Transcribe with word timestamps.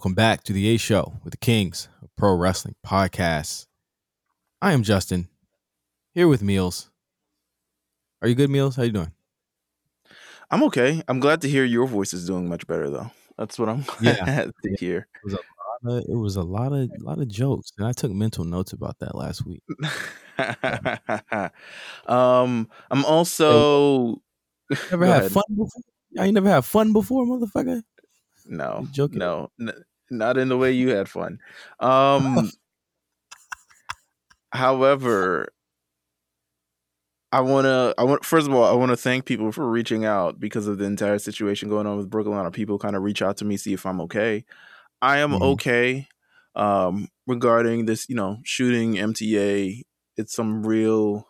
welcome 0.00 0.14
back 0.14 0.42
to 0.42 0.54
the 0.54 0.66
A 0.68 0.78
Show 0.78 1.12
with 1.22 1.32
the 1.32 1.36
Kings 1.36 1.90
of 2.00 2.08
Pro 2.16 2.34
Wrestling 2.34 2.74
Podcast. 2.86 3.66
I 4.62 4.72
am 4.72 4.82
Justin, 4.82 5.28
here 6.14 6.26
with 6.26 6.40
Meelz. 6.40 6.88
Are 8.22 8.28
you 8.28 8.34
good, 8.34 8.48
Meelz? 8.48 8.76
How 8.76 8.84
you 8.84 8.92
doing? 8.92 9.12
I'm 10.50 10.62
okay. 10.62 11.02
I'm 11.06 11.20
glad 11.20 11.42
to 11.42 11.50
hear 11.50 11.66
your 11.66 11.86
voice 11.86 12.14
is 12.14 12.26
doing 12.26 12.48
much 12.48 12.66
better, 12.66 12.88
though. 12.88 13.10
That's 13.36 13.58
what 13.58 13.68
I'm 13.68 13.84
Yeah. 14.00 14.24
glad 14.24 14.52
to 14.64 14.74
hear. 14.80 15.06
It 15.16 15.24
was 15.24 15.34
a 15.34 15.38
lot 15.86 15.98
of, 15.98 16.04
it 16.08 16.16
was 16.16 16.36
a 16.36 16.42
lot 16.44 16.72
of 16.72 16.88
lot 17.00 17.18
of 17.18 17.28
jokes, 17.28 17.70
and 17.76 17.86
I 17.86 17.92
took 17.92 18.10
mental 18.10 18.44
notes 18.44 18.72
about 18.72 19.00
that 19.00 19.14
last 19.14 19.44
week. 19.44 19.62
um, 22.06 22.70
I'm 22.90 23.04
also 23.04 24.22
Never 24.90 25.04
had 25.04 25.18
ahead. 25.18 25.32
fun 25.32 25.42
before. 25.50 25.82
I 26.18 26.24
ain't 26.24 26.32
never 26.34 26.48
had 26.48 26.64
fun 26.64 26.94
before, 26.94 27.26
motherfucker. 27.26 27.82
no, 28.46 28.88
joking? 28.92 29.18
no, 29.18 29.50
n- 29.60 29.72
not 30.10 30.36
in 30.38 30.48
the 30.48 30.56
way 30.56 30.72
you 30.72 30.90
had 30.90 31.08
fun. 31.08 31.38
Um, 31.80 32.50
however, 34.52 35.48
I 37.32 37.40
want 37.42 37.64
to. 37.66 37.94
I 37.96 38.02
want 38.04 38.24
first 38.24 38.48
of 38.48 38.54
all, 38.54 38.64
I 38.64 38.72
want 38.74 38.90
to 38.90 38.96
thank 38.96 39.24
people 39.24 39.52
for 39.52 39.68
reaching 39.70 40.04
out 40.04 40.40
because 40.40 40.66
of 40.66 40.78
the 40.78 40.84
entire 40.84 41.18
situation 41.18 41.68
going 41.68 41.86
on 41.86 41.96
with 41.96 42.10
Brooklyn. 42.10 42.34
A 42.34 42.38
lot 42.38 42.46
of 42.46 42.52
people 42.52 42.78
kind 42.78 42.96
of 42.96 43.02
reach 43.02 43.22
out 43.22 43.36
to 43.38 43.44
me, 43.44 43.56
see 43.56 43.72
if 43.72 43.86
I'm 43.86 44.00
okay. 44.02 44.44
I 45.00 45.18
am 45.18 45.32
Mhm. 45.32 45.42
okay. 45.52 46.08
Um, 46.56 47.08
regarding 47.28 47.86
this, 47.86 48.08
you 48.08 48.16
know, 48.16 48.38
shooting 48.44 48.98
MTA, 48.98 49.84
it's 50.16 50.34
some 50.34 50.66
real 50.66 51.28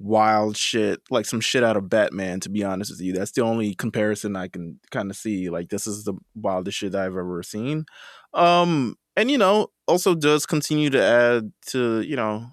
wild 0.00 0.56
shit, 0.56 1.00
like 1.10 1.26
some 1.26 1.40
shit 1.40 1.64
out 1.64 1.76
of 1.76 1.88
Batman. 1.88 2.40
To 2.40 2.48
be 2.48 2.64
honest 2.64 2.90
with 2.90 3.00
you, 3.00 3.12
that's 3.12 3.32
the 3.32 3.42
only 3.42 3.74
comparison 3.74 4.36
I 4.36 4.48
can 4.48 4.80
kind 4.90 5.10
of 5.10 5.16
see. 5.16 5.50
Like 5.50 5.68
this 5.70 5.86
is 5.86 6.04
the 6.04 6.14
wildest 6.34 6.78
shit 6.78 6.94
I've 6.94 7.16
ever 7.16 7.42
seen. 7.42 7.84
Um, 8.34 8.96
and 9.16 9.30
you 9.30 9.38
know, 9.38 9.68
also 9.86 10.14
does 10.14 10.46
continue 10.46 10.90
to 10.90 11.02
add 11.02 11.52
to 11.68 12.00
you 12.02 12.16
know 12.16 12.50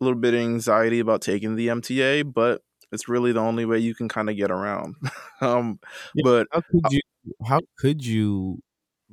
a 0.00 0.04
little 0.04 0.18
bit 0.18 0.34
of 0.34 0.40
anxiety 0.40 0.98
about 1.00 1.22
taking 1.22 1.56
the 1.56 1.68
MTA, 1.68 2.32
but 2.32 2.62
it's 2.92 3.08
really 3.08 3.32
the 3.32 3.40
only 3.40 3.64
way 3.64 3.78
you 3.78 3.94
can 3.94 4.08
kind 4.08 4.30
of 4.30 4.36
get 4.36 4.50
around. 4.50 4.94
um, 5.40 5.78
Yeah. 6.14 6.22
but 6.24 6.46
How 6.52 6.60
could 6.62 6.92
you? 6.92 7.00
How 7.46 7.60
could 7.78 8.06
you 8.06 8.60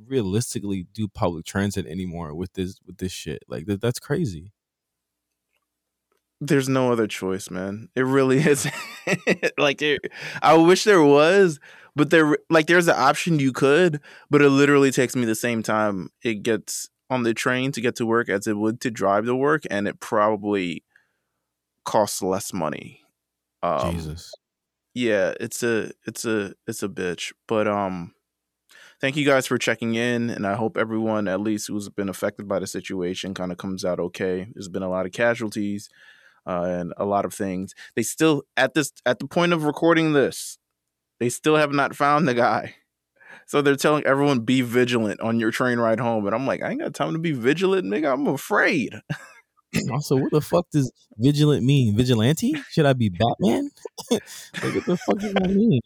realistically 0.06 0.86
do 0.94 1.08
public 1.08 1.44
transit 1.44 1.86
anymore 1.86 2.34
with 2.34 2.52
this 2.54 2.78
with 2.86 2.98
this 2.98 3.12
shit? 3.12 3.42
Like 3.48 3.66
that, 3.66 3.80
that's 3.80 3.98
crazy. 3.98 4.52
There's 6.40 6.68
no 6.68 6.92
other 6.92 7.06
choice, 7.06 7.50
man. 7.50 7.88
It 7.94 8.02
really 8.02 8.38
is. 8.46 8.66
like 9.58 9.78
there, 9.78 9.98
I 10.42 10.54
wish 10.54 10.84
there 10.84 11.02
was, 11.02 11.60
but 11.96 12.10
there 12.10 12.38
like 12.50 12.66
there's 12.66 12.88
an 12.88 12.96
option 12.96 13.38
you 13.38 13.52
could, 13.52 14.00
but 14.30 14.42
it 14.42 14.50
literally 14.50 14.90
takes 14.90 15.14
me 15.16 15.24
the 15.24 15.34
same 15.34 15.62
time 15.62 16.10
it 16.22 16.42
gets 16.42 16.88
on 17.10 17.22
the 17.22 17.34
train 17.34 17.70
to 17.72 17.80
get 17.80 17.96
to 17.96 18.06
work 18.06 18.28
as 18.28 18.46
it 18.46 18.56
would 18.56 18.80
to 18.82 18.90
drive 18.90 19.26
to 19.26 19.34
work, 19.34 19.62
and 19.70 19.86
it 19.86 20.00
probably 20.00 20.84
costs 21.84 22.22
less 22.22 22.52
money. 22.52 23.00
Um, 23.62 23.94
Jesus. 23.94 24.32
yeah, 24.94 25.34
it's 25.40 25.62
a 25.62 25.92
it's 26.06 26.24
a 26.24 26.54
it's 26.66 26.82
a 26.82 26.88
bitch. 26.88 27.32
But 27.46 27.68
um 27.68 28.14
thank 29.00 29.16
you 29.16 29.24
guys 29.24 29.46
for 29.46 29.58
checking 29.58 29.94
in 29.94 30.30
and 30.30 30.46
I 30.46 30.54
hope 30.54 30.76
everyone 30.76 31.28
at 31.28 31.40
least 31.40 31.68
who's 31.68 31.88
been 31.88 32.08
affected 32.08 32.48
by 32.48 32.58
the 32.58 32.66
situation 32.66 33.34
kind 33.34 33.52
of 33.52 33.58
comes 33.58 33.84
out 33.84 34.00
okay. 34.00 34.46
There's 34.54 34.68
been 34.68 34.82
a 34.82 34.88
lot 34.88 35.04
of 35.04 35.12
casualties 35.12 35.88
uh, 36.46 36.64
and 36.64 36.94
a 36.96 37.04
lot 37.04 37.24
of 37.24 37.34
things. 37.34 37.74
They 37.96 38.02
still 38.02 38.42
at 38.56 38.74
this 38.74 38.92
at 39.06 39.18
the 39.18 39.26
point 39.26 39.52
of 39.52 39.64
recording 39.64 40.12
this, 40.12 40.58
they 41.20 41.28
still 41.28 41.56
have 41.56 41.72
not 41.72 41.94
found 41.94 42.28
the 42.28 42.34
guy. 42.34 42.76
So 43.46 43.60
they're 43.60 43.76
telling 43.76 44.04
everyone 44.04 44.40
be 44.40 44.62
vigilant 44.62 45.20
on 45.20 45.38
your 45.38 45.50
train 45.50 45.78
ride 45.78 46.00
home 46.00 46.26
and 46.26 46.34
I'm 46.34 46.46
like, 46.46 46.62
I 46.62 46.70
ain't 46.70 46.80
got 46.80 46.94
time 46.94 47.12
to 47.12 47.18
be 47.18 47.32
vigilant, 47.32 47.86
nigga. 47.86 48.12
I'm 48.12 48.26
afraid. 48.26 48.94
Also, 49.90 50.16
what 50.16 50.30
the 50.30 50.40
fuck 50.40 50.70
does 50.70 50.92
vigilant 51.18 51.64
mean? 51.64 51.96
Vigilante? 51.96 52.54
Should 52.70 52.86
I 52.86 52.92
be 52.92 53.08
Batman? 53.08 53.70
like, 54.10 54.22
what 54.62 54.86
the 54.86 54.96
fuck 54.96 55.18
does 55.18 55.34
that 55.34 55.50
mean? 55.50 55.80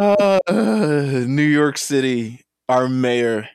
uh, 0.00 1.24
New 1.26 1.42
York 1.42 1.78
City, 1.78 2.44
our 2.68 2.88
mayor, 2.88 3.48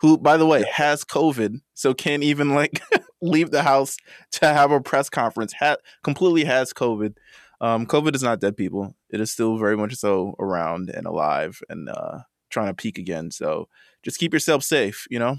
who, 0.00 0.18
by 0.18 0.36
the 0.36 0.46
way, 0.46 0.64
has 0.70 1.04
COVID, 1.04 1.60
so 1.74 1.94
can't 1.94 2.22
even 2.22 2.54
like 2.54 2.82
leave 3.24 3.50
the 3.50 3.62
house 3.62 3.96
to 4.32 4.46
have 4.46 4.70
a 4.70 4.80
press 4.80 5.08
conference. 5.08 5.52
Ha- 5.54 5.76
completely 6.02 6.44
has 6.44 6.72
COVID. 6.72 7.14
Um, 7.60 7.86
COVID 7.86 8.14
is 8.14 8.22
not 8.22 8.40
dead, 8.40 8.56
people. 8.56 8.94
It 9.10 9.20
is 9.20 9.30
still 9.30 9.56
very 9.56 9.76
much 9.76 9.94
so 9.94 10.34
around 10.38 10.90
and 10.90 11.06
alive 11.06 11.60
and 11.68 11.88
uh, 11.88 12.18
trying 12.50 12.68
to 12.68 12.74
peak 12.74 12.98
again. 12.98 13.30
So 13.30 13.68
just 14.02 14.18
keep 14.18 14.32
yourself 14.34 14.62
safe. 14.62 15.06
You 15.10 15.18
know. 15.18 15.36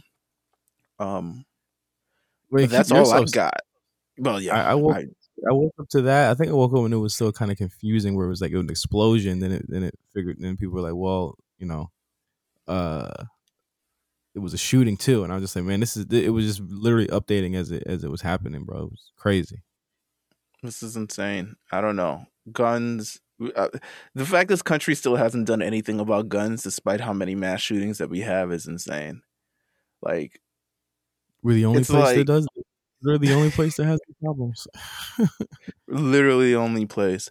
Um, 1.00 1.46
Wait, 2.52 2.70
that's 2.70 2.92
all 2.92 3.12
I've 3.12 3.32
got. 3.32 3.60
Well, 4.18 4.40
yeah, 4.40 4.56
I, 4.56 4.72
I 4.72 4.76
woke 4.76 4.96
I- 4.96 5.06
I 5.50 5.52
woke 5.52 5.74
up 5.78 5.90
to 5.90 6.02
that. 6.04 6.32
I 6.32 6.34
think 6.34 6.50
I 6.50 6.54
woke 6.54 6.72
up 6.72 6.86
and 6.86 6.94
it 6.94 6.98
was 6.98 7.14
still 7.14 7.34
kind 7.34 7.52
of 7.52 7.58
confusing 7.58 8.16
where 8.16 8.26
it 8.26 8.30
was 8.30 8.40
like 8.40 8.52
it 8.52 8.56
was 8.56 8.64
an 8.64 8.70
explosion. 8.70 9.40
Then 9.42 9.52
it 9.52 9.66
then 9.68 9.84
it 9.84 9.94
figured 10.14 10.38
then 10.40 10.56
people 10.56 10.74
were 10.76 10.82
like, 10.82 10.96
well, 10.96 11.36
you 11.60 11.68
know, 11.68 11.92
uh 12.70 13.26
it 14.36 14.40
was 14.40 14.54
a 14.54 14.58
shooting 14.58 14.98
too. 14.98 15.24
And 15.24 15.32
I 15.32 15.36
was 15.36 15.44
just 15.44 15.56
like, 15.56 15.66
man, 15.66 15.80
this 15.80 15.96
is 15.96 16.06
it 16.12 16.30
was 16.30 16.46
just 16.46 16.60
literally 16.70 17.08
updating 17.08 17.56
as 17.56 17.72
it 17.72 17.84
as 17.88 18.04
it 18.04 18.12
was 18.12 18.22
happening, 18.22 18.64
bro. 18.66 18.84
It 18.84 18.92
was 18.92 19.12
crazy. 19.16 19.64
This 20.62 20.84
is 20.84 20.96
insane. 20.96 21.56
I 21.72 21.82
don't 21.82 21.96
know. 21.96 22.26
Guns. 22.52 23.22
Uh, 23.56 23.68
the 24.14 24.26
fact 24.26 24.50
this 24.50 24.62
country 24.62 24.96
still 24.96 25.16
hasn't 25.16 25.48
done 25.48 25.62
anything 25.62 26.00
about 26.00 26.30
guns, 26.30 26.64
despite 26.64 27.02
how 27.02 27.14
many 27.14 27.36
mass 27.36 27.62
shootings 27.62 27.98
that 27.98 28.10
we 28.10 28.22
have, 28.22 28.52
is 28.52 28.66
insane. 28.66 29.22
Like, 30.02 30.40
We're 31.44 31.56
the 31.56 31.66
only 31.66 31.84
place 31.84 32.16
that 32.16 32.28
does 32.28 32.48
it. 32.56 32.66
We're 33.04 33.18
the 33.18 33.34
only 33.34 33.52
place 33.52 33.76
that 33.78 33.86
has 33.86 34.00
the 34.08 34.16
problems. 34.24 34.68
literally 35.88 36.52
the 36.52 36.60
only 36.60 36.86
place. 36.86 37.30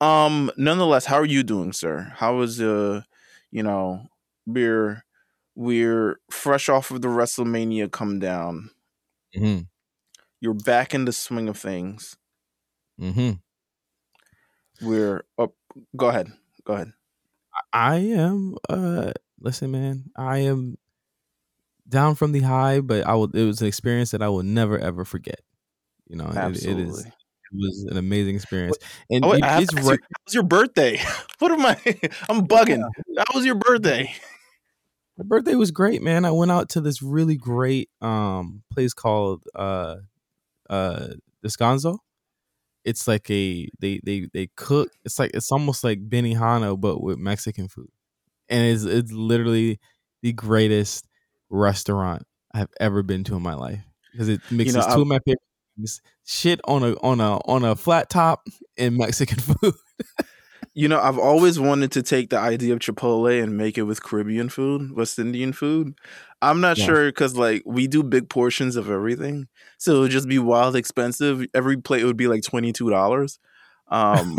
Um. 0.00 0.50
Nonetheless, 0.56 1.06
how 1.06 1.16
are 1.16 1.26
you 1.26 1.42
doing, 1.42 1.72
sir? 1.72 2.12
How 2.14 2.40
is 2.40 2.60
uh, 2.60 3.02
you 3.50 3.62
know, 3.62 4.06
we're 4.46 5.05
we're 5.56 6.20
fresh 6.30 6.68
off 6.68 6.90
of 6.92 7.00
the 7.02 7.08
WrestleMania 7.08 7.90
come 7.90 8.18
down. 8.20 8.70
hmm 9.34 9.60
You're 10.40 10.54
back 10.54 10.94
in 10.94 11.04
the 11.06 11.12
swing 11.12 11.48
of 11.48 11.58
things. 11.58 12.16
hmm 12.98 13.32
We're 14.82 15.24
up. 15.38 15.54
Go 15.96 16.08
ahead. 16.08 16.28
Go 16.64 16.74
ahead. 16.74 16.92
I 17.72 17.96
am 17.96 18.56
uh 18.68 19.12
listen 19.40 19.70
man, 19.70 20.10
I 20.16 20.38
am 20.38 20.76
down 21.88 22.14
from 22.14 22.32
the 22.32 22.40
high, 22.40 22.80
but 22.80 23.06
I 23.06 23.14
will 23.14 23.30
it 23.34 23.44
was 23.44 23.60
an 23.62 23.68
experience 23.68 24.10
that 24.10 24.22
I 24.22 24.28
will 24.28 24.42
never 24.42 24.78
ever 24.78 25.04
forget. 25.04 25.40
You 26.08 26.16
know, 26.16 26.26
it, 26.26 26.36
it 26.64 26.78
it 26.78 27.12
was 27.52 27.86
an 27.90 27.96
amazing 27.96 28.34
experience. 28.34 28.76
And 29.10 29.24
Oh, 29.24 29.30
wait, 29.30 29.44
it- 29.44 29.62
it's 29.62 29.72
right, 29.74 29.98
you, 29.98 30.06
how 30.14 30.22
was 30.26 30.34
your 30.34 30.42
birthday? 30.42 30.98
what 31.38 31.52
am 31.52 31.64
I? 31.64 31.74
I'm 32.28 32.46
bugging. 32.46 32.82
How 33.16 33.34
was 33.34 33.44
your 33.46 33.54
birthday? 33.54 34.12
My 35.18 35.24
birthday 35.24 35.54
was 35.54 35.70
great, 35.70 36.02
man. 36.02 36.24
I 36.24 36.30
went 36.30 36.50
out 36.50 36.68
to 36.70 36.80
this 36.80 37.02
really 37.02 37.36
great 37.36 37.88
um 38.00 38.62
place 38.72 38.92
called 38.92 39.44
uh 39.54 39.96
uh 40.68 41.08
Descanso. 41.44 41.98
It's 42.84 43.08
like 43.08 43.30
a 43.30 43.68
they 43.80 44.00
they 44.04 44.28
they 44.32 44.48
cook. 44.56 44.90
It's 45.04 45.18
like 45.18 45.32
it's 45.34 45.50
almost 45.50 45.82
like 45.84 46.08
Benihana 46.08 46.80
but 46.80 47.02
with 47.02 47.18
Mexican 47.18 47.68
food, 47.68 47.90
and 48.48 48.66
it's 48.66 48.84
it's 48.84 49.12
literally 49.12 49.80
the 50.22 50.32
greatest 50.32 51.06
restaurant 51.50 52.22
I've 52.52 52.72
ever 52.80 53.02
been 53.02 53.24
to 53.24 53.36
in 53.36 53.42
my 53.42 53.54
life 53.54 53.80
because 54.12 54.28
it 54.28 54.40
mixes 54.50 54.76
know, 54.76 54.94
two 54.94 55.02
of 55.02 55.06
my 55.06 55.18
favorite 55.24 55.40
things: 55.76 56.00
shit 56.24 56.60
on 56.64 56.82
a 56.82 56.92
on 57.02 57.20
a 57.20 57.36
on 57.46 57.64
a 57.64 57.74
flat 57.74 58.08
top 58.10 58.46
and 58.76 58.96
Mexican 58.96 59.38
food. 59.60 59.74
You 60.74 60.88
know, 60.88 61.00
I've 61.00 61.18
always 61.18 61.58
wanted 61.58 61.90
to 61.92 62.02
take 62.02 62.28
the 62.30 62.38
idea 62.38 62.72
of 62.74 62.80
Chipotle 62.80 63.42
and 63.42 63.56
make 63.56 63.78
it 63.78 63.82
with 63.84 64.02
Caribbean 64.02 64.48
food, 64.50 64.94
West 64.94 65.18
Indian 65.18 65.52
food. 65.52 65.94
I'm 66.42 66.60
not 66.60 66.76
Yeah. 66.76 66.84
sure 66.84 67.06
because 67.06 67.34
like 67.36 67.62
we 67.64 67.86
do 67.86 68.02
big 68.02 68.28
portions 68.28 68.76
of 68.76 68.90
everything, 68.90 69.48
so 69.78 69.96
it 69.96 70.00
would 70.00 70.10
just 70.10 70.28
be 70.28 70.38
wild 70.38 70.76
expensive. 70.76 71.46
Every 71.54 71.76
plate 71.78 72.04
would 72.04 72.16
be 72.18 72.26
like 72.28 72.42
twenty 72.42 72.72
two 72.72 72.90
dollars. 72.90 73.38
Um, 73.88 74.36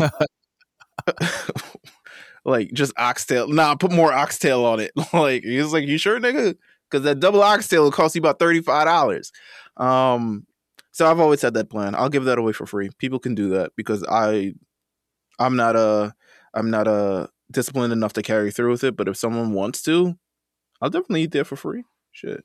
like 2.44 2.72
just 2.72 2.92
oxtail. 2.96 3.48
Nah, 3.48 3.74
put 3.74 3.92
more 3.92 4.12
oxtail 4.12 4.64
on 4.64 4.80
it. 4.80 4.92
like 5.12 5.42
he 5.42 5.58
was 5.58 5.72
like, 5.72 5.86
"You 5.86 5.98
sure, 5.98 6.20
nigga?" 6.20 6.56
Because 6.90 7.04
that 7.04 7.20
double 7.20 7.42
oxtail 7.42 7.82
will 7.82 7.90
cost 7.90 8.14
you 8.14 8.20
about 8.20 8.38
thirty 8.38 8.60
five 8.60 8.86
dollars. 8.86 9.32
Um, 9.76 10.46
so 10.92 11.08
I've 11.10 11.20
always 11.20 11.42
had 11.42 11.54
that 11.54 11.70
plan. 11.70 11.94
I'll 11.94 12.08
give 12.08 12.24
that 12.24 12.38
away 12.38 12.52
for 12.52 12.66
free. 12.66 12.90
People 12.98 13.18
can 13.18 13.34
do 13.34 13.50
that 13.50 13.72
because 13.76 14.04
I, 14.08 14.54
I'm 15.38 15.56
not 15.56 15.76
a, 15.76 16.14
I'm 16.54 16.70
not 16.70 16.88
a 16.88 17.30
disciplined 17.50 17.92
enough 17.92 18.12
to 18.14 18.22
carry 18.22 18.50
through 18.50 18.70
with 18.70 18.84
it. 18.84 18.96
But 18.96 19.08
if 19.08 19.16
someone 19.16 19.52
wants 19.52 19.82
to, 19.82 20.16
I'll 20.80 20.90
definitely 20.90 21.22
eat 21.22 21.32
there 21.32 21.44
for 21.44 21.56
free. 21.56 21.84
Shit. 22.12 22.44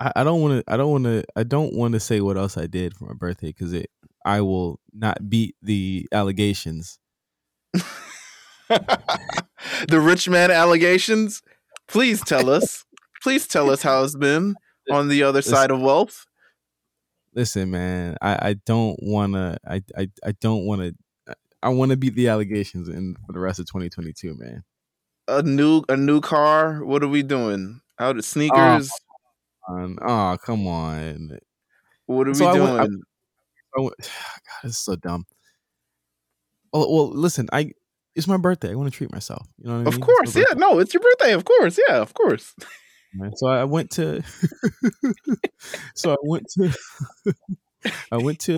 I, 0.00 0.24
don't 0.24 0.40
want 0.40 0.64
to. 0.64 0.72
I 0.72 0.76
don't 0.78 0.90
want 0.90 1.04
to. 1.04 1.24
I 1.36 1.42
don't 1.42 1.74
want 1.74 1.92
to 1.92 2.00
say 2.00 2.20
what 2.22 2.38
else 2.38 2.56
I 2.56 2.66
did 2.66 2.96
for 2.96 3.04
my 3.04 3.12
birthday 3.14 3.48
because 3.48 3.72
it. 3.72 3.90
I 4.24 4.40
will 4.40 4.80
not 4.92 5.28
beat 5.28 5.56
the 5.62 6.06
allegations. 6.12 6.98
the 8.68 10.00
rich 10.00 10.28
man 10.28 10.50
allegations. 10.50 11.42
Please 11.86 12.22
tell 12.22 12.48
us. 12.50 12.84
please 13.22 13.46
tell 13.46 13.70
us 13.70 13.82
how 13.82 14.02
it's 14.02 14.16
been 14.16 14.54
on 14.90 15.08
the 15.08 15.22
other 15.22 15.42
side 15.42 15.70
of 15.70 15.80
wealth. 15.80 16.26
Listen, 17.34 17.70
man, 17.70 18.16
I, 18.20 18.50
I 18.50 18.54
don't 18.66 18.98
wanna 19.02 19.58
I, 19.66 19.82
I 19.96 20.08
I 20.24 20.32
don't 20.40 20.64
wanna 20.64 20.92
I 21.62 21.68
wanna 21.70 21.96
beat 21.96 22.14
the 22.14 22.28
allegations 22.28 22.88
in 22.88 23.16
for 23.26 23.32
the 23.32 23.38
rest 23.40 23.58
of 23.58 23.66
2022, 23.66 24.34
man. 24.38 24.64
A 25.28 25.42
new 25.42 25.82
a 25.88 25.96
new 25.96 26.20
car. 26.20 26.84
What 26.84 27.02
are 27.02 27.08
we 27.08 27.22
doing? 27.22 27.80
Out 27.98 28.16
of 28.16 28.24
sneakers. 28.24 28.90
Um, 29.68 29.98
oh, 30.02 30.36
come 30.44 30.66
on. 30.66 31.38
What 32.06 32.26
are 32.28 32.34
So 32.34 32.46
I 32.46 32.52
we 32.54 32.60
went- 32.60 32.80
I- 32.80 32.86
doing? 32.86 33.02
I 33.76 33.80
went- 33.82 33.94
God, 34.00 34.62
this 34.64 34.72
is 34.72 34.78
so 34.78 34.96
dumb. 34.96 35.26
Well, 36.72 36.92
well, 36.92 37.08
listen, 37.10 37.48
I 37.52 37.72
it's 38.16 38.26
my 38.26 38.36
birthday. 38.38 38.72
I 38.72 38.74
want 38.74 38.90
to 38.92 38.96
treat 38.96 39.12
myself. 39.12 39.46
You 39.58 39.66
know 39.68 39.74
what 39.74 39.80
I 39.80 39.84
mean? 39.84 39.94
of 39.94 40.00
course, 40.00 40.34
yeah. 40.36 40.54
No, 40.56 40.78
it's 40.80 40.92
your 40.94 41.02
birthday. 41.02 41.32
Of 41.32 41.44
course, 41.44 41.78
yeah. 41.88 41.96
Of 41.98 42.14
course. 42.14 42.54
So 43.36 43.46
I 43.48 43.64
went 43.64 43.90
to. 43.92 44.22
so 45.94 46.12
I 46.12 46.16
went 46.22 46.46
to. 46.54 46.72
I 48.12 48.16
went 48.18 48.38
to. 48.40 48.56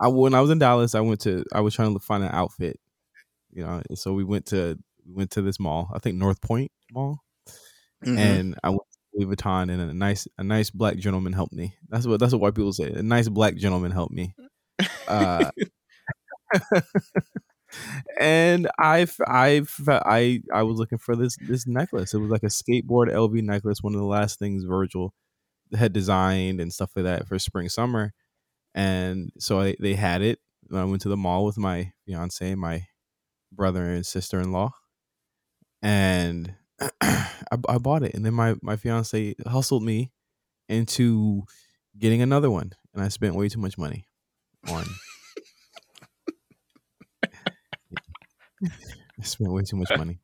I 0.00 0.08
when 0.08 0.34
I 0.34 0.40
was 0.40 0.50
in 0.50 0.58
Dallas, 0.58 0.94
I 0.94 1.00
went 1.00 1.20
to. 1.22 1.44
I 1.52 1.60
was 1.60 1.74
trying 1.74 1.94
to 1.94 2.00
find 2.00 2.22
an 2.24 2.30
outfit. 2.32 2.78
You 3.52 3.64
know, 3.64 3.82
and 3.88 3.98
so 3.98 4.12
we 4.12 4.24
went 4.24 4.46
to 4.46 4.78
we 5.06 5.14
went 5.14 5.30
to 5.32 5.42
this 5.42 5.58
mall. 5.60 5.90
I 5.94 5.98
think 5.98 6.16
North 6.16 6.40
Point 6.42 6.70
Mall, 6.92 7.20
Mhm. 8.04 8.18
and 8.18 8.54
I 8.62 8.70
went 8.70 8.82
to 8.82 8.98
Louis 9.26 9.34
Vuitton, 9.36 9.70
and 9.72 9.80
a 9.80 9.94
nice 9.94 10.28
a 10.38 10.44
nice 10.44 10.70
black 10.70 10.98
gentleman 10.98 11.32
helped 11.32 11.52
me. 11.54 11.74
That's 11.88 12.06
what 12.06 12.20
that's 12.20 12.32
what 12.32 12.40
white 12.42 12.54
people 12.54 12.72
say. 12.72 12.92
A 12.92 13.02
nice 13.02 13.28
black 13.28 13.56
gentleman 13.56 13.92
helped 13.92 14.12
me. 14.12 14.34
Uh, 15.08 15.50
and 18.20 18.68
I've 18.78 19.16
I've 19.26 19.74
I 19.88 20.40
I 20.52 20.62
was 20.62 20.78
looking 20.78 20.98
for 20.98 21.16
this 21.16 21.36
this 21.40 21.66
necklace. 21.66 22.14
It 22.14 22.18
was 22.18 22.30
like 22.30 22.42
a 22.42 22.46
skateboard 22.46 23.10
LV 23.12 23.42
necklace, 23.42 23.82
one 23.82 23.94
of 23.94 24.00
the 24.00 24.06
last 24.06 24.38
things 24.38 24.64
Virgil 24.64 25.12
had 25.76 25.92
designed 25.92 26.60
and 26.60 26.72
stuff 26.72 26.90
like 26.96 27.04
that 27.04 27.26
for 27.28 27.38
spring 27.38 27.68
summer. 27.68 28.12
And 28.76 29.32
so 29.38 29.60
I, 29.60 29.74
they 29.80 29.94
had 29.94 30.22
it. 30.22 30.38
I 30.72 30.84
went 30.84 31.02
to 31.02 31.08
the 31.08 31.16
mall 31.16 31.44
with 31.44 31.58
my 31.58 31.92
fiance, 32.04 32.54
my 32.54 32.86
brother 33.50 33.84
and 33.84 34.04
sister 34.04 34.38
in 34.38 34.52
law, 34.52 34.72
and 35.80 36.54
I, 37.00 37.28
I 37.68 37.78
bought 37.78 38.02
it. 38.02 38.14
And 38.14 38.24
then 38.24 38.34
my 38.34 38.54
my 38.62 38.76
fiance 38.76 39.34
hustled 39.46 39.82
me 39.82 40.12
into 40.68 41.44
getting 41.98 42.20
another 42.20 42.50
one, 42.50 42.72
and 42.92 43.02
I 43.02 43.08
spent 43.08 43.34
way 43.34 43.48
too 43.48 43.60
much 43.60 43.78
money 43.78 44.06
on. 44.68 44.84
I 49.18 49.22
spent 49.22 49.52
way 49.52 49.62
too 49.62 49.76
much 49.76 49.90
money. 49.96 50.18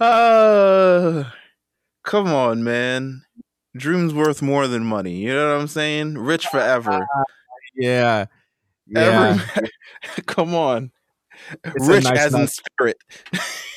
Uh, 0.00 1.24
come 2.04 2.28
on, 2.28 2.64
man. 2.64 3.22
Dreams 3.76 4.14
worth 4.14 4.40
more 4.42 4.66
than 4.66 4.84
money. 4.84 5.16
You 5.16 5.34
know 5.34 5.52
what 5.52 5.60
I'm 5.60 5.68
saying? 5.68 6.18
Rich 6.18 6.46
forever. 6.46 7.06
Yeah, 7.78 8.26
yeah. 8.86 9.38
Every, 9.54 9.70
come 10.26 10.54
on. 10.54 10.90
It's 11.64 11.86
Rich 11.88 12.04
nice 12.04 12.18
as 12.18 12.34
in 12.34 12.48
spirit. 12.48 12.96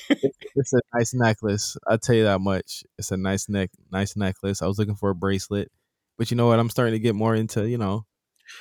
It's 0.10 0.74
a 0.74 0.82
nice 0.94 1.14
necklace. 1.14 1.78
I'll 1.88 1.98
tell 1.98 2.16
you 2.16 2.24
that 2.26 2.42
much. 2.42 2.84
It's 2.98 3.12
a 3.12 3.18
nice 3.18 3.48
neck, 3.48 3.70
nice 3.92 4.16
necklace. 4.18 4.62
I 4.62 4.68
was 4.68 4.78
looking 4.80 4.96
for 4.96 5.10
a 5.12 5.16
bracelet, 5.16 5.72
but 6.18 6.32
you 6.32 6.38
know 6.38 6.48
what? 6.48 6.60
I'm 6.60 6.70
starting 6.70 6.94
to 6.94 7.00
get 7.00 7.16
more 7.16 7.36
into 7.36 7.70
you 7.70 7.78
know. 7.78 8.06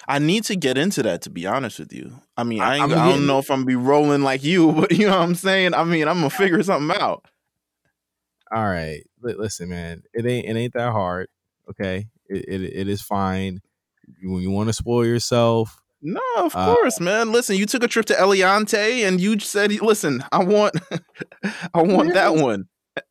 I 0.06 0.20
need 0.20 0.44
to 0.44 0.54
get 0.54 0.78
into 0.78 1.02
that 1.02 1.22
to 1.22 1.31
be 1.31 1.46
honest 1.46 1.81
with 1.81 1.92
you. 1.92 2.12
I 2.37 2.44
mean, 2.44 2.60
I- 2.60 2.75
I, 2.75 2.78
don't 2.87 2.90
getting- 2.90 3.26
know 3.26 3.38
if 3.40 3.50
I'm 3.50 3.58
gonna 3.60 3.66
be 3.66 3.75
rolling 3.76 4.22
like 4.22 4.44
you, 4.44 4.70
but 4.76 4.92
you 4.92 5.06
know 5.06 5.19
what 5.19 5.25
I'm 5.25 5.34
saying? 5.34 5.75
I 5.75 5.82
mean, 5.84 6.06
I'm 6.06 6.19
gonna 6.19 6.31
figure 6.31 6.62
something 6.62 6.96
out. 7.00 7.25
All 8.52 8.64
right, 8.69 9.02
listen, 9.22 9.69
man. 9.70 10.02
It 10.12 10.26
ain't 10.26 10.46
it 10.46 10.56
ain't 10.56 10.75
that 10.75 10.92
hard. 10.92 11.28
Okay, 11.70 12.06
it 12.28 12.44
it, 12.48 12.62
it 12.62 12.88
is 12.88 13.00
fine. 13.02 13.60
When 14.22 14.43
you 14.43 14.50
want 14.50 14.69
to 14.69 14.72
spoil 14.72 15.05
yourself, 15.06 15.81
No, 16.02 16.20
of 16.38 16.55
Uh, 16.56 16.75
course, 16.75 16.99
man. 17.00 17.31
Listen, 17.32 17.56
you 17.56 17.67
took 17.67 17.82
a 17.84 17.88
trip 17.88 18.06
to 18.06 18.14
Eliantte 18.14 19.06
and 19.06 19.20
you 19.20 19.38
said, 19.38 19.70
"Listen, 19.82 20.25
I 20.32 20.43
want, 20.43 20.75
I 21.75 21.82
want 21.82 22.14
that 22.14 22.32
Yes. 22.32 22.40
one, 22.43 22.64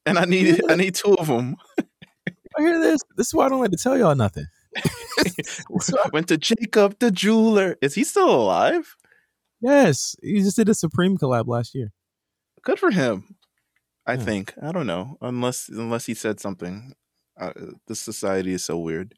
and 0.07 0.17
I 0.17 0.25
need, 0.25 0.61
I 0.69 0.75
need 0.75 0.95
two 0.95 1.13
of 1.15 1.27
them." 1.27 1.55
I 2.57 2.61
hear 2.61 2.79
this. 2.79 2.99
This 3.15 3.27
is 3.27 3.33
why 3.33 3.45
I 3.45 3.49
don't 3.49 3.59
like 3.61 3.71
to 3.71 3.77
tell 3.77 3.95
y'all 3.97 4.15
nothing. 4.15 4.45
I 5.19 6.09
went 6.11 6.27
to 6.29 6.37
Jacob 6.37 6.97
the 6.99 7.11
jeweler. 7.11 7.75
Is 7.81 7.93
he 7.95 8.03
still 8.03 8.29
alive? 8.29 8.95
Yes, 9.61 10.15
he 10.23 10.39
just 10.41 10.55
did 10.55 10.69
a 10.69 10.73
Supreme 10.73 11.17
collab 11.17 11.47
last 11.47 11.75
year. 11.75 11.91
Good 12.63 12.79
for 12.79 12.91
him. 12.91 13.35
I 14.07 14.13
Yeah. 14.13 14.23
think. 14.25 14.53
I 14.61 14.71
don't 14.71 14.87
know, 14.87 15.17
unless 15.21 15.69
unless 15.69 16.05
he 16.07 16.13
said 16.15 16.39
something. 16.39 16.93
Uh, 17.39 17.53
this 17.87 17.99
society 18.01 18.53
is 18.53 18.65
so 18.65 18.77
weird. 18.79 19.15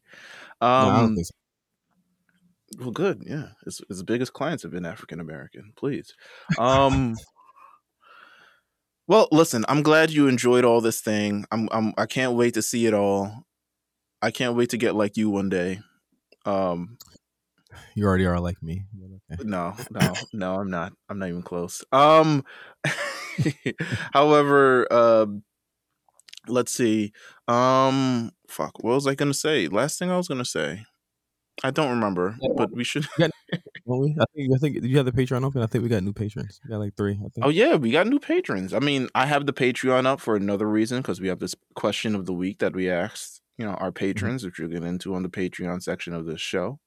No, 0.62 0.68
I 0.68 0.82
don't 0.82 0.94
Um, 1.06 1.16
think 1.16 1.28
so. 1.28 1.34
Well, 2.80 2.92
good. 2.92 3.24
Yeah, 3.26 3.50
his, 3.66 3.82
his 3.90 4.04
biggest 4.04 4.34
clients 4.34 4.64
have 4.64 4.72
been 4.72 4.86
African 4.86 5.20
American. 5.20 5.74
Please. 5.76 6.14
Um. 6.60 7.16
well, 9.08 9.28
listen. 9.32 9.66
I'm 9.68 9.84
glad 9.84 10.12
you 10.12 10.28
enjoyed 10.28 10.66
all 10.66 10.82
this 10.82 11.02
thing. 11.02 11.46
I'm. 11.52 11.70
I'm. 11.72 11.94
I 11.98 12.06
can't 12.06 12.34
wait 12.34 12.54
to 12.56 12.62
see 12.62 12.86
it 12.86 12.94
all. 12.94 13.46
I 14.22 14.32
can't 14.32 14.56
wait 14.56 14.70
to 14.70 14.78
get 14.78 14.96
like 14.96 15.18
you 15.18 15.30
one 15.30 15.50
day. 15.50 15.80
Um. 16.46 16.98
You 17.96 18.06
already 18.06 18.26
are 18.26 18.40
like 18.40 18.62
me. 18.62 18.84
okay. 19.32 19.44
No, 19.44 19.76
no, 19.92 20.14
no, 20.34 20.56
I'm 20.56 20.70
not. 20.70 20.94
I'm 21.10 21.20
not 21.20 21.30
even 21.30 21.42
close. 21.42 21.84
Um 21.92 22.44
however, 24.14 24.92
um 24.92 25.44
let's 26.48 26.74
see. 26.74 27.14
Um 27.48 28.32
fuck, 28.50 28.84
what 28.84 28.96
was 28.96 29.08
I 29.08 29.16
gonna 29.16 29.34
say? 29.34 29.68
Last 29.68 30.00
thing 30.00 30.12
I 30.12 30.18
was 30.18 30.28
gonna 30.28 30.46
say. 30.46 30.84
I 31.64 31.72
don't 31.72 31.90
remember, 31.92 32.36
Yeah. 32.42 32.50
but 32.56 32.72
we 32.72 32.84
should 32.84 33.08
we? 33.86 34.16
I 34.20 34.26
think 34.36 34.54
I 34.54 34.58
think 34.58 34.84
you 34.84 34.98
have 34.98 35.06
the 35.06 35.12
Patreon 35.12 35.44
open. 35.44 35.62
I 35.62 35.68
think 35.68 35.84
we 35.84 35.90
got 35.90 36.04
new 36.04 36.14
patrons. 36.14 36.60
We 36.64 36.70
got 36.72 36.80
like 36.80 36.96
three. 36.96 37.14
I 37.14 37.30
think. 37.30 37.44
Oh 37.46 37.50
yeah, 37.50 37.76
we 37.76 37.92
got 37.92 38.08
new 38.08 38.20
patrons. 38.20 38.74
I 38.74 38.80
mean, 38.80 39.10
I 39.16 39.26
have 39.26 39.46
the 39.46 39.54
Patreon 39.54 40.06
up 40.06 40.20
for 40.22 40.36
another 40.36 40.68
reason 40.68 41.02
because 41.02 41.22
we 41.22 41.28
have 41.28 41.40
this 41.40 41.56
question 41.76 42.16
of 42.16 42.26
the 42.26 42.34
week 42.34 42.60
that 42.60 42.74
we 42.74 42.90
asked, 42.90 43.42
you 43.58 43.66
know, 43.66 43.74
our 43.76 43.92
patrons, 43.92 44.44
which 44.44 44.60
you'll 44.60 44.70
get 44.70 44.84
into 44.84 45.14
on 45.14 45.24
the 45.24 45.30
Patreon 45.30 45.84
section 45.84 46.14
of 46.14 46.26
this 46.26 46.42
show. 46.42 46.80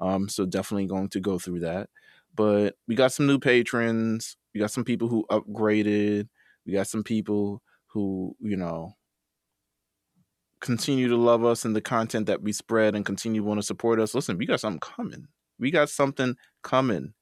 Um, 0.00 0.28
so 0.28 0.44
definitely 0.44 0.86
going 0.86 1.08
to 1.10 1.20
go 1.20 1.38
through 1.38 1.60
that. 1.60 1.88
But 2.34 2.76
we 2.88 2.94
got 2.94 3.12
some 3.12 3.26
new 3.26 3.38
patrons. 3.38 4.36
We 4.54 4.60
got 4.60 4.70
some 4.70 4.84
people 4.84 5.08
who 5.08 5.24
upgraded. 5.30 6.28
We 6.66 6.72
got 6.72 6.86
some 6.88 7.02
people 7.04 7.62
who, 7.88 8.36
you 8.40 8.56
know, 8.56 8.94
continue 10.60 11.08
to 11.08 11.16
love 11.16 11.44
us 11.44 11.64
and 11.64 11.76
the 11.76 11.80
content 11.80 12.26
that 12.26 12.42
we 12.42 12.52
spread 12.52 12.94
and 12.94 13.04
continue 13.04 13.40
to 13.42 13.46
want 13.46 13.58
to 13.58 13.66
support 13.66 14.00
us. 14.00 14.14
Listen, 14.14 14.38
we 14.38 14.46
got 14.46 14.60
something 14.60 14.80
coming. 14.80 15.26
We 15.58 15.70
got 15.70 15.88
something 15.90 16.36
coming. 16.62 17.14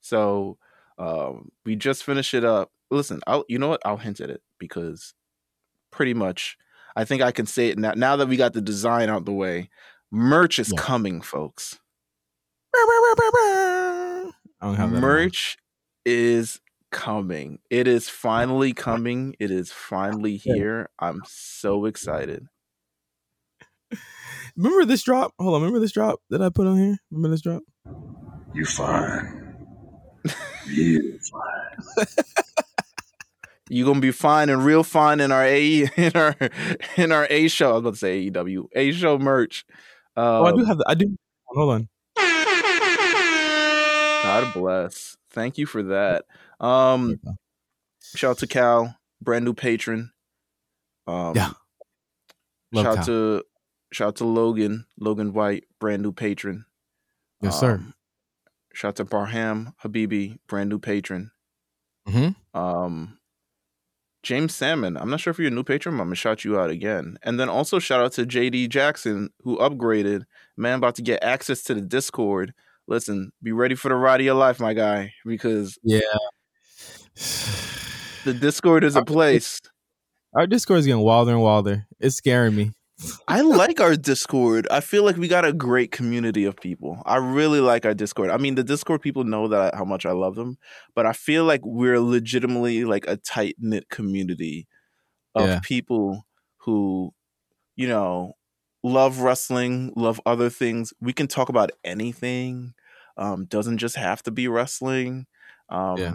So 0.00 0.58
um, 0.98 1.50
we 1.64 1.76
just 1.76 2.04
finished 2.04 2.34
it 2.34 2.44
up. 2.44 2.70
Listen, 2.90 3.20
I'll 3.26 3.44
you 3.48 3.58
know 3.58 3.68
what? 3.68 3.82
I'll 3.84 3.96
hint 3.96 4.20
at 4.20 4.30
it 4.30 4.42
because 4.58 5.14
pretty 5.90 6.14
much 6.14 6.56
I 6.96 7.04
think 7.04 7.22
I 7.22 7.30
can 7.32 7.46
say 7.46 7.68
it 7.68 7.78
now. 7.78 7.92
Now 7.96 8.16
that 8.16 8.28
we 8.28 8.36
got 8.36 8.52
the 8.52 8.60
design 8.60 9.08
out 9.08 9.24
the 9.24 9.32
way, 9.32 9.70
merch 10.10 10.58
is 10.58 10.72
Yeah. 10.72 10.80
coming, 10.82 11.20
folks. 11.20 11.78
I 12.74 14.32
don't 14.60 14.74
have 14.76 14.90
that. 14.92 15.00
Merch 15.00 15.56
is 16.04 16.60
coming. 16.90 17.58
It 17.70 17.86
is 17.88 18.08
finally 18.08 18.72
coming. 18.72 19.34
It 19.38 19.50
is 19.50 19.70
finally 19.72 20.36
here. 20.36 20.88
I'm 20.98 21.22
so 21.26 21.84
excited. 21.86 22.46
Remember 24.62 24.84
this 24.84 25.02
drop? 25.02 25.32
Hold 25.38 25.54
on. 25.54 25.60
Remember 25.62 25.80
this 25.80 25.92
drop 25.92 26.20
that 26.30 26.42
I 26.42 26.50
put 26.50 26.66
on 26.66 26.76
here? 26.76 26.96
Remember 27.10 27.30
this 27.34 27.40
drop? 27.40 27.62
You 28.54 28.64
fine. 28.66 29.54
Real 30.68 31.12
fine. 31.30 32.06
You 33.70 33.84
gonna 33.84 34.00
be 34.00 34.10
fine 34.10 34.48
and 34.50 34.64
real 34.64 34.82
fine 34.82 35.20
in 35.20 35.30
our 35.32 35.44
A 35.44 35.82
in 35.96 36.12
our 36.14 36.36
in 36.96 37.12
our 37.12 37.26
A 37.30 37.48
show. 37.48 37.70
I 37.70 37.72
was 37.74 37.80
about 37.80 37.92
to 37.94 37.98
say 37.98 38.30
AEW 38.30 38.64
A 38.74 38.92
show 38.92 39.16
merch. 39.18 39.64
Um, 40.16 40.24
Oh, 40.24 40.44
I 40.44 40.52
do 40.52 40.64
have. 40.64 40.78
The, 40.78 40.84
I 40.88 40.94
do. 40.94 41.16
Hold 41.46 41.74
on. 41.74 41.88
God 44.22 44.52
bless. 44.54 45.16
Thank 45.30 45.56
you 45.56 45.66
for 45.66 45.82
that. 45.84 46.24
Um, 46.58 47.20
shout 48.14 48.32
out 48.32 48.38
to 48.38 48.46
Cal, 48.46 48.96
brand 49.22 49.44
new 49.44 49.54
patron. 49.54 50.10
Um, 51.06 51.34
Yeah. 51.36 51.52
Love 52.72 52.84
shout 52.84 52.94
Cal. 52.96 53.04
to 53.06 53.42
shout 53.92 54.08
out 54.08 54.16
to 54.16 54.24
Logan, 54.24 54.86
Logan 54.98 55.32
White, 55.32 55.64
brand 55.78 56.02
new 56.02 56.12
patron. 56.12 56.64
Yes, 57.40 57.58
sir. 57.58 57.74
Um, 57.74 57.94
shout 58.72 58.90
out 58.90 58.96
to 58.96 59.04
Barham 59.04 59.74
Habibi, 59.82 60.38
brand 60.48 60.70
new 60.70 60.78
patron. 60.78 61.30
Mm-hmm. 62.08 62.58
Um, 62.58 63.18
James 64.22 64.54
Salmon, 64.54 64.96
I'm 64.96 65.08
not 65.08 65.20
sure 65.20 65.30
if 65.30 65.38
you're 65.38 65.48
a 65.48 65.50
new 65.50 65.64
patron, 65.64 65.96
but 65.96 66.02
I'm 66.02 66.08
gonna 66.08 66.14
shout 66.16 66.44
you 66.44 66.58
out 66.60 66.70
again. 66.70 67.16
And 67.22 67.40
then 67.40 67.48
also 67.48 67.78
shout 67.78 68.02
out 68.04 68.12
to 68.12 68.26
JD 68.26 68.68
Jackson, 68.68 69.30
who 69.42 69.56
upgraded. 69.58 70.24
Man, 70.56 70.78
about 70.78 70.96
to 70.96 71.02
get 71.02 71.22
access 71.24 71.62
to 71.64 71.74
the 71.74 71.80
Discord. 71.80 72.52
Listen, 72.86 73.32
be 73.42 73.52
ready 73.52 73.74
for 73.74 73.88
the 73.88 73.94
ride 73.94 74.20
of 74.20 74.24
your 74.26 74.34
life, 74.34 74.60
my 74.60 74.74
guy, 74.74 75.14
because 75.24 75.78
Yeah. 75.82 76.00
the 78.24 78.34
Discord 78.34 78.84
is 78.84 78.96
a 78.96 79.04
place. 79.04 79.60
Our 80.34 80.46
Discord 80.46 80.80
is 80.80 80.86
getting 80.86 81.02
wilder 81.02 81.32
and 81.32 81.42
wilder. 81.42 81.86
It's 81.98 82.16
scaring 82.16 82.54
me. 82.54 82.72
I 83.28 83.40
like 83.40 83.80
our 83.80 83.96
Discord. 83.96 84.66
I 84.70 84.80
feel 84.80 85.04
like 85.04 85.16
we 85.16 85.28
got 85.28 85.44
a 85.44 85.52
great 85.52 85.90
community 85.92 86.44
of 86.44 86.56
people. 86.56 87.02
I 87.06 87.16
really 87.16 87.60
like 87.60 87.84
our 87.86 87.94
Discord. 87.94 88.30
I 88.30 88.36
mean, 88.36 88.54
the 88.56 88.64
Discord 88.64 89.00
people 89.00 89.24
know 89.24 89.48
that 89.48 89.74
how 89.74 89.84
much 89.84 90.04
I 90.04 90.12
love 90.12 90.34
them, 90.34 90.58
but 90.94 91.06
I 91.06 91.12
feel 91.12 91.44
like 91.44 91.60
we're 91.64 92.00
legitimately 92.00 92.84
like 92.84 93.06
a 93.06 93.16
tight 93.16 93.56
knit 93.58 93.88
community 93.88 94.66
of 95.34 95.48
Yeah. 95.48 95.60
people 95.62 96.26
who, 96.58 97.14
you 97.76 97.88
know, 97.88 98.34
love 98.82 99.20
wrestling, 99.20 99.92
love 99.96 100.20
other 100.26 100.50
things. 100.50 100.92
We 101.00 101.12
can 101.12 101.26
talk 101.26 101.48
about 101.48 101.70
anything. 101.84 102.74
Um, 103.16 103.46
doesn't 103.46 103.78
just 103.78 103.96
have 103.96 104.22
to 104.24 104.30
be 104.30 104.48
wrestling. 104.48 105.26
Um, 105.68 105.98
Yeah. 105.98 106.14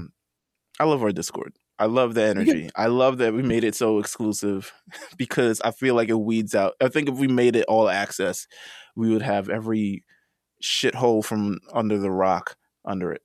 I 0.80 0.86
love 0.86 1.04
our 1.04 1.12
Discord. 1.12 1.54
I 1.78 1.86
love 1.86 2.14
the 2.14 2.24
energy. 2.24 2.70
I 2.76 2.88
love 2.88 3.18
that 3.18 3.34
we 3.34 3.42
made 3.42 3.64
it 3.64 3.76
so 3.76 4.00
exclusive 4.00 4.72
because 5.18 5.60
I 5.62 5.72
feel 5.72 5.96
like 5.96 6.10
it 6.10 6.20
weeds 6.20 6.56
out. 6.56 6.74
I 6.82 6.88
think 6.88 7.10
if 7.10 7.16
we 7.16 7.28
made 7.28 7.56
it 7.56 7.66
all 7.68 7.90
access, 7.90 8.48
we 8.96 9.10
would 9.12 9.22
have 9.22 9.50
every 9.50 10.04
shithole 10.64 11.24
from 11.24 11.60
under 11.74 11.98
the 11.98 12.12
rock 12.12 12.56
under 12.86 13.12
it. 13.12 13.22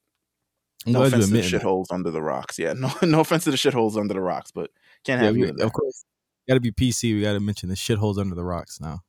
No 0.86 1.02
offense 1.04 1.28
to 1.28 1.34
the 1.34 1.40
shitholes 1.42 1.86
under 1.90 2.10
the 2.10 2.22
rocks. 2.22 2.58
Yeah, 2.58 2.72
no, 2.76 2.90
no 3.02 3.20
offense 3.20 3.44
to 3.44 3.50
the 3.50 3.56
shitholes 3.56 3.96
under 3.96 4.14
the 4.14 4.20
rocks, 4.20 4.50
but 4.50 4.70
can't 5.04 5.20
Yeah, 5.20 5.26
have 5.28 5.36
you 5.36 5.46
in 5.46 5.56
there. 5.56 5.66
of 5.66 5.72
course, 5.72 6.04
got 6.48 6.54
to 6.54 6.60
be 6.60 6.72
PC. 6.72 7.14
We 7.14 7.22
got 7.22 7.34
to 7.34 7.40
mention 7.40 7.68
the 7.68 7.74
shitholes 7.74 8.18
under 8.18 8.34
the 8.34 8.44
rocks 8.44 8.80
now. 8.80 9.02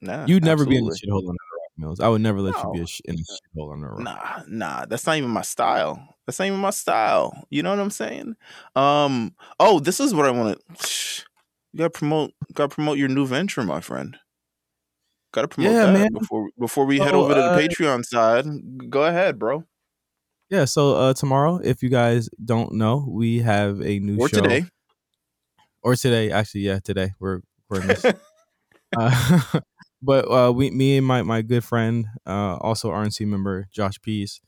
Nah, 0.00 0.26
You'd 0.26 0.44
never 0.44 0.66
be 0.66 0.76
in 0.76 0.84
the 0.84 0.90
shithole 0.92 1.20
under 1.26 1.36
the 1.76 1.80
Mills. 1.82 2.00
I 2.00 2.08
would 2.08 2.20
never 2.20 2.40
let 2.40 2.56
you 2.62 2.70
be 2.72 2.78
No. 2.78 2.84
a 2.84 2.86
sh- 2.86 3.00
in 3.04 3.14
a 3.14 3.18
shithole 3.18 3.72
under 3.72 3.88
a 3.88 3.92
rock. 3.92 4.02
Nah, 4.04 4.42
nah, 4.48 4.84
that's 4.86 5.06
not 5.06 5.16
even 5.16 5.30
my 5.30 5.42
style. 5.42 6.16
That's 6.26 6.38
not 6.38 6.46
even 6.46 6.58
my 6.60 6.70
style. 6.70 7.46
You 7.50 7.62
know 7.62 7.70
what 7.70 7.78
I'm 7.80 7.90
saying? 7.90 8.36
Um. 8.74 9.34
Oh, 9.60 9.78
this 9.80 10.00
is 10.00 10.14
what 10.14 10.26
I 10.26 10.30
want 10.30 10.58
to. 10.58 11.24
You 11.72 11.78
gotta 11.78 11.90
promote. 11.90 12.32
Gotta 12.54 12.74
promote 12.74 12.98
your 12.98 13.08
new 13.08 13.26
venture, 13.26 13.62
my 13.62 13.80
friend. 13.80 14.16
Gotta 15.32 15.48
promote 15.48 15.72
Yeah, 15.72 15.84
that 15.86 15.92
man. 15.92 16.08
before 16.12 16.50
before 16.58 16.86
we 16.86 16.98
head 16.98 17.10
So, 17.10 17.24
over 17.24 17.34
to 17.34 17.42
the 17.42 17.48
uh, 17.48 17.58
Patreon 17.58 18.04
side. 18.04 18.46
Go 18.90 19.04
ahead, 19.04 19.38
bro. 19.38 19.64
Yeah. 20.48 20.64
So 20.64 20.94
uh, 20.94 21.12
tomorrow, 21.14 21.58
if 21.62 21.82
you 21.82 21.88
guys 21.88 22.28
don't 22.44 22.72
know, 22.74 23.06
we 23.08 23.40
have 23.40 23.80
a 23.82 23.98
new 23.98 24.18
Or 24.18 24.28
show. 24.28 24.40
today. 24.42 24.64
or 25.82 25.96
today. 25.96 26.30
Actually, 26.30 26.62
yeah, 26.62 26.78
today 26.82 27.12
we're 27.18 27.40
recording 27.68 27.88
this. 27.88 28.04
uh, 28.98 29.60
but 30.06 30.30
uh, 30.30 30.52
we, 30.52 30.70
me 30.70 30.96
and 30.96 31.06
my 31.06 31.22
my 31.22 31.42
good 31.42 31.64
friend, 31.64 32.06
uh, 32.26 32.56
also 32.56 32.90
RNC 32.90 33.26
member 33.26 33.66
Josh 33.72 34.00
Pease, 34.00 34.40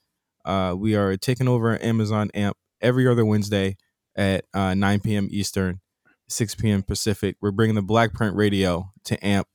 uh, 0.45 0.75
we 0.79 0.95
are 0.95 1.17
taking 1.17 1.49
over 1.49 1.83
Amazon 1.83 2.31
AMP 2.33 2.57
every 2.81 3.09
other 3.09 3.25
Wednesday 3.25 3.77
at 4.17 4.45
uh, 4.55 4.75
9 4.75 5.01
p.m. 5.01 5.29
Eastern, 5.31 5.81
6 6.29 6.55
p.m. 6.55 6.83
Pacific. 6.83 7.37
We're 7.41 7.51
bringing 7.51 7.75
the 7.75 7.83
Black 7.83 8.15
Print 8.15 8.37
Radio 8.37 8.93
to 9.05 9.27
AMP. 9.27 9.49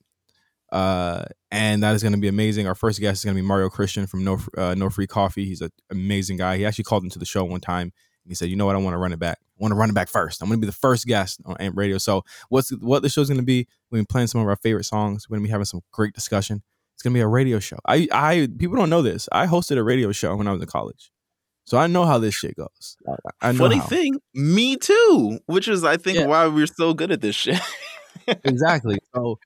Uh, 0.70 1.24
and 1.50 1.82
that 1.82 1.94
is 1.94 2.02
going 2.02 2.12
to 2.12 2.18
be 2.18 2.28
amazing. 2.28 2.66
Our 2.66 2.74
first 2.74 3.00
guest 3.00 3.20
is 3.20 3.24
going 3.24 3.36
to 3.36 3.42
be 3.42 3.46
Mario 3.46 3.68
Christian 3.70 4.06
from 4.06 4.24
No 4.24 4.38
uh, 4.58 4.74
No 4.74 4.90
Free 4.90 5.06
Coffee. 5.06 5.46
He's 5.46 5.60
an 5.62 5.70
amazing 5.90 6.36
guy. 6.36 6.58
He 6.58 6.66
actually 6.66 6.84
called 6.84 7.04
into 7.04 7.18
the 7.18 7.24
show 7.24 7.44
one 7.44 7.60
time. 7.60 7.92
And 8.24 8.30
he 8.30 8.34
said, 8.34 8.48
"You 8.48 8.56
know 8.56 8.66
what? 8.66 8.74
I 8.74 8.78
want 8.78 8.94
to 8.94 8.98
run 8.98 9.12
it 9.12 9.18
back. 9.18 9.38
I 9.40 9.62
want 9.62 9.72
to 9.72 9.76
run 9.76 9.90
it 9.90 9.94
back 9.94 10.08
first. 10.08 10.42
I'm 10.42 10.48
going 10.48 10.58
to 10.60 10.66
be 10.66 10.70
the 10.70 10.72
first 10.76 11.06
guest 11.06 11.40
on 11.44 11.56
AMP 11.58 11.76
Radio." 11.76 11.98
So 11.98 12.22
what's 12.48 12.70
what 12.70 13.02
the 13.02 13.08
show's 13.08 13.28
going 13.28 13.38
to 13.40 13.44
be? 13.44 13.66
We're 13.90 13.96
going 13.98 14.04
to 14.04 14.08
be 14.08 14.12
playing 14.12 14.26
some 14.28 14.40
of 14.40 14.48
our 14.48 14.56
favorite 14.56 14.84
songs. 14.84 15.28
We're 15.28 15.36
going 15.36 15.44
to 15.44 15.48
be 15.48 15.52
having 15.52 15.64
some 15.66 15.82
great 15.92 16.14
discussion. 16.14 16.62
It's 16.94 17.02
going 17.02 17.12
to 17.12 17.18
be 17.18 17.22
a 17.22 17.26
radio 17.28 17.58
show. 17.58 17.76
I 17.86 18.08
I 18.12 18.48
people 18.58 18.76
don't 18.76 18.90
know 18.90 19.02
this. 19.02 19.28
I 19.32 19.46
hosted 19.46 19.76
a 19.76 19.82
radio 19.82 20.12
show 20.12 20.34
when 20.36 20.46
I 20.48 20.52
was 20.52 20.60
in 20.62 20.68
college, 20.68 21.10
so 21.64 21.76
I 21.76 21.86
know 21.86 22.04
how 22.06 22.18
this 22.18 22.34
shit 22.34 22.56
goes. 22.56 22.96
I 23.42 23.52
know 23.52 23.58
Funny 23.58 23.76
how. 23.78 23.86
thing, 23.86 24.14
me 24.32 24.76
too. 24.76 25.40
Which 25.46 25.68
is, 25.68 25.84
I 25.84 25.96
think, 25.96 26.18
Yeah. 26.18 26.26
why 26.26 26.46
we're 26.46 26.66
so 26.66 26.94
good 26.94 27.10
at 27.12 27.20
this 27.20 27.34
shit. 27.36 27.60
exactly. 28.44 28.98
So, 29.14 29.38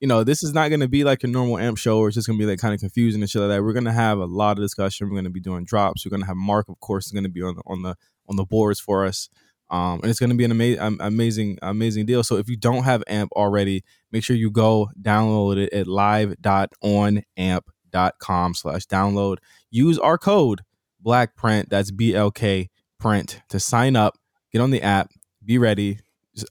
you 0.00 0.08
know, 0.08 0.24
this 0.24 0.42
is 0.42 0.52
not 0.52 0.68
going 0.68 0.80
to 0.80 0.88
be 0.88 1.04
like 1.04 1.22
a 1.24 1.26
normal 1.26 1.58
amp 1.58 1.78
show 1.78 1.98
where 1.98 2.08
it's 2.08 2.14
just 2.14 2.26
going 2.26 2.38
to 2.38 2.42
be 2.44 2.50
like 2.50 2.58
kind 2.58 2.74
of 2.74 2.80
confusing 2.80 3.20
and 3.22 3.30
shit 3.30 3.40
like 3.42 3.50
that. 3.50 3.62
We're 3.62 3.72
going 3.72 3.84
to 3.84 3.92
have 3.92 4.18
a 4.18 4.24
lot 4.26 4.58
of 4.58 4.64
discussion. 4.64 5.06
We're 5.08 5.14
going 5.14 5.24
to 5.24 5.30
be 5.30 5.40
doing 5.40 5.64
drops. 5.64 6.04
We're 6.04 6.10
going 6.10 6.20
to 6.22 6.26
have 6.26 6.36
Mark, 6.36 6.68
of 6.68 6.78
course, 6.80 7.06
is 7.06 7.12
going 7.12 7.24
to 7.24 7.30
be 7.30 7.42
on 7.42 7.54
the 7.56 7.62
on 7.66 7.82
the 7.82 7.94
on 8.28 8.36
the 8.36 8.44
boards 8.44 8.80
for 8.80 9.04
us. 9.04 9.28
Um, 9.68 10.00
and 10.02 10.10
it's 10.10 10.20
going 10.20 10.30
to 10.30 10.36
be 10.36 10.44
an 10.44 10.52
ama- 10.52 10.96
amazing, 11.00 11.58
amazing 11.62 12.06
deal. 12.06 12.22
So 12.22 12.36
if 12.36 12.48
you 12.48 12.56
don't 12.56 12.84
have 12.84 13.02
AMP 13.08 13.32
already, 13.32 13.82
make 14.12 14.22
sure 14.22 14.36
you 14.36 14.50
go 14.50 14.90
download 15.00 15.56
it 15.56 15.72
at 15.72 15.88
live.onamp.com 15.88 18.54
slash 18.54 18.86
download. 18.86 19.38
Use 19.70 19.98
our 19.98 20.18
code 20.18 20.60
BLACKPRINT, 21.04 21.68
that's 21.68 21.90
B-L-K 21.90 22.70
print, 22.98 23.40
to 23.48 23.60
sign 23.60 23.96
up, 23.96 24.18
get 24.52 24.60
on 24.60 24.70
the 24.70 24.82
app, 24.82 25.10
be 25.44 25.58
ready, 25.58 25.98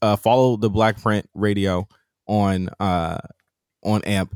uh, 0.01 0.15
follow 0.15 0.57
the 0.57 0.69
Black 0.69 1.01
Print 1.01 1.29
Radio 1.33 1.87
on 2.27 2.69
uh 2.79 3.19
on 3.83 4.03
AMP, 4.03 4.35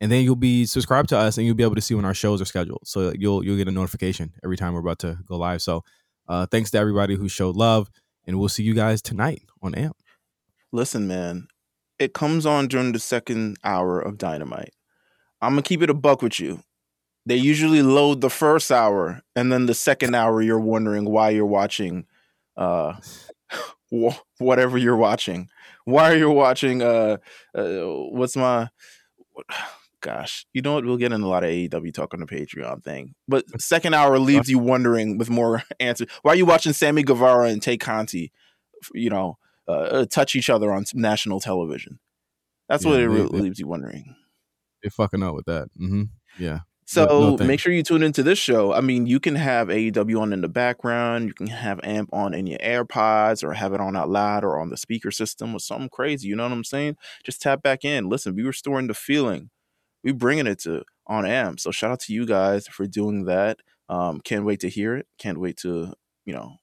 and 0.00 0.12
then 0.12 0.24
you'll 0.24 0.36
be 0.36 0.66
subscribed 0.66 1.08
to 1.08 1.16
us, 1.16 1.38
and 1.38 1.46
you'll 1.46 1.56
be 1.56 1.62
able 1.62 1.74
to 1.74 1.80
see 1.80 1.94
when 1.94 2.04
our 2.04 2.14
shows 2.14 2.42
are 2.42 2.46
scheduled. 2.46 2.82
So 2.84 3.12
you'll 3.18 3.44
you'll 3.44 3.56
get 3.56 3.68
a 3.68 3.72
notification 3.72 4.32
every 4.44 4.56
time 4.56 4.74
we're 4.74 4.80
about 4.80 4.98
to 5.00 5.18
go 5.26 5.36
live. 5.36 5.62
So 5.62 5.84
uh, 6.30 6.46
thanks 6.46 6.70
to 6.70 6.78
everybody 6.78 7.16
who 7.16 7.28
showed 7.28 7.56
love, 7.56 7.90
and 8.24 8.38
we'll 8.38 8.48
see 8.48 8.62
you 8.62 8.72
guys 8.72 9.02
tonight 9.02 9.42
on 9.60 9.74
AMP. 9.74 9.96
Listen, 10.70 11.08
man, 11.08 11.48
it 11.98 12.14
comes 12.14 12.46
on 12.46 12.68
during 12.68 12.92
the 12.92 13.00
second 13.00 13.56
hour 13.64 14.00
of 14.00 14.16
Dynamite. 14.16 14.72
I'm 15.42 15.52
gonna 15.52 15.62
keep 15.62 15.82
it 15.82 15.90
a 15.90 15.94
buck 15.94 16.22
with 16.22 16.38
you. 16.38 16.62
They 17.26 17.34
usually 17.34 17.82
load 17.82 18.20
the 18.20 18.30
first 18.30 18.70
hour, 18.70 19.22
and 19.34 19.52
then 19.52 19.66
the 19.66 19.74
second 19.74 20.14
hour, 20.14 20.40
you're 20.40 20.60
wondering 20.60 21.04
why 21.04 21.30
you're 21.30 21.44
watching, 21.46 22.06
uh, 22.56 22.94
whatever 24.38 24.78
you're 24.78 24.96
watching. 24.96 25.48
Why 25.84 26.12
are 26.12 26.16
you 26.16 26.30
watching? 26.30 26.80
Uh, 26.80 27.16
uh, 27.56 27.80
what's 28.12 28.36
my? 28.36 28.68
Gosh, 30.02 30.46
you 30.54 30.62
know 30.62 30.74
what? 30.74 30.84
We'll 30.86 30.96
get 30.96 31.12
in 31.12 31.20
a 31.20 31.28
lot 31.28 31.44
of 31.44 31.50
AEW 31.50 31.92
talk 31.92 32.14
on 32.14 32.20
the 32.20 32.26
Patreon 32.26 32.82
thing, 32.82 33.14
but 33.28 33.44
second 33.60 33.92
hour 33.94 34.18
leaves 34.18 34.48
you 34.48 34.58
wondering 34.58 35.18
with 35.18 35.28
more 35.28 35.62
answers. 35.80 36.08
Why 36.22 36.32
are 36.32 36.36
you 36.36 36.46
watching 36.46 36.72
Sammy 36.72 37.02
Guevara 37.02 37.48
and 37.48 37.62
Tay 37.62 37.76
Conti? 37.76 38.32
You 38.94 39.10
know, 39.10 39.36
uh, 39.68 39.72
uh, 39.72 40.06
touch 40.06 40.34
each 40.34 40.48
other 40.48 40.72
on 40.72 40.84
national 40.94 41.38
television. 41.40 41.98
That's 42.68 42.84
what 42.86 42.94
it 42.94 42.98
they- 43.00 43.06
really 43.08 43.28
they- 43.28 43.38
leaves 43.40 43.58
you 43.58 43.66
wondering. 43.66 44.14
They're 44.82 44.90
fucking 44.90 45.22
up 45.22 45.34
with 45.34 45.44
that. 45.44 45.68
Mm-hmm. 45.78 46.04
Yeah. 46.38 46.60
So 46.86 47.04
No- 47.04 47.36
no 47.36 47.44
make 47.44 47.60
sure 47.60 47.70
you 47.72 47.82
tune 47.82 48.02
into 48.02 48.22
this 48.22 48.38
show. 48.38 48.72
I 48.72 48.80
mean, 48.80 49.06
you 49.06 49.20
can 49.20 49.34
have 49.36 49.68
AEW 49.68 50.18
on 50.18 50.32
in 50.32 50.40
the 50.40 50.48
background. 50.48 51.26
You 51.28 51.34
can 51.34 51.48
have 51.48 51.78
AMP 51.84 52.08
on 52.14 52.32
in 52.32 52.46
your 52.46 52.58
AirPods 52.60 53.44
or 53.44 53.52
have 53.52 53.74
it 53.74 53.80
on 53.80 53.94
out 53.96 54.08
loud 54.08 54.42
or 54.44 54.58
on 54.58 54.70
the 54.70 54.78
speaker 54.78 55.10
system 55.10 55.54
or 55.54 55.60
something 55.60 55.90
crazy. 55.90 56.28
You 56.28 56.36
know 56.36 56.44
what 56.44 56.52
I'm 56.52 56.64
saying? 56.64 56.96
Just 57.22 57.42
tap 57.42 57.62
back 57.62 57.84
in. 57.84 58.08
Listen, 58.08 58.34
we 58.34 58.42
restoring 58.42 58.86
the 58.86 58.94
feeling. 58.94 59.50
We 60.02 60.12
bringing 60.12 60.46
it 60.46 60.60
to 60.60 60.84
on 61.06 61.26
AMP. 61.26 61.60
So 61.60 61.70
shout 61.70 61.90
out 61.90 62.00
to 62.00 62.12
you 62.12 62.26
guys 62.26 62.66
for 62.68 62.86
doing 62.86 63.24
that. 63.24 63.58
Um, 63.88 64.20
can't 64.20 64.44
wait 64.44 64.60
to 64.60 64.68
hear 64.68 64.96
it. 64.96 65.06
Can't 65.18 65.40
wait 65.40 65.56
to 65.58 65.92
you 66.24 66.34
know 66.34 66.56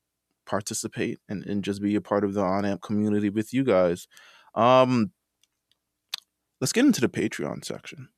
participate 0.46 1.20
and, 1.28 1.46
and 1.46 1.64
just 1.64 1.82
be 1.82 1.96
a 1.96 2.02
part 2.02 2.24
of 2.24 2.34
the 2.34 2.42
on 2.42 2.66
AMP 2.66 2.82
community 2.82 3.30
with 3.30 3.54
you 3.54 3.64
guys. 3.64 4.08
Um, 4.56 5.12
let's 6.62 6.74
get 6.74 6.86
into 6.86 7.02
the 7.02 7.10
Patreon 7.10 7.64
section. 7.64 8.10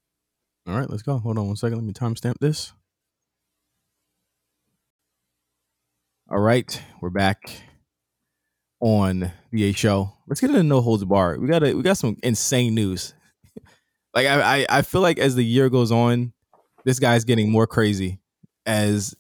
All 0.68 0.78
right, 0.78 0.90
let's 0.90 1.02
go. 1.02 1.18
Hold 1.18 1.38
on 1.38 1.48
one 1.48 1.56
second. 1.56 1.78
Let 1.78 1.86
me 1.86 1.94
timestamp 1.94 2.36
this. 2.40 2.74
All 6.30 6.40
right, 6.40 6.82
we're 7.02 7.10
back 7.10 7.42
on 8.80 9.32
the 9.52 9.74
show. 9.74 10.14
Let's 10.28 10.42
get 10.42 10.52
into 10.52 10.62
no 10.62 10.80
holds 10.82 11.04
bar. 11.04 11.40
We 11.40 11.48
got 11.48 11.64
a, 11.64 11.74
we 11.74 11.82
got 11.82 11.98
some 11.98 12.18
insane 12.22 12.76
news. 12.76 13.16
Like 14.14 14.28
I, 14.28 14.60
I 14.62 14.66
I 14.70 14.82
feel 14.82 15.02
like 15.02 15.20
as 15.20 15.36
the 15.36 15.44
year 15.44 15.70
goes 15.70 15.92
on, 15.92 16.34
this 16.86 17.00
guy's 17.00 17.24
getting 17.24 17.52
more 17.52 17.68
crazy 17.68 18.20
as 18.66 19.16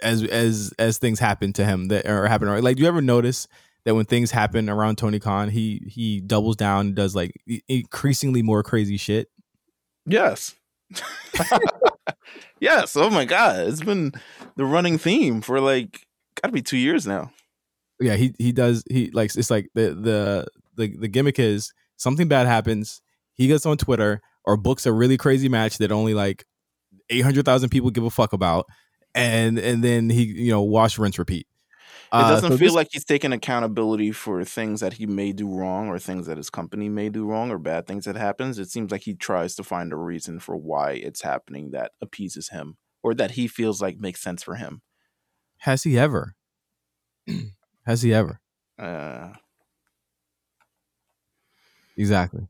as 0.00 0.22
as 0.24 0.72
as 0.78 0.98
things 0.98 1.18
happen 1.18 1.52
to 1.54 1.64
him 1.64 1.88
that 1.88 2.06
or 2.06 2.26
happen. 2.26 2.48
Like, 2.62 2.76
do 2.76 2.82
you 2.82 2.88
ever 2.88 3.02
notice 3.02 3.48
that 3.84 3.94
when 3.94 4.04
things 4.04 4.30
happen 4.30 4.68
around 4.68 4.96
Tony 4.96 5.18
Khan, 5.18 5.48
he 5.48 5.82
he 5.88 6.20
doubles 6.20 6.56
down 6.56 6.86
and 6.86 6.94
does 6.94 7.14
like 7.14 7.32
increasingly 7.68 8.42
more 8.42 8.62
crazy 8.62 8.96
shit? 8.96 9.28
Yes. 10.06 10.54
yes. 12.60 12.96
Oh 12.96 13.10
my 13.10 13.24
god. 13.24 13.66
It's 13.68 13.82
been 13.82 14.12
the 14.56 14.64
running 14.64 14.98
theme 14.98 15.40
for 15.40 15.60
like 15.60 16.06
gotta 16.40 16.52
be 16.52 16.62
two 16.62 16.76
years 16.76 17.06
now. 17.06 17.32
yeah 18.00 18.14
he 18.14 18.34
he 18.38 18.52
does 18.52 18.84
he 18.90 19.10
like 19.12 19.34
it's 19.36 19.50
like 19.50 19.68
the 19.74 19.94
the 19.94 20.46
the, 20.76 20.96
the 20.98 21.08
gimmick 21.08 21.38
is 21.38 21.72
something 21.96 22.28
bad 22.28 22.46
happens 22.46 23.00
he 23.36 23.46
gets 23.46 23.66
on 23.66 23.76
twitter 23.76 24.20
or 24.44 24.56
books 24.56 24.86
a 24.86 24.92
really 24.92 25.16
crazy 25.16 25.48
match 25.48 25.78
that 25.78 25.92
only 25.92 26.14
like 26.14 26.44
800000 27.10 27.68
people 27.70 27.90
give 27.90 28.04
a 28.04 28.10
fuck 28.10 28.32
about 28.32 28.66
and 29.14 29.58
and 29.58 29.82
then 29.84 30.10
he 30.10 30.24
you 30.24 30.50
know 30.50 30.62
wash 30.62 30.98
rinse 30.98 31.18
repeat 31.18 31.46
It 32.12 32.12
Uh, 32.12 32.28
doesn't 32.28 32.52
so 32.52 32.56
feel 32.56 32.66
this- 32.68 32.74
like 32.74 32.88
he's 32.92 33.04
taking 33.04 33.32
accountability 33.32 34.12
for 34.12 34.44
things 34.44 34.80
that 34.80 34.94
he 34.94 35.06
may 35.06 35.32
do 35.32 35.48
wrong 35.52 35.88
or 35.88 35.98
things 35.98 36.26
that 36.26 36.36
his 36.36 36.50
company 36.50 36.88
may 36.88 37.08
do 37.10 37.26
wrong 37.26 37.50
or 37.50 37.58
bad 37.58 37.86
things 37.86 38.04
that 38.06 38.16
happens. 38.16 38.58
It 38.58 38.70
seems 38.70 38.90
like 38.92 39.02
he 39.02 39.14
tries 39.14 39.54
to 39.56 39.64
find 39.64 39.92
a 39.92 39.96
reason 39.96 40.38
for 40.40 40.56
why 40.56 40.92
it's 40.92 41.22
happening 41.22 41.72
that 41.72 41.92
appeases 42.00 42.50
him 42.50 42.76
or 43.02 43.12
that 43.14 43.32
he 43.32 43.48
feels 43.48 43.82
like 43.82 43.98
makes 43.98 44.22
sense 44.22 44.42
for 44.42 44.54
him. 44.54 44.82
has 45.58 45.82
he 45.82 45.98
ever 45.98 46.34
has 47.86 48.02
he 48.02 48.14
ever 48.14 48.40
Uh 48.78 49.32
Exactly. 51.96 52.46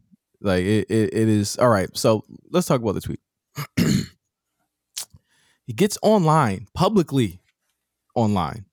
Like 0.46 0.64
it, 0.64 0.86
it, 0.88 1.12
it 1.12 1.28
is 1.28 1.58
all 1.58 1.68
right. 1.68 1.88
So 1.96 2.24
let's 2.50 2.66
talk 2.66 2.80
about 2.80 2.94
the 2.94 3.00
tweet. 3.00 3.20
he 5.66 5.72
gets 5.72 5.98
online 6.02 6.68
publicly 6.74 7.40
online. 8.14 8.66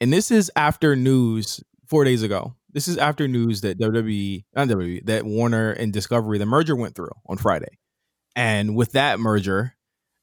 And 0.00 0.12
this 0.12 0.30
is 0.30 0.50
after 0.56 0.96
news 0.96 1.62
four 1.86 2.04
days 2.04 2.22
ago. 2.22 2.54
This 2.72 2.86
is 2.88 2.98
after 2.98 3.26
news 3.26 3.62
that 3.62 3.78
WWE, 3.78 4.44
not 4.54 4.68
WWE, 4.68 5.06
that 5.06 5.24
Warner 5.24 5.72
and 5.72 5.92
Discovery, 5.92 6.38
the 6.38 6.46
merger 6.46 6.76
went 6.76 6.94
through 6.94 7.10
on 7.26 7.38
Friday. 7.38 7.78
And 8.36 8.76
with 8.76 8.92
that 8.92 9.18
merger, 9.18 9.74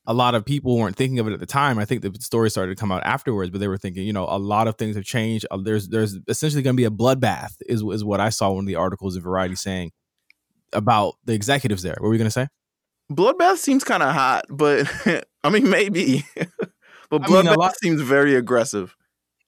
a 0.07 0.13
lot 0.13 0.35
of 0.35 0.45
people 0.45 0.77
weren't 0.77 0.95
thinking 0.95 1.19
of 1.19 1.27
it 1.27 1.33
at 1.33 1.39
the 1.39 1.45
time. 1.47 1.79
I 1.79 1.85
think 1.85 2.01
the 2.01 2.15
story 2.21 2.49
started 2.51 2.77
to 2.77 2.79
come 2.79 2.91
out 2.91 3.03
afterwards, 3.03 3.49
but 3.49 3.59
they 3.59 3.67
were 3.67 3.77
thinking, 3.77 4.05
you 4.05 4.13
know, 4.13 4.25
a 4.29 4.37
lot 4.37 4.67
of 4.67 4.75
things 4.75 4.95
have 4.95 5.05
changed. 5.05 5.45
Uh, 5.49 5.57
There's 5.57 5.87
there's 5.89 6.17
essentially 6.27 6.61
going 6.61 6.75
to 6.75 6.79
be 6.79 6.85
a 6.85 6.91
bloodbath, 6.91 7.55
is 7.67 7.81
is 7.81 8.03
what 8.03 8.19
I 8.21 8.29
saw 8.29 8.57
in 8.59 8.65
the 8.65 8.75
articles 8.75 9.15
in 9.15 9.23
Variety 9.23 9.55
saying 9.55 9.91
about 10.75 11.15
the 11.25 11.33
executives 11.33 11.81
there. 11.83 11.95
What 11.99 12.07
were 12.09 12.13
you 12.13 12.19
going 12.19 12.27
to 12.27 12.31
say? 12.31 12.47
Bloodbath 13.11 13.57
seems 13.57 13.83
kind 13.83 14.03
of 14.03 14.13
hot, 14.13 14.45
but 14.49 14.87
I 15.43 15.49
mean 15.49 15.69
maybe. 15.69 16.23
but 16.35 17.23
I 17.23 17.27
mean, 17.27 17.43
Bloodbath 17.45 17.57
lot- 17.57 17.75
seems 17.77 18.01
very 18.01 18.35
aggressive. 18.35 18.95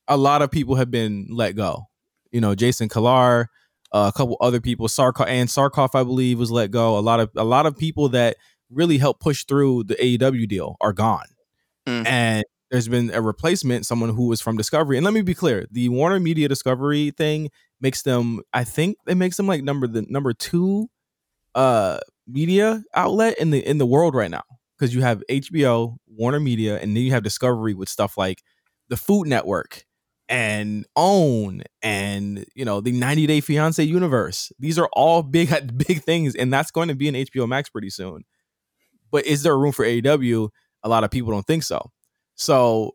a 0.08 0.18
lot 0.18 0.42
of 0.42 0.52
people 0.52 0.76
have 0.76 0.90
been 0.92 1.28
let 1.30 1.56
go. 1.56 1.84
You 2.32 2.42
know, 2.42 2.56
Jason 2.56 2.90
Kilar, 2.90 3.46
uh, 3.92 4.12
a 4.14 4.18
couple 4.18 4.38
other 4.42 4.60
people, 4.62 4.88
Sarkov 4.88 5.28
and 5.28 5.50
Sarkov, 5.50 5.90
I 5.96 6.04
believe, 6.04 6.40
was 6.40 6.52
let 6.52 6.72
go. 6.72 6.98
A 6.98 7.02
lot 7.02 7.20
of 7.20 7.30
a 7.36 7.44
lot 7.44 7.66
of 7.66 7.76
people 7.78 8.10
that 8.10 8.36
really 8.70 8.98
helped 8.98 9.22
push 9.22 9.46
through 9.46 9.84
the 9.86 9.96
AEW 9.96 10.48
deal 10.48 10.76
are 10.82 10.92
gone, 10.94 11.26
Mm. 11.88 12.06
and 12.06 12.44
there's 12.70 12.90
been 12.90 13.10
a 13.12 13.22
replacement, 13.22 13.86
someone 13.86 14.10
who 14.14 14.28
was 14.28 14.42
from 14.42 14.58
Discovery. 14.58 14.98
And 14.98 15.06
let 15.06 15.14
me 15.14 15.22
be 15.22 15.34
clear: 15.34 15.66
the 15.72 15.88
Warner 15.90 16.20
Media 16.20 16.50
Discovery 16.50 17.12
thing 17.12 17.50
makes 17.80 18.02
them, 18.02 18.42
I 18.54 18.66
think, 18.66 18.98
it 19.08 19.16
makes 19.16 19.38
them 19.38 19.48
like 19.48 19.64
number 19.64 19.88
the 19.88 20.02
number 20.10 20.34
two 20.34 20.90
uh 21.58 22.00
media 22.28 22.84
outlet 22.94 23.38
in 23.40 23.50
the 23.50 23.68
in 23.68 23.80
the 23.80 23.86
world 23.86 24.16
right 24.16 24.32
now 24.32 24.44
because 24.78 24.94
you 24.94 25.02
have 25.02 25.24
HBO, 25.30 25.98
Warner 26.08 26.40
Media, 26.40 26.80
and 26.80 26.96
then 26.96 27.04
you 27.04 27.12
have 27.12 27.24
Discovery 27.24 27.74
with 27.74 27.90
stuff 27.90 28.18
like 28.18 28.44
the 28.90 28.98
Food 28.98 29.28
Network 29.28 29.84
and 30.30 30.86
Own 30.96 31.64
and 31.82 32.46
you 32.56 32.64
know 32.64 32.80
the 32.80 32.92
90 32.92 33.28
Day 33.28 33.42
Fiance 33.42 33.84
universe. 33.84 34.52
These 34.60 34.78
are 34.78 34.90
all 34.94 35.24
big 35.24 35.50
big 35.78 36.04
things, 36.04 36.36
and 36.36 36.54
that's 36.54 36.72
going 36.72 36.90
to 36.90 36.96
be 36.96 37.08
in 37.08 37.16
HBO 37.16 37.48
Max 37.48 37.70
pretty 37.70 37.90
soon. 37.90 38.24
But 39.12 39.26
is 39.26 39.44
there 39.44 39.58
room 39.58 39.72
for 39.72 39.86
AEW? 39.86 40.50
A 40.84 40.90
lot 40.90 41.04
of 41.04 41.12
people 41.12 41.32
don't 41.32 41.48
think 41.48 41.64
so. 41.64 41.92
So 42.36 42.92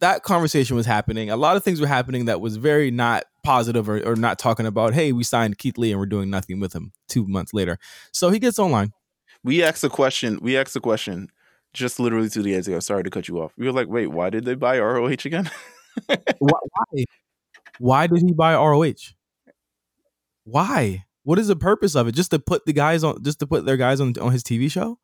that 0.00 0.22
conversation 0.22 0.76
was 0.76 0.86
happening. 0.86 1.30
A 1.30 1.36
lot 1.36 1.56
of 1.56 1.64
things 1.64 1.80
were 1.80 1.86
happening 1.86 2.24
that 2.26 2.40
was 2.40 2.56
very 2.56 2.90
not 2.90 3.24
positive 3.44 3.88
or, 3.88 4.00
or 4.06 4.16
not 4.16 4.38
talking 4.38 4.66
about, 4.66 4.94
hey, 4.94 5.12
we 5.12 5.22
signed 5.24 5.58
Keith 5.58 5.78
Lee 5.78 5.90
and 5.92 6.00
we're 6.00 6.06
doing 6.06 6.28
nothing 6.30 6.60
with 6.60 6.72
him 6.74 6.92
two 7.08 7.26
months 7.26 7.54
later. 7.54 7.78
So 8.12 8.30
he 8.30 8.38
gets 8.38 8.58
online. 8.58 8.92
We 9.44 9.62
asked 9.62 9.84
a 9.84 9.88
question. 9.88 10.38
We 10.42 10.56
asked 10.56 10.74
a 10.76 10.80
question 10.80 11.30
just 11.72 12.00
literally 12.00 12.28
two 12.28 12.42
days 12.42 12.66
ago. 12.66 12.80
Sorry 12.80 13.04
to 13.04 13.10
cut 13.10 13.28
you 13.28 13.40
off. 13.40 13.52
We 13.56 13.66
were 13.66 13.72
like, 13.72 13.88
wait, 13.88 14.08
why 14.08 14.30
did 14.30 14.44
they 14.44 14.54
buy 14.54 14.78
ROH 14.78 15.06
again? 15.24 15.50
Why, 16.08 16.58
why? 16.72 17.04
Why 17.78 18.06
did 18.06 18.20
he 18.20 18.32
buy 18.34 18.54
ROH? 18.54 18.92
Why? 20.44 21.04
What 21.22 21.38
is 21.38 21.48
the 21.48 21.56
purpose 21.56 21.94
of 21.96 22.06
it? 22.06 22.12
Just 22.12 22.30
to 22.32 22.38
put 22.38 22.66
the 22.66 22.72
guys 22.72 23.02
on, 23.02 23.22
just 23.22 23.38
to 23.40 23.46
put 23.46 23.64
their 23.64 23.76
guys 23.76 24.00
on 24.00 24.12
on 24.20 24.32
his 24.32 24.42
TV 24.42 24.70
show? 24.70 24.98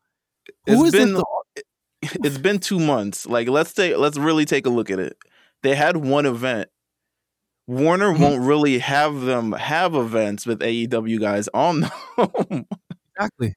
Who 0.67 0.85
It's 0.85 0.93
is 0.95 1.03
been- 1.05 1.13
this? 1.15 1.63
it's 2.23 2.37
been 2.37 2.59
two 2.59 2.79
months. 2.79 3.25
Like 3.25 3.47
let's 3.47 3.73
take 3.73 3.97
let's 3.97 4.17
really 4.17 4.45
take 4.45 4.65
a 4.65 4.69
look 4.69 4.89
at 4.89 4.99
it. 4.99 5.17
They 5.63 5.75
had 5.75 5.97
one 5.97 6.25
event. 6.25 6.69
Warner 7.67 8.13
Mhm. 8.13 8.19
won't 8.19 8.41
really 8.43 8.79
have 8.79 9.21
them 9.21 9.53
have 9.53 9.95
events 9.95 10.45
with 10.45 10.59
AEW 10.61 11.19
guys 11.19 11.47
on 11.53 11.81
them. 12.17 12.65
Exactly. 13.15 13.55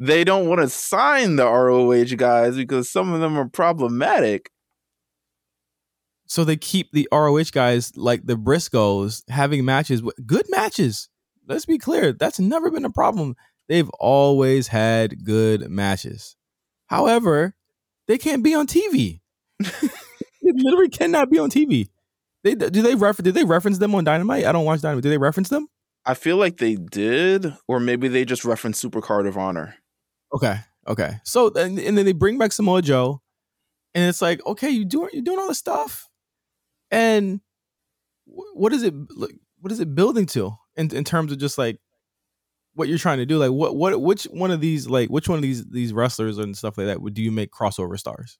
they 0.00 0.24
don't 0.24 0.48
want 0.48 0.60
to 0.60 0.68
sign 0.68 1.36
the 1.36 1.44
ROH 1.46 2.16
guys 2.16 2.56
because 2.56 2.90
some 2.90 3.12
of 3.12 3.20
them 3.20 3.36
are 3.38 3.48
problematic. 3.48 4.50
So 6.26 6.44
they 6.44 6.56
keep 6.56 6.92
the 6.92 7.08
ROH 7.12 7.50
guys 7.52 7.94
like 7.96 8.24
the 8.24 8.36
Briscoes 8.36 9.22
having 9.28 9.64
matches, 9.66 10.02
with 10.02 10.16
good 10.26 10.46
matches. 10.48 11.08
Let's 11.46 11.66
be 11.66 11.76
clear, 11.78 12.12
that's 12.12 12.38
never 12.40 12.70
been 12.70 12.86
a 12.86 12.90
problem. 12.90 13.34
They've 13.68 13.90
always 14.00 14.68
had 14.68 15.24
good 15.24 15.68
matches. 15.68 16.36
However, 16.86 17.54
they 18.12 18.18
can't 18.18 18.42
be 18.42 18.54
on 18.54 18.66
TV. 18.66 19.20
they 19.58 20.52
literally 20.54 20.90
cannot 20.90 21.30
be 21.30 21.38
on 21.38 21.48
TV. 21.48 21.88
They 22.44 22.54
do 22.54 22.82
they 22.82 22.94
refer 22.94 23.22
did 23.22 23.32
they 23.32 23.44
reference 23.44 23.78
them 23.78 23.94
on 23.94 24.04
Dynamite? 24.04 24.44
I 24.44 24.52
don't 24.52 24.66
watch 24.66 24.82
Dynamite. 24.82 25.02
Do 25.02 25.08
they 25.08 25.16
reference 25.16 25.48
them? 25.48 25.66
I 26.04 26.12
feel 26.12 26.36
like 26.36 26.58
they 26.58 26.74
did, 26.74 27.54
or 27.66 27.80
maybe 27.80 28.08
they 28.08 28.26
just 28.26 28.44
referenced 28.44 28.84
Supercard 28.84 29.26
of 29.26 29.38
Honor. 29.38 29.76
Okay. 30.34 30.56
Okay. 30.86 31.12
So 31.24 31.54
and, 31.54 31.78
and 31.78 31.96
then 31.96 32.04
they 32.04 32.12
bring 32.12 32.36
back 32.36 32.52
Samoa 32.52 32.82
Joe, 32.82 33.22
and 33.94 34.06
it's 34.06 34.20
like, 34.20 34.44
okay, 34.44 34.68
you 34.68 34.84
doing 34.84 35.08
you 35.14 35.22
doing 35.22 35.38
all 35.38 35.48
this 35.48 35.58
stuff, 35.58 36.10
and 36.90 37.40
what 38.26 38.74
is 38.74 38.82
it? 38.82 38.92
like, 39.16 39.36
What 39.60 39.72
is 39.72 39.80
it 39.80 39.94
building 39.94 40.26
to 40.26 40.52
in 40.76 40.94
in 40.94 41.04
terms 41.04 41.32
of 41.32 41.38
just 41.38 41.56
like 41.56 41.78
what 42.74 42.88
you're 42.88 42.98
trying 42.98 43.18
to 43.18 43.26
do? 43.26 43.38
Like 43.38 43.50
what 43.50 43.76
what 43.76 44.00
which 44.00 44.24
one 44.24 44.50
of 44.50 44.60
these 44.60 44.88
like 44.88 45.08
which 45.08 45.28
one 45.28 45.38
of 45.38 45.42
these 45.42 45.64
these 45.66 45.92
wrestlers 45.92 46.38
and 46.38 46.56
stuff 46.56 46.78
like 46.78 46.86
that 46.86 47.02
would 47.02 47.14
do 47.14 47.22
you 47.22 47.32
make 47.32 47.50
crossover 47.50 47.98
stars? 47.98 48.38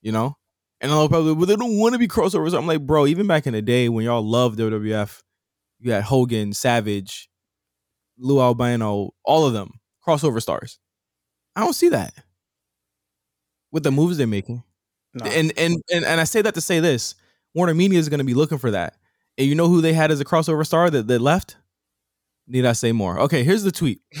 You 0.00 0.12
know. 0.12 0.36
And 0.80 0.90
I'll 0.90 1.08
probably, 1.08 1.32
well, 1.34 1.46
they 1.46 1.54
don't 1.54 1.78
want 1.78 1.92
to 1.92 1.98
be 2.00 2.08
crossovers. 2.08 2.58
I'm 2.58 2.66
like, 2.66 2.84
bro, 2.84 3.06
even 3.06 3.28
back 3.28 3.46
in 3.46 3.52
the 3.52 3.62
day 3.62 3.88
when 3.88 4.04
y'all 4.04 4.20
loved 4.20 4.58
WWF, 4.58 5.22
you 5.78 5.92
had 5.92 6.02
Hogan, 6.02 6.52
Savage, 6.52 7.30
Lou 8.18 8.40
Albano, 8.40 9.10
all 9.24 9.46
of 9.46 9.52
them 9.52 9.80
crossover 10.04 10.42
stars. 10.42 10.80
I 11.54 11.60
don't 11.60 11.74
see 11.74 11.90
that 11.90 12.12
with 13.70 13.84
the 13.84 13.92
moves 13.92 14.16
they're 14.16 14.26
making. 14.26 14.64
No. 15.14 15.26
And 15.26 15.52
and 15.56 15.76
and 15.92 16.04
and 16.04 16.20
I 16.20 16.24
say 16.24 16.42
that 16.42 16.54
to 16.54 16.60
say 16.60 16.80
this: 16.80 17.14
Warner 17.54 17.74
Media 17.74 17.98
is 17.98 18.08
going 18.08 18.18
to 18.18 18.24
be 18.24 18.34
looking 18.34 18.58
for 18.58 18.70
that. 18.70 18.96
And 19.38 19.46
you 19.46 19.54
know 19.54 19.68
who 19.68 19.80
they 19.80 19.92
had 19.92 20.10
as 20.10 20.20
a 20.20 20.24
crossover 20.24 20.66
star 20.66 20.90
that, 20.90 21.06
that 21.06 21.20
left? 21.20 21.56
Need 22.46 22.66
I 22.66 22.72
say 22.72 22.92
more? 22.92 23.18
Okay, 23.20 23.44
here's 23.44 23.62
the 23.62 23.72
tweet. 23.72 24.00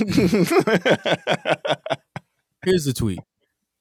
Here's 2.64 2.84
the 2.84 2.92
tweet. 2.92 3.18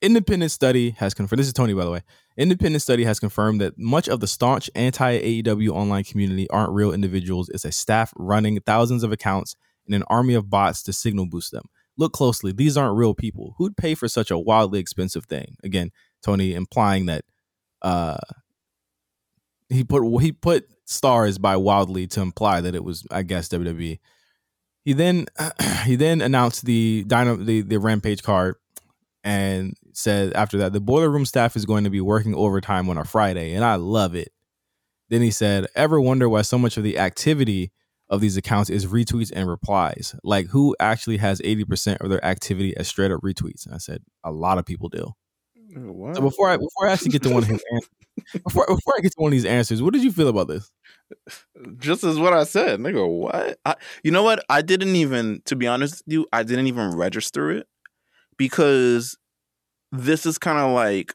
Independent 0.01 0.51
study 0.51 0.91
has 0.91 1.13
confirmed. 1.13 1.39
This 1.39 1.47
is 1.47 1.53
Tony, 1.53 1.73
by 1.73 1.85
the 1.85 1.91
way. 1.91 2.01
Independent 2.35 2.81
study 2.81 3.03
has 3.03 3.19
confirmed 3.19 3.61
that 3.61 3.77
much 3.77 4.07
of 4.07 4.19
the 4.19 4.25
staunch 4.27 4.69
anti 4.73 5.19
AEW 5.19 5.69
online 5.69 6.03
community 6.03 6.49
aren't 6.49 6.71
real 6.71 6.91
individuals. 6.91 7.49
It's 7.49 7.65
a 7.65 7.71
staff 7.71 8.11
running 8.15 8.59
thousands 8.61 9.03
of 9.03 9.11
accounts 9.11 9.55
and 9.85 9.93
an 9.93 10.03
army 10.07 10.33
of 10.33 10.49
bots 10.49 10.81
to 10.83 10.93
signal 10.93 11.27
boost 11.27 11.51
them. 11.51 11.65
Look 11.97 12.13
closely. 12.13 12.51
These 12.51 12.77
aren't 12.77 12.97
real 12.97 13.13
people. 13.13 13.53
Who'd 13.57 13.77
pay 13.77 13.93
for 13.93 14.07
such 14.07 14.31
a 14.31 14.39
wildly 14.39 14.79
expensive 14.79 15.25
thing? 15.25 15.57
Again, 15.63 15.91
Tony 16.23 16.55
implying 16.55 17.05
that 17.05 17.23
uh, 17.83 18.17
he 19.69 19.83
put 19.83 20.03
he 20.21 20.31
put 20.31 20.67
stars 20.85 21.37
by 21.37 21.57
wildly 21.57 22.07
to 22.07 22.21
imply 22.21 22.61
that 22.61 22.73
it 22.73 22.83
was, 22.83 23.05
I 23.11 23.21
guess, 23.21 23.49
WWE. 23.49 23.99
He 24.83 24.93
then 24.93 25.27
he 25.85 25.95
then 25.95 26.21
announced 26.21 26.65
the 26.65 27.03
Dino 27.07 27.35
the, 27.35 27.61
the 27.61 27.77
Rampage 27.77 28.23
card 28.23 28.55
and 29.23 29.75
said 29.93 30.33
after 30.33 30.57
that 30.59 30.73
the 30.73 30.79
boiler 30.81 31.09
room 31.09 31.25
staff 31.25 31.55
is 31.55 31.65
going 31.65 31.83
to 31.83 31.89
be 31.89 32.01
working 32.01 32.33
overtime 32.35 32.89
on 32.89 32.97
a 32.97 33.05
Friday, 33.05 33.53
and 33.53 33.63
I 33.63 33.75
love 33.75 34.15
it. 34.15 34.31
Then 35.09 35.21
he 35.21 35.31
said, 35.31 35.67
"Ever 35.75 35.99
wonder 35.99 36.27
why 36.29 36.41
so 36.41 36.57
much 36.57 36.77
of 36.77 36.83
the 36.83 36.97
activity 36.97 37.71
of 38.09 38.21
these 38.21 38.37
accounts 38.37 38.69
is 38.69 38.87
retweets 38.87 39.31
and 39.33 39.47
replies? 39.49 40.15
Like 40.23 40.47
who 40.47 40.75
actually 40.79 41.17
has 41.17 41.41
eighty 41.43 41.65
percent 41.65 42.01
of 42.01 42.09
their 42.09 42.23
activity 42.25 42.75
as 42.77 42.87
straight 42.87 43.11
up 43.11 43.21
retweets?" 43.21 43.65
And 43.65 43.75
I 43.75 43.77
said, 43.77 44.01
"A 44.23 44.31
lot 44.31 44.57
of 44.57 44.65
people 44.65 44.89
do." 44.89 45.13
What? 45.75 46.15
So 46.15 46.21
before 46.21 46.49
I 46.49 46.57
before 46.57 46.87
I 46.87 46.93
actually 46.93 47.11
get 47.11 47.23
to 47.23 47.29
one 47.29 47.43
of 47.43 47.49
his 47.49 47.63
answers, 47.71 47.89
before 48.43 48.65
before 48.67 48.93
I 48.97 49.01
get 49.01 49.11
to 49.11 49.21
one 49.21 49.29
of 49.29 49.31
these 49.31 49.45
answers, 49.45 49.81
what 49.81 49.93
did 49.93 50.03
you 50.03 50.11
feel 50.11 50.27
about 50.27 50.47
this? 50.47 50.69
Just 51.77 52.03
as 52.03 52.19
what 52.19 52.33
I 52.33 52.43
said, 52.43 52.79
nigga. 52.79 53.07
What? 53.07 53.59
I, 53.65 53.75
you 54.03 54.11
know 54.11 54.23
what? 54.23 54.43
I 54.49 54.61
didn't 54.61 54.95
even, 54.95 55.41
to 55.45 55.55
be 55.55 55.67
honest 55.67 56.03
with 56.05 56.13
you, 56.13 56.27
I 56.31 56.43
didn't 56.43 56.67
even 56.67 56.95
register 56.95 57.51
it 57.51 57.67
because 58.37 59.17
this 59.91 60.25
is 60.25 60.37
kind 60.37 60.59
of 60.59 60.71
like 60.71 61.13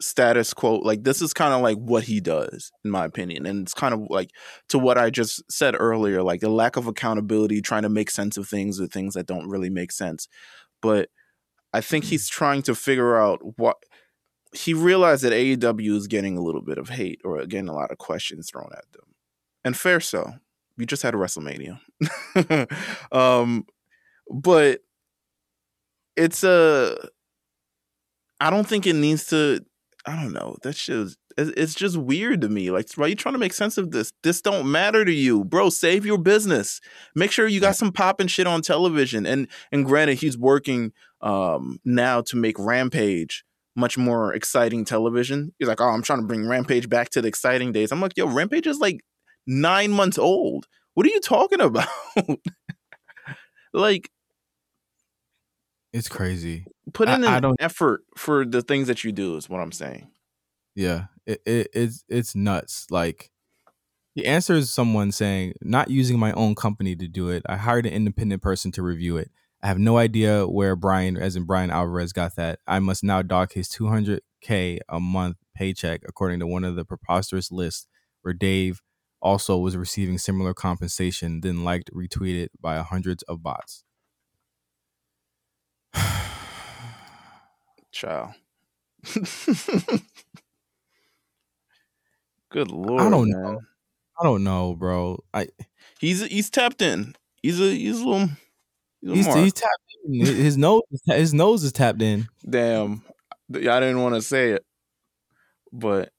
status 0.00 0.54
quo. 0.54 0.76
Like 0.76 1.04
this 1.04 1.20
is 1.20 1.32
kind 1.32 1.54
of 1.54 1.60
like 1.60 1.76
what 1.78 2.04
he 2.04 2.20
does, 2.20 2.70
in 2.84 2.90
my 2.90 3.04
opinion, 3.04 3.46
and 3.46 3.62
it's 3.62 3.74
kind 3.74 3.94
of 3.94 4.06
like 4.10 4.30
to 4.68 4.78
what 4.78 4.98
I 4.98 5.10
just 5.10 5.42
said 5.50 5.74
earlier, 5.78 6.22
like 6.22 6.42
a 6.42 6.48
lack 6.48 6.76
of 6.76 6.86
accountability, 6.86 7.60
trying 7.60 7.82
to 7.82 7.88
make 7.88 8.10
sense 8.10 8.36
of 8.36 8.48
things 8.48 8.80
with 8.80 8.92
things 8.92 9.14
that 9.14 9.26
don't 9.26 9.48
really 9.48 9.70
make 9.70 9.92
sense. 9.92 10.28
But 10.80 11.10
I 11.72 11.80
think 11.80 12.04
he's 12.04 12.28
trying 12.28 12.62
to 12.62 12.74
figure 12.74 13.16
out 13.16 13.58
what 13.58 13.76
he 14.54 14.72
realized 14.72 15.24
that 15.24 15.32
AEW 15.32 15.96
is 15.96 16.06
getting 16.06 16.38
a 16.38 16.42
little 16.42 16.62
bit 16.62 16.78
of 16.78 16.88
hate 16.88 17.20
or 17.24 17.44
getting 17.46 17.68
a 17.68 17.74
lot 17.74 17.90
of 17.90 17.98
questions 17.98 18.48
thrown 18.50 18.70
at 18.72 18.90
them. 18.92 19.07
And 19.68 19.76
fair 19.76 20.00
so. 20.00 20.32
We 20.78 20.86
just 20.86 21.02
had 21.02 21.12
a 21.12 21.18
WrestleMania. 21.18 21.78
um 23.12 23.66
but 24.30 24.80
it's 26.16 26.42
a 26.42 26.96
I 28.40 28.48
don't 28.48 28.66
think 28.66 28.86
it 28.86 28.94
needs 28.94 29.26
to 29.26 29.62
I 30.06 30.16
don't 30.16 30.32
know. 30.32 30.56
That 30.62 30.74
shit 30.74 31.08
it's 31.36 31.74
just 31.74 31.98
weird 31.98 32.40
to 32.40 32.48
me. 32.48 32.70
Like, 32.70 32.90
why 32.94 33.04
are 33.04 33.08
you 33.08 33.14
trying 33.14 33.34
to 33.34 33.38
make 33.38 33.52
sense 33.52 33.76
of 33.76 33.90
this? 33.90 34.10
This 34.22 34.40
don't 34.40 34.72
matter 34.72 35.04
to 35.04 35.12
you, 35.12 35.44
bro. 35.44 35.68
Save 35.68 36.06
your 36.06 36.16
business. 36.16 36.80
Make 37.14 37.30
sure 37.30 37.46
you 37.46 37.60
got 37.60 37.76
some 37.76 37.92
popping 37.92 38.26
shit 38.26 38.46
on 38.46 38.62
television. 38.62 39.26
And 39.26 39.48
and 39.70 39.84
granted, 39.84 40.14
he's 40.20 40.38
working 40.38 40.94
um 41.20 41.78
now 41.84 42.22
to 42.22 42.36
make 42.36 42.58
Rampage 42.58 43.44
much 43.76 43.98
more 43.98 44.32
exciting 44.32 44.86
television. 44.86 45.52
He's 45.58 45.68
like, 45.68 45.82
oh, 45.82 45.90
I'm 45.90 46.02
trying 46.02 46.22
to 46.22 46.26
bring 46.26 46.48
Rampage 46.48 46.88
back 46.88 47.10
to 47.10 47.20
the 47.20 47.28
exciting 47.28 47.70
days. 47.72 47.92
I'm 47.92 48.00
like, 48.00 48.16
yo, 48.16 48.26
Rampage 48.26 48.66
is 48.66 48.78
like 48.78 49.02
nine 49.48 49.90
months 49.90 50.18
old. 50.18 50.68
What 50.94 51.06
are 51.06 51.10
you 51.10 51.20
talking 51.20 51.60
about? 51.68 51.88
like, 53.72 54.10
It's 55.92 56.08
crazy. 56.08 56.66
put 56.92 57.08
in 57.08 57.24
I 57.24 57.36
an 57.36 57.42
don't- 57.42 57.56
effort 57.60 58.02
for 58.16 58.44
the 58.44 58.62
things 58.62 58.86
that 58.88 59.02
you 59.04 59.12
do. 59.12 59.36
Is 59.36 59.48
what 59.48 59.60
I'm 59.60 59.72
saying. 59.72 60.10
Yeah, 60.74 61.06
it, 61.26 61.40
it 61.44 61.68
it's 61.72 62.04
it's 62.08 62.34
nuts. 62.36 62.86
Like 62.90 63.30
the 64.14 64.26
answer 64.26 64.54
is 64.54 64.72
someone 64.72 65.10
saying, 65.12 65.54
"Not 65.62 65.90
using 65.90 66.18
my 66.18 66.32
own 66.32 66.54
company 66.54 66.94
to 66.96 67.08
do 67.08 67.30
it. 67.30 67.42
I 67.48 67.56
hired 67.56 67.86
an 67.86 67.92
independent 67.92 68.42
person 68.42 68.70
to 68.72 68.82
review 68.82 69.16
it. 69.16 69.30
I 69.62 69.66
have 69.66 69.78
no 69.78 69.96
idea 69.98 70.46
where 70.46 70.76
Bryan, 70.76 71.16
as 71.16 71.34
in 71.34 71.44
Bryan 71.44 71.70
Alvarez, 71.70 72.12
got 72.12 72.36
that. 72.36 72.60
I 72.66 72.78
must 72.78 73.02
now 73.02 73.22
dock 73.22 73.54
his 73.54 73.68
200k 73.68 74.78
a 74.88 75.00
month 75.00 75.38
paycheck, 75.56 76.02
according 76.06 76.38
to 76.40 76.46
one 76.46 76.62
of 76.62 76.76
the 76.76 76.84
preposterous 76.84 77.50
lists 77.50 77.88
where 78.22 78.34
Dave 78.34 78.82
also 79.20 79.58
was 79.58 79.76
receiving 79.76 80.18
similar 80.18 80.54
compensation, 80.54 81.40
then 81.40 81.64
liked 81.64 81.90
retweeted 81.92 82.48
by 82.60 82.78
hundreds 82.78 83.22
of 83.24 83.42
bots." 83.42 83.84
Child. 87.92 88.32
Good 92.50 92.70
lord. 92.70 93.00
I 93.02 93.10
don't 93.10 93.30
man. 93.30 93.42
know. 93.42 93.60
I 94.20 94.24
don't 94.24 94.42
know, 94.42 94.74
bro. 94.74 95.22
I 95.32 95.48
He's 96.00 96.24
he's 96.26 96.50
tapped 96.50 96.82
in. 96.82 97.14
He's 97.42 97.60
a 97.60 97.74
he's 97.74 98.00
a 98.00 98.04
little 98.04 98.28
he's, 99.00 99.26
he's, 99.26 99.34
he's 99.34 99.52
tapped 99.52 99.72
in. 100.04 100.26
His 100.26 100.56
nose 100.56 100.82
his 101.06 101.34
nose 101.34 101.62
is 101.64 101.72
tapped 101.72 102.02
in. 102.02 102.28
damn. 102.48 103.02
I 103.54 103.80
didn't 103.80 104.02
want 104.02 104.14
to 104.14 104.22
say 104.22 104.52
it. 104.52 104.64
But 105.72 106.10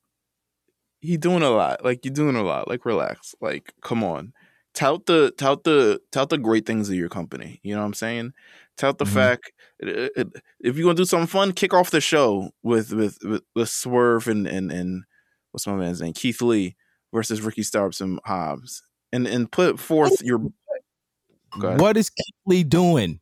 he 1.00 1.18
doing 1.18 1.44
a 1.44 1.50
lot. 1.50 1.84
Like 1.84 2.04
you 2.06 2.12
doing 2.12 2.36
a 2.36 2.44
lot. 2.44 2.68
Like 2.68 2.86
relax. 2.86 3.36
Like 3.42 3.74
come 3.82 4.04
on. 4.04 4.34
Tout 4.74 5.06
the 5.06 5.32
tout 5.38 5.64
the 5.64 6.00
tout 6.12 6.30
the 6.30 6.38
great 6.38 6.66
things 6.66 6.90
of 6.90 6.96
your 6.96 7.10
company. 7.10 7.60
You 7.64 7.74
know 7.76 7.82
what 7.82 7.88
I'm 7.88 7.94
saying? 7.94 8.34
Tout 8.78 8.98
the 8.98 9.06
Mhm. 9.06 9.14
fact 9.14 9.52
it- 9.80 10.12
it- 10.16 10.34
if 10.60 10.76
you're 10.78 10.84
gonna 10.86 10.96
do 10.96 11.06
something 11.06 11.28
fun, 11.28 11.54
kick 11.54 11.74
off 11.74 11.90
the 11.92 12.02
show 12.02 12.52
with 12.64 12.92
with 12.94 13.18
with, 13.24 13.44
with 13.56 13.70
Swerve 13.70 14.28
and 14.28 14.46
and 14.48 14.72
and 14.72 15.04
what's 15.52 15.66
my 15.68 15.76
man's 15.76 16.02
name? 16.02 16.14
Keith 16.14 16.42
Lee 16.42 16.76
versus 17.14 17.42
Ricky 17.42 17.64
Starks 17.64 18.00
and 18.02 18.20
Hobbs. 18.26 18.84
And 19.12 19.26
and 19.26 19.52
put 19.52 19.80
forth 19.80 20.22
your 20.22 20.40
What 21.56 21.98
is 21.98 22.10
Keith 22.12 22.36
Lee 22.46 22.64
doing? 22.64 23.20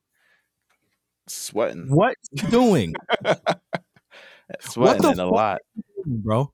sweating. 1.30 1.88
What 1.94 2.16
is 2.34 2.42
he 2.44 2.50
doing, 2.52 2.94
Sweating 4.62 5.02
the 5.02 5.10
a 5.12 5.16
fuck? 5.16 5.32
lot. 5.32 5.60
bro? 6.06 6.52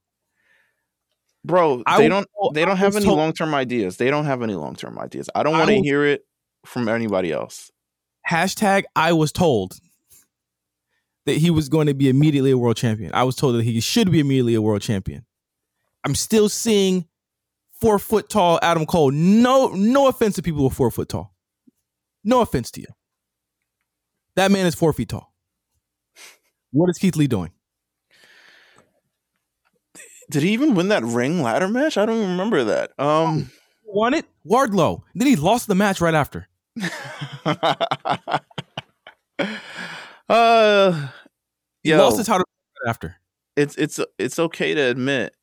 Bro, 1.46 1.84
I 1.86 1.98
they 1.98 2.04
was 2.04 2.10
don't 2.10 2.30
told- 2.40 2.56
they 2.56 2.62
don't 2.66 2.72
I 2.74 2.80
have 2.80 2.96
any 2.96 3.06
told- 3.06 3.18
long 3.18 3.34
term 3.34 3.54
ideas. 3.54 3.98
They 3.98 4.10
don't 4.10 4.26
have 4.26 4.42
any 4.42 4.56
long 4.56 4.76
term 4.76 4.98
ideas. 5.00 5.30
I 5.36 5.44
don't 5.44 5.54
want 5.54 5.70
to 5.70 5.82
hear 5.82 6.06
it 6.06 6.26
from 6.66 6.88
anybody 6.88 7.32
else. 7.32 7.70
Hashtag 8.30 8.84
I 8.96 9.12
was 9.14 9.32
told 9.34 9.80
that 11.26 11.34
he 11.38 11.50
was 11.50 11.68
going 11.70 11.88
to 11.88 11.94
be 11.94 12.08
immediately 12.10 12.52
a 12.52 12.58
world 12.58 12.78
champion. 12.78 13.12
I 13.14 13.24
was 13.24 13.36
told 13.36 13.56
that 13.56 13.64
he 13.64 13.80
should 13.82 14.12
be 14.12 14.20
immediately 14.20 14.56
a 14.56 14.62
world 14.62 14.82
champion. 14.82 15.26
I'm 16.06 16.16
still 16.16 16.48
seeing 16.50 17.08
four 17.82 18.00
foot 18.00 18.30
tall 18.30 18.60
Adam 18.62 18.86
Cole. 18.86 19.12
No, 19.12 19.68
no 19.70 20.08
offense 20.08 20.36
to 20.36 20.42
people 20.42 20.62
who 20.62 20.68
are 20.68 20.72
four 20.72 20.92
foot 20.92 21.10
tall. 21.10 21.34
No 22.24 22.40
offense 22.42 22.72
to 22.72 22.82
you. 22.82 22.88
That 24.36 24.52
man 24.52 24.66
is 24.66 24.76
four 24.76 24.94
feet 24.94 25.10
tall. 25.10 25.34
What 26.72 26.90
is 26.90 26.98
Keith 26.98 27.16
Lee 27.18 27.28
doing? 27.28 27.52
Did 30.30 30.44
he 30.44 30.52
even 30.54 30.76
win 30.76 30.88
that 30.90 31.04
ring 31.04 31.42
ladder 31.42 31.68
match? 31.68 31.98
I 31.98 32.06
don't 32.06 32.18
even 32.18 32.30
remember 32.32 32.64
that. 32.66 32.92
Um 33.00 33.52
Won 33.86 34.14
it? 34.14 34.26
Wardlow. 34.46 35.02
Then 35.16 35.28
he 35.28 35.36
lost 35.36 35.68
the 35.68 35.76
match 35.76 36.02
right 36.02 36.16
after. 36.16 36.48
uh 40.30 41.08
He 41.84 41.90
yo, 41.90 41.98
lost 41.98 42.18
his 42.18 42.28
title 42.28 42.46
right 42.84 42.90
after. 42.90 43.16
it's 43.56 43.76
it's 43.78 44.00
it's 44.18 44.40
okay 44.40 44.74
to 44.74 44.82
admit 44.82 45.36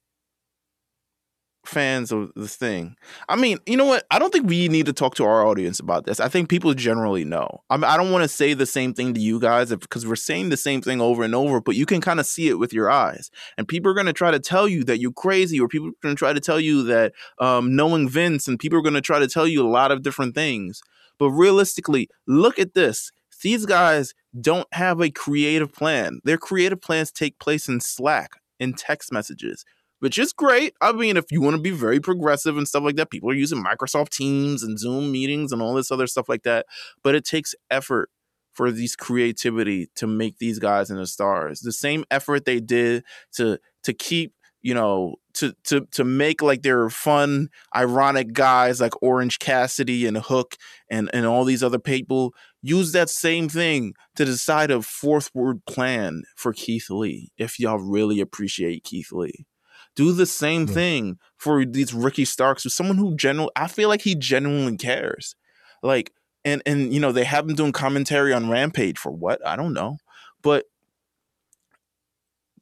fans 1.65 2.11
of 2.11 2.33
this 2.37 2.57
thing. 2.57 2.97
I 3.29 3.37
mean, 3.37 3.59
you 3.67 3.77
know 3.77 3.85
what? 3.85 4.05
I 4.11 4.19
don't 4.19 4.33
think 4.33 4.49
we 4.49 4.69
need 4.69 4.87
to 4.87 4.93
talk 4.93 5.15
to 5.17 5.25
our 5.25 5.47
audience 5.47 5.79
about 5.79 6.05
this. 6.05 6.21
I 6.21 6.29
think 6.29 6.49
people 6.49 6.73
generally 6.75 7.25
know. 7.25 7.63
I 7.69 7.77
mean, 7.77 7.85
I 7.85 7.97
don't 7.97 8.11
want 8.11 8.23
to 8.23 8.29
say 8.29 8.55
the 8.55 8.67
same 8.67 8.95
thing 8.95 9.15
to 9.15 9.21
you 9.21 9.39
guys 9.39 9.71
because 9.71 10.07
we're 10.07 10.17
saying 10.17 10.49
the 10.49 10.57
same 10.57 10.81
thing 10.81 11.01
over 11.01 11.23
and 11.23 11.35
over, 11.35 11.61
but 11.61 11.77
you 11.77 11.87
can 11.87 12.01
kind 12.01 12.19
of 12.21 12.27
see 12.27 12.49
it 12.49 12.59
with 12.59 12.73
your 12.73 12.91
eyes. 12.91 13.31
And 13.59 13.69
people 13.69 13.91
are 13.91 13.95
going 13.95 14.07
to 14.07 14.13
try 14.13 14.31
to 14.31 14.41
tell 14.41 14.67
you 14.67 14.85
that 14.85 15.01
you're 15.01 15.13
crazy, 15.13 15.61
or 15.61 15.69
people 15.69 15.89
are 15.89 16.03
going 16.03 16.15
to 16.15 16.19
try 16.19 16.33
to 16.33 16.41
tell 16.41 16.61
you 16.61 16.83
that 16.85 17.13
um, 17.39 17.77
knowing 17.77 18.09
Vince, 18.09 18.49
and 18.49 18.59
people 18.59 18.79
are 18.79 18.83
going 18.83 18.95
to 18.95 19.01
try 19.01 19.19
to 19.19 19.29
tell 19.29 19.47
you 19.47 19.67
a 19.67 19.69
lot 19.69 19.93
of 19.93 20.03
different 20.03 20.35
things. 20.35 20.83
But 21.19 21.31
realistically, 21.31 22.09
look 22.27 22.59
at 22.59 22.75
this. 22.75 23.13
These 23.43 23.67
guys 23.67 24.15
don't 24.39 24.69
have 24.73 25.01
a 25.01 25.11
creative 25.11 25.73
plan. 25.73 26.21
Their 26.25 26.39
creative 26.39 26.81
plans 26.81 27.11
take 27.11 27.39
place 27.39 27.69
in 27.69 27.81
Slack, 27.81 28.33
in 28.59 28.75
text 28.75 29.13
messages, 29.13 29.65
which 30.01 30.19
is 30.19 30.33
great. 30.33 30.75
I 30.81 30.93
mean, 30.93 31.17
if 31.17 31.27
you 31.31 31.41
want 31.41 31.57
to 31.57 31.63
be 31.63 31.71
very 31.71 32.01
progressive 32.01 32.57
and 32.57 32.67
stuff 32.67 32.83
like 32.83 32.97
that, 32.97 33.11
people 33.11 33.31
are 33.31 33.35
using 33.35 33.63
Microsoft 33.63 34.11
Teams 34.11 34.63
and 34.63 34.79
Zoom 34.79 35.13
meetings 35.13 35.53
and 35.53 35.63
all 35.63 35.75
this 35.75 35.91
other 35.91 36.07
stuff 36.07 36.29
like 36.29 36.43
that. 36.43 36.67
But 37.03 37.15
it 37.15 37.25
takes 37.25 37.55
effort 37.71 38.11
for 38.53 38.71
these 38.71 38.97
creativity 38.97 39.89
to 39.95 40.07
make 40.07 40.39
these 40.39 40.59
guys 40.59 40.91
into 40.91 41.07
stars. 41.07 41.61
The 41.61 41.73
same 41.73 42.05
effort 42.11 42.45
they 42.45 42.61
did 42.61 43.05
to 43.35 43.59
to 43.85 43.93
keep, 43.93 44.35
you 44.63 44.75
know, 44.75 45.17
to 45.35 45.55
to 45.65 45.87
to 45.93 46.05
make 46.05 46.43
like 46.43 46.63
their 46.63 46.91
fun, 46.91 47.49
ironic 47.77 48.33
guys 48.33 48.81
like 48.81 49.01
Orange 49.03 49.39
Cassidy 49.39 50.07
and 50.07 50.19
Hook 50.19 50.57
and 50.91 51.11
and 51.13 51.27
all 51.27 51.45
these 51.45 51.63
other 51.63 51.79
people 51.79 52.35
use 52.63 52.93
that 52.93 53.09
same 53.09 53.49
thing 53.49 53.95
to 54.17 54.25
decide 54.25 54.71
a 54.71 54.83
fourth 54.83 55.31
word 55.35 55.65
plan 55.67 56.23
for 56.37 56.53
Keith 56.53 56.91
Lee 56.91 57.31
if 57.39 57.59
y'all 57.59 57.79
really 57.79 58.21
appreciate 58.21 58.85
Keith 58.85 59.13
Lee. 59.13 59.47
Do 59.97 60.13
the 60.13 60.27
same 60.27 60.67
Yeah. 60.67 60.75
thing 60.75 61.19
for 61.37 61.65
these 61.65 61.93
Ricky 61.93 62.25
Starks, 62.25 62.63
who's 62.63 62.75
someone 62.75 62.97
who 62.99 63.17
general 63.17 63.51
I 63.57 63.67
feel 63.69 63.89
like 63.89 64.03
he 64.03 64.15
genuinely 64.15 64.77
cares. 64.77 65.35
Like 65.83 66.13
and 66.45 66.63
and 66.65 66.93
you 66.93 67.01
know, 67.01 67.13
they 67.13 67.25
have 67.25 67.49
him 67.49 67.55
doing 67.55 67.73
commentary 67.73 68.33
on 68.33 68.49
Rampage 68.49 68.99
for 68.99 69.11
what? 69.13 69.45
I 69.47 69.57
don't 69.57 69.73
know. 69.75 69.99
But 70.43 70.67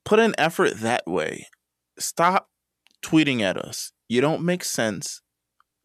put 0.05 0.19
an 0.19 0.35
effort 0.39 0.75
that 0.81 1.07
way. 1.07 1.47
Stop 1.99 2.49
tweeting 3.03 3.41
at 3.43 3.57
us. 3.57 3.93
You 4.09 4.21
don't 4.21 4.43
make 4.43 4.65
sense. 4.65 5.21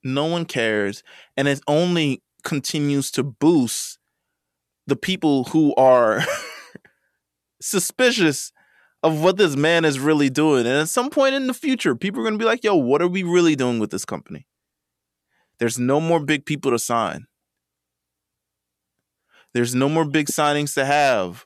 No 0.03 0.25
one 0.25 0.45
cares. 0.45 1.03
And 1.38 1.47
it 1.47 1.62
only 1.67 2.21
continues 2.43 3.12
to 3.12 3.23
boost 3.23 3.99
the 4.88 4.95
people 4.95 5.45
who 5.45 5.73
are 5.75 6.21
suspicious 7.62 8.51
of 9.04 9.22
what 9.22 9.38
this 9.38 9.56
man 9.56 9.84
is 9.86 10.00
really 10.00 10.30
doing. 10.30 10.66
And 10.66 10.78
at 10.78 10.89
some 10.89 11.10
point 11.10 11.36
in 11.36 11.48
the 11.48 11.54
future, 11.54 11.96
people 11.96 12.22
are 12.22 12.24
going 12.24 12.36
to 12.36 12.39
be 12.39 12.46
like, 12.46 12.63
yo, 12.63 12.76
what 12.76 13.02
are 13.02 13.08
we 13.08 13.22
really 13.24 13.56
doing 13.56 13.78
with 13.80 13.92
this 13.92 14.06
company? 14.06 14.48
There's 15.60 15.78
no 15.78 16.00
more 16.00 16.20
big 16.20 16.46
people 16.46 16.72
to 16.72 16.80
sign. 16.80 17.26
There's 19.54 19.76
no 19.76 19.88
more 19.88 20.06
big 20.06 20.28
signings 20.28 20.74
to 20.76 20.86
have. 20.86 21.46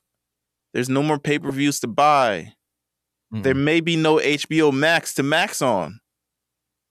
There's 0.73 0.89
no 0.89 1.03
more 1.03 1.19
pay 1.19 1.39
per 1.39 1.51
views 1.51 1.79
to 1.81 1.87
buy. 1.87 2.53
There 3.31 3.53
Mm-mm. 3.53 3.63
may 3.63 3.81
be 3.81 3.97
no 3.97 4.17
HBO 4.17 4.71
Max 4.73 5.13
to 5.15 5.23
max 5.23 5.61
on. 5.61 5.99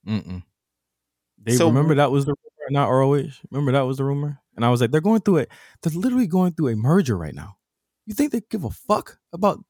Mm-mm. 0.07 0.43
They 1.43 1.57
So- 1.57 1.69
remember 1.69 1.95
that 1.95 2.11
was 2.11 2.27
the 2.27 2.33
rumor, 2.35 2.71
not 2.71 2.89
ROH. 2.91 3.41
Remember 3.51 3.73
that 3.73 3.83
was 3.87 3.97
the 3.97 4.05
rumor, 4.05 4.41
and 4.55 4.65
I 4.65 4.69
was 4.71 4.81
like, 4.83 4.91
they're 4.91 5.01
going 5.01 5.21
through 5.23 5.39
it. 5.39 5.51
They're 5.83 5.93
literally 5.99 6.27
going 6.27 6.53
through 6.53 6.69
a 6.69 6.77
merger 6.77 7.17
right 7.17 7.35
now. 7.35 7.57
You 8.05 8.13
think 8.15 8.33
they 8.33 8.43
give 8.51 8.65
a 8.65 8.71
fuck 8.71 9.19
about 9.33 9.65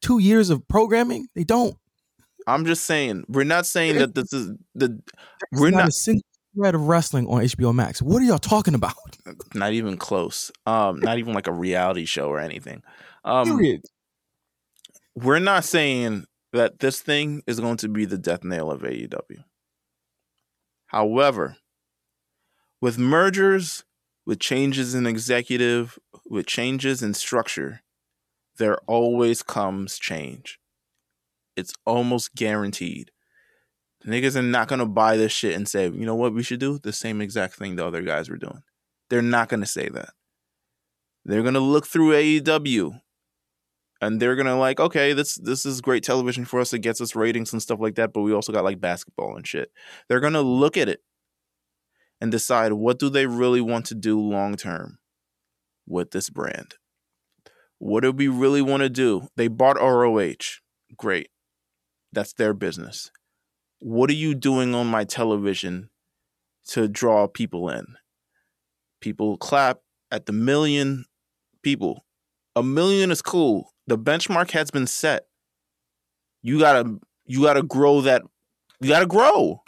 two 0.00 0.18
years 0.18 0.50
of 0.50 0.66
programming? 0.68 1.28
They 1.34 1.44
don't. 1.44 1.76
I'm 2.46 2.64
just 2.64 2.84
saying, 2.84 3.24
we're 3.28 3.44
not 3.44 3.66
saying 3.66 3.98
that 3.98 4.14
this 4.14 4.32
is 4.32 4.48
the 4.74 4.88
There's 5.50 5.60
we're 5.60 5.70
not, 5.70 5.78
not 5.78 5.88
a 5.88 5.92
single 5.92 6.24
thread 6.56 6.74
of 6.74 6.82
wrestling 6.82 7.26
on 7.28 7.42
HBO 7.42 7.74
Max. 7.74 8.02
What 8.02 8.22
are 8.22 8.24
y'all 8.24 8.38
talking 8.38 8.74
about? 8.74 8.94
not 9.54 9.72
even 9.72 9.96
close. 9.96 10.50
Um, 10.66 11.00
not 11.00 11.18
even 11.18 11.34
like 11.34 11.46
a 11.46 11.52
reality 11.52 12.06
show 12.06 12.28
or 12.28 12.40
anything. 12.40 12.82
Um, 13.24 13.46
Period. 13.58 13.82
we're 15.14 15.38
not 15.38 15.64
saying 15.64 16.24
that 16.52 16.80
this 16.80 17.00
thing 17.00 17.42
is 17.46 17.60
going 17.60 17.76
to 17.78 17.88
be 17.88 18.04
the 18.04 18.18
death 18.18 18.42
nail 18.42 18.70
of 18.70 18.82
AEW. 18.82 19.44
However, 20.86 21.56
with 22.80 22.98
mergers, 22.98 23.84
with 24.26 24.40
changes 24.40 24.94
in 24.94 25.06
executive, 25.06 25.98
with 26.28 26.46
changes 26.46 27.02
in 27.02 27.14
structure, 27.14 27.82
there 28.60 28.78
always 28.86 29.42
comes 29.42 29.98
change. 29.98 30.60
it's 31.56 31.74
almost 31.84 32.34
guaranteed. 32.36 33.10
Niggas 34.06 34.36
are 34.36 34.42
not 34.42 34.68
gonna 34.68 34.86
buy 34.86 35.16
this 35.16 35.32
shit 35.32 35.54
and 35.56 35.68
say, 35.68 35.84
you 35.88 36.06
know 36.06 36.14
what 36.14 36.32
we 36.34 36.42
should 36.44 36.60
do? 36.60 36.78
The 36.78 36.92
same 36.92 37.20
exact 37.20 37.54
thing 37.56 37.76
the 37.76 37.86
other 37.86 38.02
guys 38.02 38.30
were 38.30 38.36
doing. 38.36 38.62
They're 39.10 39.22
not 39.22 39.48
gonna 39.48 39.66
say 39.66 39.88
that. 39.88 40.10
They're 41.24 41.42
gonna 41.42 41.60
look 41.60 41.86
through 41.86 42.12
AEW 42.12 43.00
and 44.00 44.20
they're 44.20 44.36
gonna 44.36 44.58
like, 44.58 44.80
okay, 44.80 45.12
this 45.12 45.34
this 45.36 45.66
is 45.66 45.80
great 45.80 46.04
television 46.04 46.44
for 46.44 46.60
us. 46.60 46.72
It 46.72 46.80
gets 46.80 47.00
us 47.00 47.16
ratings 47.16 47.52
and 47.52 47.60
stuff 47.62 47.80
like 47.80 47.96
that, 47.96 48.12
but 48.12 48.22
we 48.22 48.32
also 48.32 48.52
got 48.52 48.64
like 48.64 48.80
basketball 48.80 49.36
and 49.36 49.46
shit. 49.46 49.70
They're 50.08 50.20
gonna 50.20 50.42
look 50.42 50.76
at 50.76 50.88
it 50.88 51.02
and 52.20 52.30
decide 52.30 52.72
what 52.74 52.98
do 52.98 53.10
they 53.10 53.26
really 53.26 53.60
want 53.60 53.86
to 53.86 53.94
do 53.94 54.20
long 54.20 54.56
term 54.56 54.98
with 55.86 56.12
this 56.12 56.30
brand. 56.30 56.76
What 57.80 58.02
do 58.02 58.12
we 58.12 58.28
really 58.28 58.60
want 58.60 58.82
to 58.82 58.90
do? 58.90 59.28
They 59.36 59.48
bought 59.48 59.80
ROH. 59.80 60.60
Great. 60.98 61.30
That's 62.12 62.34
their 62.34 62.52
business. 62.52 63.10
What 63.78 64.10
are 64.10 64.14
you 64.14 64.34
doing 64.34 64.74
on 64.74 64.86
my 64.86 65.04
television 65.04 65.88
to 66.68 66.88
draw 66.88 67.26
people 67.26 67.70
in? 67.70 67.86
People 69.00 69.38
clap 69.38 69.78
at 70.10 70.26
the 70.26 70.32
million 70.34 71.06
people. 71.62 72.04
A 72.54 72.62
million 72.62 73.10
is 73.10 73.22
cool. 73.22 73.72
The 73.86 73.96
benchmark 73.96 74.50
has 74.50 74.70
been 74.70 74.86
set. 74.86 75.28
You 76.42 76.58
gotta 76.58 76.98
you 77.24 77.40
gotta 77.40 77.62
grow 77.62 78.02
that 78.02 78.20
you 78.82 78.90
gotta 78.90 79.06
grow. 79.06 79.62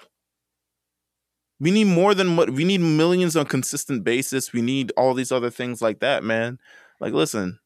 We 1.58 1.70
need 1.70 1.86
more 1.86 2.14
than 2.14 2.36
what 2.36 2.50
we 2.50 2.64
need 2.64 2.82
millions 2.82 3.36
on 3.36 3.46
consistent 3.46 4.04
basis. 4.04 4.52
We 4.52 4.60
need 4.60 4.92
all 4.98 5.14
these 5.14 5.32
other 5.32 5.48
things 5.48 5.80
like 5.80 6.00
that, 6.00 6.22
man. 6.22 6.58
Like 7.00 7.14
listen. 7.14 7.58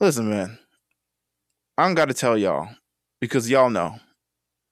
Listen, 0.00 0.28
man. 0.28 0.58
I 1.78 1.84
don't 1.86 1.94
gotta 1.94 2.14
tell 2.14 2.36
y'all 2.36 2.68
because 3.20 3.48
y'all 3.50 3.70
know. 3.70 3.96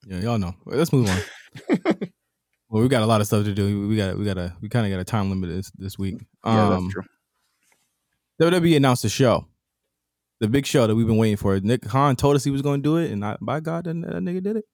Yeah, 0.05 0.19
y'all 0.19 0.37
know. 0.37 0.55
Let's 0.65 0.93
move 0.93 1.09
on. 1.09 1.19
well, 2.69 2.83
we 2.83 2.87
got 2.87 3.03
a 3.03 3.07
lot 3.07 3.21
of 3.21 3.27
stuff 3.27 3.45
to 3.45 3.53
do. 3.53 3.87
We 3.87 3.95
got 3.97 4.17
we 4.17 4.25
got 4.25 4.37
a 4.37 4.55
we 4.61 4.69
kind 4.69 4.85
of 4.85 4.91
got 4.91 4.99
a 4.99 5.05
time 5.05 5.29
limit 5.29 5.49
this 5.49 5.71
this 5.77 5.97
week. 5.97 6.15
Yeah, 6.45 6.67
Um, 6.67 6.83
that's 6.83 6.93
true. 6.93 7.03
WWE 8.41 8.77
announced 8.77 9.05
a 9.05 9.09
show, 9.09 9.47
the 10.39 10.47
big 10.47 10.65
show 10.65 10.85
that 10.87 10.95
we've 10.95 11.07
been 11.07 11.17
waiting 11.17 11.37
for. 11.37 11.59
Nick 11.59 11.81
Khan 11.83 12.15
told 12.15 12.35
us 12.35 12.43
he 12.43 12.51
was 12.51 12.61
going 12.61 12.81
to 12.81 12.83
do 12.83 12.97
it, 12.97 13.11
and 13.11 13.23
I, 13.23 13.37
by 13.41 13.61
God, 13.61 13.85
that, 13.85 13.93
that 13.93 14.21
nigga 14.21 14.43
did 14.43 14.57
it. 14.57 14.65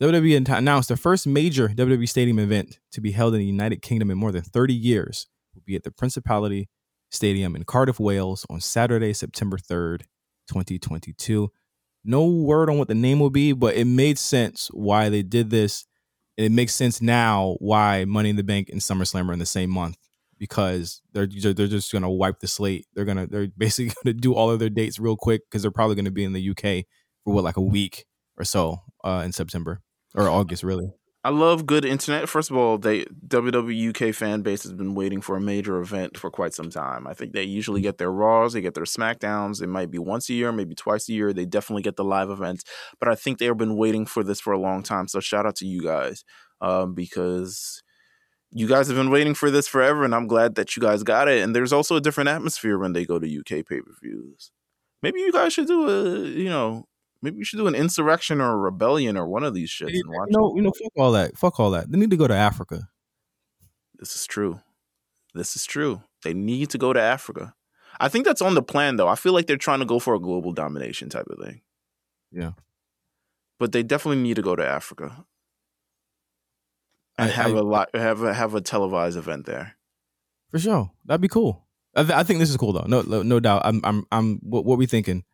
WWE 0.00 0.56
announced 0.56 0.88
the 0.88 0.96
first 0.96 1.26
major 1.26 1.68
WWE 1.68 2.08
Stadium 2.08 2.38
event 2.38 2.78
to 2.92 3.00
be 3.00 3.12
held 3.12 3.34
in 3.34 3.40
the 3.40 3.46
United 3.46 3.82
Kingdom 3.82 4.10
in 4.10 4.18
more 4.18 4.32
than 4.32 4.42
30 4.42 4.74
years 4.74 5.26
will 5.54 5.62
be 5.64 5.74
at 5.76 5.84
the 5.84 5.90
Principality 5.90 6.68
Stadium 7.16 7.56
in 7.56 7.64
Cardiff, 7.64 7.98
Wales 7.98 8.46
on 8.48 8.60
Saturday, 8.60 9.12
September 9.12 9.56
3rd, 9.56 10.02
2022. 10.48 11.50
No 12.04 12.26
word 12.26 12.70
on 12.70 12.78
what 12.78 12.88
the 12.88 12.94
name 12.94 13.18
will 13.18 13.30
be, 13.30 13.52
but 13.52 13.74
it 13.74 13.86
made 13.86 14.18
sense 14.18 14.68
why 14.72 15.08
they 15.08 15.22
did 15.22 15.50
this. 15.50 15.86
It 16.36 16.52
makes 16.52 16.74
sense 16.74 17.00
now 17.02 17.56
why 17.58 18.04
Money 18.04 18.30
in 18.30 18.36
the 18.36 18.44
Bank 18.44 18.68
and 18.68 18.80
SummerSlam 18.80 19.28
are 19.28 19.32
in 19.32 19.38
the 19.38 19.46
same 19.46 19.70
month 19.70 19.96
because 20.38 21.02
they're 21.12 21.26
they're 21.26 21.66
just 21.66 21.92
gonna 21.92 22.10
wipe 22.10 22.40
the 22.40 22.46
slate. 22.46 22.86
They're 22.94 23.04
gonna 23.04 23.26
they're 23.26 23.48
basically 23.58 23.94
gonna 24.04 24.14
do 24.14 24.34
all 24.34 24.50
of 24.50 24.58
their 24.58 24.70
dates 24.70 24.98
real 24.98 25.16
quick 25.16 25.42
because 25.48 25.62
they're 25.62 25.70
probably 25.70 25.96
gonna 25.96 26.10
be 26.10 26.24
in 26.24 26.32
the 26.32 26.50
UK 26.50 26.84
for 27.24 27.34
what 27.34 27.44
like 27.44 27.56
a 27.56 27.62
week 27.62 28.04
or 28.36 28.44
so 28.44 28.82
uh, 29.02 29.22
in 29.24 29.32
September 29.32 29.80
or 30.14 30.28
August 30.28 30.62
really. 30.62 30.92
I 31.26 31.30
love 31.30 31.66
good 31.66 31.84
internet. 31.84 32.28
First 32.28 32.52
of 32.52 32.56
all, 32.56 32.78
they 32.78 33.04
WWE 33.26 33.88
UK 33.90 34.14
fan 34.14 34.42
base 34.42 34.62
has 34.62 34.72
been 34.72 34.94
waiting 34.94 35.20
for 35.20 35.36
a 35.36 35.40
major 35.40 35.80
event 35.80 36.16
for 36.16 36.30
quite 36.30 36.54
some 36.54 36.70
time. 36.70 37.04
I 37.04 37.14
think 37.14 37.32
they 37.32 37.42
usually 37.42 37.80
get 37.80 37.98
their 37.98 38.12
Raws, 38.12 38.52
they 38.52 38.60
get 38.60 38.74
their 38.74 38.84
SmackDowns. 38.84 39.60
It 39.60 39.66
might 39.66 39.90
be 39.90 39.98
once 39.98 40.30
a 40.30 40.34
year, 40.34 40.52
maybe 40.52 40.76
twice 40.76 41.08
a 41.08 41.12
year. 41.12 41.32
They 41.32 41.44
definitely 41.44 41.82
get 41.82 41.96
the 41.96 42.04
live 42.04 42.30
events, 42.30 42.62
but 43.00 43.08
I 43.08 43.16
think 43.16 43.38
they've 43.38 43.56
been 43.56 43.76
waiting 43.76 44.06
for 44.06 44.22
this 44.22 44.38
for 44.38 44.52
a 44.52 44.58
long 44.60 44.84
time. 44.84 45.08
So 45.08 45.18
shout 45.18 45.46
out 45.46 45.56
to 45.56 45.66
you 45.66 45.82
guys 45.82 46.24
um, 46.60 46.94
because 46.94 47.82
you 48.52 48.68
guys 48.68 48.86
have 48.86 48.96
been 48.96 49.10
waiting 49.10 49.34
for 49.34 49.50
this 49.50 49.66
forever, 49.66 50.04
and 50.04 50.14
I'm 50.14 50.28
glad 50.28 50.54
that 50.54 50.76
you 50.76 50.80
guys 50.80 51.02
got 51.02 51.26
it. 51.26 51.42
And 51.42 51.56
there's 51.56 51.72
also 51.72 51.96
a 51.96 52.00
different 52.00 52.28
atmosphere 52.28 52.78
when 52.78 52.92
they 52.92 53.04
go 53.04 53.18
to 53.18 53.38
UK 53.40 53.66
pay 53.66 53.80
per 53.80 53.96
views. 54.00 54.52
Maybe 55.02 55.18
you 55.18 55.32
guys 55.32 55.52
should 55.52 55.66
do 55.66 55.88
a 55.88 56.18
you 56.20 56.48
know 56.48 56.86
maybe 57.22 57.36
we 57.38 57.44
should 57.44 57.58
do 57.58 57.66
an 57.66 57.74
insurrection 57.74 58.40
or 58.40 58.52
a 58.52 58.56
rebellion 58.56 59.16
or 59.16 59.26
one 59.26 59.44
of 59.44 59.54
these 59.54 59.70
shits 59.70 59.92
You 59.92 60.02
and 60.04 60.10
watch. 60.14 60.28
know, 60.30 60.54
you 60.56 60.62
know, 60.62 60.72
fuck 60.72 60.92
all 60.96 61.12
that. 61.12 61.36
Fuck 61.36 61.58
all 61.60 61.70
that. 61.72 61.90
They 61.90 61.98
need 61.98 62.10
to 62.10 62.16
go 62.16 62.26
to 62.28 62.34
Africa. 62.34 62.88
This 63.98 64.14
is 64.14 64.26
true. 64.26 64.60
This 65.34 65.56
is 65.56 65.64
true. 65.66 66.02
They 66.22 66.34
need 66.34 66.70
to 66.70 66.78
go 66.78 66.92
to 66.92 67.00
Africa. 67.00 67.54
I 68.00 68.08
think 68.08 68.24
that's 68.26 68.42
on 68.42 68.54
the 68.54 68.62
plan, 68.62 68.96
though. 68.96 69.08
I 69.08 69.14
feel 69.14 69.32
like 69.32 69.46
they're 69.46 69.56
trying 69.56 69.78
to 69.80 69.84
go 69.86 69.98
for 69.98 70.14
a 70.14 70.20
global 70.20 70.52
domination 70.52 71.08
type 71.08 71.26
of 71.30 71.38
thing. 71.44 71.62
Yeah. 72.30 72.52
But 73.58 73.72
they 73.72 73.82
definitely 73.82 74.22
need 74.22 74.36
to 74.36 74.42
go 74.42 74.54
to 74.56 74.66
Africa 74.66 75.24
and 77.18 77.30
I- 77.30 77.32
have 77.32 77.54
I- 77.54 77.58
a 77.58 77.62
lot 77.62 77.94
have 77.94 78.22
a, 78.22 78.34
have 78.34 78.54
a 78.54 78.60
televised 78.60 79.16
event 79.16 79.46
there. 79.46 79.76
For 80.50 80.58
sure, 80.58 80.90
that'd 81.04 81.20
be 81.20 81.28
cool. 81.28 81.66
I, 81.94 82.02
th- 82.02 82.12
I 82.14 82.22
think 82.22 82.38
this 82.40 82.50
is 82.50 82.56
cool 82.56 82.72
though. 82.72 82.84
No, 82.86 83.00
no, 83.02 83.22
no 83.22 83.40
doubt. 83.40 83.62
I'm, 83.64 83.80
I'm, 83.82 84.04
I'm. 84.12 84.36
What, 84.42 84.64
what 84.66 84.76
we 84.78 84.86
thinking? 84.86 85.24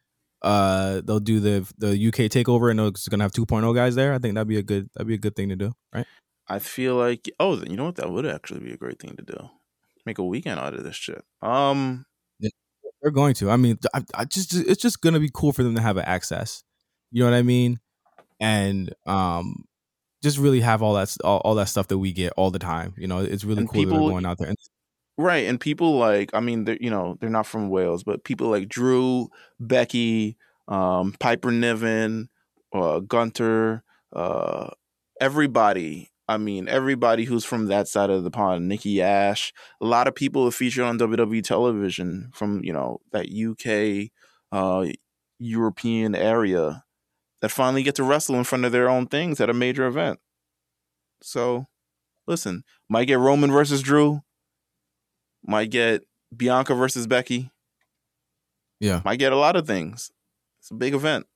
Uh, 0.42 1.00
they'll 1.04 1.20
do 1.20 1.40
the 1.40 1.72
the 1.78 1.90
UK 2.08 2.30
takeover, 2.30 2.70
and 2.70 2.80
it's 2.80 3.08
gonna 3.08 3.24
have 3.24 3.32
2.0 3.32 3.74
guys 3.74 3.94
there. 3.94 4.12
I 4.12 4.18
think 4.18 4.34
that'd 4.34 4.48
be 4.48 4.58
a 4.58 4.62
good, 4.62 4.88
that'd 4.94 5.06
be 5.06 5.14
a 5.14 5.18
good 5.18 5.36
thing 5.36 5.48
to 5.50 5.56
do, 5.56 5.72
right? 5.94 6.06
I 6.48 6.58
feel 6.58 6.96
like 6.96 7.30
oh, 7.38 7.56
then 7.56 7.70
you 7.70 7.76
know 7.76 7.84
what? 7.84 7.96
That 7.96 8.10
would 8.10 8.26
actually 8.26 8.60
be 8.60 8.72
a 8.72 8.76
great 8.76 9.00
thing 9.00 9.14
to 9.16 9.22
do. 9.22 9.48
Make 10.04 10.18
a 10.18 10.24
weekend 10.24 10.58
out 10.58 10.74
of 10.74 10.82
this 10.82 10.96
shit. 10.96 11.24
Um, 11.42 12.04
They're 13.00 13.10
going 13.12 13.34
to. 13.34 13.50
I 13.50 13.56
mean, 13.56 13.78
I, 13.94 14.02
I 14.14 14.24
just, 14.24 14.54
it's 14.54 14.82
just 14.82 15.00
gonna 15.00 15.20
be 15.20 15.30
cool 15.32 15.52
for 15.52 15.62
them 15.62 15.74
to 15.76 15.82
have 15.82 15.98
access. 15.98 16.62
You 17.10 17.22
know 17.22 17.30
what 17.30 17.36
I 17.36 17.42
mean? 17.42 17.78
And 18.40 18.92
um, 19.06 19.64
just 20.22 20.38
really 20.38 20.60
have 20.60 20.82
all 20.82 20.94
that, 20.94 21.16
all, 21.22 21.38
all 21.38 21.54
that 21.56 21.68
stuff 21.68 21.88
that 21.88 21.98
we 21.98 22.12
get 22.12 22.32
all 22.36 22.50
the 22.50 22.58
time. 22.58 22.94
You 22.96 23.06
know, 23.06 23.20
it's 23.20 23.44
really 23.44 23.64
cool 23.66 23.72
that 23.72 23.78
people- 23.78 23.98
they're 23.98 24.10
going 24.10 24.26
out 24.26 24.38
there. 24.38 24.48
And 24.48 24.58
Right, 25.22 25.46
and 25.46 25.60
people 25.60 25.98
like 25.98 26.30
I 26.34 26.40
mean, 26.40 26.64
they're, 26.64 26.78
you 26.80 26.90
know, 26.90 27.16
they're 27.20 27.30
not 27.30 27.46
from 27.46 27.68
Wales, 27.68 28.02
but 28.02 28.24
people 28.24 28.48
like 28.48 28.68
Drew, 28.68 29.28
Becky, 29.60 30.36
um, 30.66 31.14
Piper 31.20 31.52
Niven, 31.52 32.28
uh, 32.72 32.98
Gunther, 32.98 33.84
uh, 34.12 34.70
everybody. 35.20 36.10
I 36.26 36.38
mean, 36.38 36.66
everybody 36.66 37.24
who's 37.24 37.44
from 37.44 37.66
that 37.66 37.86
side 37.86 38.10
of 38.10 38.24
the 38.24 38.32
pond, 38.32 38.68
Nikki 38.68 39.00
Ash, 39.00 39.52
a 39.80 39.86
lot 39.86 40.08
of 40.08 40.16
people 40.16 40.44
have 40.46 40.56
featured 40.56 40.84
on 40.84 40.98
WWE 40.98 41.44
television 41.44 42.32
from 42.34 42.64
you 42.64 42.72
know 42.72 42.98
that 43.12 43.28
UK, 43.30 44.10
uh, 44.50 44.86
European 45.38 46.16
area 46.16 46.82
that 47.42 47.52
finally 47.52 47.84
get 47.84 47.94
to 47.94 48.02
wrestle 48.02 48.34
in 48.34 48.42
front 48.42 48.64
of 48.64 48.72
their 48.72 48.88
own 48.88 49.06
things 49.06 49.40
at 49.40 49.50
a 49.50 49.54
major 49.54 49.86
event. 49.86 50.18
So, 51.22 51.68
listen, 52.26 52.64
might 52.88 53.04
get 53.04 53.20
Roman 53.20 53.52
versus 53.52 53.82
Drew 53.82 54.22
might 55.44 55.70
get 55.70 56.02
Bianca 56.36 56.74
versus 56.74 57.06
Becky. 57.06 57.50
Yeah. 58.80 59.00
Might 59.04 59.18
get 59.18 59.32
a 59.32 59.36
lot 59.36 59.56
of 59.56 59.66
things. 59.66 60.10
It's 60.60 60.70
a 60.70 60.74
big 60.74 60.94
event. 60.94 61.26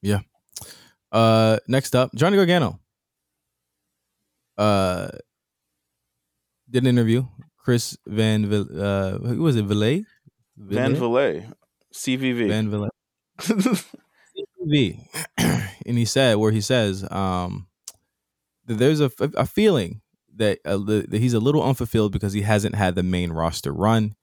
Yeah. 0.00 0.20
Uh, 1.10 1.58
next 1.68 1.94
up, 1.94 2.10
Johnny 2.14 2.36
Gargano. 2.36 2.80
Uh, 4.58 5.08
did 6.68 6.82
an 6.82 6.88
interview. 6.88 7.26
Chris 7.58 7.96
Van, 8.06 8.46
Vil- 8.46 8.82
uh, 8.82 9.18
who 9.18 9.42
was 9.42 9.56
it? 9.56 9.64
Villet. 9.66 10.04
Van 10.56 10.94
Valet, 10.94 11.46
CVV. 11.94 12.48
Van 12.48 12.70
Villet. 12.70 12.90
V. 14.64 14.98
and 15.38 15.98
he 15.98 16.04
said 16.04 16.36
where 16.36 16.52
he 16.52 16.60
says 16.60 17.04
um 17.10 17.66
that 18.66 18.74
there's 18.74 19.00
a, 19.00 19.10
a 19.36 19.44
feeling 19.44 20.01
that, 20.36 20.58
uh, 20.64 20.78
that 20.78 21.12
he's 21.12 21.34
a 21.34 21.40
little 21.40 21.62
unfulfilled 21.62 22.12
because 22.12 22.32
he 22.32 22.42
hasn't 22.42 22.74
had 22.74 22.94
the 22.94 23.02
main 23.02 23.32
roster 23.32 23.72
run. 23.72 24.14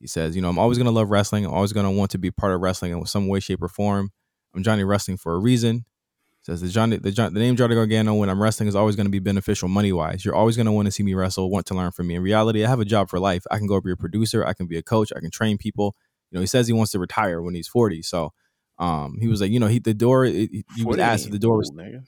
He 0.00 0.06
says, 0.06 0.36
you 0.36 0.42
know, 0.42 0.48
I'm 0.48 0.58
always 0.58 0.76
gonna 0.76 0.90
love 0.90 1.10
wrestling. 1.10 1.46
I'm 1.46 1.54
always 1.54 1.72
gonna 1.72 1.90
want 1.90 2.10
to 2.10 2.18
be 2.18 2.30
part 2.30 2.52
of 2.52 2.60
wrestling 2.60 2.92
in 2.92 3.06
some 3.06 3.28
way, 3.28 3.40
shape, 3.40 3.62
or 3.62 3.68
form. 3.68 4.10
I'm 4.54 4.62
Johnny 4.62 4.84
Wrestling 4.84 5.16
for 5.16 5.34
a 5.34 5.38
reason. 5.38 5.76
He 5.76 6.44
Says 6.44 6.60
the 6.60 6.68
Johnny, 6.68 6.98
the, 6.98 7.10
John, 7.10 7.34
the 7.34 7.40
name 7.40 7.56
Johnny 7.56 7.74
Gargano 7.74 8.14
when 8.14 8.28
I'm 8.28 8.40
wrestling 8.40 8.68
is 8.68 8.76
always 8.76 8.96
going 8.96 9.06
to 9.06 9.10
be 9.10 9.18
beneficial 9.18 9.68
money 9.68 9.92
wise. 9.92 10.24
You're 10.24 10.34
always 10.34 10.56
going 10.56 10.66
to 10.66 10.72
want 10.72 10.86
to 10.86 10.92
see 10.92 11.02
me 11.02 11.14
wrestle, 11.14 11.50
want 11.50 11.66
to 11.66 11.74
learn 11.74 11.90
from 11.90 12.06
me. 12.06 12.14
In 12.14 12.22
reality, 12.22 12.64
I 12.64 12.68
have 12.68 12.80
a 12.80 12.84
job 12.84 13.08
for 13.08 13.18
life. 13.18 13.44
I 13.50 13.58
can 13.58 13.66
go 13.66 13.80
be 13.80 13.92
a 13.92 13.96
producer. 13.96 14.46
I 14.46 14.52
can 14.52 14.66
be 14.66 14.76
a 14.76 14.82
coach. 14.82 15.12
I 15.16 15.20
can 15.20 15.30
train 15.30 15.58
people. 15.58 15.96
You 16.30 16.36
know, 16.36 16.40
he 16.40 16.46
says 16.46 16.66
he 16.66 16.72
wants 16.72 16.92
to 16.92 16.98
retire 16.98 17.40
when 17.42 17.54
he's 17.54 17.68
40. 17.68 18.02
So, 18.02 18.32
um, 18.78 19.16
he 19.20 19.26
was 19.26 19.40
like, 19.40 19.50
you 19.50 19.60
know, 19.60 19.68
he 19.68 19.78
the 19.78 19.94
door. 19.94 20.24
He, 20.24 20.64
he 20.76 20.84
was 20.84 20.96
40 20.96 21.02
asked 21.02 21.26
if 21.26 21.32
the 21.32 21.38
door 21.38 21.56
was 21.56 21.70
nigga. 21.70 22.04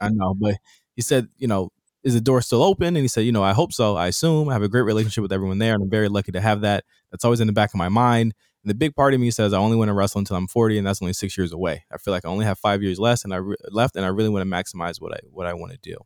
I 0.00 0.08
know, 0.10 0.34
but 0.34 0.56
he 0.96 1.02
said, 1.02 1.28
you 1.36 1.48
know, 1.48 1.70
is 2.04 2.14
the 2.14 2.20
door 2.20 2.40
still 2.42 2.62
open? 2.62 2.88
And 2.88 2.98
he 2.98 3.08
said, 3.08 3.22
you 3.22 3.32
know, 3.32 3.42
I 3.42 3.52
hope 3.52 3.72
so. 3.72 3.96
I 3.96 4.08
assume 4.08 4.48
I 4.48 4.52
have 4.52 4.62
a 4.62 4.68
great 4.68 4.82
relationship 4.82 5.22
with 5.22 5.32
everyone 5.32 5.58
there, 5.58 5.74
and 5.74 5.82
I'm 5.82 5.90
very 5.90 6.08
lucky 6.08 6.32
to 6.32 6.40
have 6.40 6.60
that. 6.60 6.84
That's 7.10 7.24
always 7.24 7.40
in 7.40 7.46
the 7.46 7.52
back 7.52 7.70
of 7.72 7.78
my 7.78 7.88
mind. 7.88 8.34
And 8.62 8.70
the 8.70 8.74
big 8.74 8.94
part 8.94 9.14
of 9.14 9.20
me 9.20 9.30
says 9.30 9.52
I 9.52 9.58
only 9.58 9.76
want 9.76 9.88
to 9.88 9.94
wrestle 9.94 10.18
until 10.18 10.36
I'm 10.36 10.46
40, 10.46 10.78
and 10.78 10.86
that's 10.86 11.02
only 11.02 11.12
six 11.14 11.36
years 11.36 11.52
away. 11.52 11.84
I 11.92 11.98
feel 11.98 12.12
like 12.12 12.24
I 12.24 12.28
only 12.28 12.44
have 12.44 12.58
five 12.58 12.82
years 12.82 12.98
less, 12.98 13.24
and 13.24 13.34
I 13.34 13.38
re- 13.38 13.56
left, 13.70 13.96
and 13.96 14.04
I 14.04 14.08
really 14.08 14.28
want 14.28 14.48
to 14.48 14.50
maximize 14.50 15.00
what 15.00 15.14
I 15.14 15.20
what 15.30 15.46
I 15.46 15.54
want 15.54 15.72
to 15.72 15.78
do. 15.78 15.96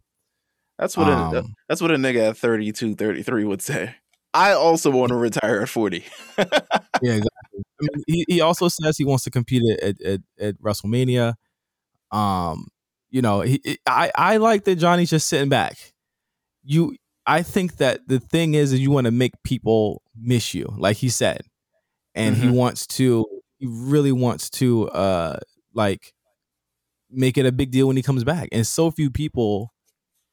That's 0.79 0.97
what 0.97 1.09
a, 1.09 1.13
Um, 1.13 1.55
that's 1.69 1.83
what 1.83 1.91
a 1.91 1.97
nigga 1.97 2.31
at 2.31 2.37
32, 2.37 2.95
33 2.95 3.45
would 3.45 3.61
say. 3.61 3.97
I 4.33 4.53
also 4.53 4.91
want 4.91 5.11
to 5.11 5.17
retire 5.17 5.61
at 5.63 5.69
40. 5.69 6.05
Yeah, 7.01 7.13
exactly. 7.13 7.63
I 7.81 7.83
mean, 7.83 8.05
he, 8.09 8.25
he 8.29 8.41
also 8.41 8.67
says 8.67 8.99
he 8.99 9.05
wants 9.05 9.23
to 9.23 9.31
compete 9.31 9.63
at, 9.81 10.01
at, 10.03 10.21
at 10.41 10.61
WrestleMania. 10.61 11.35
Um, 12.11 12.67
you 13.11 13.23
know, 13.23 13.41
he, 13.41 13.79
I 13.87 14.11
I 14.15 14.37
like 14.37 14.65
that 14.65 14.77
Johnny's 14.77 15.11
just 15.11 15.29
sitting 15.29 15.49
back. 15.49 15.77
You, 16.63 16.97
I 17.27 17.43
think 17.43 17.77
that 17.77 18.07
the 18.07 18.21
thing 18.21 18.55
is, 18.55 18.73
is 18.73 18.81
you 18.81 18.91
want 18.91 19.07
to 19.07 19.11
make 19.11 19.33
people 19.43 20.03
miss 20.17 20.55
you, 20.55 20.67
like 20.77 20.97
he 20.97 21.09
said, 21.09 21.43
and 22.15 22.37
mm-hmm. 22.37 22.49
he 22.49 22.57
wants 22.57 22.87
to, 22.89 23.27
he 23.59 23.67
really 23.69 24.13
wants 24.13 24.51
to, 24.51 24.89
uh, 24.91 25.39
like 25.75 26.13
make 27.11 27.39
it 27.39 27.47
a 27.47 27.53
big 27.53 27.71
deal 27.71 27.87
when 27.87 27.97
he 27.97 28.03
comes 28.03 28.25
back, 28.25 28.49
and 28.53 28.67
so 28.67 28.91
few 28.91 29.11
people 29.11 29.73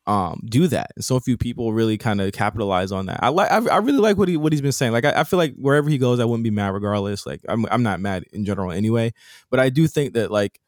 um 0.08 0.40
do 0.46 0.68
that. 0.68 0.92
And 0.96 1.04
so 1.04 1.20
few 1.20 1.38
people 1.38 1.74
really 1.74 1.98
kind 1.98 2.22
of 2.22 2.32
capitalize 2.32 2.92
on 2.92 3.08
that. 3.08 3.22
I 3.24 3.30
like 3.30 3.52
I, 3.52 3.58
I, 3.68 3.78
really 3.78 3.98
like 3.98 4.18
what 4.18 4.28
he 4.28 4.38
what 4.38 4.54
he's 4.54 4.62
been 4.62 4.72
saying. 4.72 4.92
Like 4.92 5.06
I, 5.06 5.22
I, 5.22 5.24
feel 5.24 5.38
like 5.38 5.56
wherever 5.56 5.90
he 5.90 5.98
goes 5.98 6.20
i 6.20 6.26
wouldn't 6.26 6.44
be 6.44 6.52
mad 6.52 6.74
regardless. 6.74 7.26
Like 7.26 7.42
I'm, 7.50 7.66
I'm 7.72 7.82
not 7.82 8.00
mad 8.00 8.26
in 8.32 8.46
general 8.46 8.72
anyway. 8.72 9.14
But 9.50 9.60
i 9.60 9.70
do 9.70 9.88
think 9.88 10.14
that 10.14 10.30
like 10.30 10.60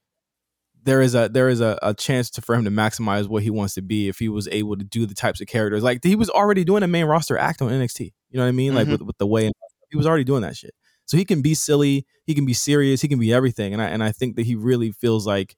there 0.88 1.02
is 1.02 1.14
a 1.16 1.30
there 1.30 1.50
is 1.50 1.62
a, 1.62 1.78
a 1.84 1.94
chance 1.94 2.30
to 2.32 2.42
for 2.42 2.56
him 2.56 2.64
to 2.64 2.72
maximize 2.72 3.28
what 3.28 3.44
he 3.44 3.50
wants 3.50 3.74
to 3.74 3.82
be 3.82 4.08
if 4.08 4.20
he 4.20 4.30
was 4.30 4.48
able 4.48 4.78
to 4.78 4.84
do 4.84 5.06
the 5.06 5.14
types 5.14 5.42
of 5.42 5.48
characters 5.48 5.84
like 5.84 6.04
he 6.04 6.16
was 6.16 6.30
already 6.30 6.64
doing 6.64 6.82
a 6.82 6.88
main 6.88 7.06
roster 7.06 7.38
act 7.38 7.62
on 7.62 7.70
nxt 7.70 8.00
you 8.00 8.12
know 8.34 8.44
what 8.44 8.50
i 8.50 8.52
mean 8.52 8.70
mm-hmm. 8.70 8.78
like 8.78 8.88
with, 8.88 9.02
with 9.02 9.18
the 9.18 9.28
way 9.28 9.52
he 9.90 9.98
was 9.98 10.08
already 10.08 10.24
doing 10.24 10.42
that 10.42 10.56
shit 10.56 10.74
so 11.06 11.18
he 11.18 11.26
can 11.26 11.42
be 11.42 11.54
silly 11.54 12.06
he 12.26 12.34
can 12.34 12.46
be 12.46 12.54
serious 12.54 13.02
he 13.02 13.08
can 13.08 13.20
be 13.20 13.34
everything 13.34 13.74
and 13.74 13.82
i 13.82 13.86
and 13.86 14.04
i 14.04 14.12
think 14.12 14.36
that 14.38 14.46
he 14.46 14.56
really 14.56 14.92
feels 14.92 15.28
like 15.28 15.56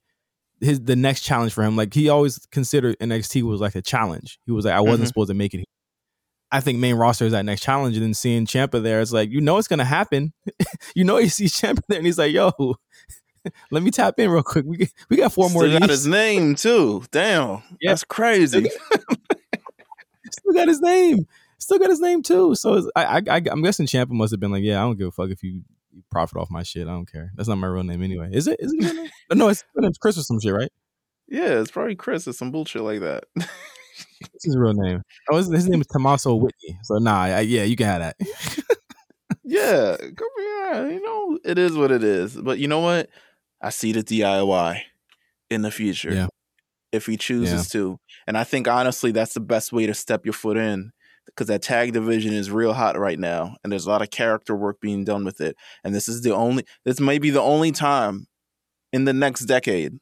his 0.60 0.80
the 0.80 0.96
next 0.96 1.22
challenge 1.22 1.52
for 1.52 1.64
him. 1.64 1.76
Like 1.76 1.94
he 1.94 2.08
always 2.08 2.38
considered 2.52 2.98
NXT 3.00 3.42
was 3.42 3.60
like 3.60 3.74
a 3.74 3.82
challenge. 3.82 4.38
He 4.44 4.52
was 4.52 4.64
like, 4.64 4.74
I 4.74 4.80
wasn't 4.80 5.00
mm-hmm. 5.00 5.06
supposed 5.06 5.30
to 5.30 5.34
make 5.34 5.54
it. 5.54 5.66
I 6.52 6.60
think 6.60 6.78
main 6.78 6.96
roster 6.96 7.24
is 7.24 7.32
that 7.32 7.44
next 7.44 7.62
challenge, 7.62 7.96
and 7.96 8.04
then 8.04 8.14
seeing 8.14 8.44
Ciampa 8.44 8.82
there, 8.82 9.00
it's 9.00 9.12
like 9.12 9.30
you 9.30 9.40
know 9.40 9.58
it's 9.58 9.68
gonna 9.68 9.84
happen. 9.84 10.32
you 10.94 11.04
know 11.04 11.16
he 11.16 11.28
sees 11.28 11.54
Ciampa 11.54 11.80
there, 11.88 11.98
and 11.98 12.06
he's 12.06 12.18
like, 12.18 12.32
"Yo, 12.32 12.50
let 13.70 13.82
me 13.82 13.90
tap 13.90 14.18
in 14.18 14.30
real 14.30 14.42
quick. 14.42 14.64
We 14.66 14.88
we 15.08 15.16
got 15.16 15.32
four 15.32 15.48
Still 15.48 15.68
more." 15.68 15.78
Got 15.80 15.90
his 15.90 16.06
name 16.06 16.54
too. 16.54 17.04
Damn, 17.10 17.62
yeah. 17.80 17.90
that's 17.90 18.04
crazy. 18.04 18.70
Still 20.32 20.52
got 20.54 20.68
his 20.68 20.80
name. 20.80 21.26
Still 21.58 21.78
got 21.78 21.90
his 21.90 22.00
name 22.00 22.22
too. 22.22 22.54
So 22.54 22.88
I, 22.96 23.04
I, 23.04 23.22
I 23.30 23.42
am 23.50 23.62
guessing 23.62 23.86
Ciampa 23.86 24.10
must 24.10 24.32
have 24.32 24.40
been 24.40 24.52
like, 24.52 24.62
"Yeah, 24.62 24.80
I 24.80 24.82
don't 24.82 24.98
give 24.98 25.08
a 25.08 25.12
fuck 25.12 25.30
if 25.30 25.42
you 25.42 25.62
you 25.92 26.02
profit 26.10 26.38
off 26.38 26.50
my 26.50 26.62
shit. 26.62 26.86
I 26.86 26.92
don't 26.92 27.10
care. 27.10 27.32
That's 27.36 27.48
not 27.48 27.56
my 27.56 27.66
real 27.66 27.84
name 27.84 28.02
anyway. 28.02 28.30
Is 28.32 28.46
it? 28.46 28.56
Is 28.60 28.72
it? 28.72 29.10
No, 29.32 29.48
it's, 29.48 29.62
it's 29.76 29.98
Chris 29.98 30.18
or 30.18 30.22
some 30.22 30.40
shit, 30.40 30.52
right? 30.52 30.72
Yeah, 31.28 31.60
it's 31.60 31.70
probably 31.70 31.94
Chris 31.94 32.26
or 32.26 32.32
some 32.32 32.50
bullshit 32.50 32.82
like 32.82 32.98
that. 33.00 33.24
What's 33.34 34.44
his 34.44 34.56
real 34.56 34.74
name? 34.74 35.02
Oh, 35.30 35.36
his, 35.36 35.48
his 35.48 35.68
name 35.68 35.80
is 35.80 35.86
Tommaso 35.86 36.34
Whitney. 36.34 36.78
So 36.82 36.98
nah, 36.98 37.22
I, 37.22 37.40
yeah, 37.40 37.62
you 37.62 37.76
can 37.76 37.86
have 37.86 38.00
that. 38.00 38.16
yeah, 39.44 39.96
yeah, 40.00 40.88
you 40.88 41.00
know, 41.00 41.38
it 41.44 41.58
is 41.58 41.76
what 41.76 41.92
it 41.92 42.02
is. 42.02 42.34
But 42.36 42.58
you 42.58 42.66
know 42.66 42.80
what? 42.80 43.08
I 43.60 43.70
see 43.70 43.92
the 43.92 44.02
DIY 44.02 44.80
in 45.50 45.62
the 45.62 45.70
future. 45.70 46.12
Yeah. 46.12 46.26
If 46.92 47.06
he 47.06 47.16
chooses 47.16 47.72
yeah. 47.72 47.80
to. 47.80 47.98
And 48.26 48.36
I 48.36 48.44
think 48.44 48.66
honestly 48.66 49.12
that's 49.12 49.34
the 49.34 49.40
best 49.40 49.72
way 49.72 49.86
to 49.86 49.94
step 49.94 50.24
your 50.24 50.32
foot 50.32 50.56
in 50.56 50.92
because 51.26 51.46
that 51.46 51.62
tag 51.62 51.92
division 51.92 52.32
is 52.32 52.50
real 52.50 52.72
hot 52.72 52.98
right 52.98 53.18
now 53.18 53.56
and 53.62 53.72
there's 53.72 53.86
a 53.86 53.88
lot 53.88 54.02
of 54.02 54.10
character 54.10 54.56
work 54.56 54.80
being 54.80 55.04
done 55.04 55.24
with 55.24 55.40
it 55.40 55.54
and 55.84 55.94
this 55.94 56.08
is 56.08 56.22
the 56.22 56.34
only 56.34 56.64
this 56.84 56.98
may 56.98 57.18
be 57.18 57.30
the 57.30 57.40
only 57.40 57.70
time 57.70 58.26
in 58.92 59.04
the 59.04 59.12
next 59.12 59.42
decade 59.42 59.92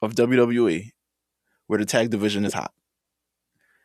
of 0.00 0.14
WWE 0.14 0.90
where 1.66 1.78
the 1.78 1.84
tag 1.84 2.10
division 2.10 2.44
is 2.44 2.54
hot. 2.54 2.72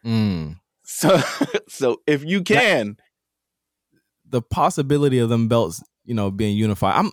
Mm. 0.05 0.59
So 0.83 1.19
so 1.67 1.97
if 2.07 2.23
you 2.23 2.41
can 2.43 2.97
the 4.31 4.41
possibility 4.41 5.19
of 5.19 5.29
them 5.29 5.47
belts, 5.47 5.83
you 6.05 6.13
know, 6.13 6.31
being 6.31 6.57
unified. 6.57 6.95
I'm 6.95 7.11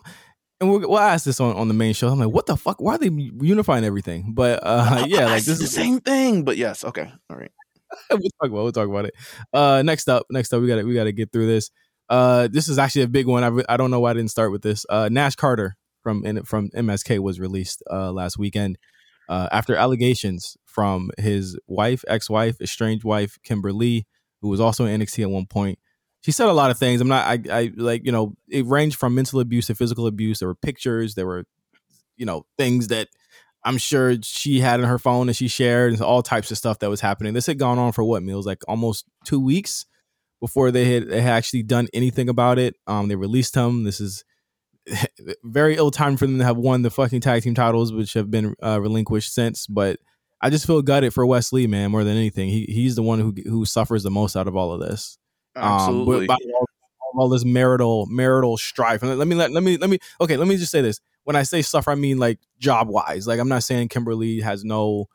and 0.61 0.71
we'll, 0.71 0.81
we'll 0.81 0.99
ask 0.99 1.25
this 1.25 1.41
on, 1.41 1.57
on 1.57 1.69
the 1.69 1.75
main 1.75 1.95
show. 1.95 2.09
I'm 2.09 2.19
like, 2.19 2.31
what 2.31 2.47
the 2.47 2.57
fuck? 2.57 2.81
Why 2.81 2.95
are 2.95 2.99
they 2.99 3.11
unifying 3.11 3.85
everything? 3.85 4.33
But 4.33 4.61
uh, 4.63 5.05
yeah, 5.09 5.27
like 5.27 5.45
this 5.45 5.49
is 5.49 5.61
the 5.61 5.67
same 5.67 6.01
thing. 6.01 6.45
But 6.45 6.57
yes, 6.57 6.85
okay, 6.85 7.13
all 7.31 7.37
right. 7.37 7.53
we'll 8.11 8.21
talk 8.21 8.51
about 8.51 8.63
we'll 8.63 8.73
talk 8.73 8.89
about 8.89 9.07
it. 9.07 9.15
Uh, 9.53 9.83
next 9.83 10.09
up, 10.09 10.27
next 10.31 10.53
up, 10.53 10.61
we 10.61 10.69
got 10.69 10.77
to 10.77 10.83
we 10.85 10.95
got 10.95 11.05
to 11.05 11.13
get 11.13 11.33
through 11.33 11.47
this. 11.47 11.71
Uh, 12.09 12.49
this 12.51 12.69
is 12.69 12.79
actually 12.79 13.03
a 13.03 13.09
big 13.09 13.27
one. 13.27 13.45
I, 13.45 13.73
I 13.73 13.77
don't 13.77 13.91
know 13.91 14.01
why 14.01 14.11
I 14.11 14.15
didn't 14.15 14.31
start 14.31 14.51
with 14.51 14.63
this. 14.63 14.85
Uh, 14.89 15.09
Nash 15.11 15.37
Carter 15.37 15.77
from 16.03 16.23
from 16.45 16.71
MSK 16.71 17.19
was 17.19 17.39
released 17.39 17.83
uh, 17.91 18.13
last 18.13 18.39
weekend 18.39 18.79
uh, 19.29 19.49
after 19.53 19.77
allegations 19.77 20.57
from 20.65 21.11
his 21.19 21.59
wife, 21.67 22.05
ex-wife, 22.09 22.61
estranged 22.61 23.05
wife, 23.05 23.39
Kimberly, 23.43 24.07
who 24.41 24.49
was 24.49 24.61
also 24.61 24.87
in 24.87 25.01
NXT 25.01 25.23
at 25.23 25.31
one 25.31 25.47
point. 25.47 25.79
She 26.29 26.33
said 26.33 26.49
a 26.49 26.53
lot 26.53 26.71
of 26.71 26.77
things. 26.77 27.01
I'm 27.01 27.09
not. 27.09 27.25
I, 27.25 27.41
I 27.51 27.73
like 27.75 28.05
you 28.05 28.13
know 28.13 28.37
it 28.51 28.67
ranged 28.67 28.99
from 28.99 29.15
mental 29.15 29.41
abuse 29.41 29.69
to 29.69 29.75
physical 29.75 30.07
abuse. 30.07 30.41
There 30.41 30.49
were 30.49 30.55
pictures. 30.55 31.15
There 31.15 31.25
were 31.25 31.45
you 32.19 32.27
know 32.27 32.45
things 32.59 32.89
that 32.89 33.09
I'm 33.65 33.79
sure 33.79 34.15
she 34.23 34.61
had 34.61 34.79
in 34.79 34.85
her 34.85 34.99
phone 34.99 35.31
and 35.31 35.35
she 35.35 35.49
shared 35.49 35.95
and 35.95 36.03
all 36.03 36.23
types 36.23 36.51
of 36.51 36.59
stuff 36.59 36.81
that 36.81 36.91
was 36.91 37.01
happening. 37.01 37.33
This 37.33 37.47
had 37.47 37.59
gone 37.59 37.79
on 37.79 37.93
for 37.93 38.05
what 38.05 38.23
Meelz 38.23 38.45
like 38.45 38.59
almost 38.69 39.07
two 39.25 39.41
weeks 39.41 39.87
before 40.39 40.71
they 40.71 40.93
had, 40.93 41.09
they 41.09 41.23
had 41.23 41.33
actually 41.33 41.63
done 41.63 41.89
anything 41.95 42.29
about 42.29 42.59
it. 42.59 42.75
Um, 42.87 43.09
they 43.09 43.17
released 43.17 43.55
him. 43.55 43.85
This 43.85 43.99
is 43.99 44.23
very 45.43 45.77
ill 45.77 45.91
time 45.91 46.19
for 46.19 46.27
them 46.27 46.37
to 46.41 46.45
have 46.45 46.59
won 46.59 46.83
the 46.83 46.91
fucking 46.91 47.23
tag 47.23 47.43
team 47.43 47.55
titles, 47.55 47.91
which 47.91 48.13
have 48.13 48.31
been 48.31 48.55
uh, 48.63 48.79
relinquished 48.83 49.33
since. 49.33 49.67
But 49.67 49.99
I 50.43 50.51
just 50.51 50.67
feel 50.67 50.83
gutted 50.83 51.15
for 51.15 51.25
Wesley, 51.25 51.67
man, 51.67 51.91
more 51.91 52.05
than 52.05 52.19
anything. 52.19 52.51
He 52.51 52.67
he's 52.69 52.97
the 52.97 53.03
one 53.03 53.19
who 53.19 53.35
who 53.49 53.65
suffers 53.65 54.03
the 54.03 54.11
most 54.11 54.37
out 54.37 54.47
of 54.47 54.57
all 54.57 54.75
of 54.75 54.81
this. 54.81 55.17
Absolutely. 55.59 56.29
Um, 56.29 56.37
all, 56.55 56.69
all, 57.17 57.29
this 57.29 57.45
marital 57.45 58.07
marital 58.07 58.57
strife. 58.57 59.03
And 59.03 59.19
let 59.19 59.29
me 59.29 59.35
let, 59.35 59.51
let 59.53 59.63
me 59.63 59.77
let 59.77 59.91
me 59.91 59.99
okay. 60.21 60.37
Let 60.37 60.49
me 60.49 60.57
just 60.57 60.71
say 60.71 60.81
this 60.81 61.01
when 61.25 61.37
I 61.37 61.43
say 61.43 61.63
suffer, 61.63 61.91
I 61.91 61.95
mean 61.95 62.19
like 62.19 62.39
job 62.59 62.89
wise. 62.89 63.27
Like 63.27 63.39
I'm 63.39 63.49
not 63.49 63.63
saying 63.63 63.89
Kimberly 63.89 64.41
has 64.41 64.65
no, 64.65 65.09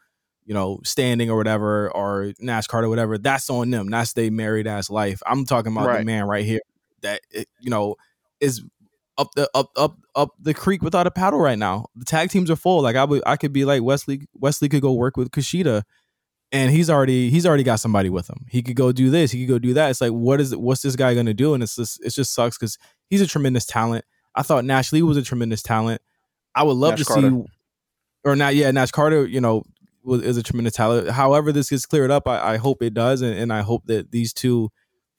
you 0.46 0.54
know, 0.54 0.80
standing 0.84 1.30
or 1.30 1.38
whatever, 1.38 1.90
or 1.92 2.34
Nash 2.40 2.68
Carter 2.68 2.88
or 2.88 2.90
whatever. 2.90 3.18
That's 3.18 3.50
on 3.50 3.72
them. 3.72 3.90
That's 3.90 4.14
their 4.14 4.32
married 4.32 4.68
ass 4.68 4.90
life. 4.90 5.22
I'm 5.26 5.46
talking 5.46 5.72
about 5.72 5.88
right. 5.88 6.00
the 6.00 6.06
man 6.06 6.26
right 6.26 6.46
here 6.46 6.62
that 7.02 7.22
you 7.34 7.70
know 7.70 7.96
is 8.40 8.64
up 9.18 9.30
the 9.36 9.50
up 9.54 9.72
up 9.76 9.98
up 10.16 10.30
the 10.40 10.54
creek 10.54 10.82
without 10.82 11.08
a 11.08 11.12
paddle 11.12 11.40
right 11.40 11.58
now. 11.58 11.88
The 11.96 12.06
tag 12.06 12.30
teams 12.30 12.50
are 12.50 12.56
full. 12.56 12.82
Like 12.82 12.96
I 12.96 13.06
would 13.06 13.24
I 13.26 13.36
could 13.36 13.54
be 13.54 13.66
like 13.66 13.82
Wesley. 13.84 14.28
Wesley 14.34 14.70
could 14.70 14.82
go 14.82 14.94
work 14.94 15.18
with 15.18 15.32
Kushida 15.32 15.84
and 16.54 16.72
he's 16.72 16.90
already 16.90 17.30
he's 17.32 17.46
already 17.46 17.64
got 17.64 17.80
somebody 17.80 18.10
with 18.10 18.30
him. 18.30 18.46
He 18.48 18.62
could 18.62 18.76
go 18.76 18.92
do 18.92 19.10
this, 19.10 19.32
he 19.32 19.46
could 19.46 19.52
go 19.52 19.60
do 19.60 19.74
that. 19.74 19.90
It's 19.90 20.00
like 20.00 20.12
what 20.12 20.40
is 20.40 20.56
what's 20.56 20.84
this 20.84 20.96
guy 20.96 21.16
gonna 21.16 21.34
do? 21.34 21.56
And 21.56 21.64
it's 21.64 21.76
just 21.76 22.06
it 22.06 22.12
just 22.12 22.34
sucks 22.34 22.58
because 22.58 22.78
he's 23.10 23.22
a 23.22 23.28
tremendous 23.28 23.66
talent. 23.66 24.06
I 24.36 24.44
thought 24.44 24.64
Nash 24.64 24.94
Lee 24.94 25.02
was 25.02 25.18
a 25.18 25.24
tremendous 25.24 25.64
talent. 25.64 26.02
I 26.56 26.64
would 26.64 26.78
love 26.78 26.92
Nash 26.92 27.00
to 27.00 27.06
Carter. 27.06 27.30
see, 27.30 27.46
or 28.24 28.36
not. 28.36 28.56
Yeah, 28.56 28.72
Nash 28.72 28.92
Carter. 28.92 29.26
You 29.26 29.42
know, 29.42 29.64
was, 30.04 30.22
is 30.22 30.38
a 30.38 30.44
tremendous 30.44 30.76
talent. 30.76 31.10
However, 31.10 31.52
this 31.52 31.72
gets 31.72 31.88
cleared 31.88 32.12
up. 32.12 32.28
I, 32.28 32.54
I 32.54 32.58
hope 32.58 32.84
it 32.84 32.94
does, 32.94 33.22
and, 33.22 33.36
and 33.36 33.52
I 33.52 33.62
hope 33.62 33.88
that 33.88 34.12
these 34.12 34.32
two 34.32 34.70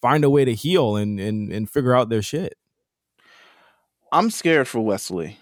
find 0.01 0.23
a 0.23 0.31
way 0.31 0.45
to 0.45 0.55
heal 0.55 0.97
and 0.97 1.19
and 1.19 1.51
and 1.51 1.69
figure 1.69 1.95
out 1.95 2.11
their 2.11 2.23
shit. 2.23 2.55
I'm 4.13 4.31
scared 4.31 4.69
for 4.69 4.81
Wesley. 4.81 5.39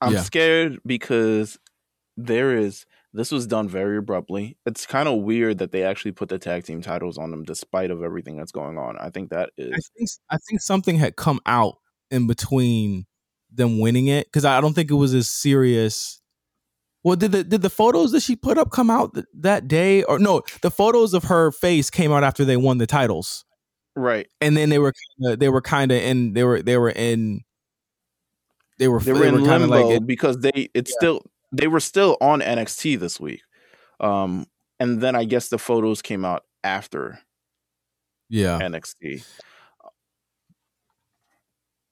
I'm 0.00 0.14
yeah. 0.14 0.22
scared 0.22 0.80
because 0.84 1.58
there 2.16 2.56
is 2.56 2.84
this 3.16 3.32
was 3.32 3.46
done 3.46 3.68
very 3.68 3.96
abruptly. 3.96 4.56
It's 4.66 4.86
kind 4.86 5.08
of 5.08 5.22
weird 5.22 5.58
that 5.58 5.72
they 5.72 5.82
actually 5.82 6.12
put 6.12 6.28
the 6.28 6.38
tag 6.38 6.64
team 6.64 6.82
titles 6.82 7.18
on 7.18 7.30
them 7.30 7.44
despite 7.44 7.90
of 7.90 8.02
everything 8.02 8.36
that's 8.36 8.52
going 8.52 8.78
on. 8.78 8.96
I 8.98 9.10
think 9.10 9.30
that 9.30 9.50
is 9.56 9.72
I 9.72 9.80
think 9.96 10.08
I 10.30 10.36
think 10.48 10.60
something 10.60 10.96
had 10.96 11.16
come 11.16 11.40
out 11.46 11.78
in 12.10 12.26
between 12.26 13.06
them 13.50 13.80
winning 13.80 14.06
it 14.06 14.26
because 14.26 14.44
I 14.44 14.60
don't 14.60 14.74
think 14.74 14.90
it 14.90 14.94
was 14.94 15.14
as 15.14 15.28
serious. 15.28 16.20
Well, 17.02 17.16
did 17.16 17.32
the 17.32 17.44
did 17.44 17.62
the 17.62 17.70
photos 17.70 18.12
that 18.12 18.22
she 18.22 18.36
put 18.36 18.58
up 18.58 18.70
come 18.70 18.90
out 18.90 19.14
th- 19.14 19.26
that 19.34 19.68
day 19.68 20.02
or 20.02 20.18
no? 20.18 20.42
The 20.62 20.70
photos 20.70 21.14
of 21.14 21.24
her 21.24 21.52
face 21.52 21.88
came 21.88 22.12
out 22.12 22.24
after 22.24 22.44
they 22.44 22.56
won 22.56 22.78
the 22.78 22.86
titles, 22.86 23.44
right? 23.94 24.26
And 24.40 24.56
then 24.56 24.68
they 24.68 24.78
were 24.78 24.92
kinda, 25.20 25.36
they 25.36 25.48
were 25.48 25.62
kind 25.62 25.92
of 25.92 26.02
in 26.02 26.34
they 26.34 26.44
were 26.44 26.62
they 26.62 26.76
were 26.76 26.90
in 26.90 27.42
they 28.78 28.88
were 28.88 29.00
they 29.00 29.12
were, 29.12 29.20
were 29.20 29.26
in 29.26 29.44
limbo 29.44 29.66
like 29.68 29.96
it, 29.96 30.06
because 30.06 30.38
they 30.38 30.68
it's 30.74 30.90
yeah. 30.90 30.98
still 30.98 31.22
they 31.52 31.68
were 31.68 31.80
still 31.80 32.16
on 32.20 32.40
NXT 32.40 32.98
this 32.98 33.20
week, 33.20 33.42
um, 34.00 34.46
and 34.78 35.00
then 35.00 35.14
I 35.16 35.24
guess 35.24 35.48
the 35.48 35.58
photos 35.58 36.02
came 36.02 36.24
out 36.24 36.44
after, 36.64 37.18
yeah, 38.28 38.58
NXT 38.60 39.24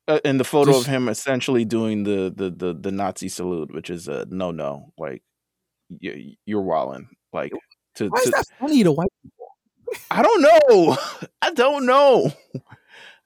uh, 0.06 0.20
and 0.24 0.38
the 0.38 0.44
photo 0.44 0.72
Just, 0.72 0.86
of 0.86 0.92
him 0.92 1.08
essentially 1.08 1.64
doing 1.64 2.04
the, 2.04 2.32
the 2.34 2.50
the 2.50 2.74
the 2.74 2.92
Nazi 2.92 3.28
salute, 3.28 3.72
which 3.72 3.90
is 3.90 4.08
a 4.08 4.26
no 4.28 4.50
no. 4.50 4.92
Like 4.98 5.22
you, 5.88 6.34
you're 6.44 6.62
walling. 6.62 7.08
Like 7.32 7.52
to, 7.96 8.08
why 8.08 8.20
to, 8.20 8.24
is 8.24 8.30
that 8.32 8.44
funny 8.60 8.84
to 8.84 8.92
white 8.92 9.08
people? 9.22 9.46
I 10.10 10.22
don't 10.22 10.42
know. 10.42 10.96
I 11.42 11.50
don't 11.52 11.86
know. 11.86 12.32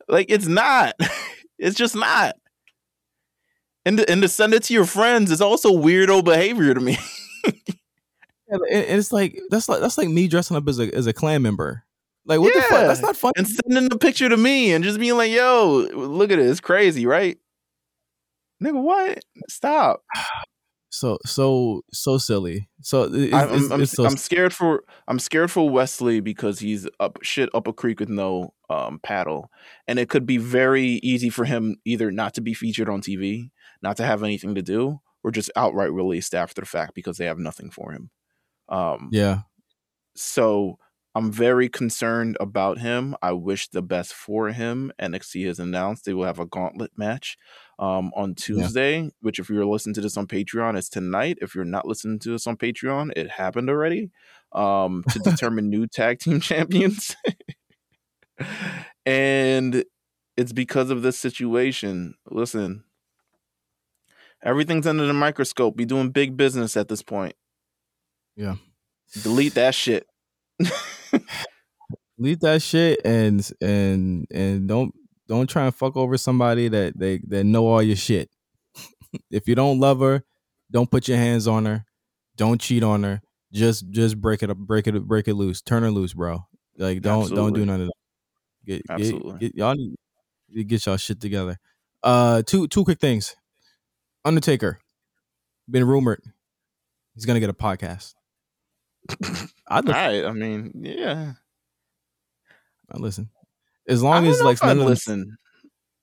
Like 0.08 0.26
it's 0.30 0.46
not. 0.46 0.94
It's 1.60 1.76
just 1.76 1.96
not. 1.96 2.36
And 3.88 3.96
to, 3.96 4.10
and 4.10 4.20
to 4.20 4.28
send 4.28 4.52
it 4.52 4.64
to 4.64 4.74
your 4.74 4.84
friends 4.84 5.30
is 5.30 5.40
also 5.40 5.72
weirdo 5.72 6.22
behavior 6.22 6.74
to 6.74 6.80
me. 6.80 6.98
yeah, 7.46 8.58
it's 8.68 9.14
like 9.14 9.40
that's 9.48 9.66
like 9.66 9.80
that's 9.80 9.96
like 9.96 10.10
me 10.10 10.28
dressing 10.28 10.58
up 10.58 10.68
as 10.68 10.78
a 10.78 10.94
as 10.94 11.06
a 11.06 11.14
Klan 11.14 11.40
member 11.40 11.84
Like 12.26 12.38
what 12.38 12.52
the 12.52 12.60
fuck? 12.60 12.86
That's 12.86 13.00
not 13.00 13.16
funny. 13.16 13.32
and 13.38 13.48
sending 13.48 13.88
the 13.88 13.96
picture 13.96 14.28
to 14.28 14.36
me 14.36 14.72
and 14.72 14.84
just 14.84 15.00
being 15.00 15.16
like, 15.16 15.32
"Yo, 15.32 15.88
look 15.94 16.30
at 16.30 16.38
it, 16.38 16.44
it's 16.44 16.60
crazy, 16.60 17.06
right?" 17.06 17.38
Nigga, 18.62 18.82
what? 18.82 19.20
Stop! 19.48 20.02
so 20.90 21.16
so 21.24 21.80
so 21.90 22.18
silly. 22.18 22.68
So 22.82 23.04
it's, 23.04 23.32
I'm, 23.32 23.54
it's, 23.54 23.70
I'm, 23.70 23.80
it's 23.80 23.92
so 23.92 24.04
I'm 24.04 24.18
scared 24.18 24.52
for 24.52 24.82
I'm 25.06 25.18
scared 25.18 25.50
for 25.50 25.70
Wesley 25.70 26.20
because 26.20 26.58
he's 26.58 26.86
up 27.00 27.20
shit 27.22 27.48
up 27.54 27.66
a 27.66 27.72
creek 27.72 28.00
with 28.00 28.10
no 28.10 28.52
um, 28.68 29.00
paddle, 29.02 29.50
and 29.86 29.98
it 29.98 30.10
could 30.10 30.26
be 30.26 30.36
very 30.36 31.00
easy 31.02 31.30
for 31.30 31.46
him 31.46 31.76
either 31.86 32.10
not 32.10 32.34
to 32.34 32.42
be 32.42 32.52
featured 32.52 32.90
on 32.90 33.00
TV, 33.00 33.48
not 33.82 33.96
to 33.98 34.04
have 34.04 34.22
anything 34.22 34.54
to 34.54 34.62
do, 34.62 35.00
or 35.22 35.30
just 35.30 35.50
outright 35.56 35.92
released 35.92 36.34
after 36.34 36.62
the 36.62 36.66
fact 36.66 36.94
because 36.94 37.18
they 37.18 37.26
have 37.26 37.38
nothing 37.38 37.70
for 37.70 37.92
him. 37.92 38.10
Um, 38.68 39.08
yeah. 39.12 39.40
so 40.14 40.78
I'm 41.14 41.32
very 41.32 41.68
concerned 41.68 42.36
about 42.38 42.78
him. 42.78 43.16
I 43.22 43.32
wish 43.32 43.68
the 43.68 43.82
best 43.82 44.12
for 44.12 44.50
him. 44.50 44.92
NXT 45.00 45.46
has 45.46 45.58
announced 45.58 46.04
they 46.04 46.14
will 46.14 46.26
have 46.26 46.38
a 46.38 46.46
gauntlet 46.46 46.92
match 46.96 47.36
um, 47.78 48.12
on 48.14 48.34
Tuesday, 48.36 49.10
which, 49.20 49.38
if 49.38 49.48
you're 49.48 49.66
listening 49.66 49.94
to 49.94 50.00
this 50.00 50.16
on 50.16 50.26
Patreon, 50.26 50.76
is 50.76 50.88
tonight. 50.88 51.38
If 51.40 51.54
you're 51.54 51.64
not 51.64 51.88
listening 51.88 52.18
to 52.20 52.30
this 52.30 52.46
on 52.46 52.56
Patreon, 52.56 53.12
it 53.16 53.30
happened 53.30 53.68
already 53.68 54.10
um, 54.52 55.02
to 55.10 55.18
determine 55.18 55.70
new 55.70 55.86
tag 55.86 56.20
team 56.20 56.40
champions. 56.40 57.16
and 59.04 59.84
it's 60.36 60.52
because 60.52 60.90
of 60.90 61.02
this 61.02 61.18
situation. 61.18 62.14
Listen, 62.30 62.84
everything's 64.42 64.86
under 64.86 65.06
the 65.06 65.12
microscope. 65.12 65.76
Be 65.76 65.84
doing 65.84 66.10
big 66.10 66.36
business 66.36 66.76
at 66.76 66.88
this 66.88 67.02
point. 67.02 67.34
Yeah. 68.36 68.56
Delete 69.22 69.54
that 69.54 69.74
shit. 69.74 70.06
Delete 72.18 72.40
that 72.40 72.62
shit 72.62 73.00
and 73.04 73.48
and 73.60 74.26
and 74.30 74.68
don't 74.68 74.94
don't 75.28 75.48
try 75.48 75.64
and 75.64 75.74
fuck 75.74 75.96
over 75.96 76.16
somebody 76.16 76.68
that 76.68 76.98
they 76.98 77.20
that 77.28 77.44
know 77.44 77.66
all 77.66 77.82
your 77.82 77.96
shit. 77.96 78.30
if 79.30 79.48
you 79.48 79.54
don't 79.54 79.78
love 79.80 80.00
her, 80.00 80.24
don't 80.70 80.90
put 80.90 81.08
your 81.08 81.16
hands 81.18 81.46
on 81.46 81.64
her. 81.64 81.84
Don't 82.36 82.60
cheat 82.60 82.82
on 82.82 83.02
her. 83.02 83.20
Just 83.52 83.90
just 83.90 84.20
break 84.20 84.42
it 84.42 84.50
up, 84.50 84.56
break 84.58 84.86
it 84.86 85.00
break 85.06 85.28
it 85.28 85.34
loose. 85.34 85.62
Turn 85.62 85.82
her 85.82 85.90
loose, 85.90 86.12
bro. 86.12 86.44
Like 86.76 87.00
don't 87.02 87.34
don't 87.34 87.52
do 87.54 87.64
none 87.64 87.80
of 87.82 87.86
that. 87.86 87.94
Get, 88.66 88.86
get- 88.86 88.90
Absolutely. 88.90 89.38
Get, 89.38 89.54
y'all 89.54 89.74
need 89.74 89.94
to 90.54 90.64
get 90.64 90.86
y'all 90.86 90.96
shit 90.96 91.20
together. 91.20 91.58
Uh 92.02 92.42
two 92.46 92.68
two 92.68 92.84
quick 92.84 93.00
things. 93.00 93.34
Undertaker. 94.28 94.78
Been 95.68 95.86
rumored. 95.86 96.22
He's 97.14 97.26
gonna 97.26 97.40
get 97.40 97.50
a 97.50 97.54
podcast. 97.54 98.14
Listen. 99.20 99.48
right. 99.70 100.24
I 100.24 100.32
mean, 100.32 100.72
yeah. 100.74 101.32
I'd 102.90 103.00
listen. 103.00 103.30
As 103.88 104.02
long 104.02 104.26
as 104.26 104.40
like 104.42 104.56
if 104.56 104.62
I'd 104.62 104.68
none 104.68 104.78
of 104.78 104.82
them 104.82 104.88
listen. 104.88 105.36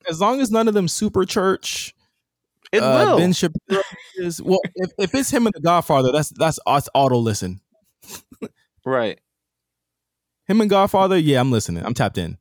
as 0.09 0.19
long 0.19 0.41
as 0.41 0.51
none 0.51 0.67
of 0.67 0.73
them 0.73 0.87
super 0.87 1.25
church 1.25 1.95
It 2.71 2.81
uh, 2.81 3.05
will. 3.05 3.17
Ben 3.17 3.33
Shapiro 3.33 3.81
is 4.17 4.41
well 4.41 4.59
if, 4.75 4.91
if 4.97 5.15
it's 5.15 5.29
him 5.29 5.45
and 5.45 5.53
the 5.53 5.61
Godfather 5.61 6.11
that's 6.11 6.29
that's 6.29 6.59
us 6.65 6.89
auto 6.93 7.17
listen 7.17 7.61
right. 8.85 9.19
him 10.47 10.61
and 10.61 10.69
Godfather 10.69 11.17
yeah 11.17 11.39
I'm 11.39 11.51
listening 11.51 11.85
I'm 11.85 11.93
tapped 11.93 12.17
in 12.17 12.37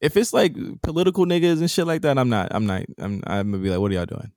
if 0.00 0.16
it's 0.16 0.32
like 0.32 0.54
political 0.82 1.26
niggas 1.26 1.60
and 1.60 1.70
shit 1.70 1.86
like 1.86 2.02
that 2.02 2.18
I'm 2.18 2.28
not 2.28 2.48
I'm 2.50 2.66
not 2.66 2.84
I'm 2.98 3.22
I'm 3.26 3.50
gonna 3.52 3.62
be 3.62 3.70
like 3.70 3.80
what 3.80 3.90
are 3.90 3.94
y'all 3.94 4.06
doing 4.06 4.32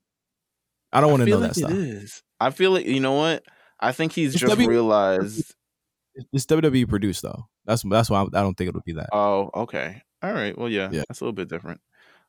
I 0.94 1.02
don't 1.02 1.12
want 1.12 1.24
to 1.24 1.30
know 1.30 1.38
like 1.40 1.50
that 1.50 1.56
stuff 1.56 1.72
is. 1.72 2.24
I 2.40 2.50
feel 2.52 2.72
like 2.72 2.86
you 2.86 3.00
know 3.00 3.14
what? 3.14 3.44
I 3.80 3.92
think 3.92 4.12
he's 4.14 4.34
It's 4.34 4.42
just 4.42 4.50
W- 4.52 4.70
realized. 4.70 5.54
it's 6.34 6.46
WWE 6.46 6.88
produced 6.90 7.22
though 7.22 7.46
that's 7.66 7.84
that's 7.84 8.10
why 8.10 8.20
I, 8.22 8.24
I 8.24 8.42
don't 8.42 8.56
think 8.56 8.70
it'll 8.70 8.82
be 8.86 8.94
that 8.94 9.10
Oh, 9.12 9.50
okay. 9.54 10.02
All 10.24 10.34
right. 10.34 10.58
Well, 10.58 10.70
yeah, 10.70 10.90
Yeah. 10.92 11.04
that's 11.08 11.22
a 11.22 11.24
little 11.24 11.34
bit 11.34 11.50
different. 11.50 11.82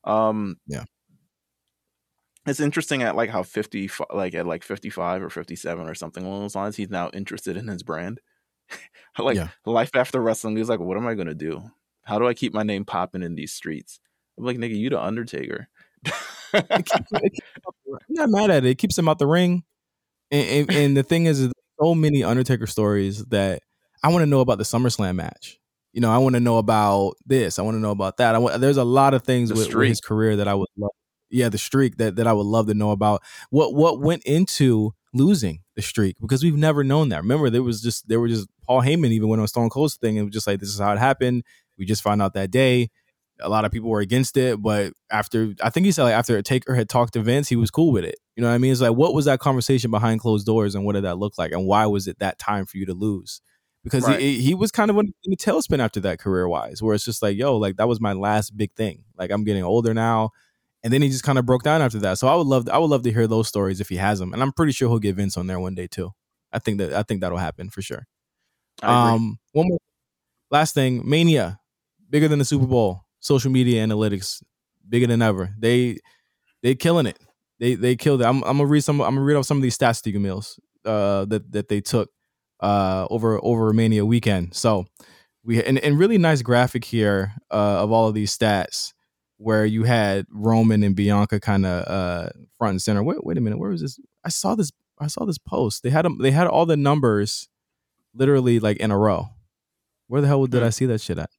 Um, 0.05 0.57
Yeah. 0.67 0.85
It's 2.47 2.61
interesting 2.61 3.03
at 3.03 3.15
like 3.17 3.31
how 3.31 3.43
fifty, 3.43 3.91
like 4.13 4.35
at 4.35 4.47
like 4.47 4.63
fifty-five 4.63 5.23
or 5.23 5.29
fifty-seven 5.31 5.87
or 5.89 5.95
something 5.95 6.25
along 6.25 6.43
those 6.43 6.55
lines. 6.57 6.77
He's 6.77 6.89
now 6.91 7.11
interested 7.13 7.57
in 7.57 7.69
his 7.69 7.83
brand. 7.83 8.21
like 9.19 9.37
Yeah. 9.37 9.49
life 9.67 9.91
after 9.95 10.21
wrestling. 10.21 10.57
He's 10.57 10.69
like, 10.69 10.81
what 10.81 10.97
am 10.97 11.07
I 11.07 11.15
gonna 11.15 11.35
do? 11.35 11.63
How 12.05 12.19
do 12.19 12.27
I 12.27 12.35
keep 12.35 12.55
my 12.55 12.63
name 12.63 12.85
popping 12.87 13.23
in 13.23 13.35
these 13.35 13.53
streets? 13.53 14.01
I'm 14.39 14.45
like, 14.45 14.57
nigga, 14.57 14.77
you 14.77 14.89
the 14.91 15.01
Undertaker. 15.03 15.69
It 16.55 16.87
keeps- 16.87 17.13
it 17.13 17.33
keeps 17.33 17.41
him 17.55 17.63
out 17.67 17.75
the 17.85 17.93
ring. 17.93 18.01
I'm 18.09 18.15
not 18.15 18.31
mad 18.31 18.51
at 18.51 18.65
it. 18.65 18.71
It 18.71 18.79
keeps 18.79 18.99
him 18.99 19.09
out 19.09 19.19
the 19.19 19.27
ring. 19.27 19.65
And, 20.31 20.49
and, 20.49 20.73
and 20.79 20.97
the 20.97 21.03
thing 21.03 21.27
is, 21.27 21.41
is 21.41 21.53
so 21.81 21.95
many 21.95 22.23
Undertaker 22.25 22.67
stories 22.67 23.25
that 23.27 23.63
I 24.03 24.09
want 24.13 24.23
to 24.23 24.27
know 24.27 24.41
about 24.41 24.59
the 24.59 24.65
SummerSlam 24.65 25.17
match. 25.17 25.59
You 25.93 26.01
know, 26.01 26.11
I 26.11 26.19
want 26.19 26.35
to 26.35 26.41
know 26.41 26.59
about 26.59 27.15
this. 27.27 27.59
I 27.59 27.63
want 27.63 27.77
to 27.77 27.81
know 27.81 27.91
about 27.91 28.19
that. 28.19 28.35
I 28.35 28.39
want, 28.39 28.61
there's 28.61 28.77
a 28.77 28.85
lot 28.85 29.15
of 29.15 29.25
things 29.25 29.53
with, 29.53 29.75
with 29.75 29.89
his 29.89 30.01
career 30.01 30.37
that 30.37 30.47
I 30.47 30.55
would 30.55 30.69
love. 30.77 30.91
Yeah, 31.31 31.49
the 31.49 31.59
streak 31.59 31.97
that, 31.97 32.17
that 32.17 32.27
I 32.27 32.33
would 32.33 32.47
love 32.47 32.67
to 32.69 32.75
know 32.75 32.91
about. 32.91 33.23
What 33.51 33.75
what 33.75 34.01
went 34.01 34.23
into 34.25 34.93
losing 35.15 35.61
the 35.77 35.83
streak 35.83 36.17
because 36.21 36.43
we've 36.45 36.57
never 36.57 36.85
known 36.85 37.09
that. 37.09 37.23
Remember, 37.23 37.51
there 37.51 37.63
was 37.63 37.83
just 37.83 38.09
there 38.09 38.21
were 38.21 38.29
just 38.29 38.49
Paul 38.67 38.83
Heyman 38.83 39.11
even 39.11 39.29
went 39.29 39.41
on 39.41 39.49
Stone 39.49 39.71
Cold's 39.71 39.97
thing 39.97 40.19
and 40.19 40.27
was 40.27 40.35
just 40.35 40.47
like, 40.47 40.61
this 40.61 40.69
is 40.69 40.79
how 40.79 40.93
it 40.93 40.99
happened. 40.99 41.43
We 41.77 41.85
just 41.85 42.03
found 42.03 42.23
out 42.23 42.35
that 42.35 42.51
day 42.51 42.91
a 43.41 43.49
lot 43.49 43.65
of 43.65 43.73
people 43.73 43.89
were 43.91 44.01
against 44.01 44.37
it, 44.37 44.61
but 44.63 44.93
after 45.11 45.55
I 45.63 45.71
think 45.71 45.87
he 45.87 45.93
said 45.93 46.05
like 46.05 46.15
after 46.15 46.41
Taker 46.43 46.75
had 46.75 46.89
talked 46.89 47.13
to 47.15 47.21
Vince, 47.23 47.49
he 47.49 47.57
was 47.57 47.71
cool 47.71 47.93
with 47.93 48.05
it. 48.05 48.17
You 48.37 48.43
know 48.43 48.49
what 48.49 48.55
I 48.55 48.59
mean? 48.59 48.73
It's 48.73 48.81
like 48.81 48.97
what 48.97 49.15
was 49.15 49.25
that 49.27 49.41
conversation 49.41 49.91
behind 49.91 50.21
closed 50.21 50.47
doors, 50.47 50.75
and 50.75 50.85
what 50.85 50.95
did 50.95 51.05
that 51.05 51.19
look 51.19 51.39
like, 51.39 51.53
and 51.53 51.67
why 51.67 51.87
was 51.87 52.09
it 52.09 52.19
that 52.21 52.39
time 52.39 52.67
for 52.67 52.79
you 52.79 52.87
to 52.87 52.95
lose? 52.95 53.41
Because 53.85 54.05
Right. 54.05 54.21
he, 54.21 54.41
he 54.41 54.55
was 54.55 54.71
kind 54.71 54.91
of 54.91 54.99
in 54.99 55.13
the 55.25 55.37
tailspin 55.37 55.79
after 55.79 56.01
that 56.01 56.19
career 56.19 56.49
wise, 56.49 56.83
where 56.83 56.95
it's 56.95 57.05
just 57.05 57.23
like 57.23 57.37
yo, 57.37 57.57
like 57.57 57.77
that 57.77 57.89
was 57.89 58.01
my 58.01 58.13
last 58.13 58.57
big 58.57 58.73
thing. 58.75 59.05
Like 59.17 59.31
I'm 59.31 59.45
getting 59.45 59.63
older 59.65 59.95
now, 59.95 60.31
and 60.83 60.93
then 60.93 61.01
he 61.03 61.09
just 61.09 61.25
kind 61.25 61.39
of 61.39 61.47
broke 61.47 61.63
down 61.63 61.81
after 61.83 61.99
that. 62.01 62.19
So 62.19 62.29
I 62.29 62.35
would 62.35 62.47
love 62.47 62.69
I 62.69 62.79
would 62.79 62.91
love 62.91 63.03
to 63.05 63.13
hear 63.13 63.27
those 63.27 63.49
stories 63.49 63.81
if 63.81 63.89
he 63.89 63.97
has 63.97 64.19
them, 64.19 64.33
and 64.33 64.43
I'm 64.43 64.53
pretty 64.53 64.73
sure 64.73 64.89
he'll 64.89 64.99
get 64.99 65.17
Vince 65.17 65.37
on 65.37 65.47
there 65.47 65.61
one 65.61 65.75
day 65.75 65.87
too. 65.87 66.11
I 66.53 66.59
think 66.59 66.79
that 66.79 66.93
I 66.93 67.03
think 67.03 67.21
that'll 67.21 67.39
happen 67.39 67.71
for 67.71 67.83
sure. 67.83 68.07
Um, 68.83 69.39
one 69.53 69.69
more 69.69 69.79
last 70.51 70.75
thing, 70.75 71.09
Mania, 71.09 71.61
bigger 72.11 72.29
than 72.29 72.39
the 72.39 72.45
Super 72.45 72.67
Bowl. 72.67 73.03
Social 73.21 73.51
media 73.51 73.85
analytics, 73.87 74.43
bigger 74.89 75.07
than 75.07 75.23
ever. 75.23 75.55
They 75.59 75.99
they 76.63 76.75
killing 76.75 77.07
it. 77.07 77.19
They 77.61 77.75
they 77.75 77.97
killed 77.97 78.21
it. 78.23 78.25
I'm, 78.25 78.37
I'm 78.45 78.59
gonna 78.59 78.67
read 78.67 78.83
some. 78.85 79.01
I'm 79.01 79.15
gonna 79.15 79.23
read 79.23 79.37
off 79.37 79.47
some 79.47 79.57
of 79.59 79.63
these 79.63 79.77
stats 79.77 80.03
to 80.03 80.11
you, 80.11 80.21
Meelz, 80.21 80.59
uh, 80.85 81.25
that 81.27 81.51
that 81.53 81.69
they 81.69 81.81
took 81.81 82.11
uh 82.61 83.07
over 83.11 83.39
over 83.45 83.67
Romania 83.67 84.05
weekend. 84.05 84.55
So 84.55 84.87
we 85.45 85.63
and, 85.63 85.79
and 85.79 85.99
really 85.99 86.19
nice 86.19 86.43
graphic 86.43 86.85
here 86.85 87.33
uh, 87.51 87.83
of 87.83 87.91
all 87.93 88.09
of 88.09 88.15
these 88.15 88.37
stats 88.37 88.93
where 89.39 89.65
you 89.65 89.85
had 89.85 90.27
Roman 90.31 90.83
and 90.83 90.95
Bianca 90.97 91.41
kind 91.41 91.67
of 91.67 91.89
uh 91.89 92.29
front 92.57 92.73
and 92.73 92.83
center. 92.83 93.03
Wait 93.03 93.25
wait 93.25 93.39
a 93.39 93.41
minute, 93.41 93.59
where 93.59 93.71
was 93.71 93.83
this? 93.83 93.99
I 94.25 94.29
saw 94.29 94.55
this. 94.55 94.71
I 95.01 95.07
saw 95.07 95.25
this 95.25 95.39
post. 95.39 95.83
They 95.85 95.91
had 95.91 96.05
them. 96.05 96.19
They 96.21 96.33
had 96.33 96.47
all 96.49 96.67
the 96.67 96.77
numbers 96.77 97.49
literally 98.15 98.59
like 98.61 98.79
in 98.79 98.91
a 98.91 98.99
row. 98.99 99.29
Where 100.09 100.21
the 100.21 100.27
hell 100.27 100.47
did 100.47 100.61
Hmm. 100.61 100.67
I 100.67 100.71
see 100.71 100.87
that 100.87 101.01
shit 101.01 101.19
at? 101.19 101.31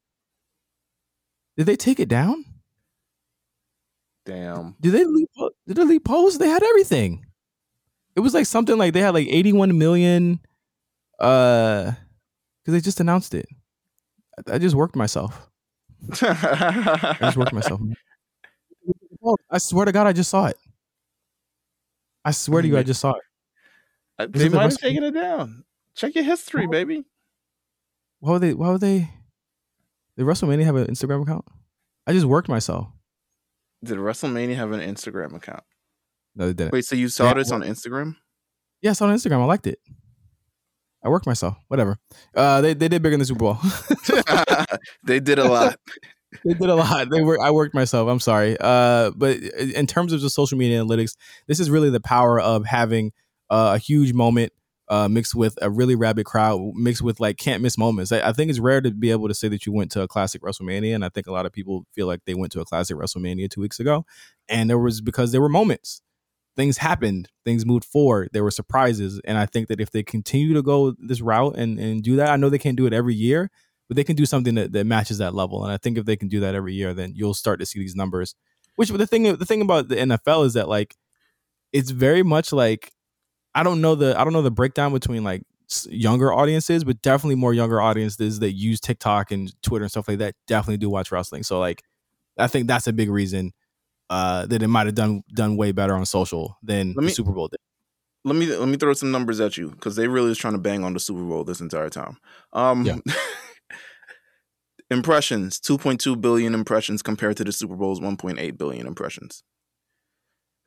Did 1.59 1.65
they 1.65 1.75
take 1.75 1.99
it 1.99 2.07
down? 2.07 2.45
Damn. 4.25 4.77
Did 4.79 4.93
they 4.93 5.03
leave, 5.03 5.27
did 5.67 5.75
they 5.75 5.83
leave 5.83 6.05
posts? 6.05 6.39
They 6.39 6.47
had 6.47 6.63
everything. 6.63 7.25
It 8.15 8.21
was 8.21 8.33
like 8.33 8.45
something 8.45 8.77
like 8.77 8.93
they 8.93 9.01
had 9.01 9.13
like 9.13 9.27
81 9.27 9.77
million 9.77 10.39
uh 11.19 11.91
because 12.61 12.73
they 12.73 12.79
just 12.79 13.01
announced 13.01 13.33
it. 13.33 13.45
I, 14.37 14.53
I 14.55 14.57
just 14.57 14.73
worked 14.73 14.95
myself. 14.95 15.49
I 16.21 17.17
just 17.19 17.35
worked 17.35 17.51
myself. 17.51 17.81
I 19.51 19.57
swear 19.57 19.83
to 19.83 19.91
God, 19.91 20.07
I 20.07 20.13
just 20.13 20.29
saw 20.29 20.45
it. 20.45 20.55
I 22.23 22.31
swear 22.31 22.61
to 22.61 22.69
you, 22.69 22.77
I 22.77 22.83
just 22.83 23.01
saw 23.01 23.15
it. 23.15 23.23
Uh, 24.17 24.27
they 24.29 24.47
might 24.47 24.61
have 24.61 24.77
taken 24.77 25.03
it 25.03 25.11
down. 25.11 25.65
Check 25.93 26.15
your 26.15 26.23
history, 26.23 26.67
baby. 26.67 27.03
Why 28.21 28.31
would 28.31 28.43
they? 28.43 28.53
Why 28.53 28.69
would 28.69 28.79
they? 28.79 29.09
Did 30.19 30.25
WrestleMania 30.25 30.65
have 30.65 30.75
an 30.75 30.87
Instagram 30.87 31.21
account? 31.21 31.45
I 32.05 32.11
just 32.11 32.25
worked 32.25 32.49
myself. 32.49 32.89
Did 33.85 33.99
WrestleMania 33.99 34.53
have 34.57 34.73
an 34.73 34.81
Instagram 34.81 35.33
account? 35.33 35.63
No, 36.35 36.47
they 36.47 36.53
didn't. 36.53 36.73
Wait, 36.73 36.83
so 36.83 36.97
you 36.97 37.07
saw 37.07 37.27
Yeah, 37.27 37.35
this 37.35 37.53
on 37.53 37.61
Instagram? 37.61 38.17
Yes, 38.81 39.01
on 39.01 39.15
Instagram. 39.15 39.39
I 39.39 39.45
liked 39.45 39.65
it. 39.65 39.79
I 41.05 41.07
worked 41.07 41.25
myself. 41.25 41.55
Whatever. 41.69 41.99
Uh, 42.35 42.59
they 42.59 42.73
they 42.73 42.89
did 42.89 43.01
bigger 43.01 43.11
than 43.13 43.19
the 43.19 43.25
Super 43.27 43.39
Bowl. 43.39 43.57
they 45.05 45.21
did 45.21 45.39
a 45.39 45.47
lot. 45.47 45.79
they 46.43 46.53
did 46.53 46.69
a 46.69 46.75
lot. 46.75 47.09
They 47.09 47.21
were. 47.21 47.39
I 47.41 47.51
worked 47.51 47.73
myself. 47.73 48.09
I'm 48.09 48.19
sorry. 48.19 48.57
Uh, 48.59 49.11
but 49.11 49.37
in 49.37 49.87
terms 49.87 50.11
of 50.11 50.19
the 50.19 50.29
social 50.29 50.57
media 50.57 50.83
analytics, 50.83 51.15
this 51.47 51.61
is 51.61 51.69
really 51.69 51.89
the 51.89 52.01
power 52.01 52.41
of 52.41 52.65
having 52.65 53.13
uh, 53.49 53.71
a 53.75 53.77
huge 53.77 54.11
moment 54.11 54.51
uh, 54.89 55.07
mixed 55.07 55.35
with 55.35 55.57
a 55.61 55.69
really 55.69 55.95
rabid 55.95 56.25
crowd, 56.25 56.71
mixed 56.75 57.01
with 57.01 57.19
like 57.19 57.37
can't 57.37 57.61
miss 57.61 57.77
moments. 57.77 58.11
I, 58.11 58.29
I 58.29 58.33
think 58.33 58.49
it's 58.49 58.59
rare 58.59 58.81
to 58.81 58.91
be 58.91 59.11
able 59.11 59.27
to 59.27 59.33
say 59.33 59.47
that 59.47 59.65
you 59.65 59.71
went 59.71 59.91
to 59.91 60.01
a 60.01 60.07
classic 60.07 60.41
WrestleMania, 60.41 60.95
and 60.95 61.05
I 61.05 61.09
think 61.09 61.27
a 61.27 61.31
lot 61.31 61.45
of 61.45 61.53
people 61.53 61.85
feel 61.93 62.07
like 62.07 62.21
they 62.25 62.33
went 62.33 62.51
to 62.53 62.61
a 62.61 62.65
classic 62.65 62.97
WrestleMania 62.97 63.49
two 63.49 63.61
weeks 63.61 63.79
ago, 63.79 64.05
and 64.47 64.69
there 64.69 64.79
was 64.79 65.01
because 65.01 65.31
there 65.31 65.41
were 65.41 65.49
moments. 65.49 66.01
Things 66.55 66.79
happened, 66.79 67.29
things 67.45 67.65
moved 67.65 67.85
forward, 67.85 68.29
there 68.33 68.43
were 68.43 68.51
surprises. 68.51 69.21
And 69.23 69.37
I 69.37 69.45
think 69.45 69.69
that 69.69 69.79
if 69.79 69.91
they 69.91 70.03
continue 70.03 70.53
to 70.55 70.61
go 70.61 70.93
this 70.99 71.21
route 71.21 71.55
and, 71.55 71.79
and 71.79 72.03
do 72.03 72.17
that, 72.17 72.31
I 72.31 72.35
know 72.35 72.49
they 72.49 72.57
can't 72.57 72.75
do 72.75 72.85
it 72.85 72.91
every 72.91 73.15
year, 73.15 73.49
but 73.87 73.95
they 73.95 74.03
can 74.03 74.17
do 74.17 74.25
something 74.25 74.55
that, 74.55 74.73
that 74.73 74.85
matches 74.85 75.19
that 75.19 75.33
level. 75.33 75.63
And 75.63 75.71
I 75.71 75.77
think 75.77 75.97
if 75.97 76.03
they 76.03 76.17
can 76.17 76.27
do 76.27 76.41
that 76.41 76.55
every 76.55 76.73
year, 76.73 76.93
then 76.93 77.13
you'll 77.15 77.33
start 77.33 77.61
to 77.61 77.65
see 77.65 77.79
these 77.79 77.95
numbers. 77.95 78.35
Which 78.75 78.89
the 78.89 79.07
thing 79.07 79.23
the 79.23 79.45
thing 79.45 79.61
about 79.61 79.89
the 79.89 79.95
NFL 79.95 80.45
is 80.45 80.53
that 80.53 80.67
like 80.67 80.95
it's 81.71 81.91
very 81.91 82.23
much 82.23 82.51
like 82.51 82.91
I 83.55 83.63
don't 83.63 83.81
know 83.81 83.95
the 83.95 84.19
I 84.19 84.23
don't 84.23 84.33
know 84.33 84.41
the 84.41 84.51
breakdown 84.51 84.93
between 84.93 85.23
like 85.23 85.43
younger 85.87 86.33
audiences, 86.33 86.83
but 86.83 87.01
definitely 87.01 87.35
more 87.35 87.53
younger 87.53 87.81
audiences 87.81 88.39
that 88.39 88.51
use 88.53 88.79
TikTok 88.79 89.31
and 89.31 89.53
Twitter 89.61 89.83
and 89.83 89.91
stuff 89.91 90.07
like 90.07 90.19
that 90.19 90.35
definitely 90.47 90.77
do 90.77 90.89
watch 90.89 91.11
wrestling. 91.11 91.43
So 91.43 91.59
like 91.59 91.83
I 92.37 92.47
think 92.47 92.67
that's 92.67 92.87
a 92.87 92.93
big 92.93 93.09
reason 93.09 93.53
uh, 94.09 94.45
that 94.47 94.63
it 94.63 94.67
might 94.67 94.87
have 94.87 94.95
done 94.95 95.23
done 95.33 95.57
way 95.57 95.71
better 95.71 95.93
on 95.93 96.05
social 96.05 96.57
than 96.63 96.95
me, 96.95 97.05
the 97.05 97.09
Super 97.11 97.31
Bowl 97.31 97.47
did. 97.47 97.59
Let 98.25 98.35
me 98.35 98.47
let 98.47 98.67
me 98.67 98.77
throw 98.77 98.93
some 98.93 99.11
numbers 99.11 99.39
at 99.39 99.57
you 99.57 99.69
because 99.69 99.95
they 99.95 100.07
really 100.07 100.29
was 100.29 100.37
trying 100.37 100.53
to 100.53 100.59
bang 100.59 100.83
on 100.83 100.93
the 100.93 100.99
Super 100.99 101.23
Bowl 101.23 101.43
this 101.43 101.61
entire 101.61 101.89
time. 101.89 102.17
Um, 102.53 102.85
yeah. 102.85 102.97
impressions 104.91 105.59
2.2 105.59 106.19
billion 106.19 106.53
impressions 106.53 107.01
compared 107.01 107.37
to 107.37 107.43
the 107.43 107.51
Super 107.51 107.75
Bowl's 107.75 107.99
1.8 107.99 108.57
billion 108.57 108.87
impressions. 108.87 109.43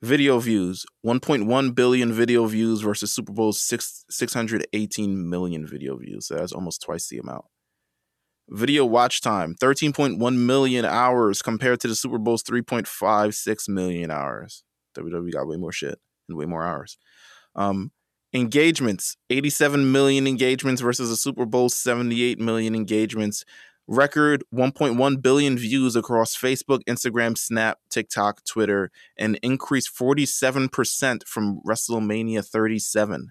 Video 0.03 0.41
views 0.41 0.85
1.1 1.07 1.75
billion 1.77 2.13
video 2.13 2.47
views 2.47 2.81
versus 2.81 3.13
Super 3.13 3.33
Bowl's 3.33 3.61
6, 3.63 4.05
618 4.11 5.31
million 5.31 5.65
video 5.65 5.97
views. 5.97 6.27
So 6.27 6.35
that's 6.35 6.53
almost 6.53 6.83
twice 6.83 7.09
the 7.09 7.19
amount. 7.19 7.45
Video 8.49 8.85
watch 8.85 9.21
time 9.21 9.55
13.1 9.55 10.37
million 10.37 10.85
hours 10.85 11.41
compared 11.41 11.79
to 11.81 11.89
the 11.89 11.95
Super 11.95 12.19
Bowl's 12.19 12.43
3.56 12.43 13.69
million 13.69 14.11
hours. 14.11 14.65
WWE 14.99 15.33
got 15.33 15.47
way 15.47 15.57
more 15.57 15.71
shit 15.71 16.01
and 16.29 16.37
way 16.37 16.47
more 16.47 16.65
hours. 16.65 16.99
Um, 17.55 17.93
engagements 18.35 19.17
87 19.31 19.93
million 19.93 20.27
engagements 20.27 20.83
versus 20.83 21.11
the 21.11 21.17
Super 21.17 21.47
Bowl's 21.47 21.77
78 21.77 22.41
million 22.41 22.75
engagements 22.75 23.45
record 23.87 24.45
1.1 24.55 25.23
billion 25.23 25.59
views 25.59 25.97
across 25.97 26.37
Facebook, 26.37 26.81
Instagram, 26.89 27.37
Snap, 27.37 27.79
TikTok, 27.91 28.45
Twitter, 28.45 28.91
and 29.17 29.39
increased 29.43 29.91
47% 29.99 31.27
from 31.27 31.61
WrestleMania 31.67 32.47
37. 32.47 33.31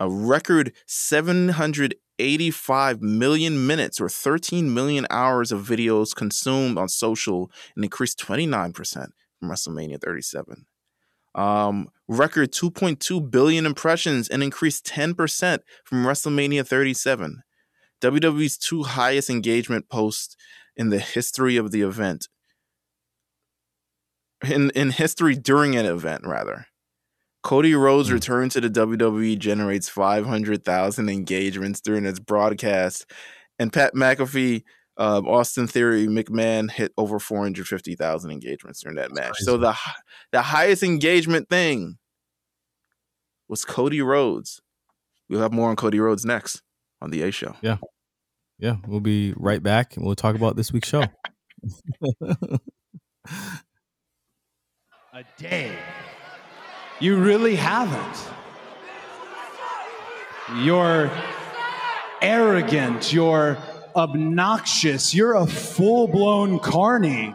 A 0.00 0.10
record 0.10 0.72
785 0.86 3.00
million 3.00 3.66
minutes 3.66 4.00
or 4.00 4.08
13 4.08 4.74
million 4.74 5.06
hours 5.10 5.52
of 5.52 5.66
videos 5.66 6.14
consumed 6.14 6.78
on 6.78 6.88
social 6.88 7.50
and 7.76 7.84
increased 7.84 8.18
29% 8.18 8.74
from 9.38 9.48
WrestleMania 9.48 10.00
37. 10.00 10.66
Um, 11.36 11.88
record 12.08 12.52
2.2 12.52 13.30
billion 13.30 13.66
impressions 13.66 14.28
and 14.28 14.42
increased 14.42 14.86
10% 14.86 15.58
from 15.84 16.04
WrestleMania 16.04 16.66
37 16.66 17.42
WWE's 18.00 18.58
two 18.58 18.82
highest 18.82 19.30
engagement 19.30 19.88
posts 19.88 20.36
in 20.76 20.90
the 20.90 20.98
history 20.98 21.56
of 21.56 21.70
the 21.70 21.82
event. 21.82 22.28
In 24.48 24.70
in 24.70 24.90
history 24.90 25.34
during 25.34 25.74
an 25.76 25.86
event, 25.86 26.22
rather. 26.26 26.66
Cody 27.42 27.74
Rhodes' 27.74 28.10
mm. 28.10 28.14
return 28.14 28.48
to 28.50 28.60
the 28.60 28.70
WWE 28.70 29.38
generates 29.38 29.88
500,000 29.88 31.08
engagements 31.10 31.80
during 31.80 32.06
its 32.06 32.18
broadcast, 32.18 33.10
and 33.58 33.72
Pat 33.72 33.94
McAfee, 33.94 34.64
uh, 34.96 35.20
Austin 35.26 35.66
Theory, 35.66 36.06
McMahon 36.06 36.70
hit 36.70 36.92
over 36.96 37.18
450,000 37.18 38.30
engagements 38.30 38.80
during 38.82 38.96
that 38.96 39.12
match. 39.12 39.36
So 39.38 39.56
the 39.56 39.76
the 40.32 40.42
highest 40.42 40.82
engagement 40.82 41.48
thing 41.48 41.98
was 43.48 43.64
Cody 43.64 44.02
Rhodes. 44.02 44.60
We'll 45.28 45.40
have 45.40 45.52
more 45.52 45.70
on 45.70 45.76
Cody 45.76 46.00
Rhodes 46.00 46.24
next 46.24 46.62
on 47.04 47.10
the 47.10 47.22
A 47.22 47.30
Show. 47.30 47.54
Yeah. 47.60 47.76
Yeah, 48.58 48.76
we'll 48.86 49.00
be 49.00 49.34
right 49.36 49.62
back 49.62 49.96
and 49.96 50.04
we'll 50.06 50.16
talk 50.16 50.34
about 50.36 50.56
this 50.56 50.72
week's 50.72 50.88
show. 50.88 51.04
A 55.12 55.24
day. 55.36 55.76
You 57.00 57.18
really 57.18 57.56
haven't. 57.56 58.28
You're 60.62 61.10
arrogant. 62.22 63.12
You're 63.12 63.58
obnoxious. 63.94 65.14
You're 65.14 65.34
a 65.34 65.46
full 65.46 66.08
blown 66.08 66.58
carny. 66.58 67.34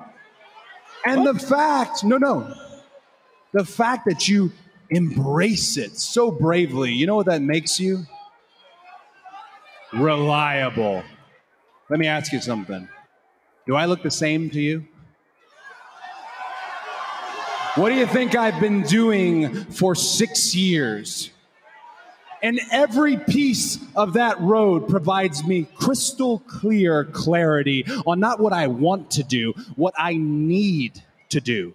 And 1.06 1.26
the 1.26 1.36
fact, 1.36 2.04
no, 2.04 2.18
no, 2.18 2.54
the 3.54 3.66
fact 3.66 4.06
that 4.08 4.28
you 4.28 4.52
embrace 4.90 5.78
it 5.78 5.98
so 5.98 6.32
bravely, 6.32 6.92
you 6.94 7.06
know 7.08 7.16
what 7.16 7.28
that 7.28 7.42
makes 7.42 7.80
you? 7.80 8.06
Reliable. 9.94 11.04
Let 11.90 12.00
me 12.00 12.08
ask 12.08 12.32
you 12.32 12.42
something. 12.42 12.88
Do 13.66 13.76
I 13.76 13.86
look 13.86 14.04
the 14.04 14.12
same 14.12 14.50
to 14.52 14.60
you? 14.60 14.88
What 17.76 17.90
do 17.90 17.96
you 17.96 18.06
think 18.06 18.36
I've 18.36 18.60
been 18.60 18.82
doing 18.84 19.66
for 19.66 19.96
six 19.96 20.56
years? 20.56 21.32
And 22.42 22.60
every 22.72 23.18
piece 23.18 23.80
of 23.96 24.14
that 24.14 24.40
road 24.40 24.88
provides 24.88 25.44
me 25.44 25.68
crystal 25.76 26.40
clear 26.40 27.06
clarity 27.06 27.86
on 28.06 28.20
not 28.20 28.40
what 28.40 28.54
I 28.54 28.68
want 28.68 29.12
to 29.12 29.24
do, 29.24 29.54
what 29.76 29.94
I 29.98 30.16
need 30.18 31.04
to 31.30 31.42
do. 31.42 31.74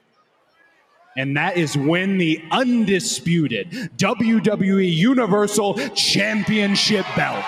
And 1.17 1.37
that 1.37 1.57
is 1.57 1.77
win 1.77 2.19
the 2.19 2.43
undisputed 2.51 3.71
WWE 3.97 4.93
Universal 4.93 5.75
Championship 5.91 7.07
belt. 7.15 7.45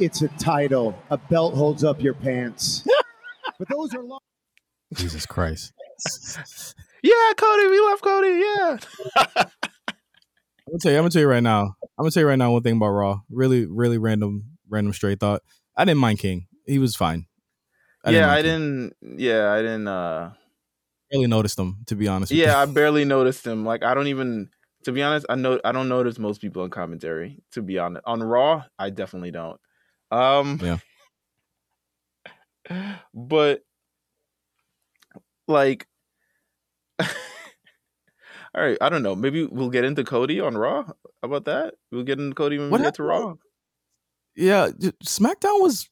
It's 0.00 0.22
a 0.22 0.28
title. 0.28 0.96
A 1.10 1.16
belt 1.16 1.54
holds 1.54 1.82
up 1.82 2.00
your 2.00 2.14
pants. 2.14 2.86
but 3.58 3.68
those 3.68 3.92
are 3.94 4.02
long. 4.02 4.20
Jesus 4.94 5.26
Christ. 5.26 5.72
yeah, 7.02 7.32
Cody, 7.36 7.66
we 7.66 7.80
love 7.80 8.00
Cody. 8.00 8.28
Yeah. 8.28 8.78
I'm 9.16 10.72
gonna 10.72 10.78
tell 10.80 10.92
you. 10.92 10.98
I'm 10.98 11.02
gonna 11.02 11.10
tell 11.10 11.22
you 11.22 11.28
right 11.28 11.42
now. 11.42 11.74
I'm 11.82 12.04
gonna 12.04 12.10
tell 12.12 12.22
you 12.22 12.28
right 12.28 12.38
now 12.38 12.52
one 12.52 12.62
thing 12.62 12.76
about 12.76 12.90
Raw. 12.90 13.20
Really, 13.28 13.66
really 13.66 13.98
random, 13.98 14.44
random 14.68 14.92
straight 14.92 15.18
thought. 15.18 15.42
I 15.76 15.84
didn't 15.84 15.98
mind 15.98 16.20
King. 16.20 16.46
He 16.64 16.78
was 16.78 16.94
fine. 16.94 17.26
I 18.04 18.10
yeah, 18.10 18.18
didn't 18.18 18.30
I 18.30 18.42
didn't. 18.42 19.20
Yeah, 19.20 19.52
I 19.52 19.62
didn't. 19.62 19.88
uh 19.88 20.32
Barely 21.10 21.26
noticed 21.26 21.58
him, 21.58 21.78
to 21.86 21.96
be 21.96 22.06
honest. 22.06 22.30
Yeah, 22.30 22.58
I 22.58 22.66
barely 22.66 23.04
noticed 23.04 23.46
him. 23.46 23.64
Like 23.64 23.82
I 23.82 23.94
don't 23.94 24.06
even. 24.08 24.50
To 24.84 24.92
be 24.92 25.02
honest, 25.02 25.26
I 25.28 25.34
know 25.34 25.58
I 25.64 25.72
don't 25.72 25.88
notice 25.88 26.20
most 26.20 26.40
people 26.40 26.62
in 26.64 26.70
commentary. 26.70 27.42
To 27.52 27.62
be 27.62 27.78
honest, 27.78 28.04
on 28.06 28.22
Raw, 28.22 28.62
I 28.78 28.90
definitely 28.90 29.32
don't. 29.32 29.58
Um, 30.10 30.60
yeah. 30.62 30.78
But 33.14 33.62
like, 35.46 35.86
all 37.00 37.06
right, 38.54 38.76
I 38.80 38.90
don't 38.90 39.02
know. 39.02 39.16
Maybe 39.16 39.46
we'll 39.46 39.70
get 39.70 39.84
into 39.84 40.04
Cody 40.04 40.38
on 40.38 40.56
Raw. 40.56 40.84
How 40.84 40.94
about 41.22 41.46
that? 41.46 41.74
We'll 41.90 42.02
get 42.02 42.18
into 42.18 42.34
Cody 42.34 42.58
when 42.58 42.70
what 42.70 42.80
we 42.80 42.84
get 42.84 42.94
to 42.96 43.04
Raw. 43.04 43.36
Yeah, 44.36 44.68
SmackDown 45.02 45.62
was. 45.62 45.88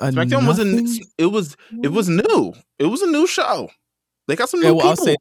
SmackDown 0.00 0.46
wasn't. 0.46 0.88
It 1.18 1.26
was. 1.26 1.56
It 1.82 1.88
was 1.88 2.08
new. 2.08 2.54
It 2.78 2.86
was 2.86 3.02
a 3.02 3.10
new 3.10 3.26
show. 3.26 3.68
They 4.28 4.36
got 4.36 4.48
some 4.48 4.60
new 4.60 4.68
yeah, 4.68 4.72
well, 4.72 4.96
people. 4.96 5.14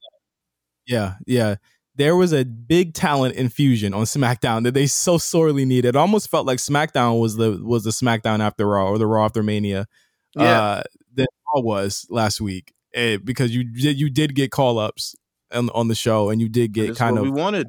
yeah, 0.86 1.16
yeah 1.26 1.56
there 1.98 2.16
was 2.16 2.32
a 2.32 2.46
big 2.46 2.94
talent 2.94 3.36
infusion 3.36 3.94
on 3.94 4.04
SmackDown 4.04 4.64
that 4.64 4.74
they 4.74 4.86
so 4.86 5.18
sorely 5.18 5.66
needed. 5.66 5.90
It 5.90 5.96
almost 5.96 6.30
felt 6.30 6.46
like 6.46 6.60
SmackDown 6.60 7.20
was 7.20 7.36
the 7.36 7.60
was 7.62 7.84
the 7.84 7.90
SmackDown 7.90 8.40
after 8.40 8.68
Raw 8.68 8.88
or 8.88 8.98
the 8.98 9.08
Raw 9.08 9.26
after 9.26 9.44
Mania 9.44 9.88
yeah. 10.36 10.44
uh, 10.62 10.84
that 11.16 11.28
Raw 11.54 11.62
was 11.62 12.06
last 12.10 12.40
week 12.40 12.74
eh, 12.94 13.18
because 13.18 13.54
you 13.54 13.64
did 13.64 14.00
you 14.00 14.10
did 14.10 14.36
get 14.36 14.52
call 14.52 14.78
ups 14.78 15.16
on, 15.52 15.70
on 15.72 15.88
the 15.88 15.96
show 15.96 16.30
and 16.30 16.40
you 16.40 16.50
did 16.50 16.72
get 16.72 16.96
kind 16.96 17.18
of 17.18 17.24
we 17.24 17.32
wanted. 17.32 17.68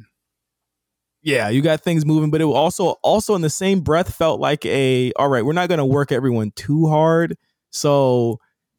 Yeah, 1.23 1.49
you 1.49 1.63
got 1.63 1.81
things 1.81 2.07
moving, 2.07 2.31
but 2.31 2.41
it 2.41 2.45
also 2.45 2.97
also 3.03 3.35
in 3.35 3.43
the 3.43 3.51
same 3.51 3.81
breath 3.81 4.15
felt 4.15 4.41
like 4.41 4.65
a 4.67 5.13
all 5.17 5.29
right. 5.29 5.45
We're 5.45 5.53
not 5.53 5.69
going 5.69 5.79
to 5.79 5.85
work 5.85 6.13
everyone 6.13 6.53
too 6.53 6.87
hard, 6.87 7.37
so 7.71 8.39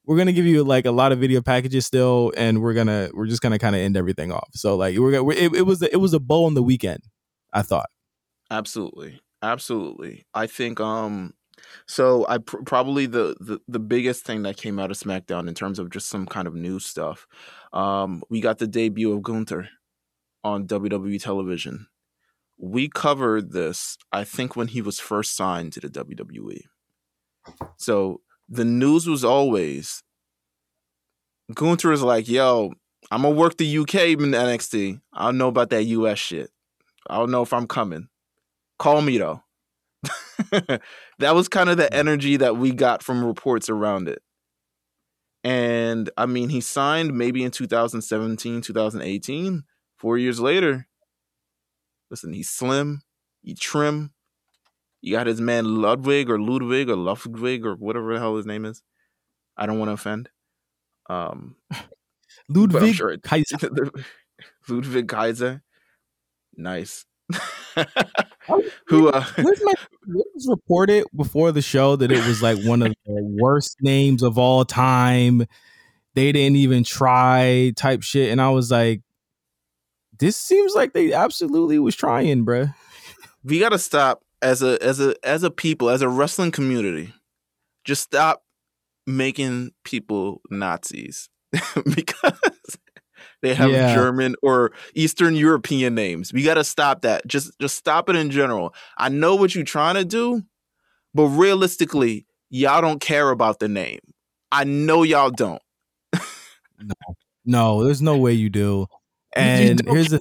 we're 0.10 0.18
gonna 0.18 0.32
give 0.32 0.47
you 0.47 0.64
like 0.64 0.88
a 0.88 0.91
lot 0.91 1.12
of 1.12 1.20
video 1.20 1.39
packages 1.39 1.86
still, 1.86 2.34
and 2.36 2.64
we're 2.64 2.74
gonna 2.74 3.12
we're 3.14 3.28
just 3.28 3.43
gonna 3.43 3.60
kind 3.60 3.76
of 3.76 3.82
end 3.82 3.95
everything 3.95 4.32
off. 4.32 4.49
So 4.55 4.76
like 4.76 4.97
we're, 4.97 5.12
gonna, 5.12 5.30
it, 5.30 5.53
it 5.53 5.62
was 5.68 5.84
it 5.84 5.97
was 5.97 6.16
a 6.16 6.20
bow 6.20 6.45
on 6.45 6.55
the 6.55 6.64
weekend. 6.64 7.03
I 7.53 7.62
thought. 7.62 7.91
Absolutely, 8.49 9.22
absolutely. 9.43 10.26
I 10.34 10.47
think 10.47 10.80
um 10.80 11.36
so 11.86 12.26
I 12.28 12.39
pr- 12.39 12.64
probably 12.66 13.05
the, 13.05 13.36
the 13.39 13.60
the 13.68 13.78
biggest 13.78 14.26
thing 14.26 14.41
that 14.43 14.57
came 14.57 14.80
out 14.80 14.89
of 14.89 14.97
SmackDown 14.97 15.47
in 15.47 15.53
terms 15.53 15.78
of 15.78 15.91
just 15.91 16.10
some 16.10 16.26
kind 16.26 16.47
of 16.47 16.55
new 16.55 16.80
stuff. 16.80 17.28
Um, 17.72 18.24
we 18.32 18.41
got 18.41 18.57
the 18.57 18.66
debut 18.66 19.14
of 19.14 19.22
Gunther 19.22 19.70
on 20.43 20.66
WWE 20.66 21.22
television. 21.22 21.86
We 22.57 22.89
covered 22.89 23.51
this, 23.51 23.95
I 24.12 24.24
think, 24.24 24.55
when 24.55 24.70
he 24.70 24.82
was 24.82 24.99
first 24.99 25.36
signed 25.36 25.74
to 25.74 25.82
the 25.82 25.89
WWE. 25.89 26.62
So 27.78 28.22
the 28.50 28.66
news 28.66 29.08
was 29.08 29.24
always 29.24 30.04
Gunther 31.54 31.91
is 31.91 32.04
like, 32.04 32.28
yo, 32.30 32.74
I'm 33.12 33.24
gonna 33.24 33.36
work 33.36 33.58
the 33.58 33.78
UK 33.80 33.95
in 33.95 34.32
NXT. 34.32 35.02
I 35.14 35.26
don't 35.26 35.38
know 35.38 35.47
about 35.47 35.70
that 35.72 35.84
US 35.84 36.20
shit. 36.20 36.52
I 37.10 37.18
don't 37.18 37.32
know 37.32 37.41
if 37.41 37.54
I'm 37.54 37.68
coming. 37.68 38.08
Call 38.78 39.02
me 39.02 39.18
though. 39.18 39.43
that 41.20 41.36
was 41.36 41.47
kind 41.47 41.70
of 41.70 41.78
the 41.78 41.93
energy 41.93 42.38
that 42.38 42.58
we 42.58 42.72
got 42.72 43.04
from 43.04 43.26
reports 43.26 43.70
around 43.70 44.08
it. 44.08 44.22
And 45.43 46.10
I 46.18 46.26
mean, 46.26 46.50
he 46.50 46.62
signed 46.62 47.14
maybe 47.14 47.43
in 47.43 47.52
2017, 47.52 48.62
2018. 48.62 49.64
Four 49.97 50.18
years 50.18 50.39
later, 50.39 50.88
listen, 52.10 52.32
he's 52.32 52.50
slim, 52.50 53.02
he 53.41 53.54
trim. 53.54 54.12
You 55.02 55.14
got 55.14 55.28
his 55.28 55.39
man 55.41 55.82
Ludwig 55.82 56.30
or 56.30 56.39
Ludwig 56.39 56.89
or 56.89 56.95
Ludwig 56.95 57.66
or 57.66 57.76
whatever 57.76 58.14
the 58.14 58.20
hell 58.20 58.36
his 58.36 58.45
name 58.45 58.66
is. 58.66 58.82
I 59.58 59.66
don't 59.66 59.80
want 59.80 59.89
to 59.89 59.93
offend. 59.93 60.30
Um, 61.10 61.56
Ludwig 62.50 62.95
sure 62.95 63.12
it- 63.12 63.24
Kaiser. 63.24 63.58
Ludwig 64.68 65.08
Kaiser. 65.08 65.62
Nice. 66.56 67.06
Who 68.88 69.10
uh 69.10 69.24
Where's 69.36 69.62
my, 69.64 69.74
it 69.74 70.26
was 70.34 70.47
reported 70.50 71.06
before 71.16 71.52
the 71.52 71.62
show 71.62 71.95
that 71.95 72.12
it 72.12 72.26
was 72.26 72.41
like 72.41 72.60
one 72.64 72.82
of 72.82 72.93
the 73.06 73.38
worst 73.39 73.78
names 73.82 74.24
of 74.24 74.38
all 74.38 74.66
time. 74.66 75.45
They 76.16 76.32
didn't 76.32 76.56
even 76.58 76.84
try 76.84 77.72
type 77.76 78.02
shit. 78.02 78.32
And 78.32 78.41
I 78.41 78.50
was 78.50 78.72
like, 78.72 79.02
this 80.18 80.36
seems 80.36 80.74
like 80.74 80.93
they 80.93 81.14
absolutely 81.14 81.78
was 81.80 81.95
trying, 81.95 82.43
bruh. 82.45 82.74
we 83.43 83.60
gotta 83.60 83.78
stop 83.80 84.22
as 84.41 84.61
a 84.61 84.81
as 84.83 84.99
a 84.99 85.15
as 85.23 85.43
a 85.43 85.51
people, 85.51 85.89
as 85.89 86.01
a 86.01 86.09
wrestling 86.09 86.51
community. 86.51 87.13
Just 87.85 88.03
stop 88.03 88.43
making 89.07 89.71
people 89.83 90.41
Nazis 90.51 91.29
because 91.95 92.77
they 93.41 93.53
have 93.53 93.71
Yeah. 93.71 93.93
German 93.93 94.35
or 94.43 94.71
Eastern 94.95 95.35
European 95.35 95.95
names. 95.95 96.33
We 96.33 96.43
gotta 96.43 96.63
stop 96.63 97.01
that. 97.01 97.25
Just 97.27 97.51
just 97.59 97.75
stop 97.77 98.09
it 98.09 98.15
in 98.15 98.29
general. 98.31 98.73
I 98.97 99.09
know 99.09 99.35
what 99.35 99.55
you're 99.55 99.63
trying 99.63 99.95
to 99.95 100.05
do, 100.05 100.43
but 101.13 101.25
realistically, 101.25 102.25
y'all 102.49 102.81
don't 102.81 102.99
care 103.01 103.29
about 103.29 103.59
the 103.59 103.67
name. 103.67 103.99
I 104.51 104.63
know 104.63 105.03
y'all 105.03 105.31
don't. 105.31 105.61
No, 107.45 107.83
there's 107.83 108.01
no 108.01 108.17
way 108.17 108.33
you 108.33 108.49
do. 108.49 108.87
And 109.35 109.79
don't 109.85 109.95
here's 109.95 110.09
the 110.09 110.19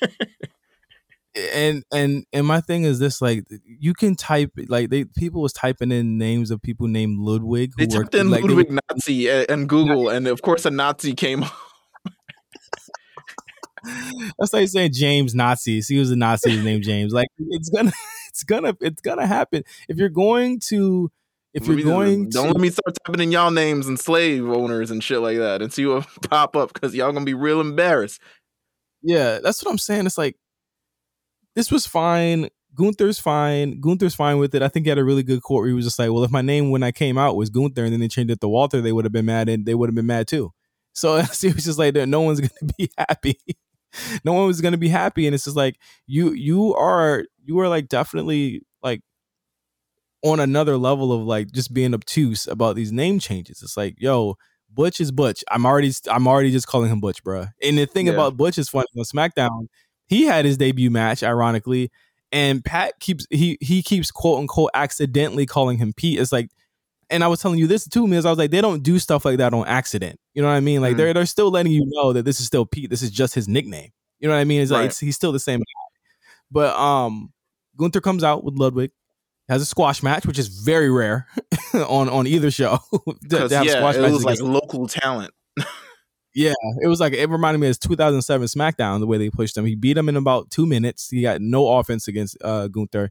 and 1.36 1.82
and 1.92 2.24
and 2.32 2.46
my 2.46 2.60
thing 2.60 2.84
is 2.84 2.98
this 2.98 3.20
like 3.20 3.44
you 3.64 3.92
can 3.92 4.14
type 4.14 4.52
like 4.68 4.90
they 4.90 5.04
people 5.04 5.42
was 5.42 5.52
typing 5.52 5.90
in 5.90 6.16
names 6.16 6.50
of 6.50 6.62
people 6.62 6.86
named 6.86 7.18
Ludwig 7.18 7.72
They 7.76 7.86
typed 7.86 8.14
in 8.14 8.30
like 8.30 8.42
Ludwig 8.42 8.70
were- 8.70 8.78
Nazi 8.90 9.28
eh, 9.28 9.44
and 9.48 9.68
Google, 9.68 10.08
and 10.08 10.26
of 10.28 10.42
course 10.42 10.64
a 10.64 10.70
Nazi 10.70 11.14
came 11.14 11.42
up. 11.42 11.52
That's 14.38 14.52
like 14.52 14.68
saying 14.68 14.92
James 14.94 15.34
Nazi. 15.34 15.82
See, 15.82 15.94
he 15.94 16.00
was 16.00 16.10
a 16.10 16.16
Nazi 16.16 16.60
named 16.62 16.84
James. 16.84 17.12
Like 17.12 17.28
it's 17.38 17.68
gonna, 17.68 17.92
it's 18.28 18.42
gonna, 18.44 18.76
it's 18.80 19.02
gonna 19.02 19.26
happen. 19.26 19.62
If 19.88 19.98
you're 19.98 20.08
going 20.08 20.60
to, 20.68 21.10
if 21.52 21.66
you're 21.66 21.82
going 21.82 22.30
don't 22.30 22.46
to, 22.48 22.52
let 22.52 22.60
me 22.60 22.70
start 22.70 22.96
typing 23.06 23.20
in 23.20 23.32
y'all 23.32 23.50
names 23.50 23.86
and 23.86 23.98
slave 24.00 24.48
owners 24.48 24.90
and 24.90 25.04
shit 25.04 25.20
like 25.20 25.36
that 25.38 25.60
and 25.60 25.72
see 25.72 25.84
what 25.84 26.06
pop 26.30 26.56
up 26.56 26.72
because 26.72 26.94
y'all 26.94 27.12
gonna 27.12 27.26
be 27.26 27.34
real 27.34 27.60
embarrassed. 27.60 28.20
yeah, 29.02 29.38
that's 29.42 29.62
what 29.62 29.70
I'm 29.70 29.78
saying. 29.78 30.06
It's 30.06 30.16
like 30.18 30.36
this 31.54 31.70
was 31.70 31.86
fine. 31.86 32.48
Gunther's 32.74 33.18
fine. 33.20 33.80
Gunther's 33.80 34.14
fine 34.14 34.38
with 34.38 34.54
it. 34.54 34.62
I 34.62 34.68
think 34.68 34.86
he 34.86 34.90
had 34.90 34.98
a 34.98 35.04
really 35.04 35.22
good 35.22 35.42
quote 35.42 35.60
where 35.60 35.68
he 35.68 35.74
was 35.74 35.84
just 35.84 35.98
like, 35.98 36.10
"Well, 36.10 36.24
if 36.24 36.30
my 36.30 36.42
name 36.42 36.70
when 36.70 36.82
I 36.82 36.90
came 36.92 37.16
out 37.18 37.36
was 37.36 37.50
Gunther 37.50 37.84
and 37.84 37.92
then 37.92 38.00
they 38.00 38.08
changed 38.08 38.32
it 38.32 38.40
to 38.40 38.48
Walter, 38.48 38.80
they 38.80 38.92
would 38.92 39.04
have 39.04 39.12
been 39.12 39.26
mad 39.26 39.48
and 39.48 39.64
they 39.66 39.74
would 39.74 39.88
have 39.88 39.94
been 39.94 40.06
mad 40.06 40.26
too." 40.28 40.52
So 40.92 41.16
he 41.40 41.48
was 41.52 41.64
just 41.64 41.78
like, 41.78 41.94
"No 41.94 42.20
one's 42.22 42.40
gonna 42.40 42.72
be 42.78 42.90
happy. 42.98 43.38
no 44.24 44.32
one 44.32 44.46
was 44.46 44.60
gonna 44.60 44.76
be 44.78 44.88
happy." 44.88 45.26
And 45.26 45.34
it's 45.34 45.44
just 45.44 45.56
like 45.56 45.76
you, 46.06 46.32
you 46.32 46.74
are, 46.74 47.24
you 47.44 47.58
are 47.60 47.68
like 47.68 47.88
definitely 47.88 48.62
like 48.82 49.02
on 50.22 50.40
another 50.40 50.76
level 50.76 51.12
of 51.12 51.22
like 51.26 51.52
just 51.52 51.72
being 51.74 51.94
obtuse 51.94 52.46
about 52.46 52.76
these 52.76 52.92
name 52.92 53.18
changes. 53.18 53.62
It's 53.62 53.76
like, 53.76 53.96
yo, 53.98 54.36
Butch 54.72 55.00
is 55.00 55.12
Butch. 55.12 55.44
I'm 55.50 55.66
already, 55.66 55.92
I'm 56.10 56.26
already 56.26 56.50
just 56.50 56.66
calling 56.66 56.90
him 56.90 57.00
Butch, 57.00 57.22
bruh. 57.22 57.50
And 57.62 57.76
the 57.78 57.86
thing 57.86 58.06
Yeah. 58.06 58.14
about 58.14 58.36
Butch 58.36 58.58
is 58.58 58.68
funny 58.68 58.86
on 58.96 59.04
SmackDown 59.04 59.66
he 60.14 60.24
had 60.24 60.44
his 60.44 60.56
debut 60.56 60.90
match 60.90 61.22
ironically 61.22 61.90
and 62.32 62.64
pat 62.64 62.92
keeps 63.00 63.26
he 63.30 63.58
he 63.60 63.82
keeps 63.82 64.10
quote 64.10 64.38
unquote 64.40 64.70
accidentally 64.74 65.46
calling 65.46 65.78
him 65.78 65.92
pete. 65.92 66.18
It's 66.18 66.32
like 66.32 66.50
and 67.10 67.22
i 67.22 67.28
was 67.28 67.40
telling 67.40 67.58
you 67.58 67.66
this 67.66 67.86
too 67.86 68.06
Miz. 68.06 68.24
i 68.26 68.30
was 68.30 68.38
like 68.38 68.50
they 68.50 68.60
don't 68.60 68.82
do 68.82 68.98
stuff 68.98 69.24
like 69.24 69.38
that 69.38 69.52
on 69.54 69.66
accident. 69.66 70.18
You 70.32 70.42
know 70.42 70.48
what 70.48 70.54
i 70.54 70.60
mean? 70.60 70.80
Like 70.80 70.94
Mhm. 70.94 70.96
they're 70.98 71.14
they're 71.14 71.26
still 71.26 71.50
letting 71.50 71.72
you 71.72 71.82
know 71.86 72.12
that 72.12 72.24
this 72.24 72.40
is 72.40 72.46
still 72.46 72.66
pete. 72.66 72.90
This 72.90 73.02
is 73.02 73.10
just 73.10 73.34
his 73.34 73.46
nickname. 73.48 73.90
You 74.20 74.28
know 74.28 74.34
what 74.34 74.40
i 74.40 74.44
mean? 74.44 74.62
It's 74.62 74.70
like 74.70 74.86
it's, 74.90 74.98
he's 74.98 75.16
still 75.16 75.32
the 75.32 75.38
same 75.38 75.60
guy. 75.60 75.64
But 76.50 76.76
um 76.76 77.32
gunther 77.76 78.00
comes 78.00 78.24
out 78.24 78.44
with 78.44 78.54
ludwig 78.54 78.90
has 79.48 79.60
a 79.60 79.66
squash 79.66 80.02
match 80.02 80.24
which 80.26 80.38
is 80.38 80.48
very 80.48 80.90
rare 80.90 81.26
on 81.74 82.08
on 82.08 82.26
either 82.26 82.50
show 82.50 82.78
to, 83.28 83.48
to 83.48 83.56
have 83.56 83.66
yeah, 83.66 83.72
squash 83.76 83.96
it 83.96 84.00
was 84.10 84.24
like 84.24 84.40
local 84.40 84.86
talent. 84.88 85.32
Yeah, 86.34 86.52
it 86.82 86.88
was 86.88 86.98
like 86.98 87.12
it 87.12 87.28
reminded 87.30 87.58
me 87.60 87.68
of 87.68 87.70
his 87.70 87.78
2007 87.78 88.48
SmackDown 88.48 88.98
the 89.00 89.06
way 89.06 89.18
they 89.18 89.30
pushed 89.30 89.56
him. 89.56 89.66
He 89.66 89.76
beat 89.76 89.96
him 89.96 90.08
in 90.08 90.16
about 90.16 90.50
two 90.50 90.66
minutes. 90.66 91.08
He 91.10 91.22
got 91.22 91.40
no 91.40 91.68
offense 91.78 92.08
against 92.08 92.36
uh, 92.42 92.66
Gunther, 92.68 93.10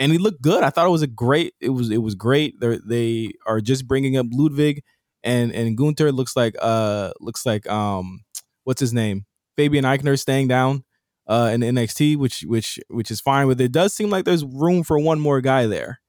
and 0.00 0.10
he 0.10 0.18
looked 0.18 0.42
good. 0.42 0.64
I 0.64 0.70
thought 0.70 0.86
it 0.86 0.90
was 0.90 1.02
a 1.02 1.06
great. 1.06 1.54
It 1.60 1.70
was 1.70 1.90
it 1.90 1.98
was 2.02 2.16
great. 2.16 2.58
They're, 2.58 2.78
they 2.84 3.32
are 3.46 3.60
just 3.60 3.86
bringing 3.86 4.16
up 4.16 4.26
Ludwig, 4.32 4.82
and 5.22 5.52
and 5.52 5.76
Gunther 5.76 6.10
looks 6.10 6.34
like 6.34 6.56
uh 6.60 7.12
looks 7.20 7.46
like 7.46 7.68
um 7.68 8.20
what's 8.64 8.80
his 8.80 8.92
name 8.92 9.24
Fabian 9.56 9.84
Aichner 9.84 10.18
staying 10.18 10.48
down 10.48 10.82
uh 11.28 11.50
in 11.54 11.62
NXT, 11.62 12.16
which 12.16 12.42
which 12.42 12.80
which 12.88 13.10
is 13.12 13.20
fine 13.20 13.46
But 13.46 13.60
it. 13.60 13.70
Does 13.70 13.94
seem 13.94 14.10
like 14.10 14.24
there's 14.24 14.44
room 14.44 14.82
for 14.82 14.98
one 14.98 15.20
more 15.20 15.40
guy 15.40 15.66
there. 15.66 16.00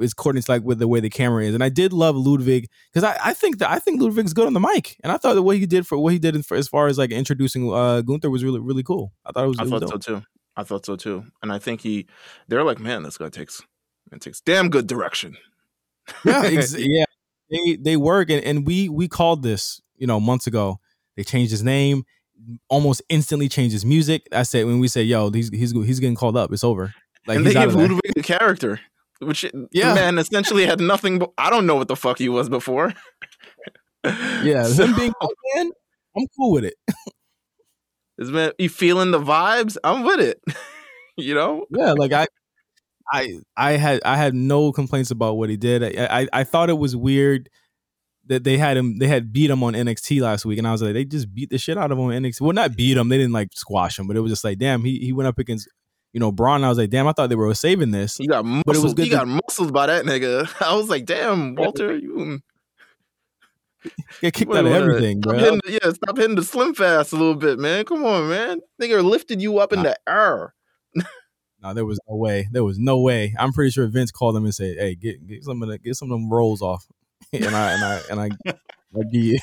Is 0.00 0.12
according 0.12 0.42
to 0.42 0.50
like 0.50 0.62
with 0.62 0.78
the 0.78 0.88
way 0.88 1.00
the 1.00 1.10
camera 1.10 1.44
is, 1.44 1.54
and 1.54 1.62
I 1.62 1.68
did 1.68 1.92
love 1.92 2.16
Ludwig 2.16 2.68
because 2.92 3.04
I, 3.04 3.18
I 3.30 3.34
think 3.34 3.58
that 3.58 3.70
I 3.70 3.78
think 3.78 4.00
Ludwig's 4.00 4.32
good 4.32 4.46
on 4.46 4.52
the 4.52 4.60
mic, 4.60 4.96
and 5.02 5.12
I 5.12 5.16
thought 5.16 5.34
that 5.34 5.42
what 5.42 5.56
he 5.56 5.66
did 5.66 5.86
for 5.86 5.96
what 5.98 6.12
he 6.12 6.18
did 6.18 6.34
in- 6.34 6.42
for, 6.42 6.56
as 6.56 6.68
far 6.68 6.86
as 6.88 6.98
like 6.98 7.10
introducing 7.10 7.72
uh 7.72 8.00
Gunther 8.00 8.30
was 8.30 8.42
really 8.42 8.60
really 8.60 8.82
cool. 8.82 9.12
I 9.24 9.32
thought 9.32 9.44
it 9.44 9.48
was. 9.48 9.58
I 9.58 9.62
it 9.62 9.70
was 9.70 9.82
thought 9.82 10.02
so 10.04 10.14
too. 10.14 10.22
I 10.56 10.62
thought 10.62 10.86
so 10.86 10.96
too. 10.96 11.24
And 11.42 11.52
I 11.52 11.58
think 11.58 11.80
he, 11.80 12.06
they're 12.46 12.62
like, 12.62 12.78
man, 12.78 13.02
this 13.02 13.18
guy 13.18 13.28
takes, 13.28 13.60
it 14.12 14.20
takes 14.20 14.40
damn 14.40 14.68
good 14.68 14.86
direction. 14.86 15.36
Yeah, 16.24 16.42
ex- 16.44 16.74
yeah. 16.78 17.04
They 17.50 17.76
they 17.76 17.96
work, 17.96 18.30
and, 18.30 18.42
and 18.44 18.66
we 18.66 18.88
we 18.88 19.08
called 19.08 19.42
this 19.42 19.80
you 19.96 20.06
know 20.06 20.20
months 20.20 20.46
ago. 20.46 20.80
They 21.16 21.24
changed 21.24 21.50
his 21.50 21.62
name, 21.62 22.04
almost 22.68 23.02
instantly 23.08 23.48
changed 23.48 23.72
his 23.72 23.84
music. 23.84 24.26
I 24.32 24.42
said 24.42 24.66
when 24.66 24.78
we 24.80 24.88
say 24.88 25.02
yo, 25.02 25.30
he's 25.30 25.50
he's 25.50 25.72
he's 25.72 26.00
getting 26.00 26.16
called 26.16 26.36
up. 26.36 26.52
It's 26.52 26.64
over. 26.64 26.94
Like 27.26 27.38
and 27.38 27.46
he's 27.46 27.54
they 27.54 27.60
gave. 27.60 27.74
Ludwig 27.74 28.00
a 28.16 28.22
character, 28.22 28.80
which 29.20 29.44
eh, 29.44 29.50
Yeah. 29.72 29.90
the 29.90 29.94
man 29.96 30.18
essentially 30.18 30.66
had 30.66 30.80
nothing. 30.80 31.18
But 31.18 31.32
I 31.38 31.50
don't 31.50 31.66
know 31.66 31.76
what 31.76 31.88
the 31.88 31.96
fuck 31.96 32.18
he 32.18 32.28
was 32.28 32.48
before. 32.48 32.92
Yeah, 34.04 34.64
So, 34.64 34.84
him 34.86 34.94
being 34.96 35.12
man, 35.56 35.70
I'm 36.16 36.26
cool 36.36 36.52
with 36.52 36.64
it. 36.64 36.74
Is 38.18 38.30
man, 38.30 38.52
you 38.58 38.68
feeling 38.68 39.10
the 39.10 39.18
vibes? 39.20 39.76
I'm 39.82 40.04
with 40.04 40.20
it. 40.20 40.40
you 41.16 41.34
know, 41.34 41.66
Yeah, 41.70 41.92
like 41.92 42.12
I, 42.12 42.26
I, 43.12 43.38
I 43.56 43.72
had 43.72 44.00
I 44.04 44.16
had 44.16 44.34
no 44.34 44.72
complaints 44.72 45.10
about 45.10 45.36
what 45.36 45.50
he 45.50 45.56
did. 45.56 45.82
I, 45.98 46.20
I, 46.22 46.28
I 46.32 46.44
thought 46.44 46.70
it 46.70 46.78
was 46.78 46.94
weird 46.96 47.48
that 48.26 48.42
they 48.44 48.56
had 48.56 48.76
him, 48.76 48.98
they 48.98 49.06
had 49.06 49.32
beat 49.32 49.50
him 49.50 49.62
on 49.62 49.74
NXT 49.74 50.20
last 50.22 50.46
week, 50.46 50.56
and 50.58 50.66
I 50.66 50.72
was 50.72 50.80
like, 50.80 50.94
they 50.94 51.04
just 51.04 51.34
beat 51.34 51.50
the 51.50 51.58
shit 51.58 51.76
out 51.76 51.90
of 51.92 51.98
him 51.98 52.04
on 52.04 52.12
NXT. 52.12 52.40
Well, 52.40 52.52
not 52.52 52.74
beat 52.76 52.96
him, 52.96 53.08
they 53.10 53.18
didn't 53.18 53.32
like 53.34 53.48
squash 53.54 53.98
him, 53.98 54.06
but 54.06 54.16
it 54.16 54.20
was 54.20 54.32
just 54.32 54.44
like, 54.44 54.58
damn, 54.58 54.82
he 54.84 54.98
he 55.00 55.12
went 55.12 55.26
up 55.28 55.38
against, 55.38 55.68
you 56.14 56.20
know, 56.20 56.32
Braun. 56.32 56.64
I 56.64 56.70
was 56.70 56.78
like, 56.78 56.88
damn, 56.88 57.06
I 57.06 57.12
thought 57.12 57.28
they 57.28 57.34
were 57.36 57.52
saving 57.54 57.90
this. 57.90 58.16
he 58.16 58.26
got 58.26 58.44
muscles. 58.46 58.62
But 58.64 58.76
it 58.76 58.82
was 58.82 58.94
good 58.94 59.02
He 59.04 59.10
to- 59.10 59.16
got 59.16 59.28
muscled 59.28 59.74
by 59.74 59.86
that 59.88 60.06
nigga. 60.06 60.48
I 60.66 60.74
was 60.74 60.88
like, 60.88 61.04
damn, 61.04 61.54
Walter, 61.56 61.94
you 61.94 62.40
Get 64.22 64.32
kicked 64.32 64.50
out 64.50 64.64
of 64.64 64.72
everything, 64.72 65.20
Stop 65.20 65.30
bro. 65.34 65.38
hitting, 65.38 65.60
yeah, 65.66 65.92
stop 65.92 66.16
hitting 66.16 66.36
the 66.36 66.42
slim 66.42 66.72
fast 66.74 67.12
a 67.12 67.16
little 67.16 67.34
bit, 67.34 67.58
man. 67.58 67.84
Come 67.84 68.02
on, 68.06 68.30
man. 68.30 68.60
Nigga 68.80 69.04
lifted 69.04 69.42
you 69.42 69.58
up 69.58 69.74
in 69.74 69.82
the 69.82 69.94
air. 70.08 70.54
No, 71.62 71.72
there 71.74 71.84
was 71.84 71.98
no 72.08 72.16
way. 72.16 72.46
There 72.50 72.64
was 72.64 72.78
no 72.78 73.00
way. 73.00 73.34
I'm 73.38 73.52
pretty 73.52 73.70
sure 73.70 73.86
Vince 73.88 74.10
called 74.10 74.36
him 74.36 74.44
and 74.44 74.54
said, 74.54 74.76
"Hey, 74.78 74.94
get 74.94 75.26
get 75.26 75.44
some 75.44 75.62
of 75.62 75.68
the, 75.70 75.78
get 75.78 75.96
some 75.96 76.10
of 76.10 76.18
them 76.18 76.30
rolls 76.30 76.60
off," 76.60 76.86
and 77.32 77.44
I 77.46 77.72
and 77.72 77.84
I 77.84 78.00
and 78.10 78.20
I, 78.20 78.28
I 78.96 79.02
you 79.10 79.38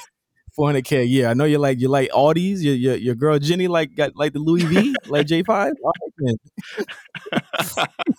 400k. 0.58 1.06
Yeah, 1.08 1.30
I 1.30 1.34
know 1.34 1.45
you 1.45 1.58
like 1.58 1.80
you 1.80 1.88
like 1.88 2.10
Audis. 2.12 2.62
Your 2.62 2.76
your, 2.76 2.95
your 2.95 3.16
girl 3.16 3.39
Jenny 3.39 3.68
like 3.68 3.95
got 3.95 4.16
like 4.16 4.34
the 4.34 4.39
Louis 4.39 4.64
V, 4.64 4.95
like 5.08 5.28
J5. 5.28 5.72
All 5.84 5.91
right, 6.20 6.36
then. 7.78 7.88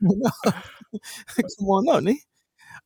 Come 1.58 1.68
on 1.68 1.88
up, 1.88 2.02
Nick. 2.02 2.18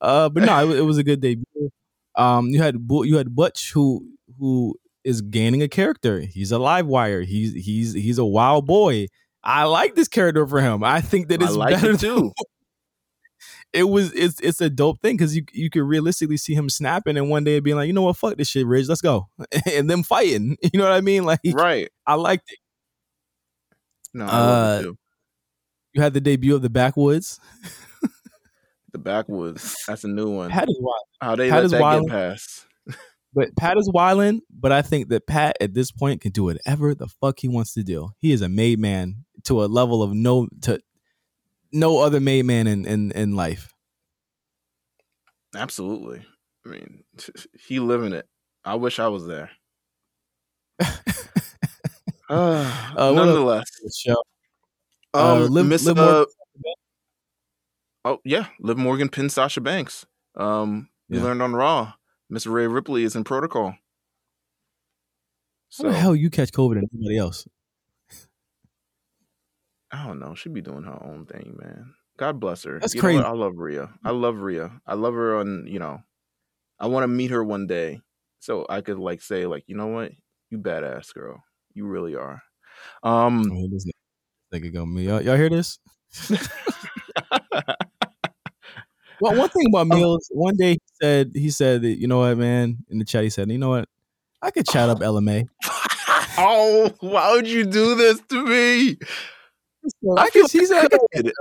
Uh, 0.00 0.28
but 0.28 0.44
no, 0.44 0.70
it, 0.70 0.78
it 0.78 0.82
was 0.82 0.98
a 0.98 1.04
good 1.04 1.20
debut. 1.20 1.70
Um, 2.16 2.48
you 2.48 2.62
had 2.62 2.76
you 2.90 3.16
had 3.16 3.34
Butch 3.34 3.72
who 3.72 4.06
who 4.38 4.76
is 5.04 5.20
gaining 5.22 5.62
a 5.62 5.68
character. 5.68 6.20
He's 6.20 6.52
a 6.52 6.58
live 6.58 6.86
wire. 6.86 7.22
He's 7.22 7.54
he's 7.54 7.94
he's 7.94 8.18
a 8.18 8.24
wild 8.24 8.66
boy. 8.66 9.06
I 9.42 9.64
like 9.64 9.94
this 9.94 10.08
character 10.08 10.46
for 10.46 10.60
him. 10.60 10.84
I 10.84 11.00
think 11.00 11.28
that 11.28 11.42
it's 11.42 11.54
like 11.54 11.74
better 11.76 11.92
it 11.92 12.00
too. 12.00 12.32
it 13.72 13.84
was 13.84 14.12
it's 14.14 14.40
it's 14.40 14.60
a 14.60 14.70
dope 14.70 15.00
thing 15.00 15.16
because 15.16 15.36
you 15.36 15.44
you 15.52 15.68
could 15.70 15.82
realistically 15.82 16.36
see 16.38 16.54
him 16.54 16.68
snapping 16.70 17.16
and 17.16 17.28
one 17.28 17.44
day 17.44 17.60
being 17.60 17.76
like, 17.76 17.86
you 17.86 17.92
know 17.92 18.02
what, 18.02 18.16
fuck 18.16 18.36
this 18.36 18.48
shit, 18.48 18.66
Ridge, 18.66 18.88
let's 18.88 19.00
go, 19.02 19.28
and 19.72 19.88
them 19.90 20.02
fighting. 20.02 20.56
You 20.72 20.78
know 20.78 20.84
what 20.84 20.92
I 20.94 21.00
mean? 21.02 21.24
Like 21.24 21.40
right. 21.52 21.88
I 22.06 22.14
liked 22.14 22.50
it. 22.50 22.58
No, 24.14 24.24
I 24.24 24.28
it 24.28 24.30
Uh, 24.32 24.82
too. 24.82 24.98
You 25.94 26.02
had 26.02 26.14
the 26.14 26.20
debut 26.20 26.54
of 26.54 26.62
the 26.62 26.70
Backwoods. 26.70 27.40
The 28.92 28.98
backwoods. 28.98 29.76
That's 29.86 30.04
a 30.04 30.08
new 30.08 30.30
one. 30.30 30.50
Pat 30.50 30.68
is 30.68 30.78
wild, 30.80 31.02
How 31.20 31.36
they 31.36 31.50
Pat 31.50 31.56
let 31.58 31.64
is 31.66 31.70
that 31.72 31.80
wild. 31.82 32.06
get 32.06 32.10
past? 32.10 32.66
but 33.34 33.54
Pat 33.54 33.76
is 33.76 33.90
wilding. 33.92 34.40
But 34.50 34.72
I 34.72 34.80
think 34.80 35.08
that 35.10 35.26
Pat 35.26 35.56
at 35.60 35.74
this 35.74 35.90
point 35.90 36.22
can 36.22 36.32
do 36.32 36.44
whatever 36.44 36.94
the 36.94 37.06
fuck 37.20 37.38
he 37.38 37.48
wants 37.48 37.74
to 37.74 37.82
do. 37.82 38.10
He 38.18 38.32
is 38.32 38.40
a 38.40 38.48
made 38.48 38.78
man 38.78 39.24
to 39.44 39.62
a 39.62 39.66
level 39.66 40.02
of 40.02 40.14
no 40.14 40.48
to 40.62 40.80
no 41.72 41.98
other 41.98 42.20
made 42.20 42.44
man 42.44 42.66
in 42.66 42.84
in, 42.86 43.10
in 43.12 43.36
life. 43.36 43.74
Absolutely. 45.54 46.24
I 46.66 46.68
mean, 46.68 47.04
he 47.66 47.80
living 47.80 48.12
it. 48.12 48.26
I 48.64 48.74
wish 48.74 48.98
I 48.98 49.08
was 49.08 49.26
there. 49.26 49.50
Uh, 52.30 52.92
Uh, 52.94 53.10
what 53.12 53.24
nonetheless, 53.24 53.70
Show. 53.98 54.22
um, 55.14 55.42
uh, 55.44 55.46
Liv- 55.46 55.64
Miss, 55.66 55.86
Liv 55.86 55.96
uh, 55.96 56.02
Morgan- 56.02 56.26
oh 58.04 58.18
yeah, 58.22 58.48
Liv 58.60 58.76
Morgan 58.76 59.08
pinned 59.08 59.32
Sasha 59.32 59.62
Banks. 59.62 60.04
Um, 60.34 60.90
we 61.08 61.16
Yeah. 61.16 61.22
learned 61.24 61.40
on 61.40 61.54
Raw, 61.54 61.94
Miss 62.28 62.46
Rhea 62.46 62.68
Ripley 62.68 63.04
is 63.04 63.16
in 63.16 63.24
protocol. 63.24 63.76
How 65.78 65.84
the 65.84 65.92
hell 65.94 66.14
you 66.14 66.28
catch 66.28 66.52
COVID 66.52 66.76
and 66.78 66.88
nobody 66.92 67.16
else? 67.16 67.46
I 69.90 70.06
don't 70.06 70.18
know. 70.18 70.34
She'd 70.34 70.54
be 70.54 70.60
doing 70.60 70.84
her 70.84 71.02
own 71.02 71.26
thing, 71.26 71.56
man. 71.60 71.94
God 72.18 72.40
bless 72.40 72.64
her. 72.64 72.78
That's 72.80 72.94
You 72.94 73.00
crazy. 73.00 73.22
I 73.22 73.30
love 73.30 73.54
Rhea. 73.56 73.90
I 74.04 74.10
love 74.10 74.38
Rhea. 74.38 74.80
I 74.86 74.94
love 74.94 75.14
her 75.14 75.38
on, 75.38 75.66
you 75.66 75.78
know, 75.78 76.00
I 76.78 76.86
want 76.88 77.04
to 77.04 77.08
meet 77.08 77.30
her 77.30 77.42
one 77.44 77.66
day. 77.66 78.00
So 78.40 78.66
I 78.68 78.80
could 78.80 78.98
like 78.98 79.22
say, 79.22 79.46
like, 79.46 79.64
you 79.66 79.76
know 79.76 79.88
what? 79.88 80.12
You 80.50 80.58
badass 80.58 81.14
girl. 81.14 81.42
You 81.74 81.86
really 81.86 82.16
are. 82.16 82.42
Um 83.02 83.50
Oh, 83.52 83.68
this 83.70 83.86
nigga 84.52 84.72
go 84.72 84.84
me. 84.86 85.06
Y'all, 85.06 85.22
y'all 85.22 85.36
hear 85.36 85.50
this? 85.50 85.78
Well, 89.20 89.34
one 89.34 89.48
thing 89.48 89.66
about 89.72 89.88
Meelz, 89.88 90.26
one 90.30 90.56
day 90.56 90.72
he 90.72 90.80
said 91.02 91.32
he 91.34 91.50
said 91.50 91.82
that, 91.82 91.98
you 91.98 92.06
know 92.06 92.20
what, 92.20 92.38
man, 92.38 92.78
in 92.88 92.98
the 92.98 93.04
chat 93.04 93.24
he 93.24 93.30
said, 93.30 93.50
you 93.50 93.58
know 93.58 93.70
what, 93.70 93.88
I 94.40 94.50
could 94.52 94.66
chat 94.66 94.88
up 94.88 94.98
LMA. 95.00 95.46
oh, 96.38 96.94
why 97.00 97.32
would 97.32 97.48
you 97.48 97.64
do 97.64 97.96
this 97.96 98.20
to 98.28 98.44
me? 98.46 98.96
I 100.16 100.22
I 100.22 100.30
feel 100.30 100.42
could, 100.48 100.52
he 100.52 100.74
I 100.74 100.86
could 100.88 101.00
good. 101.14 101.26
chat. 101.26 101.34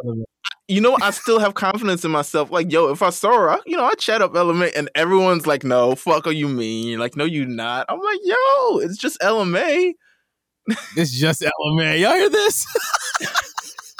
You 0.69 0.81
know, 0.81 0.97
I 1.01 1.11
still 1.11 1.39
have 1.39 1.53
confidence 1.53 2.03
in 2.03 2.11
myself. 2.11 2.51
Like, 2.51 2.71
yo, 2.71 2.89
if 2.91 3.01
I 3.01 3.09
saw 3.09 3.31
her, 3.37 3.49
I, 3.51 3.59
you 3.65 3.77
know, 3.77 3.85
I 3.85 3.93
chat 3.93 4.21
up 4.21 4.33
LMA 4.33 4.71
and 4.75 4.89
everyone's 4.95 5.47
like, 5.47 5.63
no, 5.63 5.95
fuck 5.95 6.27
are 6.27 6.31
you 6.31 6.49
mean? 6.49 6.99
Like, 6.99 7.15
no, 7.15 7.23
you 7.23 7.45
not. 7.45 7.85
I'm 7.87 7.99
like, 8.01 8.19
yo, 8.23 8.79
it's 8.79 8.97
just 8.97 9.19
LMA. 9.21 9.93
It's 10.97 11.11
just 11.17 11.41
LMA. 11.41 12.01
Y'all 12.01 12.11
hear 12.13 12.29
this? 12.29 12.65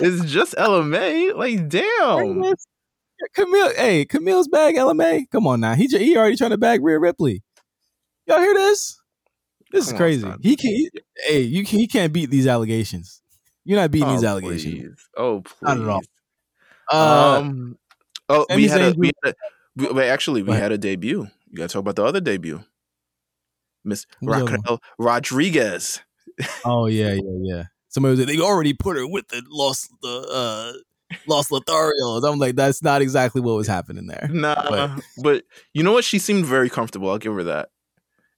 It's 0.02 0.30
just 0.30 0.54
LMA. 0.56 1.34
Like, 1.36 1.70
damn. 1.70 2.43
Camille, 3.34 3.74
hey, 3.76 4.04
Camille's 4.06 4.48
bag 4.48 4.76
LMA. 4.76 5.30
Come 5.32 5.48
on 5.48 5.62
now, 5.62 5.74
he 5.76 5.88
he 5.88 6.18
already 6.18 6.36
trying 6.36 6.52
to 6.52 6.58
bag 6.58 6.84
Rhea 6.84 7.00
Ripley. 7.00 7.41
Y'all 8.28 8.39
hear 8.39 8.54
this? 8.54 9.00
This 9.72 9.86
is 9.86 9.91
Come 9.91 9.98
crazy. 9.98 10.34
he 10.41 10.56
can, 10.56 10.72
he- 10.72 10.91
hey, 11.26 11.41
you 11.41 11.64
can, 11.66 11.80
he 11.80 11.88
can't 11.88 12.14
beat 12.14 12.30
these 12.30 12.48
allegations. 12.48 13.22
You're 13.68 13.80
not 13.82 13.91
beating 13.91 14.07
these 14.09 14.24
Oh, 14.24 14.28
allegations. 14.28 14.74
please. 14.74 15.09
Oh, 15.18 15.41
please. 15.41 15.55
Not 15.61 15.78
at 15.82 15.88
all. 15.89 16.01
Uh, 16.91 17.39
um, 17.41 17.78
oh, 18.30 18.45
we 18.55 18.68
had, 18.70 18.82
a, 18.82 18.95
we 18.97 19.11
had 19.24 19.34
a, 19.34 19.36
we, 19.76 19.91
wait, 19.91 20.09
actually, 20.09 20.41
we 20.41 20.53
had 20.53 20.72
a 20.72 20.78
debut. 20.78 21.28
You 21.49 21.57
got 21.57 21.70
to 21.70 21.74
talk 21.74 21.82
about 21.82 21.97
the 21.97 22.05
other 22.05 22.22
debut. 22.22 22.63
Miss 23.84 24.05
Who's 24.22 24.28
the 24.30 24.34
other 24.36 24.43
one? 24.45 24.53
Raquel 24.53 24.80
Rodriguez. 24.97 25.99
oh 26.65 26.86
yeah, 26.88 27.13
yeah, 27.13 27.22
yeah. 27.41 27.63
Somebody 27.89 28.11
was 28.11 28.20
like, 28.20 28.30
they 28.30 28.41
already 28.41 28.74
put 28.74 28.95
her 28.95 29.05
with 29.07 29.28
the 29.28 29.43
lost 29.49 29.89
the 30.01 30.07
uh 30.32 30.74
Los 31.28 31.49
Lotharios. 31.49 32.30
I'm 32.30 32.38
like, 32.39 32.55
that's 32.55 32.82
not 32.82 33.01
exactly 33.01 33.41
what 33.41 33.55
was 33.55 33.68
happening 33.68 34.07
there. 34.07 34.30
Nah, 34.32 34.55
But- 34.70 35.01
but 35.24 35.43
you 35.74 35.84
know 35.84 35.91
what? 35.93 36.03
She 36.05 36.20
seemed 36.20 36.45
very 36.45 36.70
comfortable. 36.70 37.09
I'll 37.09 37.18
give 37.18 37.34
her 37.34 37.43
that. 37.43 37.70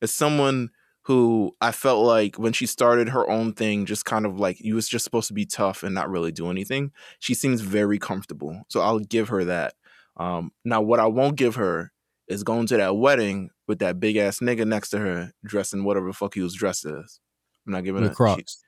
As 0.02 0.12
someone 0.12 0.70
who 1.10 1.56
I 1.60 1.72
felt 1.72 2.06
like 2.06 2.38
when 2.38 2.54
she 2.54 2.68
started 2.68 3.10
her 3.10 3.28
own 3.28 3.54
thing, 3.54 3.88
just 3.88 4.06
kind 4.06 4.28
of 4.28 4.40
like 4.40 4.60
you 4.60 4.76
was 4.76 4.88
just 4.88 5.04
supposed 5.04 5.28
to 5.30 5.34
be 5.34 5.44
tough 5.44 5.82
and 5.82 5.96
not 5.96 6.08
really 6.08 6.32
do 6.32 6.52
anything. 6.52 6.92
She 7.18 7.34
seems 7.34 7.62
very 7.62 7.98
comfortable, 7.98 8.62
so 8.68 8.82
I'll 8.82 9.00
give 9.00 9.30
her 9.30 9.44
that. 9.46 9.74
Um, 10.18 10.52
now, 10.64 10.82
what 10.82 11.00
I 11.00 11.08
won't 11.08 11.36
give 11.36 11.56
her 11.56 11.92
is 12.28 12.44
going 12.44 12.68
to 12.68 12.78
that 12.78 12.96
wedding 12.96 13.50
with 13.68 13.80
that 13.80 14.00
big 14.00 14.18
ass 14.18 14.38
nigga 14.38 14.68
next 14.68 14.92
to 14.92 15.00
her, 15.00 15.34
dressed 15.44 15.74
in 15.74 15.84
whatever 15.84 16.06
the 16.06 16.14
fuck 16.14 16.36
he 16.36 16.42
was 16.42 16.54
dressed 16.54 16.86
as. 16.86 17.20
I'm 17.66 17.74
not 17.74 17.86
giving 17.86 18.04
her. 18.04 18.12
Crocs. 18.12 18.64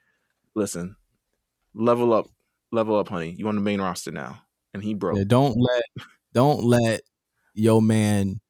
listen, 0.55 0.95
level 1.75 2.11
up, 2.11 2.25
level 2.71 2.97
up, 2.97 3.09
honey. 3.09 3.35
You 3.37 3.49
on 3.49 3.55
the 3.55 3.61
main 3.61 3.79
roster 3.79 4.09
now, 4.09 4.41
and 4.73 4.83
he 4.83 4.95
broke. 4.95 5.15
Yeah, 5.15 5.25
don't 5.27 5.57
let 5.59 5.83
don't 6.33 6.63
let 6.63 7.01
your 7.53 7.83
man 7.83 8.41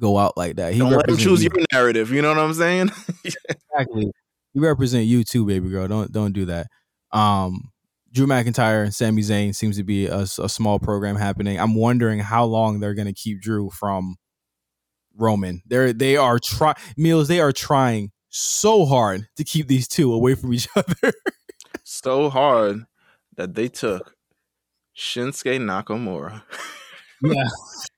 go 0.00 0.18
out 0.18 0.36
like 0.36 0.56
that. 0.56 0.72
He 0.72 0.78
Don't 0.78 0.92
let 0.92 1.08
him 1.08 1.16
choose 1.16 1.44
you. 1.44 1.50
your 1.54 1.64
narrative. 1.72 2.10
You 2.10 2.22
know 2.22 2.30
what 2.30 2.38
I'm 2.38 2.54
saying? 2.54 2.90
exactly. 3.24 4.10
You 4.54 4.62
represent 4.62 5.06
you 5.06 5.22
too, 5.22 5.46
baby 5.46 5.68
girl. 5.68 5.86
Don't 5.86 6.10
don't 6.10 6.32
do 6.32 6.46
that. 6.46 6.66
Um, 7.12 7.70
Drew 8.12 8.26
McIntyre 8.26 8.82
and 8.84 8.94
Sami 8.94 9.22
Zayn 9.22 9.54
seems 9.54 9.76
to 9.76 9.84
be 9.84 10.06
a 10.06 10.26
small 10.26 10.78
program 10.80 11.16
happening. 11.16 11.60
I'm 11.60 11.74
wondering 11.76 12.18
how 12.18 12.44
long 12.44 12.80
they're 12.80 12.94
gonna 12.94 13.12
keep 13.12 13.40
Drew 13.40 13.70
from 13.70 14.16
Roman. 15.16 15.62
They're 15.66 15.92
they 15.92 16.16
are 16.16 16.38
trying 16.38 16.74
Meelz. 16.98 17.28
They 17.28 17.40
are 17.40 17.52
trying 17.52 18.10
so 18.30 18.86
hard 18.86 19.28
to 19.36 19.44
keep 19.44 19.68
these 19.68 19.86
two 19.86 20.12
away 20.12 20.34
from 20.34 20.52
each 20.54 20.68
other. 20.76 21.12
so 21.84 22.30
hard 22.30 22.86
that 23.36 23.54
they 23.54 23.68
took 23.68 24.14
Shinsuke 24.96 25.60
Nakamura, 25.60 26.42
yeah, 27.22 27.44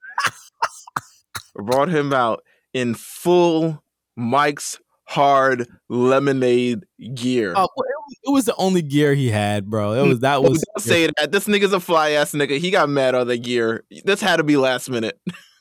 brought 1.54 1.88
him 1.88 2.12
out 2.12 2.42
in 2.72 2.94
full 2.94 3.82
Mike's 4.16 4.78
hard 5.04 5.68
lemonade 5.88 6.84
gear. 7.14 7.52
Oh, 7.56 7.68
well, 7.76 7.86
it, 8.24 8.30
was, 8.30 8.44
the 8.46 8.54
only 8.56 8.82
gear 8.82 9.14
he 9.14 9.28
had, 9.28 9.68
bro. 9.68 9.92
It 9.92 10.04
mm, 10.04 10.08
was 10.08 10.20
that 10.20 10.36
Oh, 10.36 10.42
was 10.42 10.64
don't 10.74 10.82
say 10.82 11.08
that. 11.18 11.32
This 11.32 11.46
nigga's 11.46 11.72
a 11.72 11.80
fly 11.80 12.10
ass 12.10 12.32
nigga. 12.32 12.58
He 12.58 12.70
got 12.70 12.88
mad 12.88 13.14
on 13.14 13.26
the 13.26 13.36
gear. 13.36 13.84
This 14.04 14.20
had 14.20 14.36
to 14.36 14.44
be 14.44 14.56
last 14.56 14.90
minute. 14.90 15.18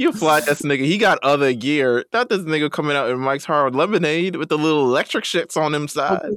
you 0.00 0.12
fly 0.12 0.38
ass 0.38 0.62
nigga. 0.62 0.84
He 0.84 0.96
got 0.96 1.18
other 1.22 1.52
gear. 1.52 2.06
Not 2.12 2.30
this 2.30 2.40
nigga 2.40 2.70
coming 2.70 2.96
out 2.96 3.10
in 3.10 3.18
Mike's 3.18 3.44
hard 3.44 3.74
lemonade 3.74 4.36
with 4.36 4.48
the 4.48 4.56
little 4.56 4.84
electric 4.84 5.24
shits 5.24 5.58
on 5.58 5.74
him 5.74 5.88
side. 5.88 6.30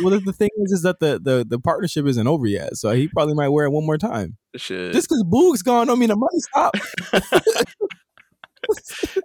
well, 0.00 0.20
the 0.20 0.32
thing 0.32 0.50
is, 0.58 0.72
is 0.72 0.82
that 0.82 1.00
the, 1.00 1.20
the 1.20 1.44
the 1.46 1.58
partnership 1.58 2.06
isn't 2.06 2.28
over 2.28 2.46
yet, 2.46 2.76
so 2.76 2.92
he 2.92 3.08
probably 3.08 3.34
might 3.34 3.48
wear 3.48 3.66
it 3.66 3.70
one 3.70 3.84
more 3.84 3.98
time. 3.98 4.36
Shit. 4.54 4.92
Just 4.92 5.08
because 5.08 5.24
Boog's 5.24 5.62
gone, 5.62 5.88
don't 5.88 5.98
mean 5.98 6.10
the 6.10 6.16
money 6.16 6.38
stop. 6.38 6.76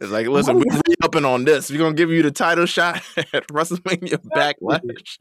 It's 0.01 0.11
like, 0.11 0.27
listen, 0.27 0.57
we're 0.57 0.81
re-upping 0.87 1.25
on 1.25 1.45
this. 1.45 1.69
We're 1.69 1.77
gonna 1.77 1.95
give 1.95 2.11
you 2.11 2.23
the 2.23 2.31
title 2.31 2.65
shot 2.65 2.97
at 3.17 3.47
WrestleMania 3.47 4.17
Backlash. 4.35 5.17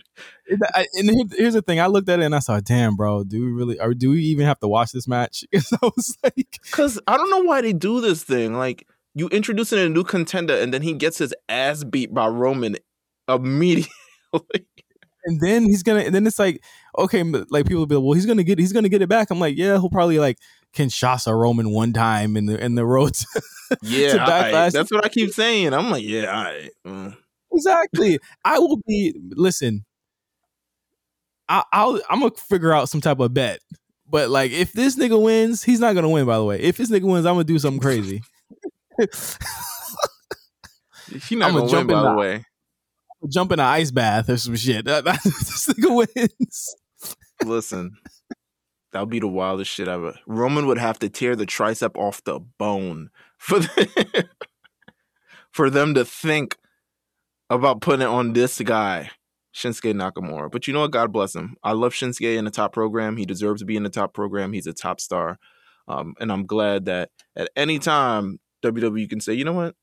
And 0.94 1.32
here's 1.36 1.54
the 1.54 1.62
thing: 1.62 1.80
I 1.80 1.86
looked 1.86 2.08
at 2.08 2.20
it 2.20 2.24
and 2.24 2.34
I 2.34 2.40
saw, 2.40 2.60
damn, 2.60 2.96
bro, 2.96 3.24
do 3.24 3.44
we 3.44 3.50
really, 3.50 3.80
or 3.80 3.94
do 3.94 4.10
we 4.10 4.22
even 4.22 4.46
have 4.46 4.58
to 4.60 4.68
watch 4.68 4.92
this 4.92 5.08
match? 5.08 5.44
Because 5.50 5.72
I 5.72 5.78
was 5.82 6.16
like, 6.22 6.58
Cause 6.70 7.00
I 7.06 7.16
don't 7.16 7.30
know 7.30 7.42
why 7.42 7.60
they 7.60 7.72
do 7.72 8.00
this 8.00 8.22
thing. 8.22 8.54
Like 8.54 8.86
you 9.14 9.28
introducing 9.28 9.78
a 9.78 9.88
new 9.88 10.04
contender 10.04 10.54
and 10.54 10.72
then 10.72 10.82
he 10.82 10.92
gets 10.92 11.18
his 11.18 11.34
ass 11.48 11.84
beat 11.84 12.12
by 12.12 12.26
Roman 12.28 12.76
immediately. 13.28 13.90
and 15.24 15.40
then 15.40 15.64
he's 15.64 15.82
gonna, 15.82 16.00
and 16.00 16.14
then 16.14 16.26
it's 16.26 16.38
like, 16.38 16.62
okay, 16.98 17.22
like 17.22 17.66
people 17.66 17.80
will 17.80 17.86
be 17.86 17.96
like, 17.96 18.04
well, 18.04 18.12
he's 18.12 18.26
gonna 18.26 18.44
get, 18.44 18.58
he's 18.58 18.72
gonna 18.72 18.88
get 18.88 19.02
it 19.02 19.08
back. 19.08 19.30
I'm 19.30 19.40
like, 19.40 19.56
yeah, 19.56 19.72
he'll 19.72 19.90
probably 19.90 20.18
like 20.18 20.38
Kinshasa 20.76 21.36
Roman 21.36 21.70
one 21.70 21.92
time 21.92 22.36
in 22.36 22.46
the 22.46 22.62
in 22.62 22.74
the 22.74 22.84
road. 22.86 23.14
to- 23.14 23.42
yeah, 23.82 24.12
To. 24.12 24.18
Backlash. 24.18 24.72
that's 24.72 24.90
what 24.92 25.04
I 25.04 25.08
keep 25.08 25.30
saying. 25.32 25.72
I'm 25.74 25.90
like, 25.90 26.04
yeah, 26.04 26.26
all 26.36 26.44
right. 26.44 26.70
Mm. 26.86 27.16
exactly. 27.52 28.18
I 28.44 28.58
will 28.58 28.80
be. 28.86 29.14
Listen, 29.30 29.84
I, 31.48 31.64
I'll 31.72 32.00
I'm 32.10 32.20
gonna 32.20 32.32
figure 32.32 32.72
out 32.72 32.88
some 32.88 33.00
type 33.00 33.18
of 33.20 33.34
bet. 33.34 33.60
But 34.08 34.30
like, 34.30 34.52
if 34.52 34.72
this 34.72 34.96
nigga 34.96 35.20
wins, 35.20 35.64
he's 35.64 35.80
not 35.80 35.94
gonna 35.94 36.08
win. 36.08 36.26
By 36.26 36.36
the 36.36 36.44
way, 36.44 36.60
if 36.60 36.76
this 36.76 36.90
nigga 36.90 37.02
wins, 37.10 37.26
I'm 37.26 37.34
gonna 37.34 37.44
do 37.44 37.58
something 37.58 37.80
crazy. 37.80 38.22
He 41.28 41.36
not 41.36 41.50
I'ma 41.50 41.60
gonna 41.60 41.70
jump 41.70 41.88
win, 41.88 41.98
in 41.98 42.04
by 42.04 42.10
the- 42.10 42.16
way. 42.18 42.44
Jump 43.32 43.52
in 43.52 43.60
an 43.60 43.66
ice 43.66 43.90
bath 43.90 44.28
or 44.28 44.36
some 44.36 44.56
shit. 44.56 44.84
This 44.86 45.68
nigga 45.68 45.96
wins. 46.16 46.74
Listen, 47.44 47.92
that 48.96 49.00
would 49.00 49.10
be 49.10 49.20
the 49.20 49.28
wildest 49.28 49.70
shit 49.70 49.88
ever. 49.88 50.14
Roman 50.26 50.66
would 50.66 50.78
have 50.78 50.98
to 51.00 51.10
tear 51.10 51.36
the 51.36 51.44
tricep 51.44 51.98
off 51.98 52.24
the 52.24 52.40
bone 52.40 53.10
for 53.36 53.58
the, 53.58 54.26
for 55.50 55.68
them 55.68 55.92
to 55.92 56.02
think 56.02 56.56
about 57.50 57.82
putting 57.82 58.00
it 58.00 58.08
on 58.08 58.32
this 58.32 58.58
guy, 58.62 59.10
Shinsuke 59.54 59.92
Nakamura. 59.92 60.50
But 60.50 60.66
you 60.66 60.72
know 60.72 60.80
what? 60.80 60.92
God 60.92 61.12
bless 61.12 61.36
him. 61.36 61.56
I 61.62 61.72
love 61.72 61.92
Shinsuke 61.92 62.38
in 62.38 62.46
the 62.46 62.50
top 62.50 62.72
program. 62.72 63.18
He 63.18 63.26
deserves 63.26 63.60
to 63.60 63.66
be 63.66 63.76
in 63.76 63.82
the 63.82 63.90
top 63.90 64.14
program. 64.14 64.54
He's 64.54 64.66
a 64.66 64.72
top 64.72 64.98
star, 64.98 65.38
um, 65.88 66.14
and 66.18 66.32
I'm 66.32 66.46
glad 66.46 66.86
that 66.86 67.10
at 67.36 67.50
any 67.54 67.78
time 67.78 68.38
WWE 68.64 69.10
can 69.10 69.20
say, 69.20 69.34
you 69.34 69.44
know 69.44 69.52
what? 69.52 69.74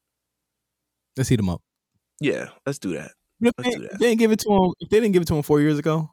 Let's 1.15 1.29
heat 1.29 1.39
him 1.39 1.49
up. 1.49 1.61
Yeah, 2.19 2.47
let's 2.65 2.79
do 2.79 2.93
that. 2.93 3.11
Let's 3.39 3.55
they, 3.61 3.75
do 3.75 3.81
that. 3.89 3.99
they 3.99 4.07
didn't 4.07 4.19
give 4.21 4.31
it 4.31 4.39
to 4.39 4.51
him, 4.51 4.73
if 4.79 4.89
they 4.89 4.99
didn't 4.99 5.13
give 5.13 5.21
it 5.21 5.27
to 5.27 5.35
him 5.35 5.43
four 5.43 5.61
years 5.61 5.77
ago, 5.77 6.09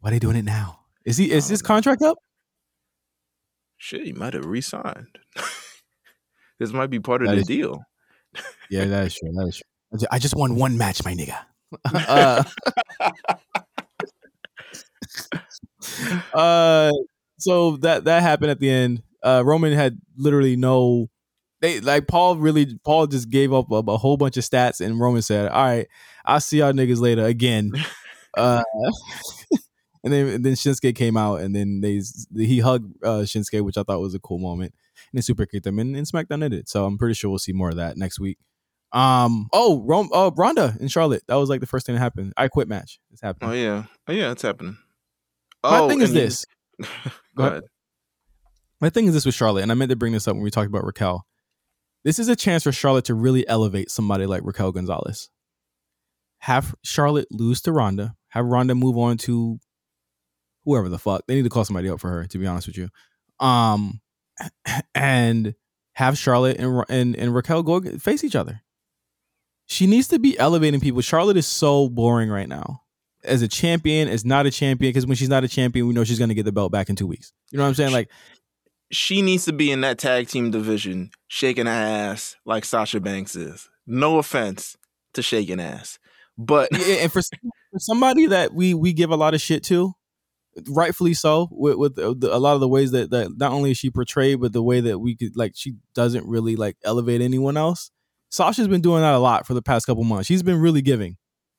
why 0.00 0.10
are 0.10 0.12
they 0.12 0.18
doing 0.18 0.36
it 0.36 0.44
now? 0.44 0.81
Is 1.04 1.16
he 1.16 1.30
is 1.30 1.48
his 1.48 1.62
know. 1.62 1.66
contract 1.66 2.02
up? 2.02 2.18
Shit, 3.76 4.04
he 4.06 4.12
might 4.12 4.34
have 4.34 4.46
re-signed. 4.46 5.18
this 6.60 6.72
might 6.72 6.90
be 6.90 7.00
part 7.00 7.22
of 7.22 7.28
That 7.28 7.36
the 7.36 7.42
deal. 7.42 7.82
Yeah, 8.70 8.84
that 8.84 9.06
is 9.06 9.14
true. 9.14 9.32
That 9.32 9.48
is 9.48 9.56
true. 9.56 10.06
I 10.10 10.18
just 10.18 10.36
won 10.36 10.54
one 10.54 10.78
match, 10.78 11.04
my 11.04 11.14
nigga. 11.14 11.36
uh, 11.84 12.44
uh, 16.34 16.92
so 17.38 17.76
that 17.78 18.04
that 18.04 18.22
happened 18.22 18.50
at 18.50 18.60
the 18.60 18.70
end. 18.70 19.02
Uh, 19.22 19.42
Roman 19.44 19.72
had 19.72 19.98
literally 20.16 20.56
no. 20.56 21.08
They 21.60 21.80
like 21.80 22.08
Paul 22.08 22.36
really. 22.36 22.78
Paul 22.84 23.06
just 23.06 23.30
gave 23.30 23.52
up 23.52 23.70
a, 23.70 23.76
a 23.76 23.96
whole 23.96 24.16
bunch 24.16 24.36
of 24.36 24.44
stats, 24.44 24.80
and 24.80 24.98
Roman 24.98 25.22
said, 25.22 25.48
"All 25.48 25.64
right, 25.64 25.88
I'll 26.24 26.40
see 26.40 26.58
y'all 26.58 26.72
niggas 26.72 27.00
later 27.00 27.24
again." 27.24 27.72
Uh, 28.34 28.62
and 30.04 30.12
then 30.12 30.28
and 30.28 30.44
then 30.44 30.54
Shinsuke 30.54 30.94
came 30.94 31.16
out, 31.16 31.40
and 31.40 31.54
then 31.54 31.80
they 31.80 32.00
he 32.36 32.60
hugged 32.60 32.96
uh, 33.04 33.20
Shinsuke, 33.20 33.62
which 33.64 33.76
I 33.78 33.82
thought 33.82 34.00
was 34.00 34.14
a 34.14 34.20
cool 34.20 34.38
moment. 34.38 34.74
And 35.10 35.18
then 35.18 35.22
super 35.22 35.46
kicked 35.46 35.66
him, 35.66 35.78
and, 35.78 35.96
and 35.96 36.06
SmackDown 36.06 36.40
did 36.40 36.52
it. 36.52 36.68
So 36.68 36.84
I'm 36.84 36.98
pretty 36.98 37.14
sure 37.14 37.30
we'll 37.30 37.38
see 37.38 37.52
more 37.52 37.70
of 37.70 37.76
that 37.76 37.96
next 37.96 38.18
week. 38.20 38.38
Um. 38.92 39.48
Oh, 39.52 39.82
Rome. 39.84 40.10
Oh, 40.12 40.32
Ronda 40.36 40.76
in 40.80 40.88
Charlotte. 40.88 41.22
That 41.28 41.36
was 41.36 41.48
like 41.48 41.60
the 41.60 41.66
first 41.66 41.86
thing 41.86 41.94
that 41.94 42.00
happened. 42.00 42.32
I 42.36 42.48
quit 42.48 42.68
match. 42.68 42.98
It's 43.10 43.22
happening. 43.22 43.50
Oh 43.50 43.54
yeah, 43.54 43.84
oh 44.08 44.12
yeah, 44.12 44.32
it's 44.32 44.42
happening. 44.42 44.76
My 45.62 45.78
oh, 45.78 45.88
thing 45.88 46.00
is 46.02 46.10
and 46.10 46.18
you- 46.18 46.24
this. 46.24 46.46
Go 47.36 47.44
ahead. 47.44 47.52
ahead. 47.52 47.62
My 48.80 48.90
thing 48.90 49.06
is 49.06 49.14
this 49.14 49.24
with 49.24 49.34
Charlotte, 49.36 49.62
and 49.62 49.70
I 49.70 49.76
meant 49.76 49.90
to 49.90 49.96
bring 49.96 50.12
this 50.12 50.26
up 50.26 50.34
when 50.34 50.42
we 50.42 50.50
talked 50.50 50.66
about 50.66 50.84
Raquel. 50.84 51.24
This 52.04 52.18
is 52.18 52.28
a 52.28 52.34
chance 52.34 52.64
for 52.64 52.72
Charlotte 52.72 53.04
to 53.04 53.14
really 53.14 53.46
elevate 53.46 53.90
somebody 53.90 54.26
like 54.26 54.42
Raquel 54.44 54.72
Gonzalez. 54.72 55.30
Have 56.40 56.74
Charlotte 56.82 57.28
lose 57.30 57.62
to 57.62 57.72
Ronda. 57.72 58.16
Have 58.30 58.46
Ronda 58.46 58.74
move 58.74 58.98
on 58.98 59.18
to 59.18 59.60
whoever 60.64 60.88
the 60.88 60.98
fuck. 60.98 61.22
They 61.26 61.34
need 61.34 61.44
to 61.44 61.50
call 61.50 61.64
somebody 61.64 61.88
up 61.88 62.00
for 62.00 62.10
her, 62.10 62.26
to 62.26 62.38
be 62.38 62.46
honest 62.46 62.66
with 62.66 62.76
you. 62.76 62.88
Um, 63.40 64.00
and 64.94 65.54
have 65.94 66.16
Charlotte 66.16 66.58
and 66.58 66.84
and, 66.88 67.16
and 67.16 67.34
Raquel 67.34 67.62
go 67.62 67.80
face 67.98 68.24
each 68.24 68.36
other. 68.36 68.62
She 69.66 69.86
needs 69.86 70.08
to 70.08 70.18
be 70.18 70.38
elevating 70.38 70.80
people. 70.80 71.00
Charlotte 71.00 71.36
is 71.36 71.46
so 71.46 71.88
boring 71.88 72.28
right 72.28 72.48
now. 72.48 72.82
As 73.24 73.40
a 73.40 73.48
champion, 73.48 74.08
as 74.08 74.24
not 74.24 74.46
a 74.46 74.50
champion, 74.50 74.90
because 74.90 75.06
when 75.06 75.16
she's 75.16 75.28
not 75.28 75.44
a 75.44 75.48
champion, 75.48 75.86
we 75.86 75.94
know 75.94 76.04
she's 76.04 76.18
gonna 76.18 76.34
get 76.34 76.44
the 76.44 76.52
belt 76.52 76.72
back 76.72 76.90
in 76.90 76.96
two 76.96 77.06
weeks. 77.06 77.32
You 77.50 77.58
know 77.58 77.64
what 77.64 77.68
I'm 77.68 77.74
saying? 77.74 77.92
Like 77.92 78.10
She 78.90 79.22
needs 79.22 79.44
to 79.44 79.52
be 79.52 79.70
in 79.70 79.82
that 79.82 79.98
tag 79.98 80.28
team 80.28 80.50
division, 80.50 81.10
shaking 81.28 81.68
ass 81.68 82.36
like 82.44 82.64
Sasha 82.64 83.00
Banks 83.00 83.36
is. 83.36 83.68
No 83.86 84.18
offense 84.18 84.76
to 85.14 85.22
shaking 85.22 85.60
ass, 85.60 85.98
but 86.36 86.68
Yeah, 86.72 86.96
and 87.02 87.12
for, 87.12 87.20
for 87.22 87.78
somebody 87.78 88.26
that 88.26 88.54
we 88.54 88.74
we 88.74 88.92
give 88.92 89.10
a 89.10 89.16
lot 89.16 89.34
of 89.34 89.40
shit 89.40 89.62
to, 89.64 89.94
rightfully 90.68 91.14
so, 91.14 91.48
with, 91.50 91.76
with 91.76 91.94
the- 91.96 92.34
a 92.34 92.38
lot 92.38 92.54
of 92.54 92.60
the 92.60 92.68
ways 92.68 92.90
that 92.92 93.10
that 93.10 93.36
not 93.38 93.52
only 93.52 93.70
is 93.72 93.78
she 93.78 93.90
portrayed, 93.90 94.40
but 94.40 94.52
the 94.52 94.62
way 94.62 94.80
that 94.80 94.98
we 94.98 95.16
could 95.16 95.36
like 95.36 95.52
she 95.54 95.74
doesn't 95.94 96.26
really 96.26 96.56
like 96.56 96.76
elevate 96.84 97.20
anyone 97.20 97.56
else. 97.56 97.90
Sasha's 98.30 98.68
been 98.68 98.80
doing 98.80 99.02
that 99.02 99.14
a 99.14 99.18
lot 99.18 99.46
for 99.46 99.54
the 99.54 99.62
past 99.62 99.86
couple 99.86 100.04
months. 100.04 100.26
She's 100.26 100.42
been 100.42 100.60
really 100.60 100.80
giving, 100.82 101.16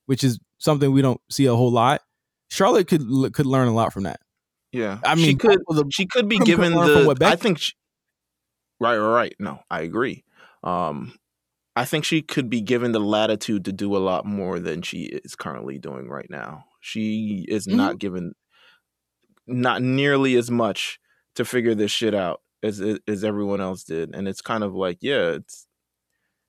which 0.08 0.24
is 0.24 0.39
something 0.58 0.91
we 0.91 1.02
don't 1.02 1.22
see 1.30 1.46
a 1.46 1.56
whole 1.56 1.72
lot. 1.72 2.02
Charlotte 2.50 2.88
could 2.88 3.02
could 3.34 3.46
learn 3.46 3.68
a 3.68 3.74
lot 3.74 3.94
from 3.94 4.04
that. 4.04 4.20
yeah, 4.72 5.00
I 5.06 5.16
mean, 5.16 5.26
she 5.26 5.36
could 5.36 5.60
the- 5.70 5.86
she 5.91 6.06
could 6.06 6.28
be 6.30 6.38
given 6.39 6.74
the. 6.74 7.16
I 7.22 7.36
think. 7.36 7.60
She, 7.60 7.74
right, 8.80 8.98
right, 8.98 9.14
right. 9.14 9.36
No, 9.39 9.60
I 9.70 9.82
agree. 9.82 10.24
Um, 10.64 11.14
I 11.76 11.86
think 11.86 12.06
she 12.06 12.22
could 12.22 12.50
be 12.50 12.62
given 12.62 12.91
the 12.91 13.00
latitude 13.00 13.66
to 13.66 13.72
do 13.72 13.96
a 13.96 14.00
lot 14.00 14.26
more 14.26 14.60
than 14.60 14.82
she 14.84 15.04
is 15.06 15.36
currently 15.36 15.80
doing 15.80 16.08
right 16.08 16.30
now. 16.30 16.66
She 16.80 17.46
is 17.48 17.66
Mhm. 17.68 17.76
not 17.76 17.98
given 18.00 18.34
not 19.48 19.82
nearly 19.82 20.36
as 20.36 20.50
much 20.50 21.00
to 21.36 21.46
figure 21.46 21.76
this 21.76 21.91
shit 21.91 22.14
out 22.14 22.41
as 22.62 22.82
as 23.08 23.24
everyone 23.24 23.62
else 23.62 23.84
did, 23.84 24.16
and 24.16 24.28
it's 24.28 24.41
kind 24.41 24.64
of 24.64 24.74
like, 24.74 25.00
yeah, 25.02 25.32
it's 25.32 25.68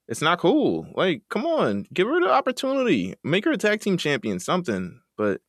it's 0.08 0.22
not 0.22 0.38
cool. 0.38 0.86
Like, 0.94 1.22
come 1.30 1.46
on, 1.46 1.86
give 1.92 2.06
her 2.08 2.20
the 2.20 2.30
opportunity, 2.30 3.14
make 3.24 3.44
her 3.44 3.52
a 3.52 3.56
tag 3.56 3.80
team 3.80 3.96
champion, 3.96 4.38
something. 4.38 5.00
But 5.16 5.40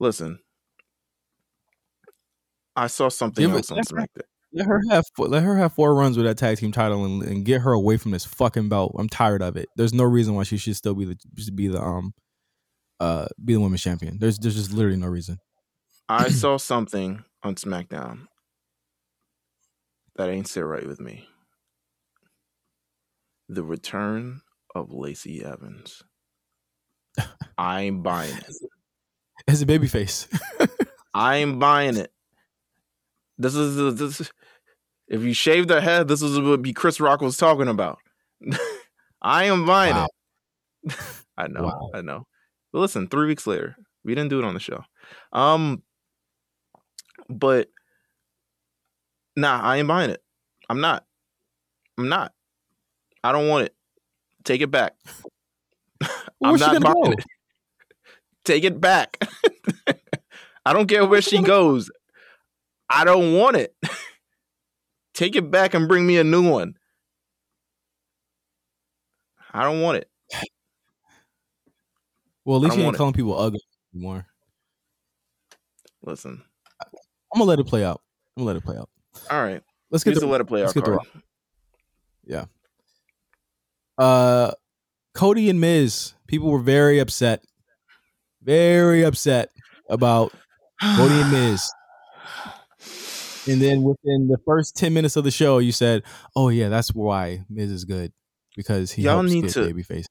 listen, 0.00 0.38
I 2.76 2.86
saw 2.88 3.08
something 3.08 3.50
else 3.50 3.70
on 3.70 3.78
SmackDown. 3.78 4.22
Let 4.52 4.66
her 4.66 4.80
have 4.90 5.04
four, 5.16 5.28
let 5.28 5.42
her 5.42 5.56
have 5.56 5.72
four 5.72 5.94
runs 5.94 6.16
with 6.16 6.26
that 6.26 6.38
tag 6.38 6.58
team 6.58 6.70
title 6.70 7.04
and, 7.04 7.22
and 7.24 7.44
get 7.44 7.62
her 7.62 7.72
away 7.72 7.96
from 7.96 8.12
this 8.12 8.24
fucking 8.24 8.68
belt. 8.68 8.94
I'm 8.98 9.08
tired 9.08 9.42
of 9.42 9.56
it. 9.56 9.68
There's 9.76 9.92
no 9.92 10.04
reason 10.04 10.34
why 10.34 10.44
she 10.44 10.58
should 10.58 10.76
still 10.76 10.94
be 10.94 11.04
the 11.04 11.16
be 11.52 11.66
the 11.66 11.82
um 11.82 12.14
uh 13.00 13.26
be 13.44 13.54
the 13.54 13.60
women's 13.60 13.82
champion. 13.82 14.18
There's 14.20 14.38
there's 14.38 14.54
just 14.54 14.72
literally 14.72 14.96
no 14.96 15.08
reason. 15.08 15.38
I 16.08 16.28
saw 16.28 16.56
something 16.58 17.24
on 17.42 17.54
SmackDown 17.54 18.26
that 20.16 20.28
ain't 20.28 20.48
sit 20.48 20.60
right 20.60 20.86
with 20.86 21.00
me. 21.00 21.28
The 23.48 23.62
return 23.62 24.40
of 24.74 24.92
Lacey 24.92 25.44
Evans. 25.44 26.02
I'm 27.58 28.02
buying 28.02 28.36
it. 28.36 28.52
As 29.48 29.62
a 29.62 29.66
babyface. 29.66 30.26
I'm 31.14 31.58
buying 31.58 31.96
it. 31.96 32.12
This 33.38 33.54
is 33.54 33.98
this. 33.98 34.30
If 35.08 35.22
you 35.22 35.34
shave 35.34 35.68
their 35.68 35.80
head, 35.80 36.08
this 36.08 36.22
is 36.22 36.38
what 36.40 36.62
be 36.62 36.72
Chris 36.72 37.00
Rock 37.00 37.20
was 37.20 37.36
talking 37.36 37.68
about. 37.68 37.98
I 39.22 39.44
am 39.44 39.66
buying 39.66 39.94
Wow. 39.96 40.08
it. 40.84 40.96
I 41.36 41.48
know, 41.48 41.64
Wow. 41.64 41.90
I 41.94 42.00
know. 42.00 42.26
But 42.72 42.80
listen, 42.80 43.08
three 43.08 43.26
weeks 43.26 43.46
later, 43.46 43.76
we 44.04 44.14
didn't 44.14 44.30
do 44.30 44.38
it 44.38 44.44
on 44.44 44.54
the 44.54 44.60
show. 44.60 44.82
Um, 45.32 45.82
but 47.28 47.68
nah, 49.36 49.60
I 49.60 49.78
ain't 49.78 49.88
buying 49.88 50.10
it. 50.10 50.22
I'm 50.68 50.80
not. 50.80 51.04
I'm 51.98 52.08
not. 52.08 52.32
I 53.22 53.32
don't 53.32 53.48
want 53.48 53.66
it. 53.66 53.74
Take 54.44 54.60
it 54.60 54.70
back. 54.70 54.94
I'm 56.42 56.56
not 56.56 56.82
buying 56.82 56.94
go? 56.94 57.12
it. 57.12 57.24
Take 58.44 58.64
it 58.64 58.80
back. 58.80 59.18
I 60.66 60.72
don't 60.72 60.86
care 60.86 61.06
where 61.06 61.22
she 61.22 61.42
goes. 61.42 61.90
I 62.88 63.04
don't 63.04 63.34
want 63.34 63.56
it. 63.56 63.74
Take 65.14 65.36
it 65.36 65.50
back 65.50 65.74
and 65.74 65.88
bring 65.88 66.06
me 66.06 66.18
a 66.18 66.24
new 66.24 66.48
one. 66.50 66.74
I 69.52 69.62
don't 69.62 69.80
want 69.80 69.98
it. 69.98 70.10
Well, 72.44 72.58
at 72.58 72.62
least 72.62 72.76
you 72.76 72.82
ain't 72.82 72.94
it. 72.94 72.98
calling 72.98 73.14
people 73.14 73.38
ugly 73.38 73.60
anymore. 73.94 74.26
Listen. 76.02 76.42
I'm 77.34 77.40
gonna 77.40 77.48
let 77.50 77.58
it 77.58 77.66
play 77.66 77.84
out. 77.84 78.00
I'm 78.36 78.42
gonna 78.44 78.46
let 78.54 78.56
it 78.56 78.64
play 78.64 78.76
out. 78.76 78.88
All 79.30 79.42
right. 79.42 79.62
Let's 79.90 80.04
get 80.04 80.10
Here's 80.12 80.20
the 80.20 80.26
the 80.26 80.32
let 80.32 80.40
it 80.40 80.44
play 80.44 80.62
out 80.64 80.74
card. 80.74 80.98
uh 83.98 84.50
Cody 85.14 85.48
and 85.50 85.60
Miz. 85.60 86.14
People 86.26 86.50
were 86.50 86.58
very 86.60 86.98
upset. 86.98 87.44
Very 88.42 89.04
upset 89.04 89.50
about 89.88 90.32
Cody 90.96 91.20
and 91.20 91.30
Miz. 91.32 91.70
And 93.46 93.60
then 93.60 93.82
within 93.82 94.28
the 94.28 94.38
first 94.46 94.74
10 94.74 94.94
minutes 94.94 95.16
of 95.16 95.24
the 95.24 95.30
show, 95.30 95.58
you 95.58 95.70
said, 95.70 96.02
Oh 96.34 96.48
yeah, 96.48 96.70
that's 96.70 96.94
why 96.94 97.44
Miz 97.50 97.70
is 97.70 97.84
good. 97.84 98.10
Because 98.56 98.90
he 98.90 99.02
Y'all 99.02 99.16
helps 99.20 99.30
need 99.30 99.50
to- 99.50 99.60
babyface. 99.74 100.06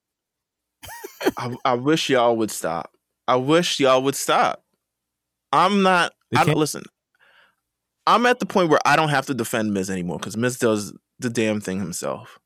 I, 1.36 1.56
I 1.64 1.74
wish 1.74 2.08
y'all 2.10 2.36
would 2.36 2.52
stop. 2.52 2.92
I 3.26 3.34
wish 3.34 3.80
y'all 3.80 4.02
would 4.04 4.14
stop. 4.14 4.62
I'm 5.50 5.82
not. 5.82 6.12
They 6.30 6.38
I 6.38 6.44
don't 6.44 6.56
listen. 6.56 6.84
I'm 8.06 8.26
at 8.26 8.38
the 8.38 8.46
point 8.46 8.68
where 8.68 8.80
I 8.84 8.96
don't 8.96 9.08
have 9.08 9.26
to 9.26 9.34
defend 9.34 9.72
Miz 9.72 9.90
anymore 9.90 10.18
because 10.18 10.36
Miz 10.36 10.58
does 10.58 10.92
the 11.18 11.30
damn 11.30 11.60
thing 11.60 11.78
himself. 11.78 12.38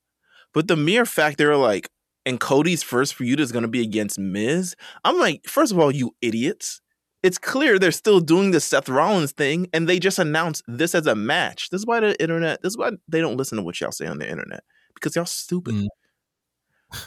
But 0.54 0.68
the 0.68 0.76
mere 0.76 1.04
fact 1.04 1.38
they're 1.38 1.56
like, 1.56 1.88
and 2.24 2.38
Cody's 2.38 2.82
first 2.82 3.14
feud 3.14 3.40
is 3.40 3.52
going 3.52 3.62
to 3.62 3.68
be 3.68 3.82
against 3.82 4.18
Miz. 4.18 4.76
I'm 5.04 5.18
like, 5.18 5.46
first 5.46 5.72
of 5.72 5.78
all, 5.78 5.90
you 5.90 6.14
idiots. 6.20 6.80
It's 7.22 7.38
clear 7.38 7.78
they're 7.78 7.90
still 7.90 8.20
doing 8.20 8.52
the 8.52 8.60
Seth 8.60 8.88
Rollins 8.88 9.32
thing, 9.32 9.68
and 9.72 9.88
they 9.88 9.98
just 9.98 10.18
announced 10.18 10.62
this 10.68 10.94
as 10.94 11.06
a 11.06 11.14
match. 11.14 11.70
This 11.70 11.80
is 11.80 11.86
why 11.86 12.00
the 12.00 12.20
internet. 12.22 12.62
This 12.62 12.72
is 12.72 12.78
why 12.78 12.90
they 13.08 13.20
don't 13.20 13.36
listen 13.36 13.56
to 13.58 13.64
what 13.64 13.80
y'all 13.80 13.90
say 13.90 14.06
on 14.06 14.18
the 14.18 14.28
internet 14.28 14.62
because 14.94 15.16
y'all 15.16 15.26
stupid. 15.26 15.74
Mm. 15.74 15.88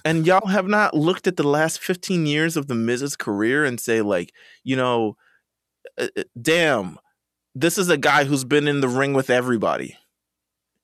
And 0.05 0.27
y'all 0.27 0.45
have 0.45 0.67
not 0.67 0.93
looked 0.93 1.25
at 1.25 1.37
the 1.37 1.47
last 1.47 1.79
15 1.79 2.27
years 2.27 2.55
of 2.55 2.67
the 2.67 2.75
Miz's 2.75 3.15
career 3.15 3.65
and 3.65 3.79
say, 3.79 4.03
like, 4.03 4.31
you 4.63 4.75
know, 4.75 5.17
uh, 5.97 6.07
uh, 6.15 6.21
damn, 6.39 6.99
this 7.55 7.77
is 7.77 7.89
a 7.89 7.97
guy 7.97 8.23
who's 8.23 8.43
been 8.45 8.67
in 8.67 8.81
the 8.81 8.87
ring 8.87 9.13
with 9.13 9.29
everybody. 9.29 9.97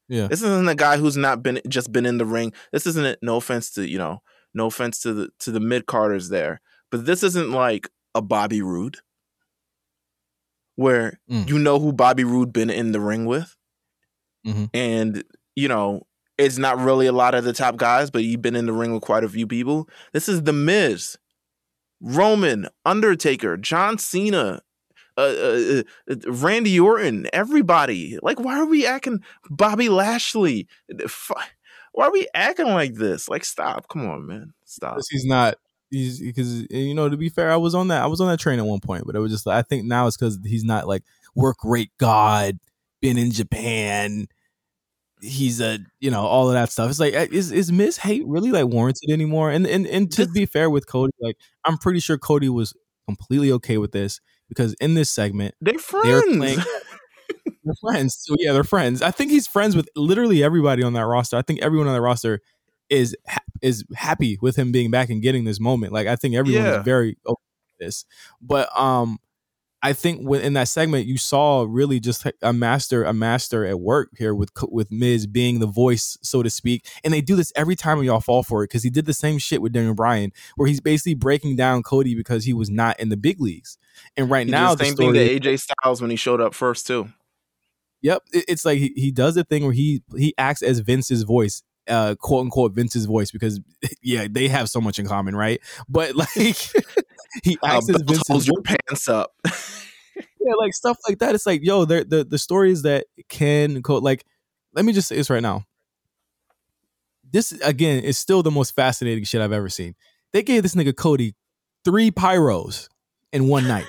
Yeah. 0.09 0.28
This 0.28 0.41
isn't 0.41 0.70
a 0.70 0.76
guy 0.76 0.97
who's 0.97 1.18
not 1.18 1.43
been 1.43 1.59
just 1.68 1.91
been 1.91 2.05
in 2.05 2.18
the 2.18 2.26
ring. 2.26 2.53
This 2.72 2.86
isn't. 2.88 3.20
No 3.22 3.38
offense 3.38 3.72
to 3.72 3.88
you 3.88 3.97
know, 3.97 4.22
no 4.53 4.68
offense 4.68 4.99
to 5.01 5.13
the 5.13 5.30
to 5.39 5.51
the 5.51 5.59
mid 5.59 5.86
carders 5.86 6.30
there, 6.30 6.61
but 6.91 7.05
this 7.05 7.24
isn't 7.24 7.51
like 7.51 7.89
a 8.15 8.22
Bobby 8.22 8.61
Roode, 8.61 8.97
where 10.76 11.20
Mm. 11.30 11.47
you 11.49 11.59
know 11.59 11.80
who 11.80 11.91
Bobby 11.93 12.24
Roode 12.24 12.53
been 12.53 12.70
in 12.70 12.91
the 12.91 12.99
ring 13.01 13.26
with, 13.26 13.55
Mhm. 14.45 14.70
and 14.74 15.24
you 15.55 15.68
know 15.68 16.03
it's 16.38 16.57
not 16.57 16.78
really 16.80 17.07
a 17.07 17.11
lot 17.11 17.34
of 17.34 17.43
the 17.43 17.51
top 17.53 17.78
guys, 17.78 18.11
but 18.11 18.24
you've 18.24 18.41
been 18.43 18.55
in 18.55 18.68
the 18.68 18.74
ring 18.74 18.93
with 18.93 19.01
quite 19.01 19.24
a 19.24 19.30
few 19.30 19.47
people. 19.47 19.89
This 20.13 20.30
is 20.30 20.43
the 20.43 20.53
Miz. 20.53 21.18
Roman, 21.99 22.68
Undertaker, 22.86 23.57
John 23.57 23.97
Cena, 23.97 24.61
uh, 25.18 25.22
uh, 25.22 25.84
uh, 26.11 26.15
Randy 26.32 26.80
Orton, 26.80 27.28
everybody. 27.34 28.20
Like, 28.22 28.39
why 28.39 28.59
are 28.59 28.65
we 28.65 28.86
acting 28.86 29.24
Bobby 29.49 29.89
Lashley? 29.89 30.68
Why 31.91 32.05
are 32.05 32.11
we 32.11 32.28
acting 32.36 32.68
like 32.68 32.93
this? 32.93 33.28
Like, 33.28 33.43
stop. 33.43 33.88
Come 33.89 34.07
on, 34.07 34.28
man. 34.28 34.53
Stop. 34.65 34.99
He's 35.09 35.26
not. 35.26 35.55
He's 35.89 36.20
because 36.20 36.68
you 36.70 36.93
know 36.93 37.09
to 37.09 37.18
be 37.18 37.30
fair, 37.30 37.51
I 37.51 37.55
was 37.55 37.74
on 37.74 37.88
that. 37.88 38.03
I 38.03 38.07
was 38.07 38.22
on 38.22 38.28
that 38.28 38.39
train 38.39 38.59
at 38.59 38.65
one 38.65 38.82
point, 38.82 39.05
but 39.05 39.15
it 39.15 39.20
was 39.20 39.32
just. 39.32 39.47
I 39.47 39.61
think 39.61 39.86
now 39.86 40.05
it's 40.05 40.18
because 40.18 40.38
he's 40.43 40.65
not 40.65 40.88
like 40.88 41.03
work 41.34 41.57
rate 41.63 41.91
god, 41.97 42.59
been 43.01 43.18
in 43.18 43.32
Japan. 43.32 44.28
He's 45.22 45.61
a 45.61 45.80
you 45.99 46.11
know 46.11 46.22
all 46.22 46.49
of 46.49 46.53
that 46.53 46.72
stuff. 46.72 46.89
It's 46.89 46.99
like 46.99 47.15
uh, 47.15 47.28
is 47.32 47.51
is 47.51 47.72
Miz 47.72 47.97
hate 47.97 48.24
really 48.28 48.51
like 48.51 48.68
warranted 48.68 49.09
anymore? 49.09 49.49
And 49.49 49.65
and 49.65 49.88
and 49.88 50.11
to 50.11 50.28
be 50.28 50.45
fair 50.45 50.70
with 50.70 50.88
Cody, 50.88 51.13
like 51.22 51.38
I'm 51.65 51.78
pretty 51.78 52.01
sure 52.01 52.18
Cody 52.18 52.49
was 52.49 52.74
completely 53.07 53.51
okay 53.53 53.78
with 53.78 53.93
this 53.93 54.20
because 54.49 54.73
in 54.75 54.93
this 54.93 55.09
segment 55.09 55.55
they're 55.61 55.77
friends. 55.77 56.05
They're, 56.05 56.37
playing, 56.37 56.59
they're 57.63 57.75
friends. 57.81 58.17
So 58.19 58.35
yeah, 58.39 58.53
they're 58.53 58.63
friends. 58.63 59.01
I 59.01 59.11
think 59.11 59.31
he's 59.31 59.47
friends 59.47 59.75
with 59.75 59.89
literally 59.95 60.43
everybody 60.43 60.83
on 60.83 60.93
that 60.93 61.05
roster. 61.05 61.37
I 61.37 61.41
think 61.41 61.61
everyone 61.61 61.87
on 61.87 61.93
the 61.93 62.01
roster 62.01 62.41
is 62.89 63.15
ha- 63.27 63.41
is 63.61 63.83
happy 63.95 64.37
with 64.41 64.55
him 64.55 64.71
being 64.71 64.91
back 64.91 65.09
and 65.09 65.21
getting 65.21 65.43
this 65.43 65.59
moment. 65.59 65.93
Like 65.93 66.07
I 66.07 66.15
think 66.15 66.35
everyone 66.35 66.65
yeah. 66.65 66.79
is 66.79 66.85
very 66.85 67.17
this. 67.79 68.05
But 68.41 68.69
um 68.77 69.19
I 69.84 69.93
think 69.93 70.28
in 70.28 70.53
that 70.53 70.67
segment 70.67 71.05
you 71.05 71.17
saw 71.17 71.65
really 71.67 71.99
just 71.99 72.25
a 72.41 72.51
master 72.51 73.03
a 73.03 73.13
master 73.13 73.63
at 73.63 73.80
work 73.80 74.09
here 74.17 74.34
with 74.34 74.49
with 74.69 74.91
Miz 74.91 75.28
being 75.28 75.59
the 75.59 75.67
voice 75.67 76.17
so 76.23 76.41
to 76.41 76.49
speak. 76.49 76.86
And 77.03 77.13
they 77.13 77.21
do 77.21 77.36
this 77.36 77.53
every 77.55 77.75
time 77.75 78.01
y'all 78.03 78.19
fall 78.19 78.41
for 78.41 78.63
it 78.63 78.67
because 78.67 78.84
he 78.84 78.89
did 78.89 79.05
the 79.05 79.13
same 79.13 79.38
shit 79.38 79.61
with 79.61 79.73
Daniel 79.73 79.93
Bryan 79.93 80.32
where 80.55 80.67
he's 80.67 80.82
basically 80.82 81.13
breaking 81.13 81.57
down 81.57 81.84
Cody 81.84 82.15
because 82.15 82.45
he 82.45 82.53
was 82.53 82.69
not 82.69 82.99
in 82.99 83.09
the 83.09 83.17
big 83.17 83.39
leagues. 83.39 83.78
And 84.15 84.30
right 84.32 84.47
he 84.47 84.51
now 84.51 84.73
the 84.73 84.86
same 84.86 84.95
the 84.95 85.03
thing 85.03 85.13
to 85.13 85.39
AJ 85.39 85.59
Styles 85.59 86.01
when 86.01 86.09
he 86.09 86.15
showed 86.15 86.41
up 86.41 86.55
first 86.55 86.88
too. 86.88 87.09
Yep, 88.01 88.23
it's 88.32 88.65
like 88.65 88.80
he, 88.80 88.93
he 88.95 89.11
does 89.11 89.38
a 89.38 89.43
thing 89.43 89.63
where 89.63 89.73
he 89.73 90.01
he 90.15 90.34
acts 90.38 90.61
as 90.61 90.80
Vince's 90.80 91.23
voice 91.23 91.63
uh 91.88 92.15
quote 92.15 92.45
unquote 92.45 92.73
Vince's 92.73 93.05
voice 93.05 93.32
because 93.32 93.61
yeah 94.01 94.28
they 94.30 94.47
have 94.47 94.69
so 94.69 94.82
much 94.82 94.97
in 94.97 95.07
common 95.07 95.36
right? 95.36 95.61
But 95.88 96.15
like 96.36 96.57
he 97.43 97.57
acts 97.63 97.89
uh, 97.89 97.93
as 97.93 98.01
Vince's 98.01 98.47
your 98.47 98.61
pants 98.61 99.07
up. 99.07 99.33
Yeah 100.39 100.53
like 100.57 100.73
stuff 100.73 100.97
like 101.07 101.19
that. 101.19 101.35
It's 101.35 101.45
like 101.45 101.63
yo 101.63 101.83
the 101.83 102.05
the, 102.05 102.23
the 102.23 102.38
stories 102.38 102.83
that 102.83 103.05
can 103.27 103.81
quote 103.81 104.01
like 104.01 104.23
let 104.73 104.85
me 104.85 104.93
just 104.93 105.09
say 105.09 105.17
this 105.17 105.29
right 105.29 105.41
now. 105.41 105.65
This 107.29 107.51
again 107.51 108.01
is 108.03 108.17
still 108.17 108.43
the 108.43 108.49
most 108.49 108.73
fascinating 108.73 109.25
shit 109.25 109.41
I've 109.41 109.51
ever 109.51 109.67
seen. 109.67 109.93
They 110.31 110.43
gave 110.43 110.63
this 110.63 110.73
nigga 110.73 110.95
Cody 110.95 111.35
three 111.83 112.11
pyros 112.11 112.88
in 113.33 113.47
one 113.47 113.67
night. 113.67 113.88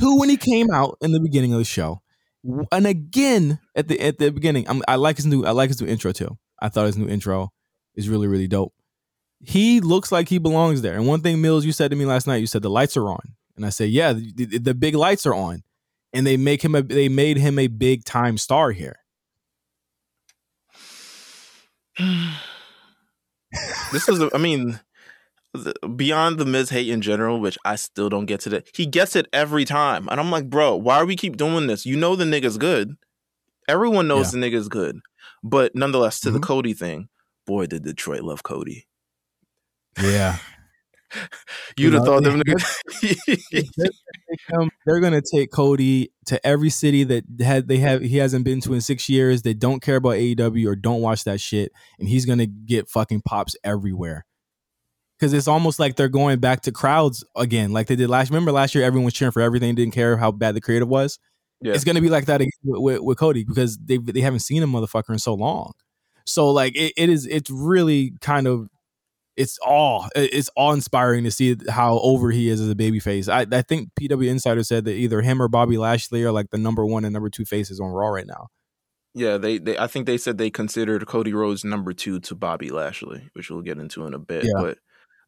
Who, 0.00 0.18
when 0.18 0.28
he 0.28 0.36
came 0.36 0.70
out 0.70 0.98
in 1.00 1.12
the 1.12 1.20
beginning 1.20 1.52
of 1.52 1.58
the 1.58 1.64
show 1.64 2.02
and 2.72 2.86
again 2.86 3.58
at 3.76 3.88
the 3.88 4.00
at 4.00 4.18
the 4.18 4.30
beginning 4.30 4.68
I'm, 4.68 4.82
I 4.88 4.96
like 4.96 5.16
his 5.16 5.26
new 5.26 5.44
I 5.44 5.52
like 5.52 5.68
his 5.68 5.80
new 5.80 5.86
intro 5.86 6.12
too. 6.12 6.38
I 6.60 6.68
thought 6.68 6.86
his 6.86 6.96
new 6.96 7.08
intro 7.08 7.52
is 7.94 8.08
really, 8.08 8.26
really 8.26 8.48
dope. 8.48 8.72
He 9.44 9.80
looks 9.80 10.12
like 10.12 10.28
he 10.28 10.38
belongs 10.38 10.82
there. 10.82 10.94
And 10.94 11.06
one 11.06 11.20
thing, 11.20 11.38
Meelz, 11.38 11.64
you 11.64 11.72
said 11.72 11.90
to 11.90 11.96
me 11.96 12.04
last 12.04 12.26
night, 12.26 12.36
you 12.36 12.46
said 12.46 12.62
the 12.62 12.70
lights 12.70 12.96
are 12.96 13.08
on, 13.08 13.34
and 13.56 13.66
I 13.66 13.70
said, 13.70 13.90
yeah, 13.90 14.12
the, 14.12 14.58
the 14.58 14.74
big 14.74 14.94
lights 14.94 15.26
are 15.26 15.34
on, 15.34 15.64
and 16.12 16.26
they 16.26 16.36
make 16.36 16.64
him 16.64 16.74
a 16.74 16.82
they 16.82 17.08
made 17.08 17.38
him 17.38 17.58
a 17.58 17.66
big 17.66 18.04
time 18.04 18.38
star 18.38 18.70
here. 18.70 19.00
this 23.92 24.08
is, 24.08 24.22
I 24.32 24.38
mean, 24.38 24.80
beyond 25.96 26.38
the 26.38 26.44
Miz 26.44 26.70
hate 26.70 26.88
in 26.88 27.02
general, 27.02 27.40
which 27.40 27.58
I 27.64 27.76
still 27.76 28.08
don't 28.08 28.26
get 28.26 28.40
to 28.40 28.48
that. 28.50 28.68
He 28.74 28.86
gets 28.86 29.16
it 29.16 29.26
every 29.32 29.64
time, 29.64 30.08
and 30.08 30.20
I'm 30.20 30.30
like, 30.30 30.48
bro, 30.48 30.76
why 30.76 30.96
are 30.96 31.06
we 31.06 31.16
keep 31.16 31.36
doing 31.36 31.66
this? 31.66 31.84
You 31.84 31.96
know 31.96 32.16
the 32.16 32.24
nigga's 32.24 32.58
good. 32.58 32.96
Everyone 33.68 34.08
knows 34.08 34.32
yeah. 34.32 34.40
the 34.40 34.46
nigga's 34.46 34.68
good. 34.68 35.00
But 35.42 35.74
nonetheless, 35.74 36.20
to 36.20 36.28
mm-hmm. 36.28 36.34
the 36.34 36.46
Cody 36.46 36.74
thing, 36.74 37.08
boy, 37.46 37.66
did 37.66 37.84
Detroit 37.84 38.22
love 38.22 38.42
Cody. 38.42 38.86
Yeah. 40.00 40.38
You'd 41.76 41.92
you 41.92 41.98
have 41.98 42.04
know, 42.04 42.20
thought 42.20 42.24
them 42.24 42.40
niggas. 42.40 43.90
they're 44.86 45.00
gonna 45.00 45.22
take 45.22 45.50
Cody 45.52 46.12
to 46.26 46.44
every 46.46 46.70
city 46.70 47.04
that 47.04 47.24
had 47.40 47.68
they 47.68 47.78
have 47.78 48.02
he 48.02 48.16
hasn't 48.18 48.44
been 48.44 48.60
to 48.62 48.74
in 48.74 48.80
six 48.80 49.08
years. 49.08 49.42
They 49.42 49.54
don't 49.54 49.80
care 49.80 49.96
about 49.96 50.14
AEW 50.14 50.66
or 50.66 50.76
don't 50.76 51.00
watch 51.00 51.24
that 51.24 51.40
shit, 51.40 51.72
and 51.98 52.08
he's 52.08 52.26
gonna 52.26 52.46
get 52.46 52.88
fucking 52.88 53.22
pops 53.22 53.56
everywhere. 53.64 54.24
Because 55.18 55.32
it's 55.32 55.48
almost 55.48 55.78
like 55.78 55.96
they're 55.96 56.08
going 56.08 56.40
back 56.40 56.62
to 56.62 56.72
crowds 56.72 57.24
again, 57.36 57.72
like 57.72 57.86
they 57.86 57.96
did 57.96 58.10
last. 58.10 58.30
Remember 58.30 58.52
last 58.52 58.74
year, 58.74 58.84
everyone 58.84 59.04
was 59.04 59.14
cheering 59.14 59.32
for 59.32 59.42
everything, 59.42 59.74
didn't 59.74 59.94
care 59.94 60.16
how 60.16 60.32
bad 60.32 60.54
the 60.54 60.60
creative 60.60 60.88
was. 60.88 61.18
Yeah. 61.60 61.74
It's 61.74 61.84
gonna 61.84 62.00
be 62.00 62.08
like 62.08 62.26
that 62.26 62.40
with, 62.40 62.50
with, 62.64 63.00
with, 63.02 63.18
Cody 63.18 63.44
because 63.44 63.78
they 63.78 63.98
they 63.98 64.20
haven't 64.20 64.40
seen 64.40 64.62
a 64.62 64.66
motherfucker 64.66 65.10
in 65.10 65.18
so 65.18 65.34
long. 65.34 65.72
So 66.24 66.50
like 66.50 66.74
it, 66.74 66.92
it 66.96 67.08
is 67.08 67.26
it's 67.26 67.50
really 67.50 68.14
kind 68.20 68.46
of 68.46 68.68
it's 69.36 69.58
all 69.58 70.08
it's 70.14 70.50
awe 70.56 70.72
inspiring 70.72 71.24
to 71.24 71.30
see 71.30 71.56
how 71.70 71.98
over 72.00 72.30
he 72.30 72.48
is 72.48 72.60
as 72.60 72.68
a 72.68 72.74
babyface. 72.74 73.28
I 73.28 73.46
I 73.56 73.62
think 73.62 73.90
PW 74.00 74.28
Insider 74.28 74.62
said 74.62 74.84
that 74.84 74.94
either 74.94 75.22
him 75.22 75.40
or 75.40 75.48
Bobby 75.48 75.78
Lashley 75.78 76.22
are 76.22 76.32
like 76.32 76.50
the 76.50 76.58
number 76.58 76.84
one 76.84 77.04
and 77.04 77.12
number 77.12 77.30
two 77.30 77.44
faces 77.44 77.80
on 77.80 77.90
Raw 77.90 78.08
right 78.08 78.26
now. 78.26 78.48
Yeah, 79.14 79.36
they, 79.36 79.58
they 79.58 79.78
I 79.78 79.86
think 79.86 80.06
they 80.06 80.18
said 80.18 80.38
they 80.38 80.50
considered 80.50 81.06
Cody 81.06 81.32
Rhodes 81.32 81.64
number 81.64 81.92
two 81.92 82.20
to 82.20 82.34
Bobby 82.34 82.70
Lashley, 82.70 83.28
which 83.34 83.50
we'll 83.50 83.62
get 83.62 83.78
into 83.78 84.06
in 84.06 84.14
a 84.14 84.18
bit. 84.18 84.44
Yeah. 84.44 84.60
But 84.60 84.78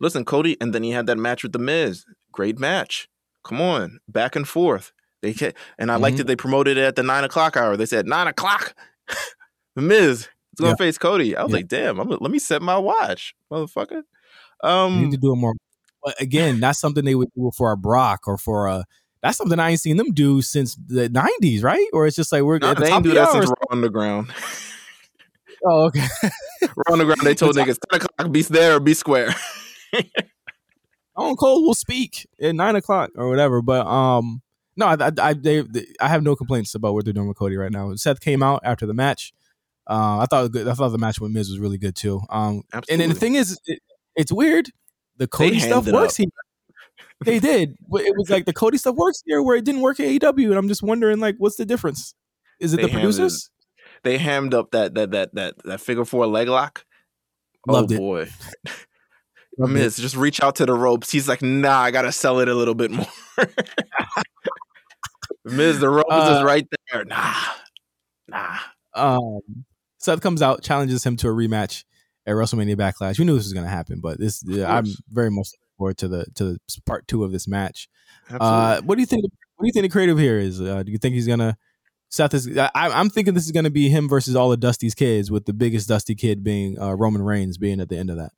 listen, 0.01 0.25
Cody, 0.25 0.57
and 0.61 0.75
then 0.75 0.83
he 0.83 0.91
had 0.91 1.07
that 1.07 1.19
match 1.19 1.43
with 1.43 1.53
the 1.53 1.59
Miz. 1.59 2.05
Great 2.33 2.59
match. 2.59 3.09
Come 3.45 3.61
on, 3.61 4.01
back 4.09 4.37
and 4.37 4.49
forth. 4.49 4.93
They 5.23 5.33
can 5.33 5.53
and 5.79 5.91
I 5.91 5.95
mm-hmm. 5.95 6.03
liked 6.03 6.17
that 6.19 6.27
they 6.27 6.37
promoted 6.37 6.77
it 6.77 6.85
at 6.85 6.97
the 6.97 7.03
nine 7.03 7.25
o'clock 7.25 7.57
hour. 7.57 7.77
They 7.77 7.87
said 7.87 8.07
nine 8.07 8.27
o'clock. 8.27 8.75
the 9.77 9.83
Miz 9.83 10.29
gonna 10.61 10.71
yeah. 10.71 10.77
face 10.77 10.99
Cody. 10.99 11.37
I 11.37 11.43
was 11.43 11.51
yeah. 11.51 11.57
like, 11.57 11.69
damn. 11.69 11.99
I'm, 12.01 12.09
let 12.09 12.31
me 12.31 12.39
set 12.39 12.63
my 12.63 12.79
watch, 12.79 13.35
motherfucker. 13.51 14.03
Um, 14.63 14.95
you 14.95 15.01
need 15.03 15.11
to 15.13 15.17
do 15.19 15.33
it 15.33 15.37
more. 15.37 15.55
But 16.03 16.21
again, 16.21 16.61
that's 16.61 16.79
something 16.79 17.05
they 17.05 17.15
would 17.15 17.31
do 17.35 17.51
for 17.57 17.73
a 17.73 17.77
Brock 17.77 18.27
or 18.27 18.37
for 18.37 18.67
a. 18.67 18.85
That's 19.23 19.39
something 19.39 19.59
I 19.59 19.71
ain't 19.71 19.81
seen 19.81 19.97
them 19.97 20.13
do 20.13 20.43
since 20.43 20.77
the 20.77 21.09
'90s, 21.09 21.63
right? 21.63 21.87
Or 21.93 22.07
it's 22.07 22.17
just 22.17 22.31
like 22.31 22.43
we're 22.43 22.59
no, 22.59 22.75
they 22.75 22.91
top 22.91 23.03
do 23.03 23.15
that 23.15 23.33
since 23.33 23.47
Raw 23.47 23.55
Underground. 23.71 24.33
oh, 25.65 25.87
okay. 25.87 26.07
Raw 26.63 26.93
Underground. 26.93 27.23
They 27.23 27.35
told 27.35 27.57
niggas 27.57 27.79
ten 27.91 28.01
o'clock, 28.01 28.33
be 28.33 28.43
there 28.43 28.77
or 28.77 28.81
be 28.81 28.95
square. 28.95 29.35
On 31.17 31.37
Cole 31.37 31.63
will 31.63 31.75
speak 31.75 32.27
at 32.41 32.55
nine 32.55 32.77
o'clock 32.77 33.11
or 33.17 33.29
whatever, 33.29 33.63
but 33.63 33.87
um, 33.87 34.43
no, 34.77 34.87
I, 34.87 35.11
I, 35.21 35.35
they, 35.35 35.61
they, 35.61 35.87
I 36.01 36.09
have 36.09 36.23
no 36.23 36.35
complaints 36.35 36.75
about 36.75 36.95
what 36.95 37.05
they're 37.05 37.15
doing 37.15 37.29
with 37.29 37.39
Cody 37.39 37.57
right 37.57 37.71
now. 37.71 37.95
Seth 37.95 38.21
came 38.21 38.43
out 38.43 38.61
after 38.65 38.87
the 38.87 38.95
match. 38.95 39.33
Uh, 39.87 40.19
I 40.21 40.27
thought 40.27 40.57
I 40.57 40.75
thought 40.75 40.89
the 40.89 40.99
match 40.99 41.21
with 41.21 41.31
Miz 41.31 41.51
was 41.51 41.59
really 41.59 41.79
good 41.79 41.95
too. 41.95 42.23
Um, 42.31 42.63
and, 42.89 43.03
and 43.03 43.11
the 43.11 43.19
thing 43.19 43.35
is, 43.35 43.59
it, 43.67 43.81
it's 44.17 44.33
weird. 44.33 44.71
The 45.17 45.27
Cody 45.27 45.61
stuff 45.61 45.87
works 45.87 46.17
here. 46.17 46.27
They 47.25 47.39
did, 47.39 47.77
but 47.89 48.03
it 48.03 48.15
was 48.17 48.29
like 48.29 48.45
the 48.45 48.53
Cody 48.53 48.77
stuff 48.79 48.97
works 48.97 49.23
here 49.25 49.43
where 49.43 49.57
it 49.57 49.65
didn't 49.65 49.83
work 49.83 50.01
at 50.01 50.07
AEW, 50.07 50.49
and 50.49 50.55
I'm 50.57 50.69
just 50.69 50.83
wondering, 50.83 51.21
like, 51.21 51.37
what's 51.39 51.57
the 51.57 51.65
difference? 51.65 52.15
Is 52.61 52.75
it 52.75 52.79
they 52.79 52.85
the 52.85 52.89
producers? 52.89 53.51
they 54.05 54.19
hammed 54.19 54.55
up 54.55 54.71
that 54.71 54.95
that 54.95 55.11
that 55.11 55.35
that 55.35 55.55
that 55.65 55.81
figure 55.81 56.05
four 56.05 56.27
leg 56.27 56.49
lock. 56.49 56.85
Loved 57.67 57.93
oh 57.95 57.99
boy. 57.99 58.29
Miz, 59.57 59.97
just 59.97 60.17
reach 60.17 60.43
out 60.43 60.57
to 60.57 60.67
the 60.67 60.75
ropes. 60.75 61.11
He's 61.11 61.29
like, 61.29 61.41
nah, 61.41 61.79
I 61.79 61.91
gotta 61.91 62.13
sell 62.13 62.41
it 62.41 62.49
a 62.49 62.55
little 62.55 62.75
bit 62.75 62.91
more. 62.91 63.07
Miz, 65.45 65.79
the 65.79 65.89
ropes 65.89 66.09
uh, 66.11 66.37
is 66.39 66.45
right 66.45 66.67
there. 66.93 67.05
Nah, 67.05 67.35
nah. 68.29 68.59
Um, 68.95 69.65
Seth 70.05 70.21
comes 70.21 70.43
out, 70.43 70.63
challenges 70.63 71.03
him 71.03 71.17
to 71.17 71.29
a 71.29 71.33
rematch 71.33 71.85
at 72.27 72.35
WrestleMania 72.35 72.77
Backlash. 72.77 73.19
We 73.19 73.25
knew 73.25 73.35
this 73.35 73.45
was 73.45 73.55
going 73.55 73.65
to 73.65 73.71
happen, 73.71 74.01
but 74.01 74.21
this 74.21 74.45
I'm 74.47 74.85
very 75.09 75.31
much 75.31 75.49
looking 75.53 75.75
forward 75.79 75.99
to 75.99 76.09
the 76.09 76.27
to 76.35 76.45
the 76.45 76.59
part 76.85 77.09
two 77.09 77.25
of 77.25 77.33
this 77.33 77.49
match. 77.49 77.89
Uh, 78.31 78.83
what 78.83 78.97
do 78.97 79.01
you 79.01 79.07
think? 79.07 79.25
What 79.57 79.65
do 79.65 79.67
you 79.67 79.73
think 79.73 79.85
the 79.85 79.89
creative 79.89 80.19
here 80.19 80.39
is? 80.39 80.61
Uh, 80.61 80.83
do 80.83 80.93
you 80.93 80.99
think 80.99 81.15
he's 81.15 81.27
gonna? 81.27 81.57
Seth 82.11 82.35
is. 82.35 82.57
I, 82.57 82.71
am 82.75 83.09
thinking 83.09 83.33
this 83.33 83.47
is 83.47 83.53
going 83.53 83.65
to 83.65 83.71
be 83.71 83.89
him 83.89 84.09
versus 84.09 84.37
all 84.37 84.53
of 84.53 84.61
Dusty's 84.61 84.95
kids, 84.95 85.31
with 85.31 85.47
the 85.47 85.55
biggest 85.55 85.89
Dusty 85.89 86.15
kid 86.15 86.45
being 86.45 86.79
uh, 86.79 86.93
Roman 86.95 87.23
Reigns 87.23 87.57
being 87.57 87.81
at 87.81 87.89
the 87.89 87.97
end 87.97 88.11
of 88.11 88.17
that. 88.17 88.33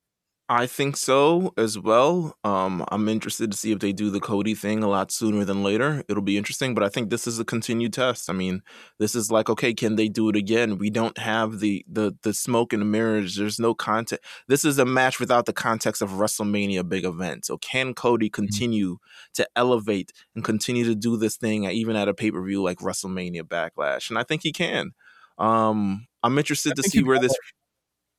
I 0.48 0.68
think 0.68 0.96
so 0.96 1.52
as 1.56 1.76
well. 1.76 2.36
Um, 2.44 2.84
I'm 2.92 3.08
interested 3.08 3.50
to 3.50 3.56
see 3.56 3.72
if 3.72 3.80
they 3.80 3.92
do 3.92 4.10
the 4.10 4.20
Cody 4.20 4.54
thing 4.54 4.84
a 4.84 4.88
lot 4.88 5.10
sooner 5.10 5.44
than 5.44 5.64
later. 5.64 6.04
It'll 6.08 6.22
be 6.22 6.38
interesting, 6.38 6.72
but 6.72 6.84
I 6.84 6.88
think 6.88 7.10
this 7.10 7.26
is 7.26 7.40
a 7.40 7.44
continued 7.44 7.92
test. 7.92 8.30
I 8.30 8.32
mean, 8.32 8.62
this 9.00 9.16
is 9.16 9.28
like, 9.28 9.50
okay, 9.50 9.74
can 9.74 9.96
they 9.96 10.08
do 10.08 10.28
it 10.28 10.36
again? 10.36 10.78
We 10.78 10.88
don't 10.88 11.18
have 11.18 11.58
the 11.58 11.84
the 11.90 12.16
the 12.22 12.32
smoke 12.32 12.72
and 12.72 12.80
the 12.80 12.86
mirrors. 12.86 13.34
There's 13.34 13.58
no 13.58 13.74
context. 13.74 14.24
This 14.46 14.64
is 14.64 14.78
a 14.78 14.84
match 14.84 15.18
without 15.18 15.46
the 15.46 15.52
context 15.52 16.00
of 16.00 16.10
WrestleMania 16.10 16.88
big 16.88 17.04
event. 17.04 17.44
So 17.44 17.58
can 17.58 17.92
Cody 17.92 18.26
mm-hmm. 18.26 18.34
continue 18.34 18.94
mm-hmm. 18.94 19.32
to 19.34 19.48
elevate 19.56 20.12
and 20.36 20.44
continue 20.44 20.84
to 20.84 20.94
do 20.94 21.16
this 21.16 21.36
thing 21.36 21.64
even 21.64 21.96
at 21.96 22.08
a 22.08 22.14
pay 22.14 22.30
per 22.30 22.44
view 22.44 22.62
like 22.62 22.78
WrestleMania 22.78 23.42
Backlash? 23.42 24.10
And 24.10 24.18
I 24.18 24.22
think 24.22 24.42
he 24.44 24.52
can. 24.52 24.92
Um, 25.38 26.06
I'm 26.22 26.38
interested 26.38 26.74
I 26.78 26.82
to 26.82 26.88
see 26.88 27.02
where 27.02 27.18
this. 27.18 27.36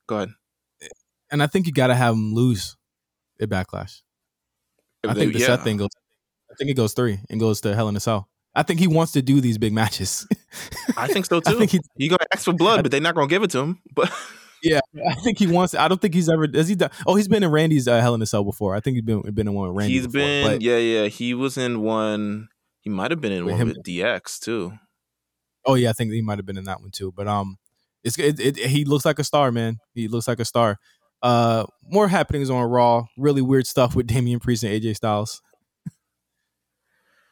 Go 0.06 0.16
ahead 0.16 0.34
and 1.30 1.42
I 1.42 1.46
think 1.46 1.66
you 1.66 1.72
got 1.72 1.88
to 1.88 1.94
have 1.94 2.14
him 2.14 2.34
lose 2.34 2.76
at 3.40 3.48
Backlash. 3.48 4.02
If 5.02 5.10
I 5.10 5.14
they- 5.14 5.20
think 5.20 5.32
the 5.34 5.40
yeah. 5.40 5.46
Seth 5.46 5.64
thing 5.64 5.76
goes. 5.76 5.90
I 6.50 6.54
think 6.58 6.70
it 6.70 6.74
goes 6.74 6.94
three 6.94 7.20
and 7.30 7.38
goes 7.38 7.60
to 7.62 7.74
Hell 7.74 7.88
in 7.88 7.96
a 7.96 8.00
Cell. 8.00 8.28
I 8.54 8.62
think 8.62 8.80
he 8.80 8.86
wants 8.88 9.12
to 9.12 9.22
do 9.22 9.40
these 9.40 9.58
big 9.58 9.72
matches. 9.72 10.26
I 10.96 11.06
think 11.06 11.26
so 11.26 11.36
I 11.46 11.52
too. 11.52 11.58
think 11.58 11.70
he- 11.72 11.80
you 11.96 12.08
gonna 12.08 12.24
ask 12.32 12.44
for 12.44 12.52
blood, 12.54 12.82
but 12.82 12.90
they're 12.90 13.00
not 13.00 13.14
gonna 13.14 13.28
give 13.28 13.42
it 13.42 13.50
to 13.50 13.58
him. 13.60 13.80
But 13.94 14.12
Yeah, 14.62 14.80
I 15.08 15.14
think 15.22 15.38
he 15.38 15.46
wants. 15.46 15.74
I 15.76 15.86
don't 15.86 16.00
think 16.00 16.14
he's 16.14 16.28
ever. 16.28 16.48
Has 16.52 16.66
he 16.68 16.74
done? 16.74 16.90
Oh, 17.06 17.14
he's 17.14 17.28
been 17.28 17.44
in 17.44 17.50
Randy's 17.52 17.86
uh, 17.86 18.00
Hell 18.00 18.14
in 18.16 18.22
a 18.22 18.26
Cell 18.26 18.42
before. 18.42 18.74
I 18.74 18.80
think 18.80 18.96
he's 18.96 19.04
been 19.04 19.20
been 19.32 19.46
in 19.46 19.54
one 19.54 19.68
with 19.68 19.76
Randy. 19.78 19.92
he's 19.94 20.06
before, 20.08 20.20
been, 20.26 20.46
but- 20.48 20.62
yeah, 20.62 20.78
yeah. 20.78 21.06
He 21.06 21.32
was 21.32 21.56
in 21.56 21.82
one. 21.82 22.48
He 22.80 22.90
might 22.90 23.12
have 23.12 23.20
been 23.20 23.30
in 23.30 23.44
With 23.44 23.52
one 23.52 23.60
him- 23.60 23.68
with 23.68 23.82
DX 23.84 24.40
too. 24.40 24.72
Oh 25.64 25.74
yeah, 25.74 25.90
I 25.90 25.92
think 25.92 26.12
he 26.12 26.22
might 26.22 26.38
have 26.38 26.46
been 26.46 26.58
in 26.58 26.64
that 26.64 26.80
one 26.80 26.90
too. 26.90 27.12
But 27.14 27.28
um, 27.28 27.58
it's 28.02 28.18
it, 28.18 28.40
it, 28.40 28.56
he 28.56 28.84
looks 28.84 29.04
like 29.04 29.20
a 29.20 29.24
star, 29.24 29.52
man. 29.52 29.76
He 29.94 30.08
looks 30.08 30.26
like 30.26 30.40
a 30.40 30.44
star. 30.44 30.78
Uh, 31.22 31.64
more 31.90 32.08
happenings 32.08 32.50
on 32.50 32.62
Raw. 32.64 33.06
Really 33.16 33.42
weird 33.42 33.66
stuff 33.66 33.94
with 33.96 34.06
Damian 34.08 34.40
Priest 34.40 34.62
and 34.64 34.72
AJ 34.72 34.96
Styles. 34.96 35.42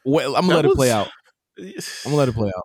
well, 0.05 0.35
I'm 0.35 0.47
gonna 0.47 0.61
That 0.61 0.67
let 0.67 0.71
it 0.71 0.75
play 0.75 0.91
out. 0.91 1.09
I'm 1.59 1.73
gonna 2.05 2.15
let 2.15 2.29
it 2.29 2.35
play 2.35 2.51
out. 2.55 2.63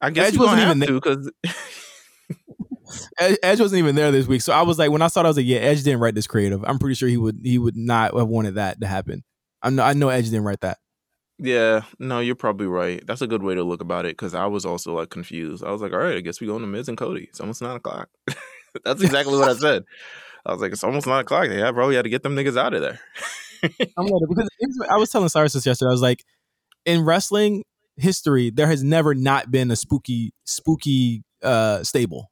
I 0.00 0.10
guess 0.10 0.28
Edge 0.28 0.38
wasn't 0.38 0.62
even 0.62 0.80
to 0.80 0.94
because 0.94 1.30
Edge, 3.18 3.38
Edge 3.42 3.60
wasn't 3.60 3.78
even 3.78 3.94
there 3.94 4.10
this 4.10 4.26
week, 4.26 4.42
so 4.42 4.52
I 4.52 4.62
was 4.62 4.78
like, 4.78 4.90
when 4.90 5.00
I 5.02 5.06
saw, 5.06 5.20
it, 5.20 5.24
I 5.24 5.28
was 5.28 5.36
like, 5.36 5.46
yeah, 5.46 5.58
Edge 5.58 5.82
didn't 5.82 6.00
write 6.00 6.14
this 6.14 6.26
creative. 6.26 6.64
I'm 6.64 6.78
pretty 6.78 6.94
sure 6.94 7.08
he 7.08 7.16
would 7.16 7.38
he 7.42 7.58
would 7.58 7.76
not 7.76 8.16
have 8.16 8.28
wanted 8.28 8.56
that 8.56 8.80
to 8.80 8.86
happen. 8.86 9.22
I 9.62 9.70
know 9.70 9.82
I 9.84 9.92
know 9.92 10.08
Edge 10.08 10.24
didn't 10.24 10.44
write 10.44 10.60
that. 10.62 10.78
yeah, 11.38 11.82
no, 11.98 12.18
you're 12.20 12.34
probably 12.34 12.66
right. 12.66 13.04
That's 13.06 13.22
a 13.22 13.26
good 13.26 13.42
way 13.42 13.54
to 13.54 13.62
look 13.62 13.80
about 13.80 14.04
it 14.06 14.12
because 14.16 14.34
I 14.34 14.46
was 14.46 14.64
also 14.66 14.94
like 14.96 15.10
confused. 15.10 15.64
I 15.64 15.70
was 15.70 15.80
like, 15.80 15.92
all 15.92 15.98
right, 15.98 16.16
I 16.16 16.20
guess 16.20 16.40
we 16.40 16.46
going 16.48 16.62
to 16.62 16.66
Miz 16.66 16.88
and 16.88 16.98
Cody. 16.98 17.24
It's 17.30 17.40
almost 17.40 17.62
nine 17.62 17.76
o'clock. 17.76 18.08
That's 18.84 19.02
exactly 19.02 19.36
what 19.38 19.48
I 19.48 19.54
said. 19.54 19.84
I 20.44 20.52
was 20.52 20.60
like, 20.60 20.72
it's 20.72 20.84
almost 20.84 21.06
nine 21.06 21.20
o'clock. 21.20 21.48
They 21.48 21.58
have 21.58 21.74
probably 21.74 21.96
had 21.96 22.02
to 22.02 22.10
get 22.10 22.22
them 22.22 22.34
niggas 22.34 22.58
out 22.58 22.74
of 22.74 22.80
there. 22.82 23.00
I'm 23.96 24.06
like, 24.06 24.22
because 24.28 24.48
I 24.90 24.96
was 24.96 25.10
telling 25.10 25.28
Cyrus 25.28 25.52
this 25.52 25.66
yesterday. 25.66 25.88
I 25.88 25.92
was 25.92 26.02
like, 26.02 26.24
in 26.84 27.04
wrestling 27.04 27.64
history, 27.96 28.50
there 28.50 28.66
has 28.66 28.82
never 28.82 29.14
not 29.14 29.50
been 29.50 29.70
a 29.70 29.76
spooky, 29.76 30.32
spooky 30.44 31.22
uh 31.42 31.82
stable. 31.84 32.30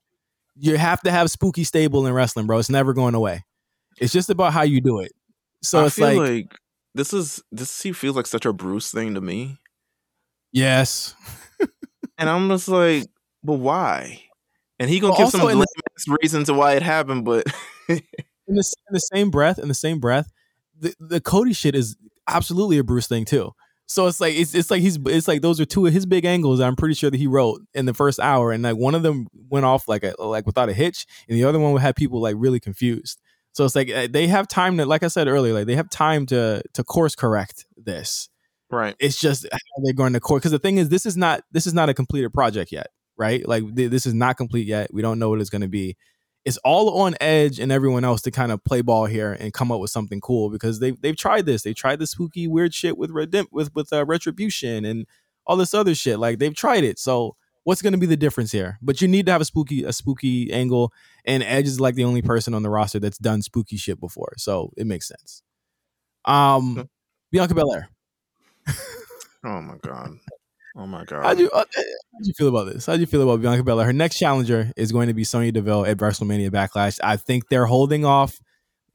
You 0.57 0.77
have 0.77 1.01
to 1.03 1.11
have 1.11 1.31
spooky 1.31 1.65
stable 1.65 2.07
in 2.07 2.13
wrestling, 2.13 2.47
bro. 2.47 2.59
It's 2.59 2.71
never 2.71 2.93
going 2.93 3.15
away. 3.15 3.45
It's 3.99 4.13
just 4.13 4.31
about 4.31 4.53
how 4.53 4.63
you 4.63 4.81
do 4.81 5.01
it. 5.01 5.13
So 5.63 5.83
I 5.83 5.87
it's 5.87 5.95
feel 5.97 6.07
like, 6.07 6.17
like, 6.17 6.59
this 6.95 7.13
is 7.13 7.43
this 7.53 7.81
he 7.83 7.93
feels 7.93 8.17
like 8.17 8.27
such 8.27 8.47
a 8.47 8.53
Bruce 8.53 8.91
thing 8.91 9.15
to 9.15 9.21
me, 9.21 9.59
yes, 10.53 11.15
and 12.19 12.29
I'm 12.29 12.49
just 12.49 12.69
like, 12.69 13.05
but 13.45 13.55
why? 13.55 14.23
And 14.79 14.91
he 14.91 14.99
gonna 15.01 15.13
Well, 15.13 15.19
give 15.19 15.31
some 15.31 15.43
lame 15.43 15.63
ass 16.09 16.51
why 16.51 16.75
it 16.75 16.83
happened, 16.83 17.25
but 17.25 17.47
in 17.89 18.01
the, 18.47 18.75
in 18.89 18.93
the 18.93 19.01
same 19.01 19.31
breath, 19.31 19.59
in 19.59 19.69
the 19.69 19.75
same 19.75 20.01
breath, 20.01 20.31
the, 20.79 20.95
the 20.99 21.21
Cody 21.21 21.53
shit 21.53 21.75
is 21.75 21.97
absolutely 22.29 22.79
a 22.79 22.85
Bruce 22.85 23.07
thing 23.07 23.25
too. 23.25 23.53
So 23.87 24.07
it's 24.07 24.21
like 24.21 24.35
it's 24.35 24.55
it's 24.55 24.71
like 24.71 24.83
he's 24.83 25.01
it's 25.07 25.27
like 25.27 25.43
those 25.43 25.61
are 25.61 25.65
two 25.65 25.85
of 25.85 25.93
his 25.93 26.07
big 26.07 26.25
angles. 26.25 26.61
I'm 26.61 26.77
pretty 26.77 26.95
sure 26.95 27.11
that 27.11 27.17
he 27.17 27.27
wrote 27.27 27.61
in 27.75 27.87
the 27.87 27.95
first 27.95 28.21
hour, 28.21 28.53
and 28.53 28.63
like 28.63 28.77
one 28.77 28.95
of 28.95 29.03
them 29.03 29.27
went 29.49 29.67
off 29.67 29.89
like 29.89 30.05
a 30.05 30.15
like 30.19 30.47
without 30.47 30.69
a 30.69 30.73
hitch, 30.73 31.07
and 31.29 31.37
the 31.37 31.43
other 31.43 31.59
one 31.59 31.77
had 31.79 31.97
people 31.97 32.21
like 32.21 32.37
really 32.39 32.61
confused. 32.61 33.19
So 33.53 33.65
it's 33.65 33.75
like 33.75 33.91
uh, 33.91 34.07
they 34.09 34.29
have 34.29 34.47
time 34.47 34.79
to, 34.79 34.87
like 34.87 35.03
I 35.03 35.09
said 35.09 35.27
earlier, 35.27 35.53
like 35.53 35.67
they 35.67 35.75
have 35.75 35.91
time 35.91 36.25
to 36.27 36.63
to 36.75 36.85
course 36.85 37.17
correct 37.17 37.67
this. 37.77 38.29
right. 38.71 38.95
It's 39.01 39.21
just 39.21 39.45
how 39.51 39.59
they're 39.83 39.93
going 39.93 40.13
to 40.13 40.21
court 40.21 40.43
because 40.43 40.53
the 40.53 40.61
thing 40.61 40.79
is, 40.79 40.89
this 40.89 41.05
is 41.05 41.17
not 41.17 41.43
this 41.51 41.67
is 41.67 41.75
not 41.75 41.89
a 41.89 41.95
completed 41.95 42.33
project 42.33 42.71
yet, 42.71 42.89
right? 43.21 43.47
Like 43.47 43.77
th- 43.77 43.91
this 43.91 44.07
is 44.07 44.15
not 44.15 44.39
complete 44.39 44.67
yet. 44.67 44.93
We 44.93 45.03
don't 45.03 45.19
know 45.19 45.29
what 45.29 45.41
it's 45.41 45.51
going 45.51 45.61
to 45.61 45.69
be. 45.69 45.97
It's 46.47 46.57
all 46.65 47.03
on 47.03 47.15
Edge 47.21 47.61
and 47.61 47.71
everyone 47.71 48.03
else 48.03 48.23
to 48.23 48.31
kind 48.31 48.51
of 48.51 48.65
play 48.65 48.81
ball 48.81 49.05
here 49.05 49.37
and 49.39 49.53
come 49.53 49.71
up 49.71 49.79
with 49.79 49.91
something 49.91 50.23
cool 50.23 50.49
because 50.49 50.81
they 50.81 50.93
they've 50.93 51.17
tried 51.17 51.45
this. 51.45 51.63
They 51.63 51.75
tried 51.75 51.99
the 51.99 52.07
spooky 52.07 52.49
weird 52.49 52.73
shit 52.73 52.97
with 52.97 53.11
Redemp 53.11 53.49
with 53.53 53.75
with 53.75 53.93
uh, 53.93 54.07
retribution 54.07 54.87
and 54.87 55.07
all 55.47 55.57
this 55.57 55.75
other 55.75 55.95
shit. 55.95 56.19
Like 56.19 56.39
they've 56.39 56.55
tried 56.55 56.83
it. 56.83 56.99
So 56.99 57.37
what's 57.65 57.83
going 57.83 57.93
to 57.93 57.99
be 57.99 58.07
the 58.07 58.17
difference 58.17 58.53
here? 58.53 58.79
But 58.81 59.03
you 59.03 59.09
need 59.09 59.27
to 59.27 59.33
have 59.33 59.43
a 59.43 59.45
spooky 59.45 59.85
a 59.85 59.93
spooky 59.93 60.51
angle, 60.51 60.95
and 61.27 61.43
Edge 61.43 61.67
is 61.67 61.79
like 61.79 61.95
the 61.95 62.05
only 62.05 62.23
person 62.23 62.55
on 62.55 62.63
the 62.63 62.71
roster 62.71 62.99
that's 62.99 63.19
done 63.19 63.43
spooky 63.43 63.77
shit 63.77 64.01
before, 64.01 64.33
so 64.39 64.73
it 64.79 64.87
makes 64.87 65.07
sense. 65.07 65.43
Um, 66.25 66.89
Bianca 67.31 67.55
Belair. 67.55 67.91
Oh 69.45 69.61
my 69.63 69.77
god. 69.83 70.19
Oh 70.81 70.87
my 70.87 71.05
god. 71.05 71.23
How 71.23 71.35
do 71.35 71.43
you, 71.43 71.51
uh, 71.51 71.59
how'd 71.77 72.25
you 72.27 72.33
feel 72.33 72.49
about 72.49 72.73
this? 72.73 72.87
How 72.87 72.95
do 72.95 73.01
you 73.01 73.07
feel 73.07 73.21
about 73.23 73.43
Bianca 73.43 73.63
Belair? 73.63 73.85
Her 73.85 73.93
next 73.93 74.19
challenger 74.19 74.73
is 74.79 74.93
going 74.93 75.09
to 75.09 75.15
be 75.15 75.25
Sonya 75.25 75.53
Deville 75.53 75.85
at 75.85 75.99
WrestleMania 75.99 76.49
Backlash. 76.51 76.99
I 77.05 77.17
think 77.19 77.49
they're 77.51 77.67
holding 77.67 78.07
off. 78.07 78.41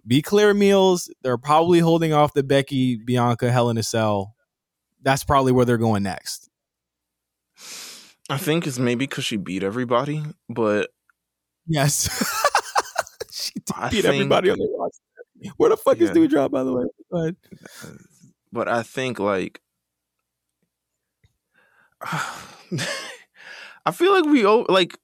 Be 0.07 0.23
clear, 0.23 0.55
Meelz. 0.55 1.09
They're 1.21 1.37
probably 1.37 1.79
holding 1.79 2.11
off 2.11 2.33
the 2.33 2.41
Becky 2.41 2.95
Bianca 2.95 3.51
Hell 3.51 3.69
in 3.69 3.77
a 3.77 3.83
Cell. 3.83 4.33
That's 5.03 5.23
probably 5.23 5.51
where 5.51 5.63
they're 5.65 5.77
going 5.77 6.01
next. 6.01 6.49
I 8.31 8.37
think 8.37 8.65
it's 8.65 8.79
maybe 8.79 9.05
because 9.05 9.23
she 9.25 9.37
beat 9.37 9.61
everybody, 9.61 10.23
but 10.49 10.89
Yes, 11.67 12.09
she 13.31 13.53
did 13.53 13.65
beat 13.91 14.01
think- 14.01 14.05
everybody 14.05 14.49
on 14.49 14.57
the 14.57 14.75
roster. 14.79 15.53
Where 15.57 15.69
the 15.69 15.77
fuck 15.77 15.97
is 15.99 16.09
Yeah. 16.09 16.15
Doudrop, 16.15 16.49
by 16.49 16.63
the 16.63 16.73
way? 16.73 16.85
Ahead. 17.13 17.35
but 18.51 18.67
I 18.67 18.81
think 18.81 19.19
like 19.19 19.61
I 23.85 23.91
feel 23.91 24.13
like 24.13 24.25
we 24.25 24.45
like 24.45 24.97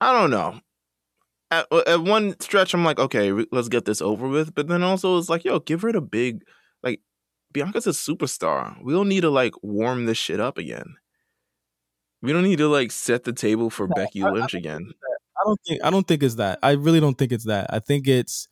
I 0.00 0.12
don't 0.12 0.30
know. 0.30 0.60
At, 1.50 1.66
uh, 1.70 1.82
at 1.86 2.00
one 2.00 2.38
stretch, 2.40 2.74
I'm 2.74 2.84
like, 2.84 2.98
okay, 2.98 3.32
let's 3.50 3.68
get 3.68 3.84
this 3.84 4.00
over 4.00 4.28
with. 4.28 4.54
But 4.54 4.68
then 4.68 4.82
also, 4.82 5.18
it's 5.18 5.28
like, 5.28 5.44
yo, 5.44 5.58
give 5.58 5.82
her 5.82 5.92
the 5.92 6.00
big, 6.00 6.42
like, 6.82 7.00
Bianca's 7.52 7.86
a 7.86 7.90
superstar. 7.90 8.76
We 8.82 8.92
don't 8.92 9.08
need 9.08 9.22
to 9.22 9.30
like 9.30 9.54
warm 9.62 10.06
this 10.06 10.16
shit 10.16 10.40
up 10.40 10.58
again. 10.58 10.94
We 12.22 12.32
don't 12.32 12.44
need 12.44 12.58
to 12.58 12.68
like 12.68 12.92
set 12.92 13.24
the 13.24 13.32
table 13.32 13.70
for 13.70 13.88
Becky 13.88 14.22
I- 14.22 14.28
I 14.28 14.30
Lynch 14.30 14.54
again. 14.54 14.92
I 15.36 15.42
don't 15.46 15.60
think 15.66 15.84
I 15.84 15.90
don't 15.90 16.06
think 16.06 16.22
it's 16.22 16.34
that. 16.36 16.58
I 16.62 16.72
really 16.72 17.00
don't 17.00 17.16
think 17.16 17.32
it's 17.32 17.46
that. 17.46 17.72
I 17.72 17.78
think 17.78 18.06
it's 18.06 18.46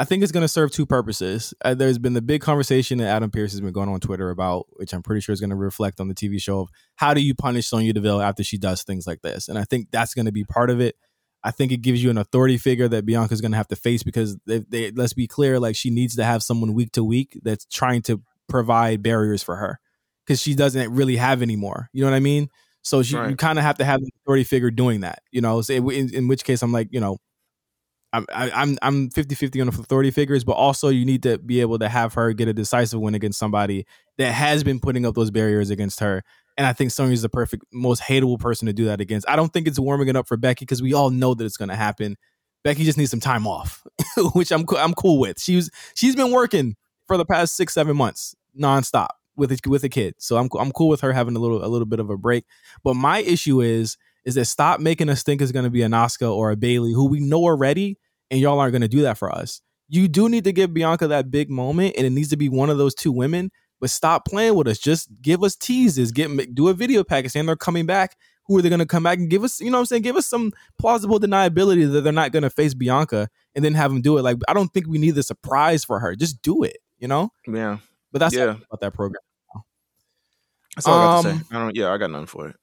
I 0.00 0.04
think 0.04 0.22
it's 0.22 0.32
going 0.32 0.40
to 0.40 0.48
serve 0.48 0.70
two 0.70 0.86
purposes. 0.86 1.52
Uh, 1.62 1.74
there's 1.74 1.98
been 1.98 2.14
the 2.14 2.22
big 2.22 2.40
conversation 2.40 2.96
that 2.98 3.08
Adam 3.08 3.30
Pearce 3.30 3.52
has 3.52 3.60
been 3.60 3.72
going 3.72 3.90
on 3.90 4.00
Twitter 4.00 4.30
about, 4.30 4.66
which 4.70 4.94
I'm 4.94 5.02
pretty 5.02 5.20
sure 5.20 5.34
is 5.34 5.40
going 5.40 5.50
to 5.50 5.56
reflect 5.56 6.00
on 6.00 6.08
the 6.08 6.14
TV 6.14 6.40
show 6.40 6.60
of 6.60 6.70
how 6.96 7.12
do 7.12 7.20
you 7.20 7.34
punish 7.34 7.66
Sonya 7.66 7.92
Deville 7.92 8.22
after 8.22 8.42
she 8.42 8.56
does 8.56 8.82
things 8.82 9.06
like 9.06 9.20
this, 9.20 9.46
and 9.48 9.58
I 9.58 9.64
think 9.64 9.88
that's 9.90 10.14
going 10.14 10.24
to 10.24 10.32
be 10.32 10.42
part 10.42 10.70
of 10.70 10.80
it. 10.80 10.96
I 11.44 11.50
think 11.50 11.70
it 11.70 11.82
gives 11.82 12.02
you 12.02 12.08
an 12.08 12.16
authority 12.16 12.56
figure 12.56 12.88
that 12.88 13.04
Bianca's 13.04 13.42
going 13.42 13.50
to 13.50 13.58
have 13.58 13.68
to 13.68 13.76
face 13.76 14.02
because 14.02 14.38
they, 14.46 14.60
they 14.60 14.90
let's 14.90 15.12
be 15.12 15.26
clear, 15.26 15.60
like 15.60 15.76
she 15.76 15.90
needs 15.90 16.16
to 16.16 16.24
have 16.24 16.42
someone 16.42 16.72
week 16.72 16.92
to 16.92 17.04
week 17.04 17.38
that's 17.42 17.66
trying 17.66 18.00
to 18.02 18.22
provide 18.48 19.02
barriers 19.02 19.42
for 19.42 19.56
her 19.56 19.80
because 20.26 20.40
she 20.40 20.54
doesn't 20.54 20.94
really 20.94 21.16
have 21.16 21.42
any 21.42 21.56
more. 21.56 21.90
You 21.92 22.04
know 22.04 22.10
what 22.10 22.16
I 22.16 22.20
mean? 22.20 22.48
So 22.80 23.02
she, 23.02 23.16
you 23.28 23.36
kind 23.36 23.58
of 23.58 23.64
have 23.66 23.76
to 23.78 23.84
have 23.84 24.00
the 24.00 24.10
authority 24.22 24.44
figure 24.44 24.70
doing 24.70 25.00
that, 25.00 25.22
you 25.30 25.42
know. 25.42 25.60
So 25.60 25.90
in, 25.90 26.14
in 26.14 26.26
which 26.26 26.42
case, 26.42 26.62
I'm 26.62 26.72
like, 26.72 26.88
you 26.90 27.00
know, 27.00 27.18
I'm 28.12 28.26
I'm 28.32 28.78
I'm 28.82 29.10
50 29.10 29.34
50 29.34 29.60
on 29.60 29.68
the 29.68 29.80
authority 29.80 30.10
figures, 30.10 30.42
but 30.44 30.52
also 30.52 30.88
you 30.88 31.04
need 31.04 31.22
to 31.22 31.38
be 31.38 31.60
able 31.60 31.78
to 31.78 31.88
have 31.88 32.14
her 32.14 32.32
get 32.32 32.48
a 32.48 32.52
decisive 32.52 33.00
win 33.00 33.14
against 33.14 33.38
somebody 33.38 33.86
that 34.18 34.32
has 34.32 34.64
been 34.64 34.80
putting 34.80 35.06
up 35.06 35.14
those 35.14 35.30
barriers 35.30 35.70
against 35.70 36.00
her. 36.00 36.22
And 36.56 36.66
I 36.66 36.72
think 36.72 36.90
Sonya's 36.90 37.22
the 37.22 37.28
perfect, 37.28 37.64
most 37.72 38.02
hateable 38.02 38.38
person 38.38 38.66
to 38.66 38.72
do 38.72 38.84
that 38.86 39.00
against. 39.00 39.28
I 39.28 39.36
don't 39.36 39.52
think 39.52 39.68
it's 39.68 39.78
warming 39.78 40.08
it 40.08 40.16
up 40.16 40.26
for 40.26 40.36
Becky 40.36 40.64
because 40.64 40.82
we 40.82 40.92
all 40.92 41.10
know 41.10 41.34
that 41.34 41.44
it's 41.44 41.56
going 41.56 41.68
to 41.68 41.76
happen. 41.76 42.16
Becky 42.64 42.84
just 42.84 42.98
needs 42.98 43.10
some 43.10 43.20
time 43.20 43.46
off, 43.46 43.86
which 44.34 44.50
I'm 44.50 44.64
I'm 44.76 44.94
cool 44.94 45.18
with. 45.18 45.40
She's 45.40 45.70
she's 45.94 46.16
been 46.16 46.32
working 46.32 46.76
for 47.06 47.16
the 47.16 47.24
past 47.24 47.56
six 47.56 47.74
seven 47.74 47.96
months 47.96 48.34
nonstop 48.58 49.08
with 49.36 49.52
a, 49.52 49.58
with 49.68 49.84
a 49.84 49.88
kid, 49.88 50.14
so 50.18 50.36
I'm 50.36 50.48
I'm 50.58 50.72
cool 50.72 50.88
with 50.88 51.00
her 51.00 51.12
having 51.12 51.36
a 51.36 51.38
little 51.38 51.64
a 51.64 51.68
little 51.68 51.86
bit 51.86 52.00
of 52.00 52.10
a 52.10 52.18
break. 52.18 52.44
But 52.82 52.94
my 52.94 53.20
issue 53.20 53.60
is 53.62 53.96
is 54.24 54.34
that 54.34 54.44
stop 54.46 54.80
making 54.80 55.08
us 55.08 55.22
think 55.22 55.40
it's 55.42 55.52
going 55.52 55.64
to 55.64 55.70
be 55.70 55.82
an 55.82 55.92
Asuka 55.92 56.30
or 56.30 56.50
a 56.50 56.56
Bayley 56.56 56.92
who 56.92 57.06
we 57.08 57.20
know 57.20 57.42
already, 57.44 57.98
and 58.30 58.40
y'all 58.40 58.58
aren't 58.58 58.72
going 58.72 58.82
to 58.82 58.88
do 58.88 59.02
that 59.02 59.18
for 59.18 59.30
us. 59.34 59.60
You 59.88 60.06
do 60.08 60.28
need 60.28 60.44
to 60.44 60.52
give 60.52 60.72
Bianca 60.72 61.08
that 61.08 61.30
big 61.30 61.50
moment, 61.50 61.94
and 61.96 62.06
it 62.06 62.10
needs 62.10 62.28
to 62.28 62.36
be 62.36 62.48
one 62.48 62.70
of 62.70 62.78
those 62.78 62.94
two 62.94 63.10
women. 63.12 63.50
But 63.80 63.90
stop 63.90 64.26
playing 64.26 64.54
with 64.56 64.68
us. 64.68 64.78
Just 64.78 65.08
give 65.22 65.42
us 65.42 65.56
teases. 65.56 66.12
Get 66.12 66.54
do 66.54 66.68
a 66.68 66.74
video 66.74 67.02
package 67.02 67.32
saying 67.32 67.46
they're 67.46 67.56
coming 67.56 67.86
back. 67.86 68.16
Who 68.46 68.58
are 68.58 68.62
they 68.62 68.68
going 68.68 68.80
to 68.80 68.86
come 68.86 69.02
back 69.04 69.18
and 69.18 69.30
give 69.30 69.42
us? 69.42 69.58
You 69.60 69.70
know 69.70 69.78
what 69.78 69.82
I'm 69.82 69.86
saying? 69.86 70.02
Give 70.02 70.16
us 70.16 70.26
some 70.26 70.52
plausible 70.78 71.18
deniability 71.18 71.90
that 71.90 72.02
they're 72.02 72.12
not 72.12 72.30
going 72.32 72.42
to 72.42 72.50
face 72.50 72.74
Bianca, 72.74 73.28
and 73.54 73.64
then 73.64 73.74
have 73.74 73.90
them 73.90 74.02
do 74.02 74.18
it. 74.18 74.22
Like 74.22 74.36
I 74.48 74.52
don't 74.54 74.68
think 74.68 74.86
we 74.86 74.98
need 74.98 75.12
the 75.12 75.22
surprise 75.22 75.82
for 75.84 75.98
her. 75.98 76.14
Just 76.14 76.42
do 76.42 76.62
it. 76.62 76.76
You 76.98 77.08
know. 77.08 77.30
Yeah, 77.48 77.78
But 78.12 78.18
that's 78.18 78.34
Yeah. 78.34 78.56
about 78.68 78.80
that 78.80 78.92
program. 78.92 79.22
that's 80.76 80.86
all 80.86 80.94
I 81.00 81.06
got 81.06 81.22
to 81.22 81.28
Um, 81.30 81.38
say. 81.38 81.44
I 81.50 81.58
don't. 81.58 81.74
Yeah, 81.76 81.90
I 81.92 81.98
got 81.98 82.10
none 82.10 82.26
for 82.26 82.48
it. 82.48 82.56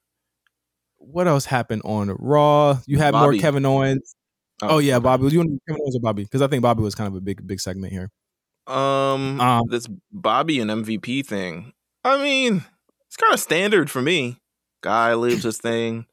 What 0.98 1.28
else 1.28 1.46
happened 1.46 1.84
on 1.86 2.16
Raw? 2.20 2.80
You 2.86 2.98
had 2.98 3.14
more 3.14 3.34
Kevin 3.34 3.66
Owens. 3.66 4.16
Oh, 4.62 4.80
yeah. 4.80 5.00
Bobby. 5.00 5.28
You 5.28 5.40
want 5.40 5.62
Kevin 5.68 5.82
Owens 5.82 5.96
or 5.96 6.00
Bobby? 6.00 6.24
Because 6.24 6.42
I 6.42 6.48
think 6.48 6.62
Bobby 6.62 6.82
was 6.82 6.96
kind 6.96 7.08
of 7.08 7.16
a 7.16 7.22
big, 7.22 7.46
big 7.46 7.60
segment 7.60 7.94
here. 7.94 8.10
Um, 8.68 9.40
Um, 9.40 9.64
this 9.70 9.88
Bobby 10.12 10.60
and 10.60 10.70
MVP 10.70 11.26
thing. 11.26 11.74
I 12.04 12.22
mean, 12.22 12.64
it's 13.08 13.16
kind 13.18 13.34
of 13.34 13.40
standard 13.40 13.90
for 13.90 14.02
me. 14.02 14.38
Guy 14.82 15.14
leaves 15.16 15.44
his 15.44 15.58
thing. 15.58 16.06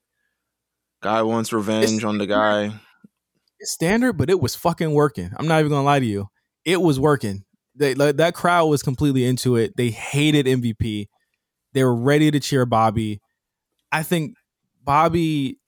Guy 1.02 1.23
wants 1.23 1.52
revenge 1.52 2.05
on 2.05 2.19
the 2.19 2.27
guy. 2.27 2.73
It's 3.59 3.73
standard, 3.73 4.15
but 4.15 4.31
it 4.31 4.40
was 4.40 4.55
fucking 4.55 4.93
working. 4.93 5.31
I'm 5.36 5.47
not 5.47 5.61
even 5.61 5.70
gonna 5.70 5.85
lie 5.85 6.01
to 6.01 6.06
you. 6.06 6.28
It 6.65 6.81
was 6.81 6.98
working. 6.98 7.44
They 7.74 7.94
like, 7.94 8.16
that 8.16 8.35
crowd 8.35 8.66
was 8.66 8.82
completely 8.82 9.24
into 9.24 9.56
it. 9.56 9.77
They 9.77 9.90
hated 9.90 10.47
MVP. 10.47 11.06
They 11.73 11.85
were 11.85 11.94
ready 11.94 12.31
to 12.31 12.40
cheer 12.40 12.66
Bobby. 12.66 13.20
I 13.93 14.02
think 14.02 14.35
Bobby 14.85 15.59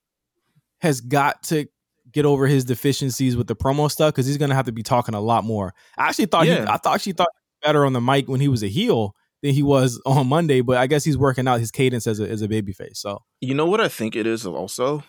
has 0.80 1.00
got 1.00 1.42
to 1.44 1.66
get 2.12 2.24
over 2.24 2.46
his 2.46 2.64
deficiencies 2.64 3.36
with 3.36 3.46
the 3.46 3.56
promo 3.56 3.90
stuff 3.90 4.12
because 4.14 4.26
he's 4.26 4.36
gonna 4.38 4.54
have 4.54 4.66
to 4.66 4.72
be 4.72 4.82
talking 4.82 5.14
a 5.14 5.20
lot 5.20 5.44
more. 5.44 5.74
I 5.98 6.08
actually 6.08 6.26
thought 6.26 6.46
Yeah. 6.46 6.62
he, 6.62 6.68
I 6.70 6.76
thought 6.76 7.00
she 7.00 7.12
thought 7.12 7.28
better 7.62 7.84
on 7.84 7.92
the 7.92 8.00
mic 8.00 8.28
when 8.28 8.40
he 8.40 8.48
was 8.48 8.62
a 8.62 8.68
heel 8.68 9.14
than 9.42 9.52
he 9.54 9.62
was 9.62 10.00
on 10.06 10.26
Monday, 10.28 10.60
but 10.60 10.76
I 10.76 10.86
guess 10.86 11.04
he's 11.04 11.18
working 11.18 11.48
out 11.48 11.60
his 11.60 11.70
cadence 11.70 12.06
as 12.06 12.20
a 12.20 12.28
as 12.28 12.42
a 12.42 12.48
babyface. 12.48 12.96
So 12.98 13.22
You 13.40 13.54
know 13.54 13.66
what 13.66 13.80
I 13.80 13.88
think 13.88 14.14
it 14.16 14.26
is 14.26 14.46
also? 14.46 15.02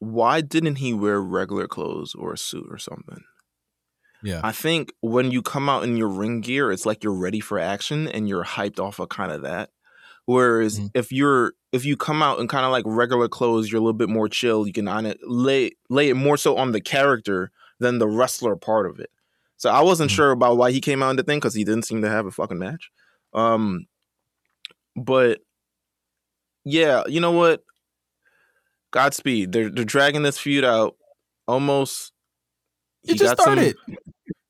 Why 0.00 0.40
didn't 0.40 0.76
he 0.76 0.92
wear 0.94 1.20
regular 1.20 1.66
clothes 1.66 2.14
or 2.14 2.32
a 2.34 2.38
suit 2.38 2.66
or 2.70 2.78
something? 2.78 3.24
yeah, 4.22 4.40
I 4.44 4.52
think 4.52 4.92
when 5.00 5.30
you 5.30 5.42
come 5.42 5.68
out 5.68 5.84
in 5.84 5.96
your 5.96 6.08
ring 6.08 6.40
gear, 6.40 6.70
it's 6.72 6.86
like 6.86 7.02
you're 7.04 7.12
ready 7.12 7.40
for 7.40 7.58
action 7.58 8.06
and 8.08 8.28
you're 8.28 8.44
hyped 8.44 8.78
off 8.80 8.98
of 9.00 9.08
kind 9.08 9.32
of 9.32 9.42
that. 9.42 9.70
Whereas 10.28 10.78
Mhm. 10.78 10.90
if 10.92 11.10
you're 11.10 11.54
if 11.72 11.86
you 11.86 11.96
come 11.96 12.22
out 12.22 12.38
in 12.38 12.48
kind 12.48 12.66
of 12.66 12.70
like 12.70 12.84
regular 12.86 13.28
clothes, 13.28 13.70
you're 13.72 13.78
a 13.78 13.82
little 13.82 13.94
bit 13.94 14.10
more 14.10 14.28
chill. 14.28 14.66
You 14.66 14.74
can 14.74 14.86
on 14.86 15.06
it 15.06 15.18
lay 15.22 15.70
lay 15.88 16.10
it 16.10 16.16
more 16.16 16.36
so 16.36 16.54
on 16.58 16.72
the 16.72 16.82
character 16.82 17.50
than 17.78 17.96
the 17.98 18.06
wrestler 18.06 18.54
part 18.54 18.84
of 18.86 19.00
it. 19.00 19.10
So 19.56 19.70
I 19.70 19.80
wasn't 19.80 20.10
Mhm. 20.10 20.14
sure 20.16 20.30
about 20.32 20.58
why 20.58 20.70
he 20.70 20.82
came 20.82 21.02
out 21.02 21.08
in 21.10 21.16
the 21.16 21.22
thing 21.22 21.38
because 21.38 21.54
he 21.54 21.64
didn't 21.64 21.86
seem 21.86 22.02
to 22.02 22.10
have 22.10 22.26
a 22.26 22.30
fucking 22.30 22.58
match. 22.58 22.90
Um, 23.32 23.86
but 24.96 25.40
yeah, 26.64 27.04
you 27.06 27.20
know 27.20 27.32
what? 27.32 27.64
Godspeed. 28.90 29.52
They're 29.52 29.70
they're 29.70 29.84
dragging 29.86 30.24
this 30.24 30.36
feud 30.38 30.62
out 30.64 30.94
almost. 31.46 32.12
it 33.04 33.14
just 33.14 33.36
got 33.36 33.44
some- 33.44 33.54
started. 33.54 33.76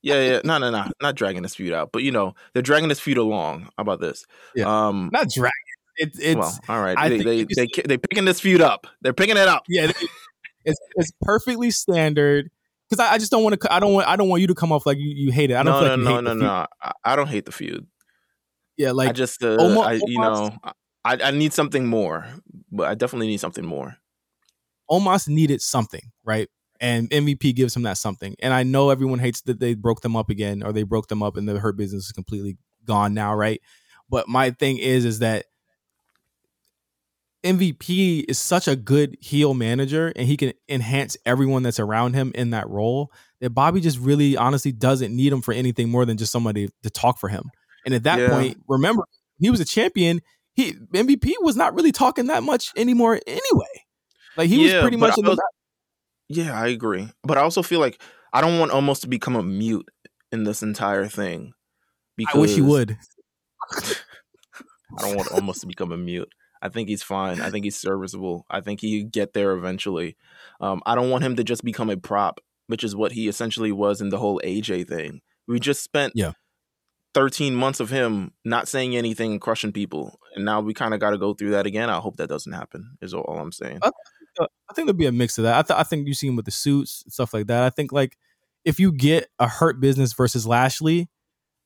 yeah, 0.03 0.21
yeah, 0.23 0.41
no, 0.43 0.59
no, 0.59 0.71
no, 0.71 0.91
not 1.01 1.15
dragging 1.15 1.43
this 1.43 1.55
feud 1.55 1.73
out, 1.73 1.91
but 1.93 2.03
you 2.03 2.11
know 2.11 2.35
they're 2.53 2.63
dragging 2.63 2.89
this 2.89 2.99
feud 2.99 3.19
along. 3.19 3.63
How 3.77 3.83
about 3.83 4.01
this? 4.01 4.25
Yeah. 4.57 4.65
Um. 4.89 5.11
Not 5.13 5.29
drag. 5.31 5.53
It, 5.99 6.13
it's 6.21 6.37
well, 6.37 6.59
all 6.69 6.81
right. 6.81 6.97
I 6.97 7.09
they 7.09 7.19
they 7.19 7.45
they 7.45 7.55
they 7.55 7.83
they 7.85 7.99
picking 7.99 8.25
this 8.25 8.41
feud 8.41 8.61
up. 8.61 8.87
They're 9.03 9.13
picking 9.13 9.37
it 9.37 9.49
up. 9.49 9.65
yeah, 9.69 9.91
it's 10.65 10.81
it's 10.97 11.13
perfectly 11.23 11.71
standard. 11.71 12.51
Because 12.89 13.05
I, 13.05 13.15
I 13.15 13.19
just 13.19 13.31
don't 13.31 13.43
want 13.43 13.61
to. 13.61 13.73
I 13.73 13.81
don't 13.81 13.93
want. 13.93 14.09
I 14.09 14.17
don't 14.17 14.29
want 14.29 14.41
you 14.41 14.47
to 14.47 14.55
come 14.55 14.73
off 14.73 14.87
like 14.87 14.97
you, 14.99 15.13
you 15.15 15.33
hate 15.33 15.51
it. 15.51 15.57
I 15.57 15.63
don't 15.63 15.75
no, 15.75 15.81
feel 15.81 15.83
no, 15.83 15.91
like 15.91 15.99
you 15.99 16.05
no, 16.05 16.11
hate 16.11 16.15
no, 16.15 16.31
the 16.31 16.35
no, 16.35 16.41
feud. 16.41 16.69
no. 16.85 16.93
I, 17.05 17.17
don't 17.17 17.27
hate 17.27 17.45
the 17.45 17.53
feud. 17.53 17.87
Yeah, 18.77 18.93
like 18.93 19.09
I 19.11 19.13
just, 19.13 19.43
uh, 19.43 19.59
Omo- 19.59 19.85
I, 19.85 19.93
you 20.07 20.21
know, 20.21 20.57
I, 21.05 21.19
I 21.23 21.31
need 21.33 21.53
something 21.53 21.87
more, 21.87 22.27
but 22.71 22.89
I 22.89 22.95
definitely 22.95 23.27
need 23.27 23.41
something 23.41 23.67
more. 23.67 23.97
Omos 24.91 25.29
needed 25.29 25.61
something, 25.61 26.13
right? 26.25 26.49
And 26.81 27.11
MVP 27.11 27.57
gives 27.57 27.75
him 27.75 27.83
that 27.83 27.99
something. 27.99 28.37
And 28.41 28.55
I 28.55 28.63
know 28.63 28.91
everyone 28.91 29.19
hates 29.19 29.43
that 29.43 29.59
they 29.59 29.75
broke 29.75 30.01
them 30.01 30.17
up 30.17 30.31
again, 30.31 30.63
or 30.63 30.73
they 30.73 30.85
broke 30.85 31.09
them 31.09 31.23
up 31.23 31.37
and 31.37 31.49
the 31.49 31.59
hurt 31.59 31.77
business 31.77 32.07
is 32.07 32.13
completely 32.13 32.57
gone 32.85 33.15
now, 33.15 33.35
right? 33.35 33.61
But 34.09 34.29
my 34.29 34.51
thing 34.53 34.79
is, 34.79 35.05
is 35.05 35.19
that 35.19 35.47
MVP 37.45 38.25
is 38.29 38.39
such 38.39 38.67
a 38.67 38.75
good 38.77 39.17
heel 39.21 39.55
manager 39.55 40.13
and 40.17 40.27
he 40.27 40.37
can 40.37 40.53
enhance 40.69 41.17
everyone 41.25 41.63
that's 41.63 41.79
around 41.79 42.15
him 42.15 42.33
in 42.35 42.51
that 42.51 42.69
role 42.69 43.13
that 43.41 43.51
Bobby 43.51 43.81
just 43.81 43.99
really 43.99 44.37
honestly 44.37 44.73
doesn't 44.73 45.15
need 45.15 45.33
him 45.33 45.41
for 45.41 45.55
anything 45.55 45.89
more 45.89 46.05
than 46.05 46.17
just 46.17 46.33
somebody 46.33 46.69
to 46.83 46.91
talk 46.91 47.19
for 47.19 47.29
him. 47.29 47.45
And 47.85 47.95
at 47.95 48.03
that 48.03 48.19
Yeah. 48.19 48.31
point, 48.31 48.59
remember, 48.69 49.05
he 49.39 49.51
was 49.51 49.61
a 49.61 49.65
champion. 49.65 50.21
He 50.55 50.73
MVP 50.73 51.35
was 51.41 51.57
not 51.57 51.75
really 51.75 51.93
talking 51.93 52.27
that 52.27 52.43
much 52.43 52.73
anymore 52.77 53.21
anyway. 53.27 53.85
Like 54.37 54.49
he 54.49 54.67
Yeah, 54.67 54.75
was 54.75 54.83
pretty 54.83 54.97
much 54.97 55.17
in 55.17 55.25
I 55.27 55.29
was- 55.31 55.39
Yeah, 56.29 56.61
I 56.61 56.67
agree. 56.69 57.09
But 57.23 57.39
I 57.39 57.43
also 57.43 57.63
feel 57.63 57.79
like 57.81 58.03
I 58.33 58.41
don't 58.41 58.59
want 58.59 58.73
Omos 58.73 59.01
to 59.03 59.09
become 59.09 59.37
a 59.37 59.43
mute 59.43 59.89
in 60.33 60.43
this 60.45 60.63
entire 60.63 61.07
thing. 61.07 61.53
Because 62.17 62.35
I 62.35 62.39
wish 62.41 62.55
he 62.57 62.61
would. 62.63 62.99
I 64.99 65.03
don't 65.03 65.17
want 65.17 65.29
Omos 65.29 65.61
to 65.61 65.67
become 65.67 65.93
a 65.93 65.97
mute. 65.97 66.29
I 66.63 66.69
think 66.69 66.89
he's 66.89 67.03
fine. 67.03 67.41
I 67.41 67.51
think 67.51 67.65
he's 67.65 67.77
serviceable. 67.77 68.45
I 68.51 68.61
think 68.61 68.81
he 68.81 69.05
get 69.05 69.33
there 69.33 69.53
eventually. 69.53 70.17
Um, 70.61 70.83
I 70.87 70.95
don't 70.95 71.11
want 71.11 71.25
him 71.25 71.37
to 71.37 71.45
just 71.45 71.65
become 71.65 71.91
a 71.91 71.97
prop, 71.97 72.41
which 72.67 72.83
is 72.85 72.97
what 72.97 73.13
he 73.13 73.29
essentially 73.29 73.73
was 73.73 74.01
in 74.01 74.09
the 74.09 74.19
whole 74.19 74.41
AJ 74.45 74.89
thing. 74.89 75.21
We 75.47 75.61
just 75.61 75.83
spent 75.83 76.13
Yeah. 76.17 76.33
13 77.15 77.55
months 77.55 77.81
of 77.81 77.91
him 77.91 78.33
not 78.45 78.69
saying 78.69 78.97
anything 78.97 79.33
and 79.33 79.41
crushing 79.41 79.73
people. 79.73 80.19
And 80.35 80.45
now 80.45 80.61
we 80.61 80.75
kind 80.75 80.95
of 80.95 81.01
got 81.01 81.11
to 81.11 81.19
go 81.19 81.35
through 81.35 81.51
that 81.51 81.67
again. 81.67 81.91
I 81.91 81.99
hope 81.99 82.17
that 82.17 82.29
doesn't 82.29 82.53
happen, 82.53 82.97
is 83.01 83.15
all, 83.15 83.23
all 83.23 83.39
I'm 83.39 83.53
saying. 83.53 83.79
Uh, 83.83 83.91
I 84.41 84.75
think 84.75 84.87
there'll 84.87 84.93
be 84.99 85.07
a 85.07 85.13
mix 85.13 85.39
of 85.39 85.45
that. 85.45 85.57
I, 85.59 85.63
th- 85.63 85.81
I 85.81 85.83
think 85.83 86.07
you 86.07 86.15
see 86.15 86.29
him 86.29 86.37
with 86.37 86.45
the 86.45 86.51
suits 86.53 87.03
stuff 87.09 87.35
like 87.35 87.47
that. 87.49 87.63
I 87.65 87.71
think 87.71 87.91
like 87.93 88.17
if 88.65 88.79
you 88.79 88.93
get 88.93 89.29
a 89.39 89.49
hurt 89.49 89.81
business 89.81 90.13
versus 90.13 90.47
Lashley, 90.47 91.09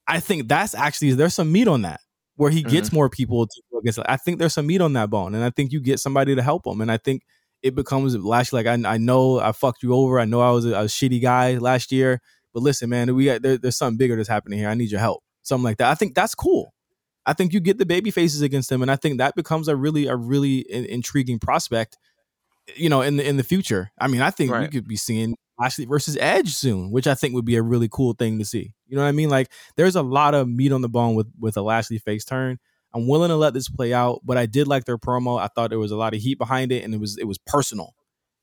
I 0.06 0.20
think 0.20 0.48
that's 0.48 0.74
actually 0.74 1.12
there's 1.12 1.34
some 1.34 1.52
meat 1.52 1.68
on 1.68 1.82
that 1.82 2.00
where 2.36 2.50
he 2.50 2.62
gets 2.62 2.88
mm-hmm. 2.88 2.96
more 2.96 3.08
people 3.08 3.46
to 3.46 3.62
go 3.70 3.78
against. 3.78 3.98
I 4.06 4.16
think 4.16 4.38
there's 4.38 4.54
some 4.54 4.66
meat 4.66 4.80
on 4.80 4.92
that 4.94 5.10
bone, 5.10 5.34
and 5.34 5.44
I 5.44 5.50
think 5.50 5.72
you 5.72 5.80
get 5.80 6.00
somebody 6.00 6.34
to 6.34 6.42
help 6.42 6.66
him. 6.66 6.80
And 6.80 6.90
I 6.90 6.96
think 6.96 7.22
it 7.62 7.74
becomes 7.74 8.16
Lashley. 8.16 8.62
Like 8.62 8.86
I, 8.86 8.94
I 8.94 8.98
know 8.98 9.38
I 9.38 9.52
fucked 9.52 9.82
you 9.82 9.94
over. 9.94 10.18
I 10.18 10.24
know 10.24 10.40
I 10.40 10.50
was 10.50 10.64
a, 10.64 10.70
a 10.70 10.84
shitty 10.84 11.22
guy 11.22 11.58
last 11.58 11.92
year, 11.92 12.20
but 12.52 12.62
listen, 12.62 12.90
man, 12.90 13.14
we 13.14 13.26
got 13.26 13.42
there, 13.42 13.58
there's 13.58 13.76
something 13.76 13.98
bigger 13.98 14.16
that's 14.16 14.28
happening 14.28 14.58
here. 14.58 14.68
I 14.68 14.74
need 14.74 14.90
your 14.90 15.00
help. 15.00 15.22
Something 15.42 15.64
like 15.64 15.78
that. 15.78 15.90
I 15.90 15.94
think 15.94 16.14
that's 16.14 16.34
cool. 16.34 16.72
I 17.24 17.32
think 17.32 17.52
you 17.52 17.60
get 17.60 17.78
the 17.78 17.86
baby 17.86 18.10
faces 18.10 18.42
against 18.42 18.68
them, 18.68 18.82
and 18.82 18.90
I 18.90 18.96
think 18.96 19.18
that 19.18 19.36
becomes 19.36 19.68
a 19.68 19.76
really 19.76 20.06
a 20.06 20.16
really 20.16 20.58
in- 20.58 20.86
intriguing 20.86 21.38
prospect. 21.38 21.96
You 22.76 22.88
know, 22.88 23.02
in 23.02 23.16
the 23.16 23.28
in 23.28 23.36
the 23.36 23.42
future. 23.42 23.90
I 23.98 24.06
mean, 24.06 24.22
I 24.22 24.30
think 24.30 24.52
we 24.52 24.68
could 24.68 24.86
be 24.86 24.96
seeing 24.96 25.36
Lashley 25.58 25.84
versus 25.84 26.16
Edge 26.20 26.54
soon, 26.54 26.90
which 26.90 27.06
I 27.06 27.14
think 27.14 27.34
would 27.34 27.44
be 27.44 27.56
a 27.56 27.62
really 27.62 27.88
cool 27.90 28.14
thing 28.14 28.38
to 28.38 28.44
see. 28.44 28.74
You 28.86 28.96
know 28.96 29.02
what 29.02 29.08
I 29.08 29.12
mean? 29.12 29.30
Like, 29.30 29.50
there's 29.76 29.96
a 29.96 30.02
lot 30.02 30.34
of 30.34 30.48
meat 30.48 30.72
on 30.72 30.80
the 30.82 30.88
bone 30.88 31.14
with 31.14 31.28
with 31.38 31.56
a 31.56 31.62
Lashley 31.62 31.98
face 31.98 32.24
turn. 32.24 32.58
I'm 32.94 33.06
willing 33.08 33.28
to 33.30 33.36
let 33.36 33.54
this 33.54 33.68
play 33.68 33.94
out, 33.94 34.20
but 34.24 34.36
I 34.36 34.46
did 34.46 34.68
like 34.68 34.84
their 34.84 34.98
promo. 34.98 35.40
I 35.40 35.48
thought 35.48 35.70
there 35.70 35.78
was 35.78 35.92
a 35.92 35.96
lot 35.96 36.14
of 36.14 36.20
heat 36.20 36.36
behind 36.38 36.72
it, 36.72 36.84
and 36.84 36.92
it 36.94 37.00
was 37.00 37.16
it 37.18 37.24
was 37.24 37.38
personal, 37.38 37.94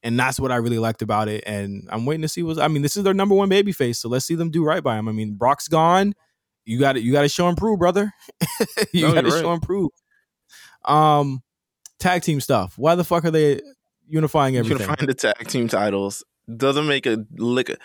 and 0.02 0.20
that's 0.20 0.40
what 0.40 0.52
I 0.52 0.56
really 0.56 0.80
liked 0.80 1.02
about 1.02 1.28
it. 1.28 1.44
And 1.46 1.88
I'm 1.92 2.06
waiting 2.06 2.22
to 2.24 2.28
see 2.28 2.42
what's. 2.44 2.60
I 2.60 2.68
mean, 2.68 2.82
this 2.82 2.98
is 2.98 3.04
their 3.04 3.14
number 3.14 3.36
one 3.36 3.50
baby 3.50 3.72
face, 3.72 4.00
so 4.00 4.10
let's 4.10 4.26
see 4.26 4.36
them 4.36 4.50
do 4.50 4.64
right 4.64 4.82
by 4.84 4.98
him. 4.98 5.08
I 5.08 5.12
mean, 5.12 5.36
Brock's 5.36 5.68
gone. 5.68 6.14
You 6.66 6.80
got 6.80 6.94
to 6.94 7.02
You 7.02 7.12
got 7.12 7.22
to 7.24 7.30
show 7.30 7.48
and 7.48 7.58
prove, 7.58 7.80
brother. 7.80 8.12
you 8.94 9.08
No, 9.08 9.14
got 9.14 9.22
to 9.22 9.30
right. 9.32 9.42
show 9.42 9.52
and 9.52 9.62
prove. 9.62 9.90
Um, 10.86 11.42
tag 12.00 12.22
team 12.24 12.40
stuff. 12.42 12.78
Why 12.78 12.96
the 12.96 13.04
fuck 13.04 13.26
are 13.26 13.32
they 13.32 13.62
unifying 14.08 14.54
You 14.56 14.62
everything? 14.62 14.88
can 14.88 14.96
find 14.96 15.10
the 15.10 15.14
tag 15.14 15.48
team 15.48 15.68
titles. 15.68 16.24
Doesn't 16.58 16.88
make 16.88 17.06
a 17.06 17.26
lick. 17.38 17.78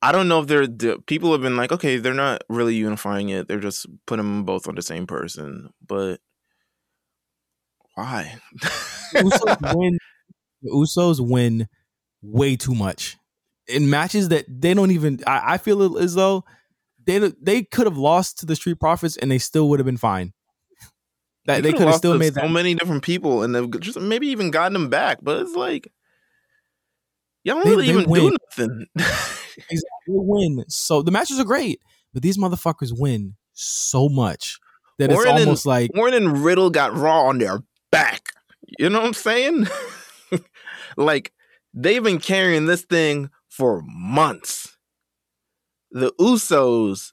I 0.00 0.10
don't 0.12 0.28
know 0.28 0.40
if 0.40 0.48
they're 0.48 0.66
the, 0.66 1.02
people 1.06 1.32
have 1.32 1.42
been 1.42 1.56
like, 1.56 1.70
okay, 1.72 1.98
they're 1.98 2.14
not 2.14 2.42
really 2.48 2.74
unifying 2.74 3.28
it. 3.28 3.46
They're 3.46 3.60
just 3.60 3.86
putting 4.06 4.24
them 4.24 4.44
both 4.44 4.66
on 4.66 4.74
the 4.74 4.82
same 4.82 5.06
person. 5.06 5.70
But 5.86 6.20
why? 7.94 8.36
Usos 9.14 9.74
win. 9.76 9.98
The 10.62 10.70
Usos 10.70 11.20
win 11.20 11.68
way 12.22 12.56
too 12.56 12.74
much 12.74 13.16
in 13.66 13.90
matches 13.90 14.28
that 14.28 14.44
they 14.48 14.74
don't 14.74 14.90
even. 14.90 15.20
I, 15.26 15.54
I 15.54 15.58
feel 15.58 15.98
as 15.98 16.14
though 16.14 16.44
they 17.04 17.18
they 17.40 17.62
could 17.62 17.86
have 17.86 17.98
lost 17.98 18.38
to 18.40 18.46
the 18.46 18.56
Street 18.56 18.80
Profits 18.80 19.16
and 19.16 19.30
they 19.30 19.38
still 19.38 19.68
would 19.68 19.78
have 19.78 19.86
been 19.86 19.96
fine. 19.96 20.32
That 21.46 21.62
they 21.64 21.72
could 21.72 21.88
have 21.88 21.96
still 21.96 22.16
made 22.16 22.34
so 22.34 22.42
that. 22.42 22.50
many 22.50 22.74
different 22.74 23.02
people, 23.02 23.42
and 23.42 23.54
they've 23.54 23.80
just 23.80 24.00
maybe 24.00 24.28
even 24.28 24.52
gotten 24.52 24.74
them 24.74 24.88
back. 24.88 25.18
But 25.22 25.40
it's 25.40 25.56
like 25.56 25.92
y'all 27.44 27.56
don't 27.56 27.64
They- 27.64 27.70
really 27.70 27.86
they 27.86 27.92
even 27.98 28.10
win. 28.10 28.22
do 28.30 28.36
nothing. 28.58 28.86
Exactly. 29.54 29.82
They 30.06 30.14
win. 30.14 30.64
So 30.68 31.02
the 31.02 31.10
matches 31.10 31.38
are 31.38 31.44
great, 31.44 31.80
but 32.14 32.22
these 32.22 32.38
motherfuckers 32.38 32.90
win 32.98 33.36
so 33.52 34.08
much 34.08 34.58
that 34.98 35.10
it's 35.10 35.14
Orton 35.18 35.32
and- 35.36 35.40
almost 35.44 35.66
like 35.66 35.90
Orton 35.94 36.24
and 36.26 36.42
Riddle 36.42 36.70
got 36.70 36.96
Raw 36.96 37.24
on 37.26 37.36
their 37.38 37.60
back. 37.90 38.30
You 38.78 38.88
know 38.88 39.00
what 39.00 39.08
I'm 39.08 39.12
saying? 39.14 39.66
like 40.96 41.32
they've 41.74 42.02
been 42.02 42.18
carrying 42.18 42.64
this 42.64 42.82
thing 42.82 43.28
for 43.50 43.82
months. 43.84 44.76
The 45.90 46.12
Usos, 46.18 47.12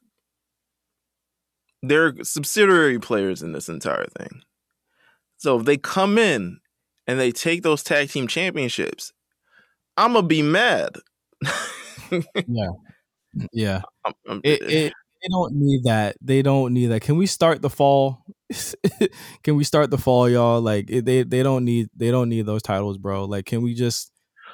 they're 1.83 2.13
subsidiary 2.23 2.99
players 2.99 3.41
in 3.41 3.51
this 3.51 3.67
entire 3.67 4.07
thing. 4.17 4.41
So 5.37 5.59
if 5.59 5.65
they 5.65 5.75
come 5.77 6.17
in 6.17 6.59
and 7.07 7.19
they 7.19 7.31
take 7.31 7.63
those 7.63 7.83
tag 7.83 8.09
team 8.09 8.27
championships, 8.27 9.11
I'm 9.99 10.13
gonna 10.13 10.27
be 10.27 10.41
mad. 10.41 10.95
yeah. 13.51 13.81
I'm- 14.05 14.13
I'm- 14.27 14.41
It, 14.43 14.61
eh, 14.63 14.65
it 14.87 14.93
they 15.21 15.27
don't 15.29 15.53
need 15.53 15.83
that. 15.83 16.15
They 16.21 16.41
don't 16.41 16.73
need 16.73 16.87
that. 16.87 17.01
Can 17.01 17.17
we 17.17 17.25
start 17.25 17.61
the 17.61 17.69
fall? 17.69 18.23
can 19.43 19.57
we 19.57 19.65
start 19.65 19.91
the 19.91 19.97
fall, 19.97 20.29
y'all? 20.29 20.61
Like 20.61 20.87
they 20.87 21.23
they 21.23 21.43
don't 21.43 21.65
need 21.65 21.89
they 21.95 22.09
don't 22.09 22.29
need 22.29 22.45
those 22.45 22.61
titles, 22.61 22.97
bro. 22.97 23.25
Like 23.25 23.45
can 23.45 23.61
we 23.61 23.73
just 23.73 24.11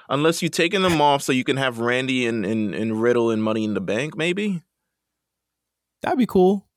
unless 0.10 0.42
you're 0.42 0.50
taking 0.50 0.82
them 0.82 1.02
off 1.02 1.22
so 1.22 1.32
you 1.32 1.44
can 1.44 1.58
have 1.58 1.80
Randy 1.80 2.26
and, 2.26 2.46
and, 2.46 2.74
and 2.74 3.00
Riddle 3.00 3.30
and 3.30 3.44
Money 3.44 3.64
in 3.64 3.76
the 3.76 3.82
Bank, 3.82 4.18
maybe. 4.18 4.64
that'd 6.02 6.18
be 6.18 6.26
cool. 6.26 6.68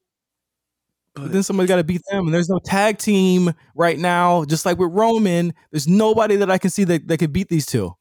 But 1.15 1.33
then 1.33 1.43
somebody 1.43 1.67
got 1.67 1.77
to 1.77 1.85
beat 1.85 2.03
them, 2.11 2.27
and 2.27 2.35
there's 2.35 2.49
no 2.49 2.61
tag 2.65 2.99
team 2.99 3.53
right 3.75 3.99
now. 3.99 4.45
Just 4.45 4.65
like 4.65 4.79
with 4.79 4.93
Roman, 4.93 5.53
there's 5.73 5.89
nobody 5.89 6.37
that 6.37 6.51
I 6.51 6.59
can 6.59 6.71
see 6.71 6.85
that, 6.85 7.09
that 7.09 7.19
could 7.19 7.33
beat 7.33 7.49
these 7.49 7.67
two. 7.67 7.93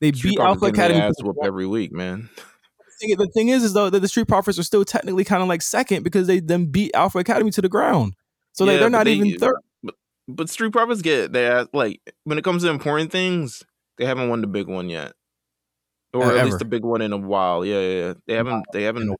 They 0.00 0.12
Street 0.12 0.30
beat 0.30 0.40
Alpha 0.40 0.66
Academy. 0.66 1.00
ass 1.00 1.14
whooped 1.22 1.40
every 1.44 1.66
week, 1.66 1.92
man. 1.92 2.28
thing, 3.00 3.16
the 3.16 3.26
thing 3.28 3.48
is, 3.48 3.62
is 3.64 3.72
though 3.72 3.90
that 3.90 4.00
the 4.00 4.08
Street 4.08 4.28
Profits 4.28 4.58
are 4.58 4.62
still 4.62 4.84
technically 4.84 5.24
kind 5.24 5.42
of 5.42 5.48
like 5.48 5.62
second 5.62 6.02
because 6.02 6.26
they 6.26 6.40
then 6.40 6.66
beat 6.66 6.90
Alpha 6.94 7.18
Academy 7.18 7.50
to 7.52 7.62
the 7.62 7.68
ground. 7.68 8.14
So 8.52 8.64
they, 8.64 8.74
Yeah, 8.74 8.80
they're 8.80 8.90
not 8.90 9.04
they- 9.04 9.14
even 9.14 9.38
third. 9.38 9.56
But 10.28 10.48
Street 10.48 10.70
Profits 10.72 11.02
get 11.02 11.32
they 11.32 11.64
like 11.72 12.00
when 12.24 12.38
it 12.38 12.44
comes 12.44 12.62
to 12.62 12.70
important 12.70 13.10
things, 13.10 13.64
they 13.98 14.04
haven't 14.04 14.28
won 14.28 14.40
the 14.42 14.46
big 14.46 14.68
one 14.68 14.88
yet, 14.88 15.12
or 16.14 16.36
at 16.36 16.44
least 16.44 16.60
the 16.60 16.64
big 16.64 16.84
one 16.84 17.02
in 17.02 17.12
a 17.12 17.16
while. 17.16 17.64
Yeah, 17.64 17.80
yeah, 17.80 18.06
yeah. 18.06 18.14
They 18.26 18.34
haven't. 18.34 18.64
They 18.72 18.82
haven't. 18.84 19.16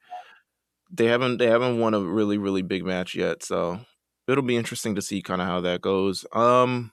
They 0.92 1.06
haven't. 1.06 1.38
They 1.38 1.46
haven't 1.46 1.80
won 1.80 1.94
a 1.94 2.00
really, 2.00 2.38
really 2.38 2.62
big 2.62 2.84
match 2.84 3.16
yet. 3.16 3.42
So 3.42 3.80
it'll 4.28 4.44
be 4.44 4.56
interesting 4.56 4.94
to 4.94 5.02
see 5.02 5.20
kind 5.20 5.40
of 5.42 5.48
how 5.48 5.60
that 5.62 5.80
goes. 5.80 6.24
Um, 6.32 6.92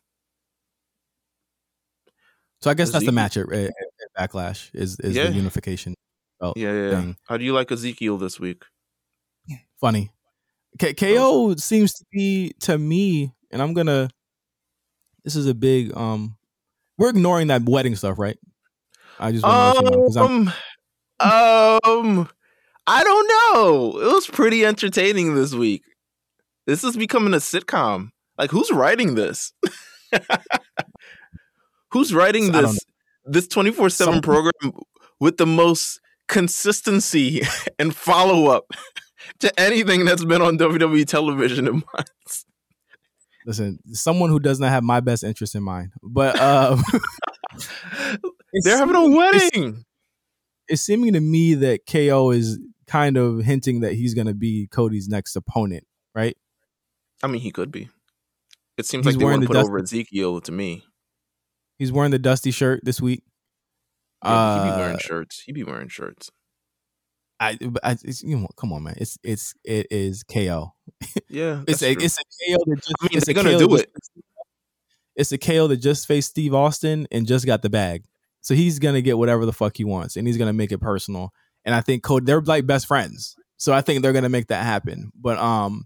So 2.61 2.71
I 2.71 2.73
guess 2.73 2.89
that's 2.91 3.05
the 3.05 3.11
Ezekiel- 3.11 3.13
match 3.13 3.37
at, 3.37 3.51
at, 3.51 3.69
at 4.17 4.31
Backlash 4.31 4.69
is 4.73 4.99
is 4.99 5.15
Yeah. 5.15 5.27
the 5.27 5.33
unification. 5.33 5.93
belt 6.39 6.57
yeah, 6.57 6.71
yeah. 6.73 6.83
yeah. 6.89 7.01
thing. 7.01 7.17
How 7.27 7.37
do 7.37 7.43
you 7.45 7.53
like 7.53 7.71
Ezekiel 7.71 8.17
this 8.17 8.39
week? 8.39 8.63
Funny. 9.79 10.09
K- 10.79 10.93
KO 10.95 11.55
seems 11.55 11.93
to 11.93 12.05
be 12.11 12.53
to 12.61 12.77
me, 12.77 13.31
and 13.51 13.61
I'm 13.61 13.73
gonna. 13.73 14.09
This 15.23 15.35
is 15.35 15.45
a 15.47 15.53
big. 15.53 15.95
Um, 15.95 16.35
we're 16.97 17.09
ignoring 17.09 17.47
that 17.47 17.63
wedding 17.63 17.95
stuff, 17.95 18.17
right? 18.17 18.37
I 19.19 19.31
just 19.31 19.43
want 19.43 19.77
to 19.77 19.83
let 19.83 20.13
you 20.15 20.21
I'm- 20.21 20.53
Um, 21.19 21.79
um, 21.83 22.29
I 22.87 23.03
don't 23.03 23.27
know. 23.27 23.99
It 23.99 24.13
was 24.13 24.27
pretty 24.27 24.65
entertaining 24.65 25.35
this 25.35 25.53
week. 25.53 25.83
This 26.65 26.83
is 26.83 26.95
becoming 26.97 27.33
a 27.33 27.37
sitcom. 27.37 28.09
Like, 28.37 28.51
who's 28.51 28.71
writing 28.71 29.15
this? 29.15 29.53
who's 31.91 32.13
writing 32.13 32.51
this 32.51 32.79
this 33.25 33.47
twenty 33.47 33.71
four 33.71 33.89
seven 33.89 34.21
program 34.21 34.71
with 35.19 35.37
the 35.37 35.45
most 35.45 35.99
consistency 36.27 37.41
and 37.79 37.95
follow 37.95 38.47
up 38.47 38.65
to 39.39 39.59
anything 39.59 40.05
that's 40.05 40.25
been 40.25 40.41
on 40.41 40.57
WWE 40.57 41.05
television 41.05 41.67
in 41.67 41.73
months? 41.93 42.45
listen, 43.45 43.79
someone 43.93 44.29
who 44.29 44.39
does 44.39 44.59
not 44.59 44.69
have 44.69 44.83
my 44.83 44.99
best 44.99 45.23
interest 45.23 45.55
in 45.55 45.63
mind, 45.63 45.91
but 46.03 46.37
uh, 46.39 46.77
They're 48.63 48.77
having 48.77 48.95
a 48.95 49.09
wedding. 49.09 49.85
it's 50.67 50.81
seeming 50.81 51.13
to 51.13 51.19
me 51.21 51.53
that 51.55 51.85
KO 51.85 52.31
is 52.31 52.59
kind 52.87 53.17
of 53.17 53.39
hinting 53.43 53.81
that 53.81 53.93
he's 53.93 54.13
going 54.13 54.27
to 54.27 54.33
be 54.33 54.67
Cody's 54.71 55.07
next 55.07 55.35
opponent, 55.35 55.85
right? 56.13 56.37
I 57.23 57.27
mean, 57.27 57.41
he 57.41 57.51
could 57.51 57.71
be. 57.71 57.89
It 58.77 58.85
seems 58.85 59.05
He's 59.05 59.15
like 59.15 59.19
they 59.19 59.25
want 59.25 59.41
to 59.41 59.47
put 59.47 59.57
over 59.57 59.79
Ezekiel 59.79 60.39
to 60.41 60.51
me. 60.51 60.83
He's 61.77 61.91
wearing 61.91 62.11
the 62.11 62.19
dusty 62.19 62.51
shirt 62.51 62.81
this 62.83 63.01
week. 63.01 63.23
Yeah, 64.23 64.63
he 64.63 64.69
be 64.69 64.73
Uh, 64.73 64.77
wearing 64.79 64.97
shirts. 64.99 65.43
He 65.45 65.51
be 65.51 65.63
wearing 65.63 65.89
shirts. 65.89 66.31
I, 67.39 67.57
I 67.83 67.91
it's, 68.03 68.23
you 68.23 68.37
know, 68.37 68.47
come 68.57 68.73
on, 68.73 68.81
man. 68.83 68.95
It's 68.97 69.17
it's 69.23 69.53
it 69.63 69.85
is 69.91 70.23
KO. 70.23 70.73
Yeah, 71.29 71.63
It's 71.67 71.83
a 71.83 71.93
true. 71.93 72.03
it's 72.03 72.17
a 72.17 72.23
KO 72.23 72.57
that 72.65 72.75
just 72.77 72.93
I 72.99 73.03
mean, 73.03 73.09
it's 73.17 73.25
they're 73.27 73.31
a 73.33 73.43
gonna 73.43 73.57
do 73.59 73.75
it. 73.75 73.91
just- 73.93 74.11
It's 75.15 75.31
a 75.31 75.37
KO 75.37 75.67
that 75.67 75.77
just 75.77 76.07
faced 76.07 76.29
Steve 76.31 76.53
Austin 76.55 77.07
and 77.11 77.27
just 77.27 77.45
got 77.45 77.61
the 77.61 77.69
bag. 77.69 78.05
So 78.41 78.55
he's 78.55 78.79
gonna 78.79 79.01
get 79.01 79.17
whatever 79.19 79.45
the 79.45 79.53
fuck 79.53 79.77
he 79.77 79.83
wants, 79.83 80.15
and 80.15 80.25
he's 80.27 80.37
gonna 80.37 80.53
make 80.53 80.71
it 80.71 80.79
personal. 80.79 81.31
And 81.63 81.75
I 81.75 81.81
think 81.81 82.01
Cody, 82.01 82.25
they're 82.25 82.41
like 82.41 82.65
best 82.65 82.87
friends, 82.87 83.35
so 83.57 83.71
I 83.73 83.81
think 83.81 84.01
they're 84.01 84.13
gonna 84.13 84.29
make 84.29 84.47
that 84.47 84.63
happen. 84.65 85.11
But 85.15 85.37
um, 85.37 85.85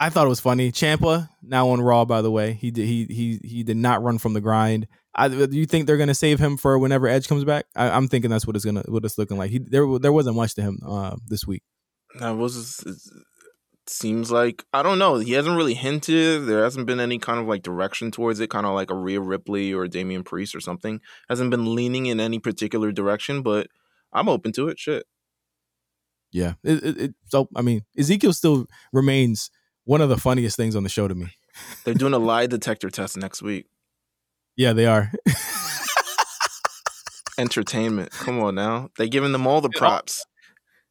I 0.00 0.08
thought 0.08 0.24
it 0.24 0.30
was 0.30 0.40
funny. 0.40 0.72
Ciampa 0.72 1.28
now 1.42 1.68
on 1.68 1.82
Raw, 1.82 2.06
by 2.06 2.22
the 2.22 2.30
way, 2.30 2.54
he 2.54 2.70
did 2.70 2.86
he 2.86 3.04
he 3.04 3.38
he 3.46 3.62
did 3.62 3.76
not 3.76 4.02
run 4.02 4.16
from 4.16 4.32
the 4.32 4.40
grind. 4.40 4.88
I, 5.14 5.28
do 5.28 5.48
you 5.50 5.66
think 5.66 5.86
they're 5.86 5.98
gonna 5.98 6.14
save 6.14 6.38
him 6.38 6.56
for 6.56 6.78
whenever 6.78 7.06
Edge 7.06 7.28
comes 7.28 7.44
back? 7.44 7.66
I, 7.76 7.90
I'm 7.90 8.08
thinking 8.08 8.30
that's 8.30 8.46
what 8.46 8.56
it's 8.56 8.64
gonna 8.64 8.82
what 8.88 9.04
it's 9.04 9.18
looking 9.18 9.36
like. 9.36 9.50
He 9.50 9.58
there 9.58 9.86
there 9.98 10.12
wasn't 10.12 10.36
much 10.36 10.54
to 10.54 10.62
him 10.62 10.78
uh, 10.86 11.16
this 11.26 11.46
week. 11.46 11.62
That 12.18 12.30
was 12.30 12.82
seems 13.86 14.30
like 14.30 14.64
I 14.72 14.82
don't 14.82 14.98
know. 14.98 15.16
He 15.18 15.32
hasn't 15.32 15.56
really 15.56 15.74
hinted. 15.74 16.46
There 16.46 16.64
hasn't 16.64 16.86
been 16.86 17.00
any 17.00 17.18
kind 17.18 17.38
of 17.38 17.46
like 17.46 17.62
direction 17.62 18.10
towards 18.10 18.40
it. 18.40 18.48
Kind 18.48 18.64
of 18.64 18.72
like 18.72 18.90
a 18.90 18.96
Rhea 18.96 19.20
Ripley 19.20 19.74
or 19.74 19.86
Damian 19.86 20.22
Priest 20.22 20.54
or 20.54 20.60
something. 20.60 21.00
Hasn't 21.28 21.50
been 21.50 21.74
leaning 21.74 22.06
in 22.06 22.20
any 22.20 22.38
particular 22.38 22.90
direction. 22.90 23.42
But 23.42 23.66
I'm 24.12 24.28
open 24.30 24.52
to 24.52 24.68
it. 24.68 24.78
Shit. 24.78 25.04
Yeah. 26.32 26.54
It, 26.62 26.84
it, 26.84 27.00
it, 27.00 27.14
so 27.26 27.48
I 27.54 27.62
mean, 27.62 27.82
Ezekiel 27.98 28.32
still 28.32 28.66
remains 28.92 29.50
one 29.90 30.00
of 30.00 30.08
the 30.08 30.16
funniest 30.16 30.56
things 30.56 30.76
on 30.76 30.84
the 30.84 30.88
show 30.88 31.08
to 31.08 31.16
me. 31.16 31.26
They're 31.82 31.94
doing 31.94 32.12
a 32.12 32.18
lie 32.18 32.46
detector 32.46 32.90
test 32.90 33.16
next 33.16 33.42
week. 33.42 33.66
Yeah, 34.56 34.72
they 34.72 34.86
are. 34.86 35.10
Entertainment. 37.38 38.12
Come 38.12 38.38
on 38.38 38.54
now. 38.54 38.90
They're 38.96 39.08
giving 39.08 39.32
them 39.32 39.48
all 39.48 39.60
the 39.60 39.70
props. 39.70 40.24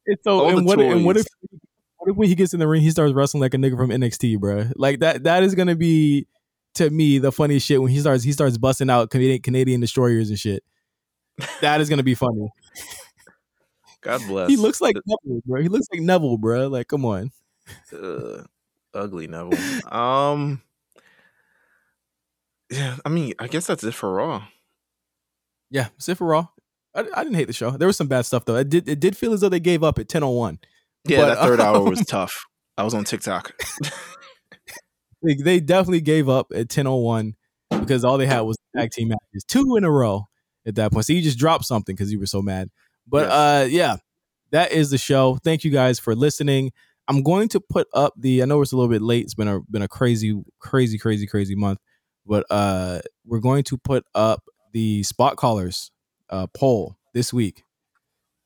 It's 0.04 0.22
so 0.22 0.40
All 0.40 0.58
and 0.58 0.66
what, 0.66 0.80
and 0.80 1.06
what 1.06 1.16
if 1.16 1.24
what 1.96 2.10
if 2.10 2.16
when 2.16 2.28
he 2.28 2.34
gets 2.34 2.52
in 2.52 2.60
the 2.60 2.68
ring 2.68 2.82
he 2.82 2.90
starts 2.90 3.14
wrestling 3.14 3.40
like 3.40 3.54
a 3.54 3.56
nigga 3.56 3.78
from 3.78 3.88
NXT, 3.88 4.38
bro? 4.38 4.66
Like 4.76 5.00
that 5.00 5.24
that 5.24 5.44
is 5.44 5.54
gonna 5.54 5.76
be 5.76 6.26
to 6.74 6.90
me 6.90 7.18
the 7.18 7.32
funniest 7.32 7.66
shit 7.66 7.80
when 7.80 7.90
he 7.90 8.00
starts 8.00 8.22
he 8.22 8.32
starts 8.32 8.58
busting 8.58 8.90
out 8.90 9.08
Canadian, 9.08 9.40
Canadian 9.40 9.80
destroyers 9.80 10.28
and 10.28 10.38
shit. 10.38 10.62
That 11.62 11.80
is 11.80 11.88
gonna 11.88 12.02
be 12.02 12.14
funny. 12.14 12.50
God 14.02 14.20
bless. 14.26 14.50
He 14.50 14.58
looks 14.58 14.82
like 14.82 14.96
Neville, 15.06 15.40
bro. 15.46 15.62
He 15.62 15.68
looks 15.68 15.86
like 15.90 16.02
Neville, 16.02 16.36
bro. 16.36 16.68
Like, 16.68 16.88
come 16.88 17.06
on. 17.06 17.30
uh, 17.94 18.42
ugly 18.94 19.26
Neville. 19.26 19.58
Um. 19.92 20.62
Yeah, 22.70 22.96
I 23.04 23.08
mean, 23.08 23.34
I 23.38 23.48
guess 23.48 23.66
that's 23.66 23.82
it 23.82 23.94
for 23.94 24.12
Raw. 24.12 24.44
Yeah, 25.70 25.88
sit 25.98 26.18
for 26.18 26.26
Raw. 26.28 26.48
I, 26.94 27.00
I 27.14 27.24
didn't 27.24 27.34
hate 27.34 27.46
the 27.46 27.52
show. 27.52 27.70
There 27.70 27.86
was 27.88 27.96
some 27.96 28.06
bad 28.08 28.26
stuff 28.26 28.44
though. 28.44 28.56
It 28.56 28.68
did 28.68 28.88
it 28.88 29.00
did 29.00 29.16
feel 29.16 29.32
as 29.32 29.40
though 29.40 29.48
they 29.48 29.60
gave 29.60 29.82
up 29.82 29.98
at 29.98 30.08
ten 30.08 30.22
oh 30.22 30.30
one. 30.30 30.58
Yeah, 31.04 31.18
But, 31.20 31.26
that 31.34 31.38
third 31.44 31.60
hour 31.60 31.76
um, 31.78 31.84
was 31.90 32.04
tough. 32.08 32.44
I 32.76 32.82
was 32.84 32.94
on 32.94 33.04
TikTok. 33.04 33.54
They, 35.22 35.34
they 35.34 35.60
definitely 35.60 36.00
gave 36.00 36.28
up 36.28 36.46
at 36.54 36.68
10:01 36.68 37.34
because 37.68 38.04
all 38.04 38.18
they 38.18 38.26
had 38.26 38.40
was 38.40 38.56
tag 38.76 38.90
team 38.90 39.08
matches, 39.08 39.44
two 39.46 39.76
in 39.76 39.84
a 39.84 39.90
row 39.90 40.28
at 40.66 40.76
that 40.76 40.92
point. 40.92 41.04
So 41.04 41.12
you 41.12 41.22
just 41.22 41.38
dropped 41.38 41.66
something 41.66 41.94
because 41.94 42.10
you 42.10 42.18
were 42.18 42.26
so 42.26 42.40
mad. 42.42 42.70
But 43.06 43.24
Yes. 43.28 43.32
uh, 43.32 43.68
yeah, 43.70 43.96
that 44.52 44.72
is 44.72 44.90
the 44.90 44.98
show. 44.98 45.36
Thank 45.44 45.62
you 45.64 45.70
guys 45.70 45.98
for 45.98 46.14
listening. 46.14 46.72
I'm 47.10 47.24
going 47.24 47.48
to 47.48 47.60
put 47.60 47.88
up 47.92 48.14
the. 48.16 48.40
I 48.40 48.44
know 48.44 48.62
it's 48.62 48.70
a 48.70 48.76
little 48.76 48.88
bit 48.88 49.02
late. 49.02 49.24
It's 49.24 49.34
been 49.34 49.48
a 49.48 49.60
been 49.68 49.82
a 49.82 49.88
crazy, 49.88 50.40
crazy, 50.60 50.96
crazy, 50.96 51.26
crazy 51.26 51.56
month. 51.56 51.80
But 52.24 52.46
uh, 52.50 53.00
we're 53.26 53.40
going 53.40 53.64
to 53.64 53.78
put 53.78 54.04
up 54.14 54.44
the 54.72 55.02
spot 55.02 55.36
callers 55.36 55.90
uh, 56.28 56.46
poll 56.54 56.96
this 57.12 57.32
week 57.32 57.64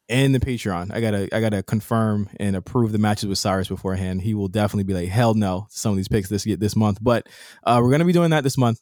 in 0.08 0.32
the 0.32 0.40
Patreon. 0.40 0.94
I 0.94 1.02
gotta 1.02 1.28
I 1.36 1.42
gotta 1.42 1.62
confirm 1.62 2.30
and 2.40 2.56
approve 2.56 2.92
the 2.92 2.98
matches 2.98 3.28
with 3.28 3.36
Cyrus 3.36 3.68
beforehand. 3.68 4.22
He 4.22 4.32
will 4.32 4.48
definitely 4.48 4.84
be 4.84 4.94
like, 4.94 5.10
hell 5.10 5.34
no, 5.34 5.66
to 5.70 5.78
some 5.78 5.90
of 5.90 5.98
these 5.98 6.08
picks 6.08 6.30
this 6.30 6.44
this 6.44 6.74
month. 6.74 7.00
But 7.02 7.28
uh, 7.64 7.80
we're 7.82 7.90
gonna 7.90 8.06
be 8.06 8.14
doing 8.14 8.30
that 8.30 8.44
this 8.44 8.56
month, 8.56 8.80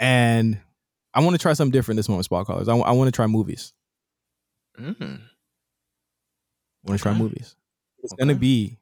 and 0.00 0.58
I 1.14 1.20
want 1.20 1.34
to 1.34 1.38
try 1.38 1.52
something 1.52 1.70
different 1.70 1.98
this 1.98 2.08
month 2.08 2.18
with 2.18 2.24
spot 2.24 2.46
callers. 2.46 2.66
I, 2.66 2.74
want 2.74 3.06
to 3.06 3.12
try 3.12 3.28
movies. 3.28 3.74
Mm. 4.76 5.20
I 5.20 5.20
want 6.84 6.98
to 6.98 7.02
try 7.02 7.14
movies. 7.14 7.54
It's 8.02 8.14
gonna 8.14 8.34
be 8.34 8.79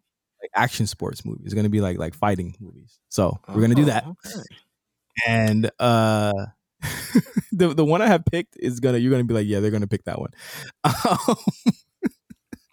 like 0.54 0.62
action 0.62 0.86
sports 0.86 1.24
movies. 1.24 1.46
It's 1.46 1.54
gonna 1.54 1.68
be 1.68 1.80
like 1.80 1.98
like 1.98 2.14
fighting 2.14 2.56
movies. 2.60 2.98
So 3.08 3.38
we're 3.48 3.60
gonna 3.60 3.74
do 3.74 3.86
that. 3.86 4.04
Oh, 4.06 4.16
okay. 4.26 4.42
And 5.26 5.70
uh 5.78 6.32
the 7.52 7.74
the 7.74 7.84
one 7.84 8.02
I 8.02 8.06
have 8.06 8.24
picked 8.24 8.56
is 8.58 8.80
gonna 8.80 8.98
you're 8.98 9.10
gonna 9.10 9.24
be 9.24 9.34
like, 9.34 9.46
yeah, 9.46 9.60
they're 9.60 9.70
gonna 9.70 9.86
pick 9.86 10.04
that 10.04 10.18
one. 10.20 10.30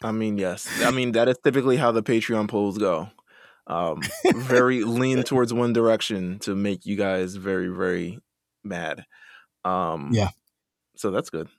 I 0.04 0.12
mean, 0.12 0.38
yes. 0.38 0.70
I 0.84 0.92
mean, 0.92 1.14
that 1.14 1.28
is 1.28 1.38
typically 1.44 1.78
how 1.78 1.92
the 1.92 2.04
Patreon 2.04 2.48
polls 2.48 2.78
go. 2.78 3.10
Um, 3.68 4.02
very 4.36 4.84
lean 4.84 5.24
towards 5.24 5.52
one 5.52 5.74
direction 5.74 6.38
to 6.40 6.56
make 6.56 6.86
you 6.86 6.96
guys 6.96 7.36
very, 7.36 7.70
very 7.70 8.20
mad. 8.64 9.06
Um, 9.64 10.12
Yeah. 10.14 10.30
So 10.96 11.10
that's 11.10 11.32
good. 11.32 11.50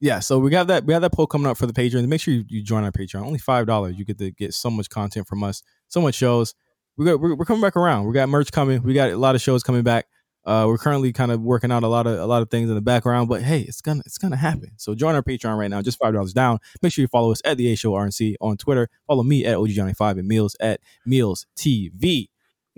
Yeah, 0.00 0.20
so 0.20 0.38
we 0.38 0.50
got 0.50 0.66
that 0.66 0.84
we 0.84 0.92
have 0.92 1.02
that 1.02 1.12
poll 1.12 1.26
coming 1.26 1.46
up 1.46 1.56
for 1.56 1.66
the 1.66 1.72
patrons. 1.72 2.06
Make 2.06 2.20
sure 2.20 2.34
you, 2.34 2.44
you 2.48 2.62
join 2.62 2.84
our 2.84 2.92
Patreon. 2.92 3.22
Only 3.22 3.38
five 3.38 3.66
dollars. 3.66 3.96
You 3.98 4.04
get 4.04 4.18
to 4.18 4.30
get 4.30 4.52
so 4.52 4.70
much 4.70 4.90
content 4.90 5.26
from 5.26 5.42
us, 5.42 5.62
so 5.88 6.00
much 6.00 6.14
shows. 6.14 6.54
We 6.98 7.06
got 7.06 7.18
we're, 7.20 7.34
we're 7.34 7.44
coming 7.46 7.62
back 7.62 7.76
around. 7.76 8.06
We 8.06 8.12
got 8.12 8.28
merch 8.28 8.52
coming. 8.52 8.82
We 8.82 8.92
got 8.94 9.10
a 9.10 9.16
lot 9.16 9.34
of 9.34 9.40
shows 9.40 9.62
coming 9.62 9.82
back. 9.82 10.06
Uh, 10.44 10.64
we're 10.68 10.78
currently 10.78 11.12
kind 11.12 11.32
of 11.32 11.40
working 11.40 11.72
out 11.72 11.82
a 11.82 11.88
lot 11.88 12.06
of 12.06 12.18
a 12.18 12.26
lot 12.26 12.40
of 12.42 12.50
things 12.50 12.68
in 12.68 12.74
the 12.76 12.80
background, 12.82 13.28
but 13.28 13.42
hey, 13.42 13.62
it's 13.62 13.80
gonna 13.80 14.02
it's 14.06 14.18
gonna 14.18 14.36
happen. 14.36 14.70
So 14.76 14.94
join 14.94 15.14
our 15.14 15.22
Patreon 15.22 15.58
right 15.58 15.68
now, 15.70 15.82
just 15.82 15.98
five 15.98 16.12
dollars 16.12 16.32
down. 16.32 16.58
Make 16.82 16.92
sure 16.92 17.02
you 17.02 17.08
follow 17.08 17.32
us 17.32 17.40
at 17.44 17.56
the 17.56 17.72
A 17.72 17.76
Show 17.76 17.92
RNC 17.92 18.36
on 18.40 18.56
Twitter. 18.56 18.88
Follow 19.06 19.22
me 19.22 19.44
at 19.44 19.56
OG 19.56 19.70
Johnny 19.70 19.94
Five 19.94 20.18
and 20.18 20.30
Meelz 20.30 20.54
at 20.60 20.80
Meelz 21.08 21.46
TV. 21.56 22.28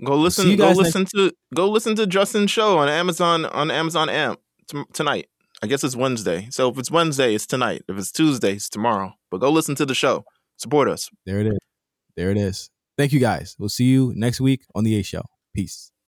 Go 0.03 0.15
listen. 0.15 0.55
Go 0.55 0.67
guys 0.67 0.77
next- 0.77 0.95
listen 0.95 1.05
to. 1.15 1.31
Go 1.53 1.69
listen 1.69 1.95
to 1.97 2.07
Justin's 2.07 2.49
show 2.49 2.77
on 2.77 2.87
Amazon 2.89 3.45
on 3.45 3.69
Amazon 3.69 4.09
Amp 4.09 4.39
t- 4.67 4.83
tonight. 4.93 5.27
I 5.61 5.67
guess 5.67 5.83
it's 5.83 5.95
Wednesday. 5.95 6.47
So 6.51 6.69
if 6.69 6.77
it's 6.77 6.89
Wednesday, 6.89 7.35
it's 7.35 7.45
tonight. 7.45 7.83
If 7.89 7.97
it's 7.97 8.11
Tuesday, 8.11 8.53
it's 8.53 8.69
tomorrow. 8.69 9.13
But 9.29 9.39
go 9.39 9.51
listen 9.51 9.75
to 9.75 9.85
the 9.85 9.95
show. 9.95 10.23
Support 10.57 10.87
us. 10.87 11.09
There 11.25 11.39
it 11.39 11.47
is. 11.47 11.59
There 12.15 12.31
it 12.31 12.37
is. 12.37 12.69
Thank 12.97 13.11
you 13.11 13.19
guys. 13.19 13.55
We'll 13.59 13.69
see 13.69 13.85
you 13.85 14.13
next 14.15 14.39
week 14.41 14.61
on 14.73 14.83
the 14.83 14.97
A 14.99 15.03
Show. 15.03 15.23
Peace. 15.53 15.91